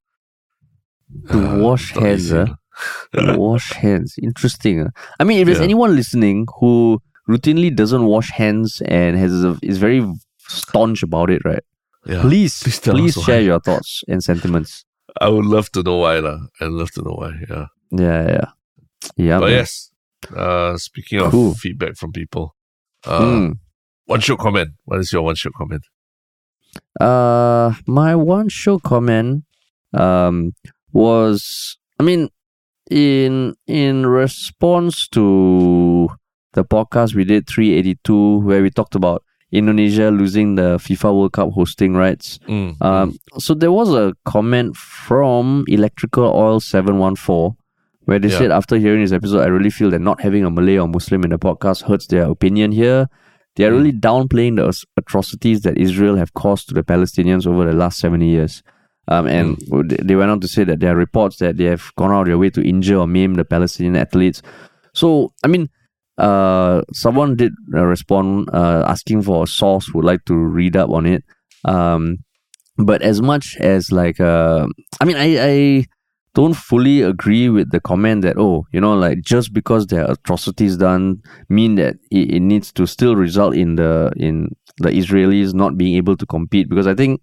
To 1.30 1.38
Uh, 1.38 1.58
wash 1.58 1.92
hands, 1.92 2.32
uh. 2.32 2.46
wash 3.14 3.72
hands. 3.72 4.14
Interesting. 4.22 4.82
ah. 4.86 4.90
I 5.18 5.24
mean, 5.24 5.38
if 5.40 5.46
there's 5.46 5.58
Yeah. 5.58 5.64
anyone 5.64 5.94
listening 5.96 6.46
who 6.58 7.00
routinely 7.28 7.74
doesn't 7.74 8.04
wash 8.04 8.30
hands 8.30 8.82
and 8.86 9.16
has 9.16 9.44
a, 9.44 9.56
is 9.62 9.78
very 9.78 10.04
staunch 10.48 11.02
about 11.02 11.30
it, 11.30 11.42
right? 11.44 11.62
Yeah. 12.06 12.22
Please, 12.22 12.62
Please 12.62 12.78
please, 12.80 13.16
us 13.16 13.24
share 13.24 13.36
why. 13.40 13.44
your 13.44 13.60
thoughts 13.60 14.02
and 14.08 14.22
sentiments. 14.22 14.84
I 15.20 15.28
would 15.28 15.44
love 15.44 15.70
to 15.72 15.82
know 15.82 15.98
why, 15.98 16.18
lah. 16.20 16.38
I'd 16.60 16.70
love 16.70 16.90
to 16.92 17.02
know 17.02 17.12
why. 17.18 17.32
Yeah. 17.48 17.66
Yeah, 17.90 18.22
yeah, 18.28 18.44
yeah. 19.16 19.38
but 19.38 19.46
man. 19.50 19.58
yes, 19.58 19.90
uh, 20.36 20.76
speaking 20.78 21.18
of 21.20 21.30
Cool. 21.32 21.54
feedback 21.54 21.96
from 21.96 22.12
people, 22.12 22.54
uh, 23.04 23.20
Mm. 23.20 23.58
one 24.06 24.20
shot 24.20 24.38
comment. 24.38 24.70
What 24.84 25.00
is 25.00 25.12
your 25.12 25.22
one 25.22 25.34
shot 25.34 25.52
comment? 25.54 25.82
Uh, 27.00 27.74
my 27.86 28.14
one 28.14 28.48
show 28.48 28.78
comment, 28.78 29.44
um, 29.92 30.54
was 30.92 31.76
I 31.98 32.02
mean, 32.04 32.28
in 32.90 33.54
in 33.66 34.06
response 34.06 35.08
to 35.08 36.08
the 36.52 36.64
podcast 36.64 37.14
we 37.14 37.24
did 37.24 37.46
382 37.46 38.38
where 38.40 38.62
we 38.62 38.70
talked 38.70 38.94
about 38.94 39.22
Indonesia 39.52 40.10
losing 40.10 40.54
the 40.54 40.78
FIFA 40.78 41.14
World 41.16 41.32
Cup 41.32 41.50
hosting 41.52 41.94
rights. 41.94 42.38
Mm, 42.48 42.76
Um, 42.80 43.16
so 43.38 43.54
there 43.54 43.72
was 43.72 43.92
a 43.94 44.12
comment 44.24 44.76
from 44.76 45.64
Electrical 45.68 46.24
Oil 46.24 46.60
714 46.60 47.56
where 48.04 48.18
they 48.18 48.28
Yeah. 48.28 48.38
said 48.38 48.50
after 48.52 48.76
hearing 48.78 49.02
this 49.02 49.12
episode, 49.12 49.40
I 49.42 49.46
really 49.46 49.70
feel 49.70 49.90
that 49.90 50.00
not 50.00 50.20
having 50.20 50.44
a 50.44 50.50
Malay 50.50 50.78
or 50.78 50.88
Muslim 50.88 51.24
in 51.24 51.30
the 51.30 51.38
podcast 51.38 51.82
hurts 51.84 52.06
their 52.06 52.24
opinion 52.24 52.72
here. 52.72 53.08
They 53.56 53.64
are 53.64 53.72
Mm. 53.72 53.76
really 53.78 53.92
downplaying 53.92 54.56
the 54.56 54.72
atrocities 54.96 55.62
that 55.62 55.76
Israel 55.76 56.16
have 56.16 56.32
caused 56.34 56.68
to 56.68 56.74
the 56.74 56.82
Palestinians 56.84 57.46
over 57.46 57.64
the 57.64 57.72
last 57.76 57.98
70 57.98 58.28
years. 58.28 58.62
Um, 59.08 59.26
and 59.26 59.56
Mm. 59.58 59.88
they- 59.88 60.02
they 60.04 60.14
went 60.16 60.30
on 60.30 60.38
to 60.40 60.46
say 60.46 60.62
that 60.62 60.78
there 60.78 60.92
are 60.92 60.96
reports 60.96 61.38
that 61.38 61.56
they 61.56 61.64
have 61.64 61.90
gone 61.98 62.12
out 62.12 62.22
of 62.22 62.26
their 62.28 62.38
way 62.38 62.50
to 62.50 62.62
injure 62.62 62.96
or 62.96 63.08
maim 63.08 63.34
the 63.34 63.44
Palestinian 63.44 63.96
athletes. 63.96 64.40
So, 64.94 65.32
I 65.44 65.48
mean, 65.48 65.68
uh, 66.20 66.82
someone 66.92 67.34
did 67.34 67.52
uh, 67.74 67.84
respond 67.84 68.50
uh, 68.52 68.84
asking 68.86 69.22
for 69.22 69.44
a 69.44 69.46
source, 69.46 69.92
would 69.94 70.04
like 70.04 70.24
to 70.26 70.34
read 70.34 70.76
up 70.76 70.90
on 70.90 71.06
it. 71.06 71.24
Um, 71.64 72.18
but 72.76 73.02
as 73.02 73.20
much 73.20 73.56
as 73.58 73.90
like, 73.90 74.20
uh, 74.20 74.66
I 75.00 75.04
mean, 75.04 75.16
I, 75.16 75.28
I 75.40 75.86
don't 76.34 76.54
fully 76.54 77.02
agree 77.02 77.48
with 77.48 77.70
the 77.70 77.80
comment 77.80 78.22
that 78.22 78.36
oh, 78.38 78.66
you 78.72 78.80
know, 78.80 78.94
like 78.94 79.22
just 79.22 79.52
because 79.52 79.86
there 79.86 80.04
are 80.06 80.12
atrocities 80.12 80.76
done, 80.76 81.22
mean 81.48 81.74
that 81.76 81.96
it, 82.10 82.34
it 82.34 82.40
needs 82.40 82.72
to 82.72 82.86
still 82.86 83.16
result 83.16 83.54
in 83.54 83.76
the 83.76 84.12
in 84.16 84.54
the 84.78 84.90
Israelis 84.90 85.54
not 85.54 85.76
being 85.76 85.96
able 85.96 86.16
to 86.16 86.26
compete. 86.26 86.68
Because 86.68 86.86
I 86.86 86.94
think 86.94 87.20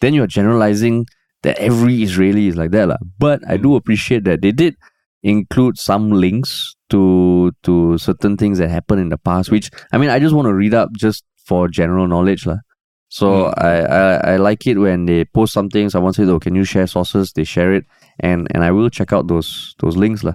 then 0.00 0.14
you're 0.14 0.26
generalizing 0.26 1.06
that 1.42 1.58
every 1.58 2.02
Israeli 2.02 2.48
is 2.48 2.56
like 2.56 2.72
that, 2.72 2.88
lah. 2.88 2.98
But 3.18 3.40
I 3.48 3.56
do 3.56 3.76
appreciate 3.76 4.24
that 4.24 4.42
they 4.42 4.52
did 4.52 4.76
include 5.22 5.78
some 5.78 6.10
links 6.10 6.74
to 6.90 7.52
to 7.62 7.96
certain 7.98 8.36
things 8.36 8.58
that 8.58 8.68
happened 8.70 9.00
in 9.00 9.08
the 9.08 9.18
past. 9.18 9.50
Which 9.50 9.70
I 9.92 9.98
mean, 9.98 10.10
I 10.10 10.18
just 10.18 10.34
want 10.34 10.46
to 10.46 10.54
read 10.54 10.74
up 10.74 10.90
just 10.96 11.24
for 11.46 11.68
general 11.68 12.06
knowledge, 12.08 12.46
lah. 12.46 12.58
So 13.08 13.26
Mm. 13.28 13.54
I, 13.60 13.74
I 13.82 14.02
I 14.34 14.36
like 14.36 14.66
it 14.66 14.78
when 14.78 15.04
they 15.06 15.24
post 15.24 15.52
something. 15.52 15.90
Someone 15.90 16.12
says, 16.14 16.28
"Oh, 16.28 16.40
can 16.40 16.54
you 16.54 16.64
share 16.64 16.86
sources?" 16.86 17.32
They 17.32 17.44
share 17.44 17.72
it, 17.76 17.84
and 18.20 18.48
and 18.54 18.64
I 18.64 18.70
will 18.72 18.88
check 18.90 19.12
out 19.12 19.28
those 19.28 19.74
those 19.84 19.96
links, 20.00 20.24
lah. 20.24 20.34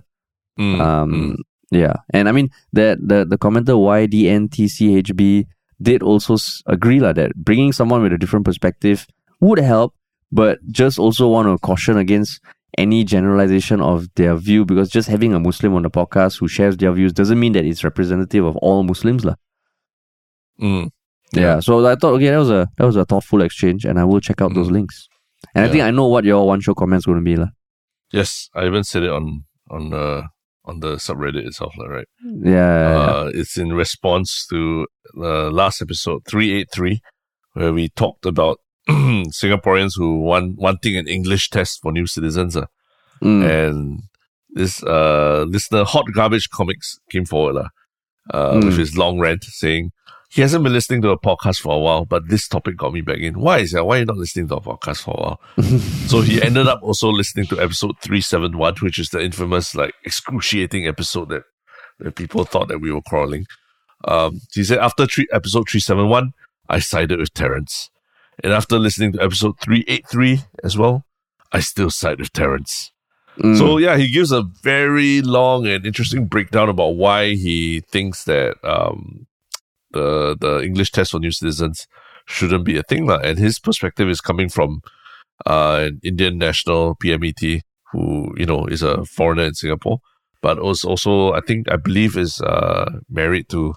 mm, 0.59 0.77
Um, 0.79 1.09
mm. 1.11 1.35
yeah, 1.73 1.93
and 2.13 2.29
I 2.29 2.31
mean 2.31 2.49
that 2.73 3.01
the 3.01 3.25
the 3.25 3.37
commenter 3.37 3.73
YDNTCHB 3.77 5.45
did 5.81 6.01
also 6.03 6.33
s- 6.35 6.61
agree 6.65 6.99
lah 6.99 7.13
that 7.13 7.33
bringing 7.35 7.71
someone 7.73 8.01
with 8.01 8.13
a 8.13 8.17
different 8.17 8.45
perspective 8.45 9.05
would 9.41 9.59
help, 9.59 9.93
but 10.31 10.59
just 10.71 10.97
also 10.99 11.27
want 11.27 11.47
to 11.47 11.57
caution 11.59 11.97
against 11.97 12.41
any 12.77 13.03
generalization 13.03 13.81
of 13.81 14.07
their 14.15 14.35
view 14.35 14.63
because 14.65 14.89
just 14.89 15.09
having 15.09 15.33
a 15.33 15.39
Muslim 15.39 15.73
on 15.73 15.81
the 15.83 15.89
podcast 15.89 16.39
who 16.39 16.47
shares 16.47 16.77
their 16.77 16.91
views 16.91 17.11
doesn't 17.13 17.39
mean 17.39 17.53
that 17.53 17.65
it's 17.65 17.83
representative 17.83 18.45
of 18.45 18.55
all 18.57 18.83
Muslims 18.83 19.25
lah. 19.25 19.35
Mm. 20.61 20.89
Yeah. 21.33 21.59
So 21.59 21.85
I 21.85 21.95
thought 21.95 22.13
okay 22.15 22.29
that 22.29 22.37
was 22.37 22.49
a 22.49 22.67
that 22.77 22.85
was 22.85 22.95
a 22.95 23.05
thoughtful 23.05 23.41
exchange, 23.41 23.85
and 23.85 23.99
I 23.99 24.03
will 24.05 24.19
check 24.21 24.41
out 24.41 24.53
those 24.53 24.69
Mm. 24.69 24.73
links. 24.73 25.07
And 25.53 25.65
I 25.65 25.69
think 25.69 25.83
I 25.83 25.91
know 25.91 26.07
what 26.07 26.23
your 26.25 26.45
one 26.47 26.61
show 26.61 26.73
comments 26.73 27.05
going 27.05 27.17
to 27.19 27.23
be 27.23 27.35
lah. 27.35 27.49
Yes, 28.11 28.49
I 28.55 28.65
even 28.65 28.83
said 28.83 29.03
it 29.03 29.09
on 29.11 29.43
on 29.69 29.93
uh, 29.93 30.23
on 30.65 30.79
the 30.79 30.95
subreddit 30.95 31.45
itself, 31.45 31.73
right? 31.77 32.07
Yeah, 32.23 32.51
yeah, 32.51 32.89
yeah. 32.89 32.97
Uh, 32.97 33.31
it's 33.33 33.57
in 33.57 33.73
response 33.73 34.45
to 34.49 34.87
the 35.13 35.49
last 35.51 35.81
episode 35.81 36.21
three 36.27 36.53
eight 36.53 36.69
three, 36.73 37.01
where 37.53 37.73
we 37.73 37.89
talked 37.89 38.25
about 38.25 38.59
Singaporeans 39.31 39.91
who 39.95 40.19
want 40.21 40.57
wanting 40.57 40.95
an 40.97 41.07
English 41.07 41.49
test 41.49 41.79
for 41.81 41.91
new 41.91 42.07
citizens, 42.07 42.55
uh. 42.55 42.65
Mm. 43.21 43.49
and 43.69 43.99
this 44.49 44.83
uh 44.83 45.43
listener 45.47 45.83
Hot 45.83 46.05
Garbage 46.13 46.49
Comics 46.49 46.99
came 47.09 47.25
forward 47.25 47.57
uh, 47.57 47.69
uh, 48.35 48.53
Mm. 48.53 48.65
with 48.65 48.77
his 48.77 48.95
long 48.97 49.19
rant 49.19 49.43
saying 49.43 49.91
he 50.29 50.41
hasn't 50.41 50.63
been 50.63 50.73
listening 50.73 51.01
to 51.03 51.09
a 51.09 51.19
podcast 51.19 51.61
for 51.61 51.73
a 51.73 51.79
while, 51.79 52.03
but 52.05 52.27
this 52.27 52.47
topic 52.49 52.75
got 52.77 52.91
me 52.93 52.99
back 53.01 53.19
in. 53.19 53.39
Why 53.39 53.59
is 53.59 53.71
that? 53.71 53.85
Why 53.85 53.95
are 53.95 53.99
you 53.99 54.05
not 54.05 54.17
listening 54.17 54.49
to 54.49 54.55
a 54.57 54.61
podcast 54.61 55.01
for 55.03 55.15
a 55.17 55.21
while? 55.21 55.39
so 56.07 56.19
he 56.21 56.41
ended 56.41 56.67
up 56.67 56.81
also 56.83 57.09
listening 57.09 57.45
to 57.47 57.59
episode 57.61 57.95
371, 58.01 58.75
which 58.81 58.99
is 58.99 59.07
the 59.09 59.21
infamous, 59.23 59.73
like, 59.73 59.93
excruciating 60.03 60.85
episode 60.85 61.29
that, 61.29 61.43
that 61.99 62.15
people 62.15 62.43
thought 62.43 62.67
that 62.67 62.79
we 62.79 62.91
were 62.91 63.01
quarreling. 63.01 63.45
Um, 64.05 64.41
he 64.53 64.65
said, 64.65 64.79
after 64.79 65.05
three, 65.07 65.27
episode 65.31 65.69
371, 65.69 66.31
I 66.67 66.79
sided 66.79 67.19
with 67.19 67.33
Terrence. 67.33 67.89
And 68.43 68.53
after 68.53 68.77
listening 68.77 69.13
to 69.13 69.23
episode 69.23 69.59
383 69.61 70.41
as 70.63 70.77
well, 70.77 71.05
I 71.51 71.59
still 71.59 71.89
side 71.89 72.19
with 72.19 72.33
Terrence. 72.33 72.91
Mm. 73.39 73.57
So 73.57 73.77
yeah, 73.77 73.97
he 73.97 74.09
gives 74.09 74.31
a 74.31 74.43
very 74.63 75.21
long 75.21 75.67
and 75.67 75.85
interesting 75.85 76.27
breakdown 76.27 76.69
about 76.69 76.95
why 76.95 77.33
he 77.33 77.81
thinks 77.91 78.23
that 78.25 78.55
um, 78.63 79.27
the 79.91 80.35
the 80.39 80.61
English 80.63 80.91
test 80.91 81.11
for 81.11 81.19
new 81.19 81.31
citizens 81.31 81.87
shouldn't 82.25 82.65
be 82.65 82.77
a 82.77 82.83
thing, 82.83 83.05
lah. 83.05 83.19
And 83.19 83.37
his 83.37 83.59
perspective 83.59 84.09
is 84.09 84.21
coming 84.21 84.49
from 84.49 84.81
uh, 85.45 85.87
an 85.87 85.99
Indian 86.03 86.37
national 86.37 86.95
PMET 86.95 87.61
who 87.91 88.33
you 88.37 88.45
know 88.45 88.65
is 88.65 88.81
a 88.81 89.05
foreigner 89.05 89.43
in 89.43 89.53
Singapore, 89.53 89.99
but 90.41 90.61
was 90.61 90.83
also 90.83 91.33
I 91.33 91.41
think 91.41 91.71
I 91.71 91.77
believe 91.77 92.17
is 92.17 92.41
uh, 92.41 92.89
married 93.09 93.49
to 93.49 93.75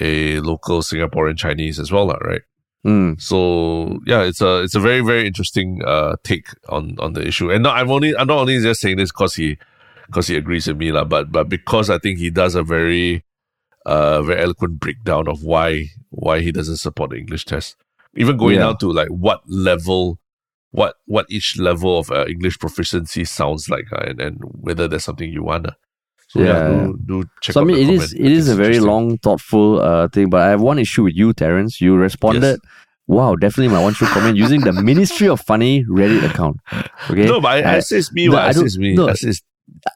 a 0.00 0.40
local 0.40 0.82
Singaporean 0.82 1.36
Chinese 1.36 1.80
as 1.80 1.90
well, 1.90 2.06
lah, 2.06 2.18
right? 2.20 2.42
Mm. 2.86 3.20
So 3.20 3.98
yeah, 4.06 4.22
it's 4.22 4.40
a 4.40 4.62
it's 4.62 4.74
a 4.74 4.80
very 4.80 5.00
very 5.02 5.26
interesting 5.26 5.82
uh 5.84 6.16
take 6.24 6.46
on 6.68 6.96
on 6.98 7.12
the 7.12 7.26
issue. 7.26 7.50
And 7.50 7.62
not, 7.62 7.76
I'm 7.76 7.90
only 7.90 8.16
I'm 8.16 8.26
not 8.26 8.38
only 8.38 8.58
just 8.60 8.80
saying 8.80 8.96
this 8.96 9.12
because 9.12 9.34
he 9.34 9.58
because 10.06 10.26
he 10.28 10.36
agrees 10.36 10.66
with 10.66 10.78
me 10.78 10.90
lah, 10.92 11.04
but 11.04 11.30
but 11.30 11.48
because 11.48 11.90
I 11.90 11.98
think 11.98 12.18
he 12.18 12.30
does 12.30 12.54
a 12.54 12.62
very 12.62 13.22
uh 13.86 14.22
very 14.22 14.40
eloquent 14.40 14.80
breakdown 14.80 15.28
of 15.28 15.42
why 15.44 15.88
why 16.08 16.40
he 16.40 16.52
doesn't 16.52 16.78
support 16.78 17.10
the 17.10 17.16
English 17.16 17.44
test. 17.44 17.76
Even 18.16 18.36
going 18.36 18.54
Yeah. 18.54 18.66
down 18.66 18.78
to 18.78 18.90
like 18.90 19.08
what 19.08 19.42
level 19.46 20.18
what 20.70 20.94
what 21.06 21.26
each 21.28 21.58
level 21.58 21.98
of 21.98 22.10
uh, 22.10 22.24
English 22.28 22.58
proficiency 22.58 23.24
sounds 23.24 23.68
like 23.68 23.92
uh, 23.92 24.04
and 24.06 24.20
and 24.20 24.38
whether 24.42 24.88
there's 24.88 25.04
something 25.04 25.30
you 25.30 25.42
want. 25.42 25.66
So 26.30 26.40
yeah, 26.40 26.46
Yeah, 26.46 26.84
do, 26.86 26.98
do 27.06 27.24
check 27.42 27.54
So 27.54 27.60
I 27.60 27.64
mean, 27.64 27.76
the 27.76 27.82
it 27.82 27.90
is 27.90 28.12
it 28.12 28.32
is 28.38 28.48
a 28.48 28.54
very 28.54 28.78
long, 28.78 29.18
thoughtful 29.18 29.80
uh 29.80 30.08
thing. 30.08 30.30
But 30.30 30.42
I 30.42 30.48
have 30.50 30.60
one 30.60 30.78
issue 30.78 31.02
with 31.04 31.14
you, 31.16 31.32
Terence. 31.32 31.80
You 31.80 31.96
responded. 31.96 32.60
Wow, 33.08 33.34
definitely 33.34 33.74
my 33.74 33.82
one 33.82 33.92
shoot 33.94 34.08
comment 34.10 34.36
using 34.36 34.60
the 34.60 34.72
Ministry 34.72 35.26
of 35.28 35.40
Funny 35.40 35.84
Reddit 35.84 36.30
account. 36.30 36.58
Okay. 37.10 37.26
No, 37.26 37.40
but 37.40 37.48
I, 37.66 37.74
I, 37.74 37.76
it's 37.78 38.12
me. 38.12 38.28
no. 38.28 38.36
I, 38.36 38.50
it's 38.50 38.78
me. 38.78 38.94
no. 38.94 39.08
It's, 39.08 39.42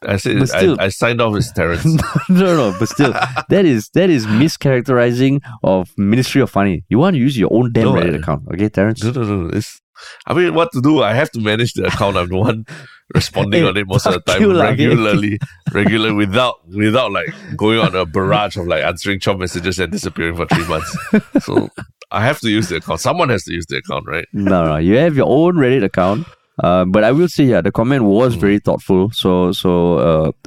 I 0.03 0.17
But 0.39 0.49
still- 0.49 0.77
I, 0.81 0.85
I 0.85 0.89
signed 0.89 1.21
off 1.21 1.33
as 1.37 1.49
Terrence. 1.53 1.85
no, 2.29 2.55
no, 2.59 2.75
but 2.77 2.89
still, 2.89 3.13
that 3.49 3.63
is 3.63 3.89
that 3.93 4.09
is 4.09 4.25
mischaracterizing 4.27 5.39
of 5.63 5.91
Ministry 5.97 6.41
of 6.41 6.49
Funny. 6.49 6.83
You 6.89 6.99
want 6.99 7.13
to 7.13 7.19
use 7.19 7.37
your 7.37 7.53
own 7.53 7.71
damn 7.71 7.85
No, 7.85 7.93
Reddit 7.93 8.15
account, 8.19 8.43
okay, 8.53 8.67
Terence? 8.67 9.01
No, 9.03 9.11
no, 9.11 9.23
no. 9.23 9.49
It's, 9.57 9.79
I 10.27 10.33
mean, 10.33 10.53
what 10.53 10.73
to 10.73 10.81
do? 10.81 11.01
I 11.01 11.13
have 11.13 11.31
to 11.31 11.39
manage 11.39 11.73
the 11.73 11.85
account. 11.85 12.17
I'm 12.17 12.27
the 12.27 12.37
one 12.37 12.65
responding 13.13 13.63
on 13.65 13.77
it 13.77 13.87
most 13.87 14.05
of 14.07 14.13
the 14.13 14.19
time, 14.25 14.51
regularly, 14.57 15.39
regular 15.73 16.13
without 16.13 16.55
without 16.69 17.11
like 17.11 17.27
going 17.55 17.79
on 17.79 17.95
a 17.95 18.05
barrage 18.05 18.57
of 18.57 18.67
like 18.67 18.83
answering 18.83 19.19
job 19.19 19.39
messages 19.39 19.79
and 19.79 19.91
disappearing 19.91 20.35
for 20.35 20.45
three 20.47 20.67
months. 20.67 20.97
so 21.45 21.69
I 22.11 22.23
have 22.25 22.39
to 22.41 22.49
use 22.49 22.69
the 22.69 22.77
account. 22.77 22.99
Someone 23.01 23.29
has 23.29 23.43
to 23.43 23.53
use 23.53 23.65
the 23.67 23.77
account, 23.77 24.05
right? 24.07 24.27
no, 24.33 24.65
no, 24.65 24.77
you 24.77 24.95
have 24.97 25.15
your 25.15 25.27
own 25.27 25.55
Reddit 25.55 25.83
account. 25.83 26.25
Uh, 26.63 26.85
but 26.85 27.03
I 27.03 27.11
will 27.11 27.27
say, 27.27 27.43
yeah, 27.43 27.59
the 27.59 27.69
comment 27.71 28.05
was 28.05 28.37
Mm. 28.37 28.39
very 28.39 28.59
thoughtful. 28.59 29.11
So, 29.11 29.51
so 29.51 29.97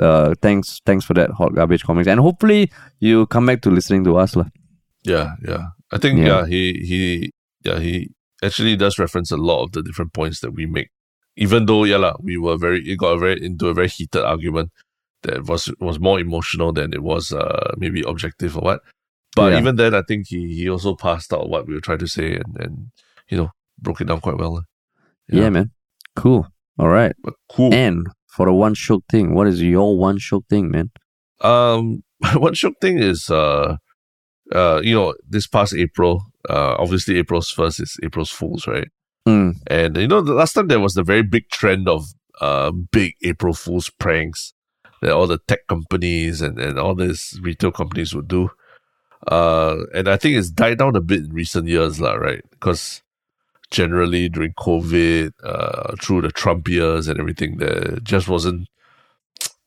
uh, 0.01 0.03
uh, 0.03 0.35
thanks, 0.41 0.81
thanks 0.87 1.05
for 1.05 1.13
that 1.13 1.31
hot 1.33 1.55
garbage 1.55 1.85
comics, 1.85 2.09
and 2.09 2.19
hopefully 2.19 2.73
you 2.99 3.27
come 3.27 3.45
back 3.45 3.61
to 3.63 3.71
listening 3.71 4.05
to 4.05 4.17
us, 4.17 4.35
lah. 4.35 4.47
Yeah, 5.05 5.33
yeah. 5.47 5.67
I 5.93 5.99
think 5.99 6.19
Yeah. 6.21 6.27
yeah, 6.27 6.47
he 6.47 6.73
he 6.87 7.31
yeah 7.65 7.79
he 7.79 8.09
actually 8.43 8.75
does 8.77 8.99
reference 8.99 9.31
a 9.31 9.37
lot 9.37 9.65
of 9.65 9.73
the 9.73 9.83
different 9.83 10.15
points 10.15 10.41
that 10.41 10.53
we 10.55 10.65
make. 10.65 10.89
Even 11.39 11.67
though 11.67 11.85
yeah, 11.85 11.97
lah, 11.99 12.15
we 12.21 12.37
were 12.37 12.59
very 12.59 12.83
it 12.91 12.99
got 12.99 13.15
a 13.15 13.19
very 13.19 13.39
into 13.43 13.69
a 13.69 13.75
very 13.75 13.89
heated 13.89 14.25
argument 14.25 14.71
that 15.23 15.47
was 15.47 15.71
was 15.81 15.99
more 15.99 16.19
emotional 16.21 16.73
than 16.73 16.93
it 16.93 17.03
was 17.03 17.33
uh 17.33 17.75
maybe 17.79 18.03
objective 18.07 18.57
or 18.57 18.63
what. 18.63 18.81
But 19.37 19.53
Yeah. 19.53 19.61
even 19.61 19.77
then, 19.77 19.95
I 19.95 20.03
think 20.03 20.27
he 20.29 20.55
he 20.55 20.69
also 20.69 20.95
passed 20.95 21.33
out 21.33 21.49
what 21.49 21.67
we 21.67 21.75
were 21.75 21.81
trying 21.81 22.03
to 22.03 22.09
say 22.09 22.35
and 22.35 22.53
and 22.59 22.75
you 23.31 23.37
know 23.39 23.51
broke 23.79 24.01
it 24.01 24.09
down 24.09 24.21
quite 24.21 24.37
well. 24.39 24.55
lah. 24.55 24.65
Yeah. 25.29 25.51
man. 25.51 25.71
Cool. 26.17 26.49
All 26.79 26.89
right. 26.89 27.15
But 27.23 27.35
cool. 27.49 27.73
And 27.73 28.09
for 28.27 28.47
the 28.47 28.53
one 28.53 28.75
shook 28.75 29.05
thing, 29.11 29.35
what 29.35 29.47
is 29.47 29.63
your 29.63 29.97
one 29.99 30.19
shook 30.19 30.45
thing, 30.49 30.71
man? 30.71 30.91
Um, 31.41 32.03
one 32.35 32.55
shook 32.55 32.75
thing 32.81 32.99
is, 32.99 33.31
uh, 33.31 33.77
uh, 34.53 34.81
you 34.83 34.95
know, 34.95 35.15
this 35.29 35.47
past 35.47 35.75
April, 35.75 36.23
uh, 36.51 36.75
obviously 36.79 37.19
April's 37.19 37.51
first 37.51 37.79
is 37.81 37.97
April's 38.03 38.31
Fools, 38.31 38.67
right? 38.67 38.89
Mm. 39.29 39.57
And 39.67 39.97
you 39.99 40.09
know, 40.09 40.23
the 40.23 40.33
last 40.33 40.55
time 40.55 40.69
there 40.69 40.81
was 40.81 40.95
the 40.95 41.03
very 41.03 41.23
big 41.23 41.51
trend 41.51 41.87
of 41.87 42.07
uh, 42.41 42.71
big 42.71 43.15
April 43.23 43.53
Fools 43.53 43.91
pranks 43.91 44.55
that 45.03 45.13
all 45.13 45.27
the 45.27 45.39
tech 45.47 45.67
companies 45.69 46.41
and, 46.41 46.59
and 46.59 46.79
all 46.79 46.95
these 46.95 47.39
retail 47.43 47.71
companies 47.71 48.15
would 48.15 48.27
do. 48.29 48.51
Uh, 49.27 49.77
and 49.95 50.09
I 50.09 50.17
think 50.17 50.37
it's 50.37 50.51
died 50.51 50.79
down 50.79 50.97
a 50.97 51.01
bit 51.01 51.25
in 51.25 51.33
recent 51.33 51.69
years, 51.69 52.01
lah, 52.01 52.15
right? 52.15 52.43
Because 52.51 53.03
generally 53.71 54.31
during 54.31 54.55
COVID, 54.55 55.33
uh, 55.45 55.97
through 56.01 56.23
the 56.23 56.33
Trump 56.33 56.67
years 56.67 57.07
and 57.07 57.21
everything, 57.21 57.59
there 57.59 57.99
just 58.03 58.29
wasn't 58.29 58.69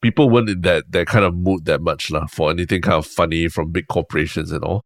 people 0.01 0.31
weren't 0.31 0.49
in 0.49 0.61
that 0.61 0.91
that 0.91 1.05
kind 1.05 1.23
of 1.23 1.35
mood 1.35 1.65
that 1.65 1.81
much 1.81 2.09
lah 2.09 2.25
for 2.25 2.49
anything 2.49 2.81
kind 2.81 2.95
of 2.95 3.05
funny 3.05 3.47
from 3.47 3.71
big 3.71 3.87
corporations 3.87 4.51
and 4.51 4.63
all. 4.63 4.83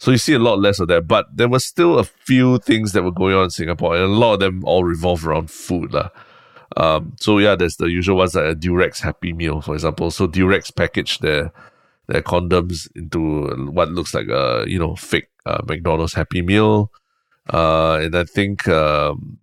So 0.00 0.10
you 0.10 0.16
see 0.16 0.32
a 0.32 0.38
lot 0.38 0.58
less 0.58 0.80
of 0.80 0.88
that, 0.88 1.06
but 1.06 1.26
there 1.30 1.48
was 1.48 1.66
still 1.66 1.98
a 1.98 2.04
few 2.04 2.58
things 2.60 2.92
that 2.92 3.02
were 3.02 3.12
going 3.12 3.34
on 3.34 3.44
in 3.44 3.50
Singapore, 3.50 3.94
and 3.94 4.04
a 4.04 4.08
lot 4.08 4.34
of 4.34 4.40
them 4.40 4.64
all 4.64 4.82
revolve 4.82 5.26
around 5.26 5.50
food 5.50 5.92
lah. 5.92 6.08
Um, 6.78 7.14
so 7.20 7.36
yeah, 7.36 7.54
there's 7.54 7.76
the 7.76 7.90
usual 7.90 8.16
ones 8.16 8.34
like 8.34 8.46
a 8.46 8.54
Durex 8.54 9.00
Happy 9.00 9.34
Meal, 9.34 9.60
for 9.60 9.74
example. 9.74 10.10
So 10.10 10.26
Durex 10.26 10.74
packaged 10.74 11.20
their 11.20 11.52
their 12.06 12.22
condoms 12.22 12.88
into 12.96 13.48
what 13.70 13.90
looks 13.90 14.14
like 14.14 14.28
a 14.28 14.64
you 14.66 14.78
know 14.78 14.96
fake 14.96 15.28
uh, 15.44 15.60
McDonald's 15.66 16.14
Happy 16.14 16.40
Meal, 16.40 16.90
uh, 17.52 17.98
and 18.00 18.16
I 18.16 18.24
think 18.24 18.66
um, 18.68 19.38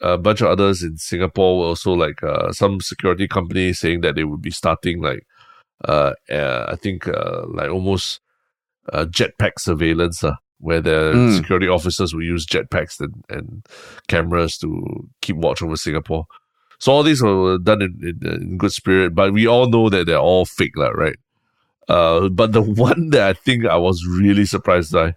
a 0.00 0.18
bunch 0.18 0.40
of 0.40 0.48
others 0.48 0.82
in 0.82 0.96
Singapore 0.96 1.60
were 1.60 1.66
also 1.66 1.92
like 1.92 2.20
uh, 2.20 2.50
some 2.50 2.80
security 2.80 3.28
companies 3.28 3.78
saying 3.78 4.00
that 4.00 4.16
they 4.16 4.24
would 4.24 4.42
be 4.42 4.50
starting 4.50 5.00
like 5.00 5.24
uh, 5.84 6.14
uh 6.30 6.66
I 6.68 6.74
think 6.74 7.06
uh, 7.06 7.46
like 7.46 7.70
almost 7.70 8.20
uh, 8.92 9.04
jetpack 9.06 9.52
surveillance 9.58 10.22
uh, 10.24 10.34
where 10.58 10.80
the 10.80 11.12
Mm. 11.14 11.36
security 11.36 11.68
officers 11.68 12.14
will 12.14 12.22
use 12.22 12.46
jetpacks 12.46 13.00
and, 13.00 13.24
and 13.28 13.66
cameras 14.08 14.56
to 14.58 15.08
keep 15.20 15.36
watch 15.36 15.62
over 15.62 15.76
Singapore. 15.76 16.26
So 16.78 16.92
all 16.92 17.02
these 17.02 17.22
were 17.22 17.58
done 17.58 17.82
in, 17.82 17.98
in, 18.02 18.26
in 18.32 18.58
good 18.58 18.72
spirit, 18.72 19.14
but 19.14 19.32
we 19.32 19.46
all 19.46 19.68
know 19.68 19.88
that 19.90 20.06
they're 20.06 20.18
all 20.18 20.44
fake, 20.44 20.76
lah, 20.76 20.88
right? 20.88 21.16
Uh, 21.88 22.28
but 22.28 22.52
the 22.52 22.62
one 22.88 23.10
that 23.10 23.28
I 23.28 23.32
think 23.32 23.66
I 23.66 23.76
was 23.76 24.06
really 24.06 24.44
surprised 24.46 24.92
by 24.92 25.14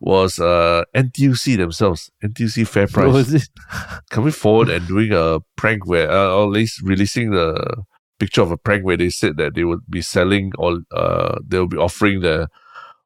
was 0.00 0.38
uh, 0.38 0.84
NTUC 0.94 1.56
themselves, 1.58 2.10
NTUC 2.24 2.64
FairPrice 2.66 3.06
What 3.06 3.12
was 3.14 3.34
it? 3.34 3.48
coming 4.10 4.32
forward 4.32 4.70
and 4.70 4.86
doing 4.88 5.12
a 5.12 5.40
prank 5.56 5.86
where, 5.86 6.10
uh, 6.10 6.30
or 6.30 6.44
at 6.44 6.50
least 6.50 6.80
releasing 6.82 7.32
the 7.32 7.84
picture 8.18 8.40
of 8.42 8.50
a 8.50 8.56
prank 8.56 8.84
where 8.84 8.96
they 8.96 9.10
said 9.10 9.36
that 9.36 9.54
they 9.54 9.64
would 9.64 9.80
be 9.90 10.00
selling 10.00 10.52
or 10.58 10.80
uh, 10.92 11.38
they'll 11.46 11.66
be 11.66 11.76
offering 11.76 12.20
the 12.20 12.48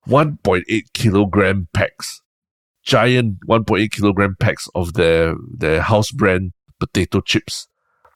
1.8 0.08 0.82
kilogram 0.92 1.68
packs, 1.72 2.20
giant 2.84 3.38
1.8 3.48 3.90
kilogram 3.90 4.36
packs 4.38 4.68
of 4.74 4.94
their 4.94 5.34
their 5.50 5.82
house 5.82 6.10
brand 6.10 6.52
potato 6.78 7.20
chips 7.20 7.68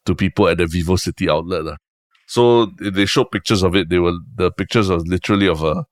to 0.05 0.15
people 0.15 0.49
at 0.49 0.59
the 0.59 0.65
VivoCity 0.65 1.31
outlet. 1.31 1.65
lah. 1.65 1.77
So 2.27 2.67
they 2.81 3.07
show 3.07 3.25
pictures 3.25 3.63
of 3.63 3.75
it. 3.75 3.89
They 3.89 3.99
were 3.99 4.19
the 4.37 4.51
pictures 4.51 4.91
was 4.91 5.07
literally 5.07 5.49
of 5.49 5.63
a 5.63 5.85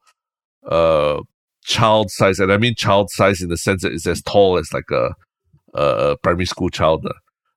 uh 0.71 1.23
child 1.65 2.11
size, 2.11 2.39
and 2.39 2.53
I 2.53 2.59
mean 2.59 2.75
child 2.75 3.11
size 3.11 3.41
in 3.41 3.49
the 3.49 3.57
sense 3.57 3.83
that 3.83 3.93
it's 3.93 4.07
as 4.07 4.23
tall 4.23 4.59
as 4.59 4.73
like 4.73 4.91
a 4.93 5.15
a 5.75 6.17
primary 6.23 6.47
school 6.47 6.69
child. 6.69 7.05
lah. 7.05 7.13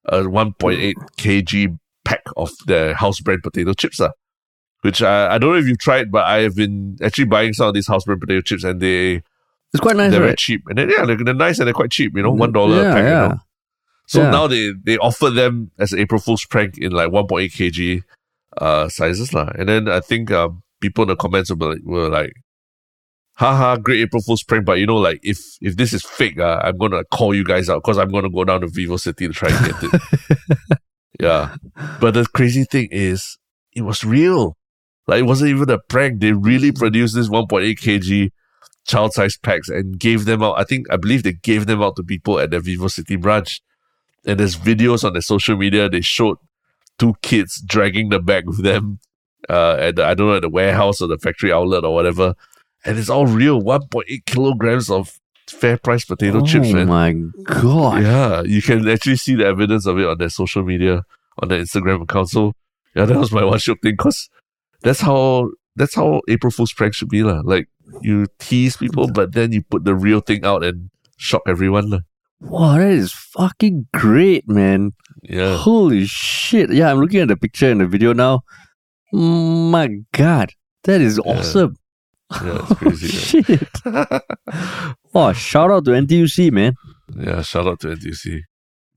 A 0.06 0.24
1.8 0.24 0.94
kg 1.18 1.78
pack 2.06 2.22
of 2.38 2.52
their 2.66 2.94
house 2.94 3.20
brand 3.20 3.44
potato 3.44 3.74
chips. 3.74 4.00
lah. 4.00 4.12
Which 4.82 5.02
I, 5.02 5.36
I 5.36 5.38
don't 5.38 5.52
know 5.52 5.60
if 5.60 5.68
you've 5.68 5.78
tried, 5.80 6.10
but 6.12 6.26
I 6.26 6.42
have 6.44 6.56
been 6.56 6.98
actually 7.04 7.26
buying 7.26 7.54
some 7.54 7.68
of 7.68 7.74
these 7.74 7.88
house 7.88 8.06
brand 8.06 8.22
potato 8.22 8.42
chips 8.42 8.64
and 8.64 8.80
they 8.80 9.22
It's 9.74 9.82
quite 9.82 9.98
nice, 9.98 10.12
they're 10.12 10.20
very 10.22 10.32
right? 10.32 10.38
cheap. 10.38 10.62
And 10.70 10.78
then 10.78 10.90
yeah, 10.90 11.06
they're, 11.06 11.18
they're 11.18 11.34
nice 11.34 11.60
and 11.60 11.68
they're 11.68 11.74
quite 11.74 11.92
cheap, 11.92 12.16
you 12.16 12.24
know, 12.24 12.32
one 12.32 12.52
dollar 12.54 12.84
Yeah, 12.84 12.90
a 12.90 12.94
pack. 12.94 13.04
You 13.04 13.10
know? 13.30 13.40
So 14.08 14.22
Yeah. 14.24 14.32
now 14.32 14.48
they 14.48 14.72
they 14.84 14.98
offer 14.98 15.30
them 15.30 15.72
as 15.78 15.92
an 15.92 16.00
April 16.00 16.22
Fool's 16.22 16.46
prank 16.46 16.78
in 16.78 16.92
like 16.94 17.10
1.8 17.12 17.52
kg 17.52 18.04
uh, 18.58 18.88
sizes 18.90 19.34
lah. 19.34 19.52
And 19.56 19.68
then 19.70 19.90
I 19.90 20.00
think 20.00 20.32
um, 20.32 20.64
people 20.82 21.04
in 21.04 21.10
the 21.10 21.16
comments 21.16 21.52
were, 21.54 21.76
were 21.84 22.10
like, 22.10 22.32
haha, 23.36 23.76
great 23.78 24.00
April 24.02 24.22
Fool's 24.22 24.44
prank. 24.44 24.66
But 24.66 24.80
you 24.80 24.86
know, 24.88 24.98
like 24.98 25.20
if 25.24 25.40
if 25.62 25.76
this 25.76 25.92
is 25.94 26.04
fake, 26.04 26.40
uh, 26.40 26.62
I'm 26.64 26.78
gonna 26.78 27.04
call 27.06 27.36
you 27.36 27.44
guys 27.44 27.70
out 27.70 27.84
because 27.84 27.98
I'm 27.98 28.12
gonna 28.12 28.30
go 28.30 28.46
down 28.46 28.62
to 28.62 28.68
VivoCity 28.68 29.28
to 29.28 29.34
try 29.34 29.50
and 29.50 29.66
get 29.66 29.84
it. 29.84 30.78
yeah. 31.20 31.56
But 32.00 32.14
the 32.16 32.26
crazy 32.34 32.64
thing 32.64 32.88
is, 32.92 33.38
it 33.74 33.82
was 33.84 34.04
real. 34.04 34.56
Like 35.10 35.20
it 35.20 35.24
wasn't 35.24 35.52
even 35.52 35.70
a 35.70 35.80
prank. 35.80 36.20
They 36.20 36.34
really 36.34 36.72
produced 36.72 37.16
this 37.16 37.30
1.8 37.30 37.78
kg 37.78 38.32
child 38.86 39.14
size 39.14 39.38
packs 39.38 39.70
and 39.70 40.00
gave 40.00 40.26
them 40.26 40.42
out. 40.42 40.58
I 40.58 40.64
think 40.64 40.88
I 40.92 40.98
believe 40.98 41.24
they 41.24 41.34
gave 41.34 41.66
them 41.66 41.82
out 41.82 41.96
to 41.98 42.04
people 42.04 42.40
at 42.40 42.52
the 42.52 42.60
VivoCity 42.60 43.22
branch. 43.22 43.62
And 44.26 44.40
there's 44.40 44.58
videos 44.58 45.04
on 45.04 45.14
their 45.14 45.22
social 45.22 45.56
media. 45.56 45.90
They 45.90 46.02
showed 46.02 46.38
two 46.98 47.16
kids 47.22 47.62
dragging 47.62 48.10
the 48.10 48.20
bag 48.20 48.48
with 48.48 48.64
them 48.64 49.00
uh, 49.50 49.78
at 49.80 49.96
the, 49.96 50.06
I 50.06 50.14
don't 50.14 50.28
know 50.28 50.36
at 50.36 50.42
the 50.42 50.50
warehouse 50.50 51.02
or 51.02 51.08
the 51.08 51.18
factory 51.18 51.52
outlet 51.52 51.86
or 51.86 51.94
whatever 51.94 52.36
and 52.86 52.98
it's 52.98 53.10
all 53.10 53.26
real 53.26 53.62
1.8 53.62 54.26
kilograms 54.26 54.90
of 54.90 55.20
fair 55.48 55.78
price 55.78 56.06
potato 56.06 56.40
oh 56.42 56.46
chips, 56.46 56.72
man. 56.72 56.88
my 56.88 57.14
god. 57.44 58.04
Yeah, 58.04 58.42
you 58.42 58.62
can 58.62 58.88
actually 58.88 59.18
see 59.18 59.36
the 59.36 59.46
evidence 59.46 59.86
of 59.86 59.98
it 59.98 60.08
on 60.08 60.18
their 60.18 60.30
social 60.30 60.64
media, 60.64 61.04
on 61.40 61.50
their 61.50 61.62
Instagram 61.62 62.04
account. 62.04 62.30
So, 62.30 62.54
yeah, 62.96 63.06
that 63.06 63.18
was 63.18 63.32
my 63.32 63.44
one 63.44 63.60
shock 63.60 63.80
thing 63.82 63.94
because 63.94 64.30
that's 64.82 65.00
how 65.02 65.50
that's 65.76 65.96
how 65.96 66.22
April 66.30 66.52
Fool's 66.52 66.74
prank 66.74 66.94
should 66.94 67.10
be, 67.10 67.24
lah. 67.24 67.42
Like 67.44 67.68
you 68.02 68.28
tease 68.40 68.78
people, 68.78 69.08
but 69.12 69.34
then 69.34 69.52
you 69.52 69.64
put 69.64 69.84
the 69.86 69.96
real 69.96 70.20
thing 70.22 70.46
out 70.46 70.64
and 70.64 70.90
shock 71.18 71.42
everyone, 71.48 71.90
lah. 71.90 72.00
Wow, 72.42 72.78
that 72.78 72.92
is 72.92 73.12
fucking 73.12 73.88
great, 73.94 74.48
man. 74.48 74.92
Yeah, 75.24 75.58
Holy 75.58 76.06
shit. 76.06 76.72
Yeah, 76.72 76.92
I'm 76.92 77.00
looking 77.00 77.20
at 77.20 77.28
the 77.28 77.36
picture 77.36 77.70
and 77.70 77.82
the 77.82 77.88
video 77.88 78.14
now. 78.14 78.42
My 79.12 79.90
god. 80.14 80.54
That 80.86 81.02
is 81.02 81.20
Yeah. 81.26 81.32
awesome. 81.34 81.76
yeah, 82.32 82.60
it's 82.64 82.74
crazy. 82.80 83.08
Shit. 83.10 83.68
right? 83.86 84.22
Oh, 85.14 85.34
shout 85.34 85.72
out 85.72 85.84
to 85.86 85.92
NTUC, 85.92 86.52
man. 86.52 86.76
yeah, 87.18 87.42
shout 87.42 87.68
out 87.68 87.80
to 87.82 87.88
NTC. 87.88 88.42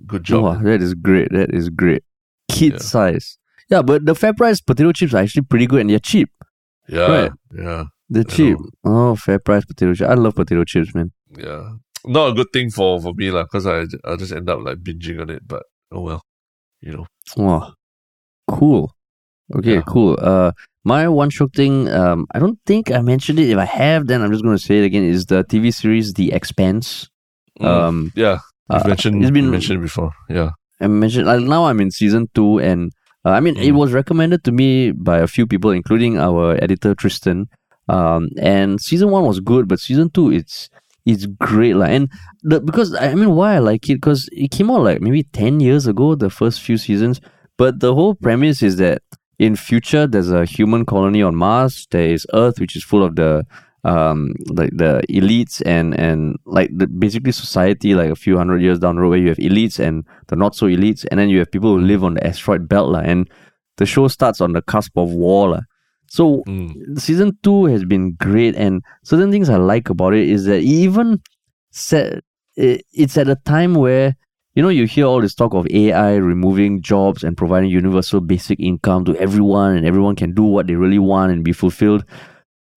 Good 0.07 0.23
job. 0.25 0.45
Wow, 0.45 0.63
that 0.63 0.83
is 0.83 0.95
great. 0.95 1.33
That 1.33 1.53
is 1.53 1.69
great. 1.71 2.05
Kid 2.51 2.75
Yeah. 2.75 2.79
size. 2.79 3.39
Yeah, 3.73 3.83
but 3.83 4.05
the 4.05 4.15
fair 4.15 4.35
price 4.35 4.61
potato 4.61 4.93
chips 4.93 5.15
are 5.15 5.23
actually 5.25 5.43
pretty 5.43 5.67
good 5.67 5.81
and 5.81 5.91
they're 5.91 5.99
cheap. 6.13 6.29
Yeah, 6.89 7.07
Right. 7.15 7.33
yeah, 7.57 7.85
They're 8.11 8.25
cheap. 8.37 8.59
Oh, 8.85 9.17
fair 9.17 9.39
price 9.39 9.65
potato 9.65 9.95
chips. 9.95 10.11
I 10.11 10.15
love 10.15 10.35
potato 10.35 10.65
chips, 10.65 10.95
man. 10.95 11.11
yeah. 11.37 11.65
Not 12.05 12.31
a 12.31 12.35
good 12.35 12.51
thing 12.53 12.69
for 12.71 13.01
for 13.01 13.13
me, 13.15 13.31
because 13.31 13.65
I 13.67 13.87
I 14.05 14.17
just 14.17 14.33
end 14.33 14.51
up 14.51 14.59
like 14.67 14.79
binging 14.87 15.21
on 15.23 15.31
it. 15.31 15.43
But 15.47 15.63
oh 15.93 16.01
well, 16.01 16.21
you 16.81 16.93
know. 16.97 17.07
Oh, 17.39 17.73
cool. 18.49 18.91
Okay, 19.55 19.75
Yeah. 19.75 19.83
cool. 19.87 20.19
Uh, 20.21 20.51
my 20.85 21.07
one 21.09 21.31
shock 21.31 21.51
thing. 21.55 21.89
Um, 21.89 22.27
I 22.35 22.41
don't 22.41 22.59
think 22.67 22.91
I 22.91 23.01
mentioned 23.03 23.39
it. 23.39 23.49
If 23.51 23.59
I 23.59 23.65
have, 23.67 24.09
then 24.09 24.21
I'm 24.21 24.33
just 24.33 24.43
gonna 24.43 24.59
say 24.59 24.79
it 24.81 24.85
again. 24.85 25.05
Is 25.05 25.27
the 25.27 25.45
TV 25.45 25.73
series 25.73 26.13
The 26.15 26.33
Expanse? 26.33 27.09
Mm. 27.61 27.67
Um, 27.67 28.13
Yeah, 28.17 28.39
you've 28.73 28.83
uh, 28.85 28.89
mentioned 28.89 29.23
it's 29.23 29.31
been- 29.31 29.51
mentioned 29.51 29.81
before. 29.81 30.11
Yeah. 30.29 30.51
I 30.81 30.89
mentioned 30.89 31.27
like, 31.29 31.43
now 31.55 31.67
I'm 31.67 31.81
in 31.81 31.93
season 31.93 32.27
two, 32.35 32.59
and 32.59 32.91
uh, 33.25 33.31
I 33.31 33.41
mean 33.41 33.57
it 33.57 33.73
Mm. 33.73 33.77
was 33.77 33.93
recommended 33.93 34.45
to 34.45 34.53
me 34.53 34.93
by 34.93 35.19
a 35.19 35.27
few 35.27 35.47
people, 35.47 35.71
including 35.71 36.19
our 36.19 36.55
editor 36.63 36.95
Tristan. 36.95 37.49
Um, 37.89 38.29
and 38.41 38.81
season 38.81 39.11
one 39.11 39.25
was 39.27 39.41
good, 39.41 39.69
but 39.69 39.81
season 39.81 40.11
two 40.11 40.31
it's 40.33 40.69
it's 41.05 41.27
great, 41.27 41.75
like 41.75 41.91
and 41.91 42.09
the 42.43 42.61
because 42.61 42.95
I 42.95 43.15
mean 43.15 43.35
why 43.35 43.55
I 43.57 43.59
like 43.59 43.91
it 43.91 43.97
because 43.97 44.29
it 44.33 44.51
came 44.53 44.71
out 44.71 44.83
like 44.83 45.01
maybe 45.01 45.25
ten 45.25 45.61
years 45.61 45.87
ago, 45.87 46.15
the 46.15 46.31
first 46.31 46.61
few 46.61 46.77
seasons. 46.77 47.21
But 47.59 47.81
the 47.81 47.95
whole 47.95 48.15
premise 48.15 48.63
is 48.63 48.77
that 48.77 49.03
in 49.39 49.57
future 49.57 50.07
there's 50.07 50.31
a 50.31 50.45
human 50.45 50.85
colony 50.87 51.23
on 51.23 51.35
Mars. 51.35 51.87
There 51.91 52.07
is 52.07 52.27
Earth, 52.33 52.61
which 52.61 52.77
is 52.77 52.85
full 52.85 53.03
of 53.05 53.17
the 53.17 53.45
um 53.85 54.33
like 54.47 54.71
the 54.77 55.03
elites 55.09 55.61
and 55.67 55.99
and 55.99 56.39
like 56.47 56.71
the 56.77 56.87
basically 56.87 57.33
society 57.33 57.95
like 57.95 58.11
a 58.11 58.15
few 58.15 58.37
hundred 58.37 58.63
years 58.63 58.79
down 58.79 58.95
the 58.95 59.03
road 59.03 59.09
where 59.11 59.19
you 59.19 59.29
have 59.29 59.39
elites 59.39 59.81
and 59.81 60.05
the 60.29 60.37
not 60.37 60.55
so 60.55 60.67
elites 60.67 61.05
and 61.11 61.19
then 61.19 61.29
you 61.29 61.39
have 61.41 61.51
people 61.51 61.77
who 61.77 61.81
live 61.85 62.05
on 62.05 62.15
the 62.15 62.25
asteroid 62.27 62.69
belt 62.69 62.91
la, 62.91 63.01
and 63.01 63.29
the 63.79 63.87
show 63.87 64.07
starts 64.07 64.41
on 64.41 64.53
the 64.53 64.63
cusp 64.63 64.97
of 64.97 65.11
war 65.11 65.49
la. 65.51 65.61
so 66.07 66.45
Mm. 66.47 66.97
season 67.01 67.37
two 67.43 67.65
has 67.65 67.85
been 67.85 68.13
great 68.21 68.55
and 68.55 68.83
certain 69.03 69.33
things 69.33 69.49
i 69.51 69.57
like 69.57 69.91
about 69.91 70.15
it 70.15 70.29
is 70.29 70.45
that 70.45 70.61
even 70.61 71.21
set 71.71 72.23
it, 72.57 72.85
it's 72.93 73.17
at 73.17 73.29
a 73.29 73.37
time 73.45 73.75
where 73.75 74.15
you 74.55 74.63
know 74.63 74.69
you 74.69 74.87
hear 74.87 75.07
all 75.07 75.21
this 75.21 75.35
talk 75.35 75.55
of 75.55 75.67
ai 75.71 76.15
removing 76.17 76.83
jobs 76.83 77.25
and 77.25 77.37
providing 77.37 77.71
universal 77.71 78.21
basic 78.21 78.61
income 78.61 79.05
to 79.07 79.17
everyone 79.17 79.75
and 79.77 79.87
everyone 79.87 80.15
can 80.15 80.33
do 80.35 80.43
what 80.45 80.67
they 80.67 80.75
really 80.77 80.99
want 80.99 81.33
and 81.33 81.43
be 81.43 81.53
fulfilled 81.53 82.05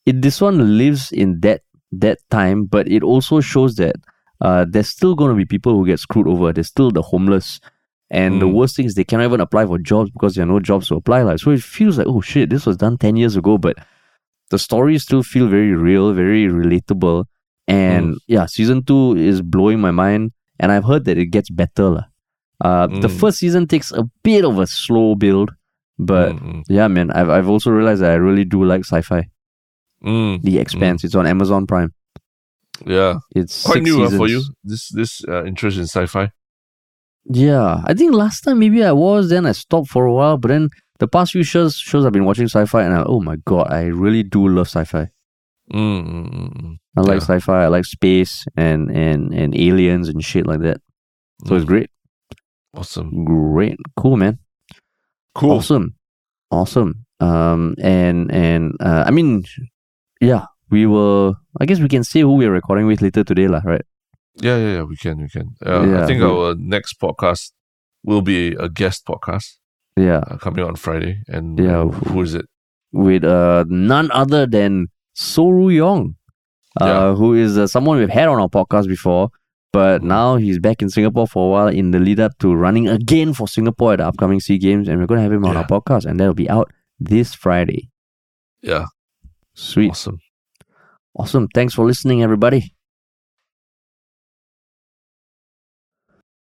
it 0.06 0.22
this 0.22 0.42
one 0.42 0.78
lives 0.78 1.12
in 1.12 1.40
that 1.42 1.62
that 1.92 2.20
time 2.30 2.66
but 2.66 2.88
it 2.88 3.04
also 3.04 3.40
shows 3.42 3.76
that 3.76 3.96
uh, 4.42 4.66
there's 4.68 4.90
still 4.90 5.16
going 5.16 5.30
to 5.30 5.36
be 5.36 5.46
people 5.46 5.74
who 5.74 5.86
get 5.86 5.98
screwed 6.00 6.28
over. 6.28 6.52
There's 6.52 6.68
still 6.68 6.92
the 6.92 7.02
homeless. 7.02 7.62
And 8.12 8.42
the 8.42 8.46
Mm. 8.46 8.54
worst 8.54 8.76
thing 8.76 8.86
is 8.86 8.94
they 8.96 9.04
cannot 9.06 9.24
even 9.26 9.40
apply 9.40 9.66
for 9.66 9.78
jobs 9.80 10.12
because 10.12 10.36
there 10.36 10.44
are 10.44 10.48
no 10.48 10.60
jobs 10.60 10.90
to 10.90 10.96
apply 10.96 11.24
like 11.24 11.40
so 11.40 11.52
it 11.52 11.62
feels 11.64 11.98
like 11.98 12.06
oh 12.08 12.22
shit 12.22 12.50
this 12.50 12.66
was 12.66 12.78
done 12.78 12.98
10 12.98 13.16
years 13.16 13.36
ago 13.36 13.58
but 13.58 13.78
the 14.52 14.60
stories 14.60 15.04
still 15.04 15.24
feel 15.24 15.48
very 15.48 15.74
real 15.74 16.14
very 16.14 16.46
relatable. 16.48 17.26
And 17.68 18.18
yeah 18.28 18.46
season 18.46 18.84
2 18.84 19.16
is 19.18 19.42
blowing 19.42 19.80
my 19.80 19.90
mind 19.92 20.32
and 20.60 20.72
i've 20.72 20.84
heard 20.86 21.06
that 21.06 21.18
it 21.18 21.28
gets 21.28 21.50
better 21.50 22.06
uh, 22.62 22.88
the 22.88 23.08
Mm. 23.10 23.20
first 23.20 23.40
season 23.40 23.68
takes 23.68 23.92
a 23.92 24.04
bit 24.24 24.46
of 24.46 24.60
a 24.60 24.68
slow 24.68 25.16
build 25.16 25.50
but 25.98 26.36
Mm, 26.36 26.42
mm, 26.58 26.64
yeah 26.70 26.88
man 26.88 27.10
I've, 27.12 27.30
I've 27.30 27.50
also 27.50 27.72
realized 27.72 28.02
that 28.04 28.12
i 28.12 28.16
really 28.16 28.46
do 28.46 28.64
like 28.64 28.82
sci-fi 28.86 29.28
mm. 30.06 30.42
the 30.42 30.60
expanse 30.60 31.04
it's 31.04 31.16
on 31.16 31.26
amazon 31.28 31.66
prime 31.68 31.92
Yeah, 32.86 33.14
it's 33.40 33.64
quite 33.64 33.84
new 33.84 34.04
uh, 34.04 34.10
for 34.20 34.28
you. 34.28 34.42
This 34.64 34.84
this 35.00 35.12
uh, 35.34 35.44
interest 35.46 35.78
in 35.78 35.88
sci-fi. 35.88 36.26
Yeah, 37.26 37.82
I 37.90 37.94
think 37.96 38.14
last 38.14 38.42
time 38.44 38.60
maybe 38.60 38.84
I 38.84 38.92
was, 38.92 39.30
then 39.30 39.46
I 39.46 39.54
stopped 39.54 39.90
for 39.90 40.04
a 40.06 40.14
while, 40.14 40.38
but 40.38 40.50
then 40.50 40.70
the 41.00 41.08
past 41.08 41.32
few 41.32 41.44
shows 41.44 41.74
shows 41.90 42.04
I've 42.06 42.12
been 42.14 42.26
watching 42.30 42.48
sci-fi, 42.48 42.84
and 42.84 42.94
I, 42.94 43.04
oh 43.08 43.22
my 43.22 43.38
god, 43.52 43.72
I 43.72 43.84
really 44.04 44.24
do 44.24 44.42
love 44.48 44.68
sci-fi. 44.68 45.10
Mm, 45.74 46.02
mm, 46.06 46.28
mm, 46.36 46.52
mm. 46.62 46.74
I 46.98 47.02
like 47.02 47.22
Yeah. 47.22 47.28
sci-fi, 47.28 47.64
I 47.64 47.68
like 47.72 47.86
space 47.86 48.46
and 48.56 48.92
and 48.92 49.34
and 49.34 49.56
aliens 49.56 50.10
and 50.12 50.20
shit 50.24 50.46
like 50.46 50.62
that. 50.68 50.78
So 51.48 51.56
it's 51.56 51.66
Mm. 51.66 51.74
great, 51.74 51.90
Awesome. 52.76 53.10
great, 53.26 53.78
cool, 53.96 54.18
man, 54.18 54.38
Cool. 55.34 55.52
awesome, 55.56 55.96
awesome. 56.52 56.92
Um, 57.20 57.74
and 57.80 58.30
and 58.32 58.64
uh, 58.80 59.04
I 59.08 59.12
mean, 59.12 59.44
yeah, 60.22 60.46
we 60.70 60.86
will. 60.86 61.36
I 61.60 61.66
guess 61.66 61.80
we 61.80 61.88
can 61.88 62.04
say 62.04 62.22
who 62.22 62.34
we're 62.36 62.52
recording 62.52 62.88
with 62.88 63.02
later 63.02 63.24
today, 63.24 63.48
lah, 63.48 63.62
right? 63.66 63.86
Yeah, 64.42 64.58
yeah, 64.58 64.72
yeah. 64.76 64.84
We 64.84 64.98
can, 64.98 65.18
we 65.22 65.30
can. 65.30 65.56
Uh, 65.66 65.86
Yeah, 65.88 66.04
I 66.04 66.06
think 66.06 66.20
we- 66.22 66.28
our 66.30 66.56
next 66.56 67.00
podcast 67.00 67.52
will 68.04 68.22
be 68.22 68.54
a 68.60 68.68
guest 68.70 69.06
podcast 69.06 69.58
Yeah, 69.98 70.18
uh, 70.28 70.38
coming 70.38 70.66
on 70.66 70.76
Friday. 70.76 71.24
And 71.28 71.58
Yeah. 71.60 71.82
uh, 71.82 71.88
who 72.12 72.22
is 72.22 72.34
it? 72.36 72.46
with 72.96 73.26
uh 73.26 73.66
none 73.68 74.10
other 74.12 74.46
than 74.48 74.88
Soh 75.14 75.50
Rui 75.50 75.76
Yong, 75.84 76.16
uh, 76.80 76.86
Yeah. 76.86 77.16
who 77.16 77.34
is 77.34 77.58
uh, 77.58 77.68
someone 77.68 77.98
we've 78.00 78.10
had 78.10 78.30
on 78.30 78.40
our 78.40 78.48
podcast 78.48 78.88
before, 78.88 79.30
but 79.74 80.00
Mhm. 80.02 80.08
now 80.08 80.36
he's 80.38 80.60
back 80.60 80.82
in 80.82 80.88
Singapore 80.90 81.28
for 81.28 81.48
a 81.48 81.52
while 81.52 81.68
in 81.68 81.92
the 81.92 82.00
lead 82.00 82.20
up 82.22 82.38
to 82.40 82.54
running 82.56 82.88
again 82.88 83.34
for 83.34 83.48
Singapore 83.50 83.94
at 83.94 84.00
the 84.00 84.08
upcoming 84.08 84.40
SEA 84.40 84.58
Games, 84.60 84.88
and 84.88 85.00
we're 85.00 85.08
gonna 85.12 85.22
have 85.28 85.32
him 85.36 85.44
on 85.44 85.56
Yeah. 85.56 85.64
our 85.64 85.68
podcast, 85.68 86.06
and 86.06 86.20
that'll 86.20 86.34
be 86.34 86.50
out 86.50 86.72
this 87.00 87.34
Friday. 87.36 87.90
Yeah, 88.64 88.86
Sweet, 89.56 89.90
awesome. 89.92 90.20
awesome. 91.16 91.48
Thanks 91.54 91.74
for 91.74 91.86
listening, 91.86 92.22
everybody. 92.24 92.75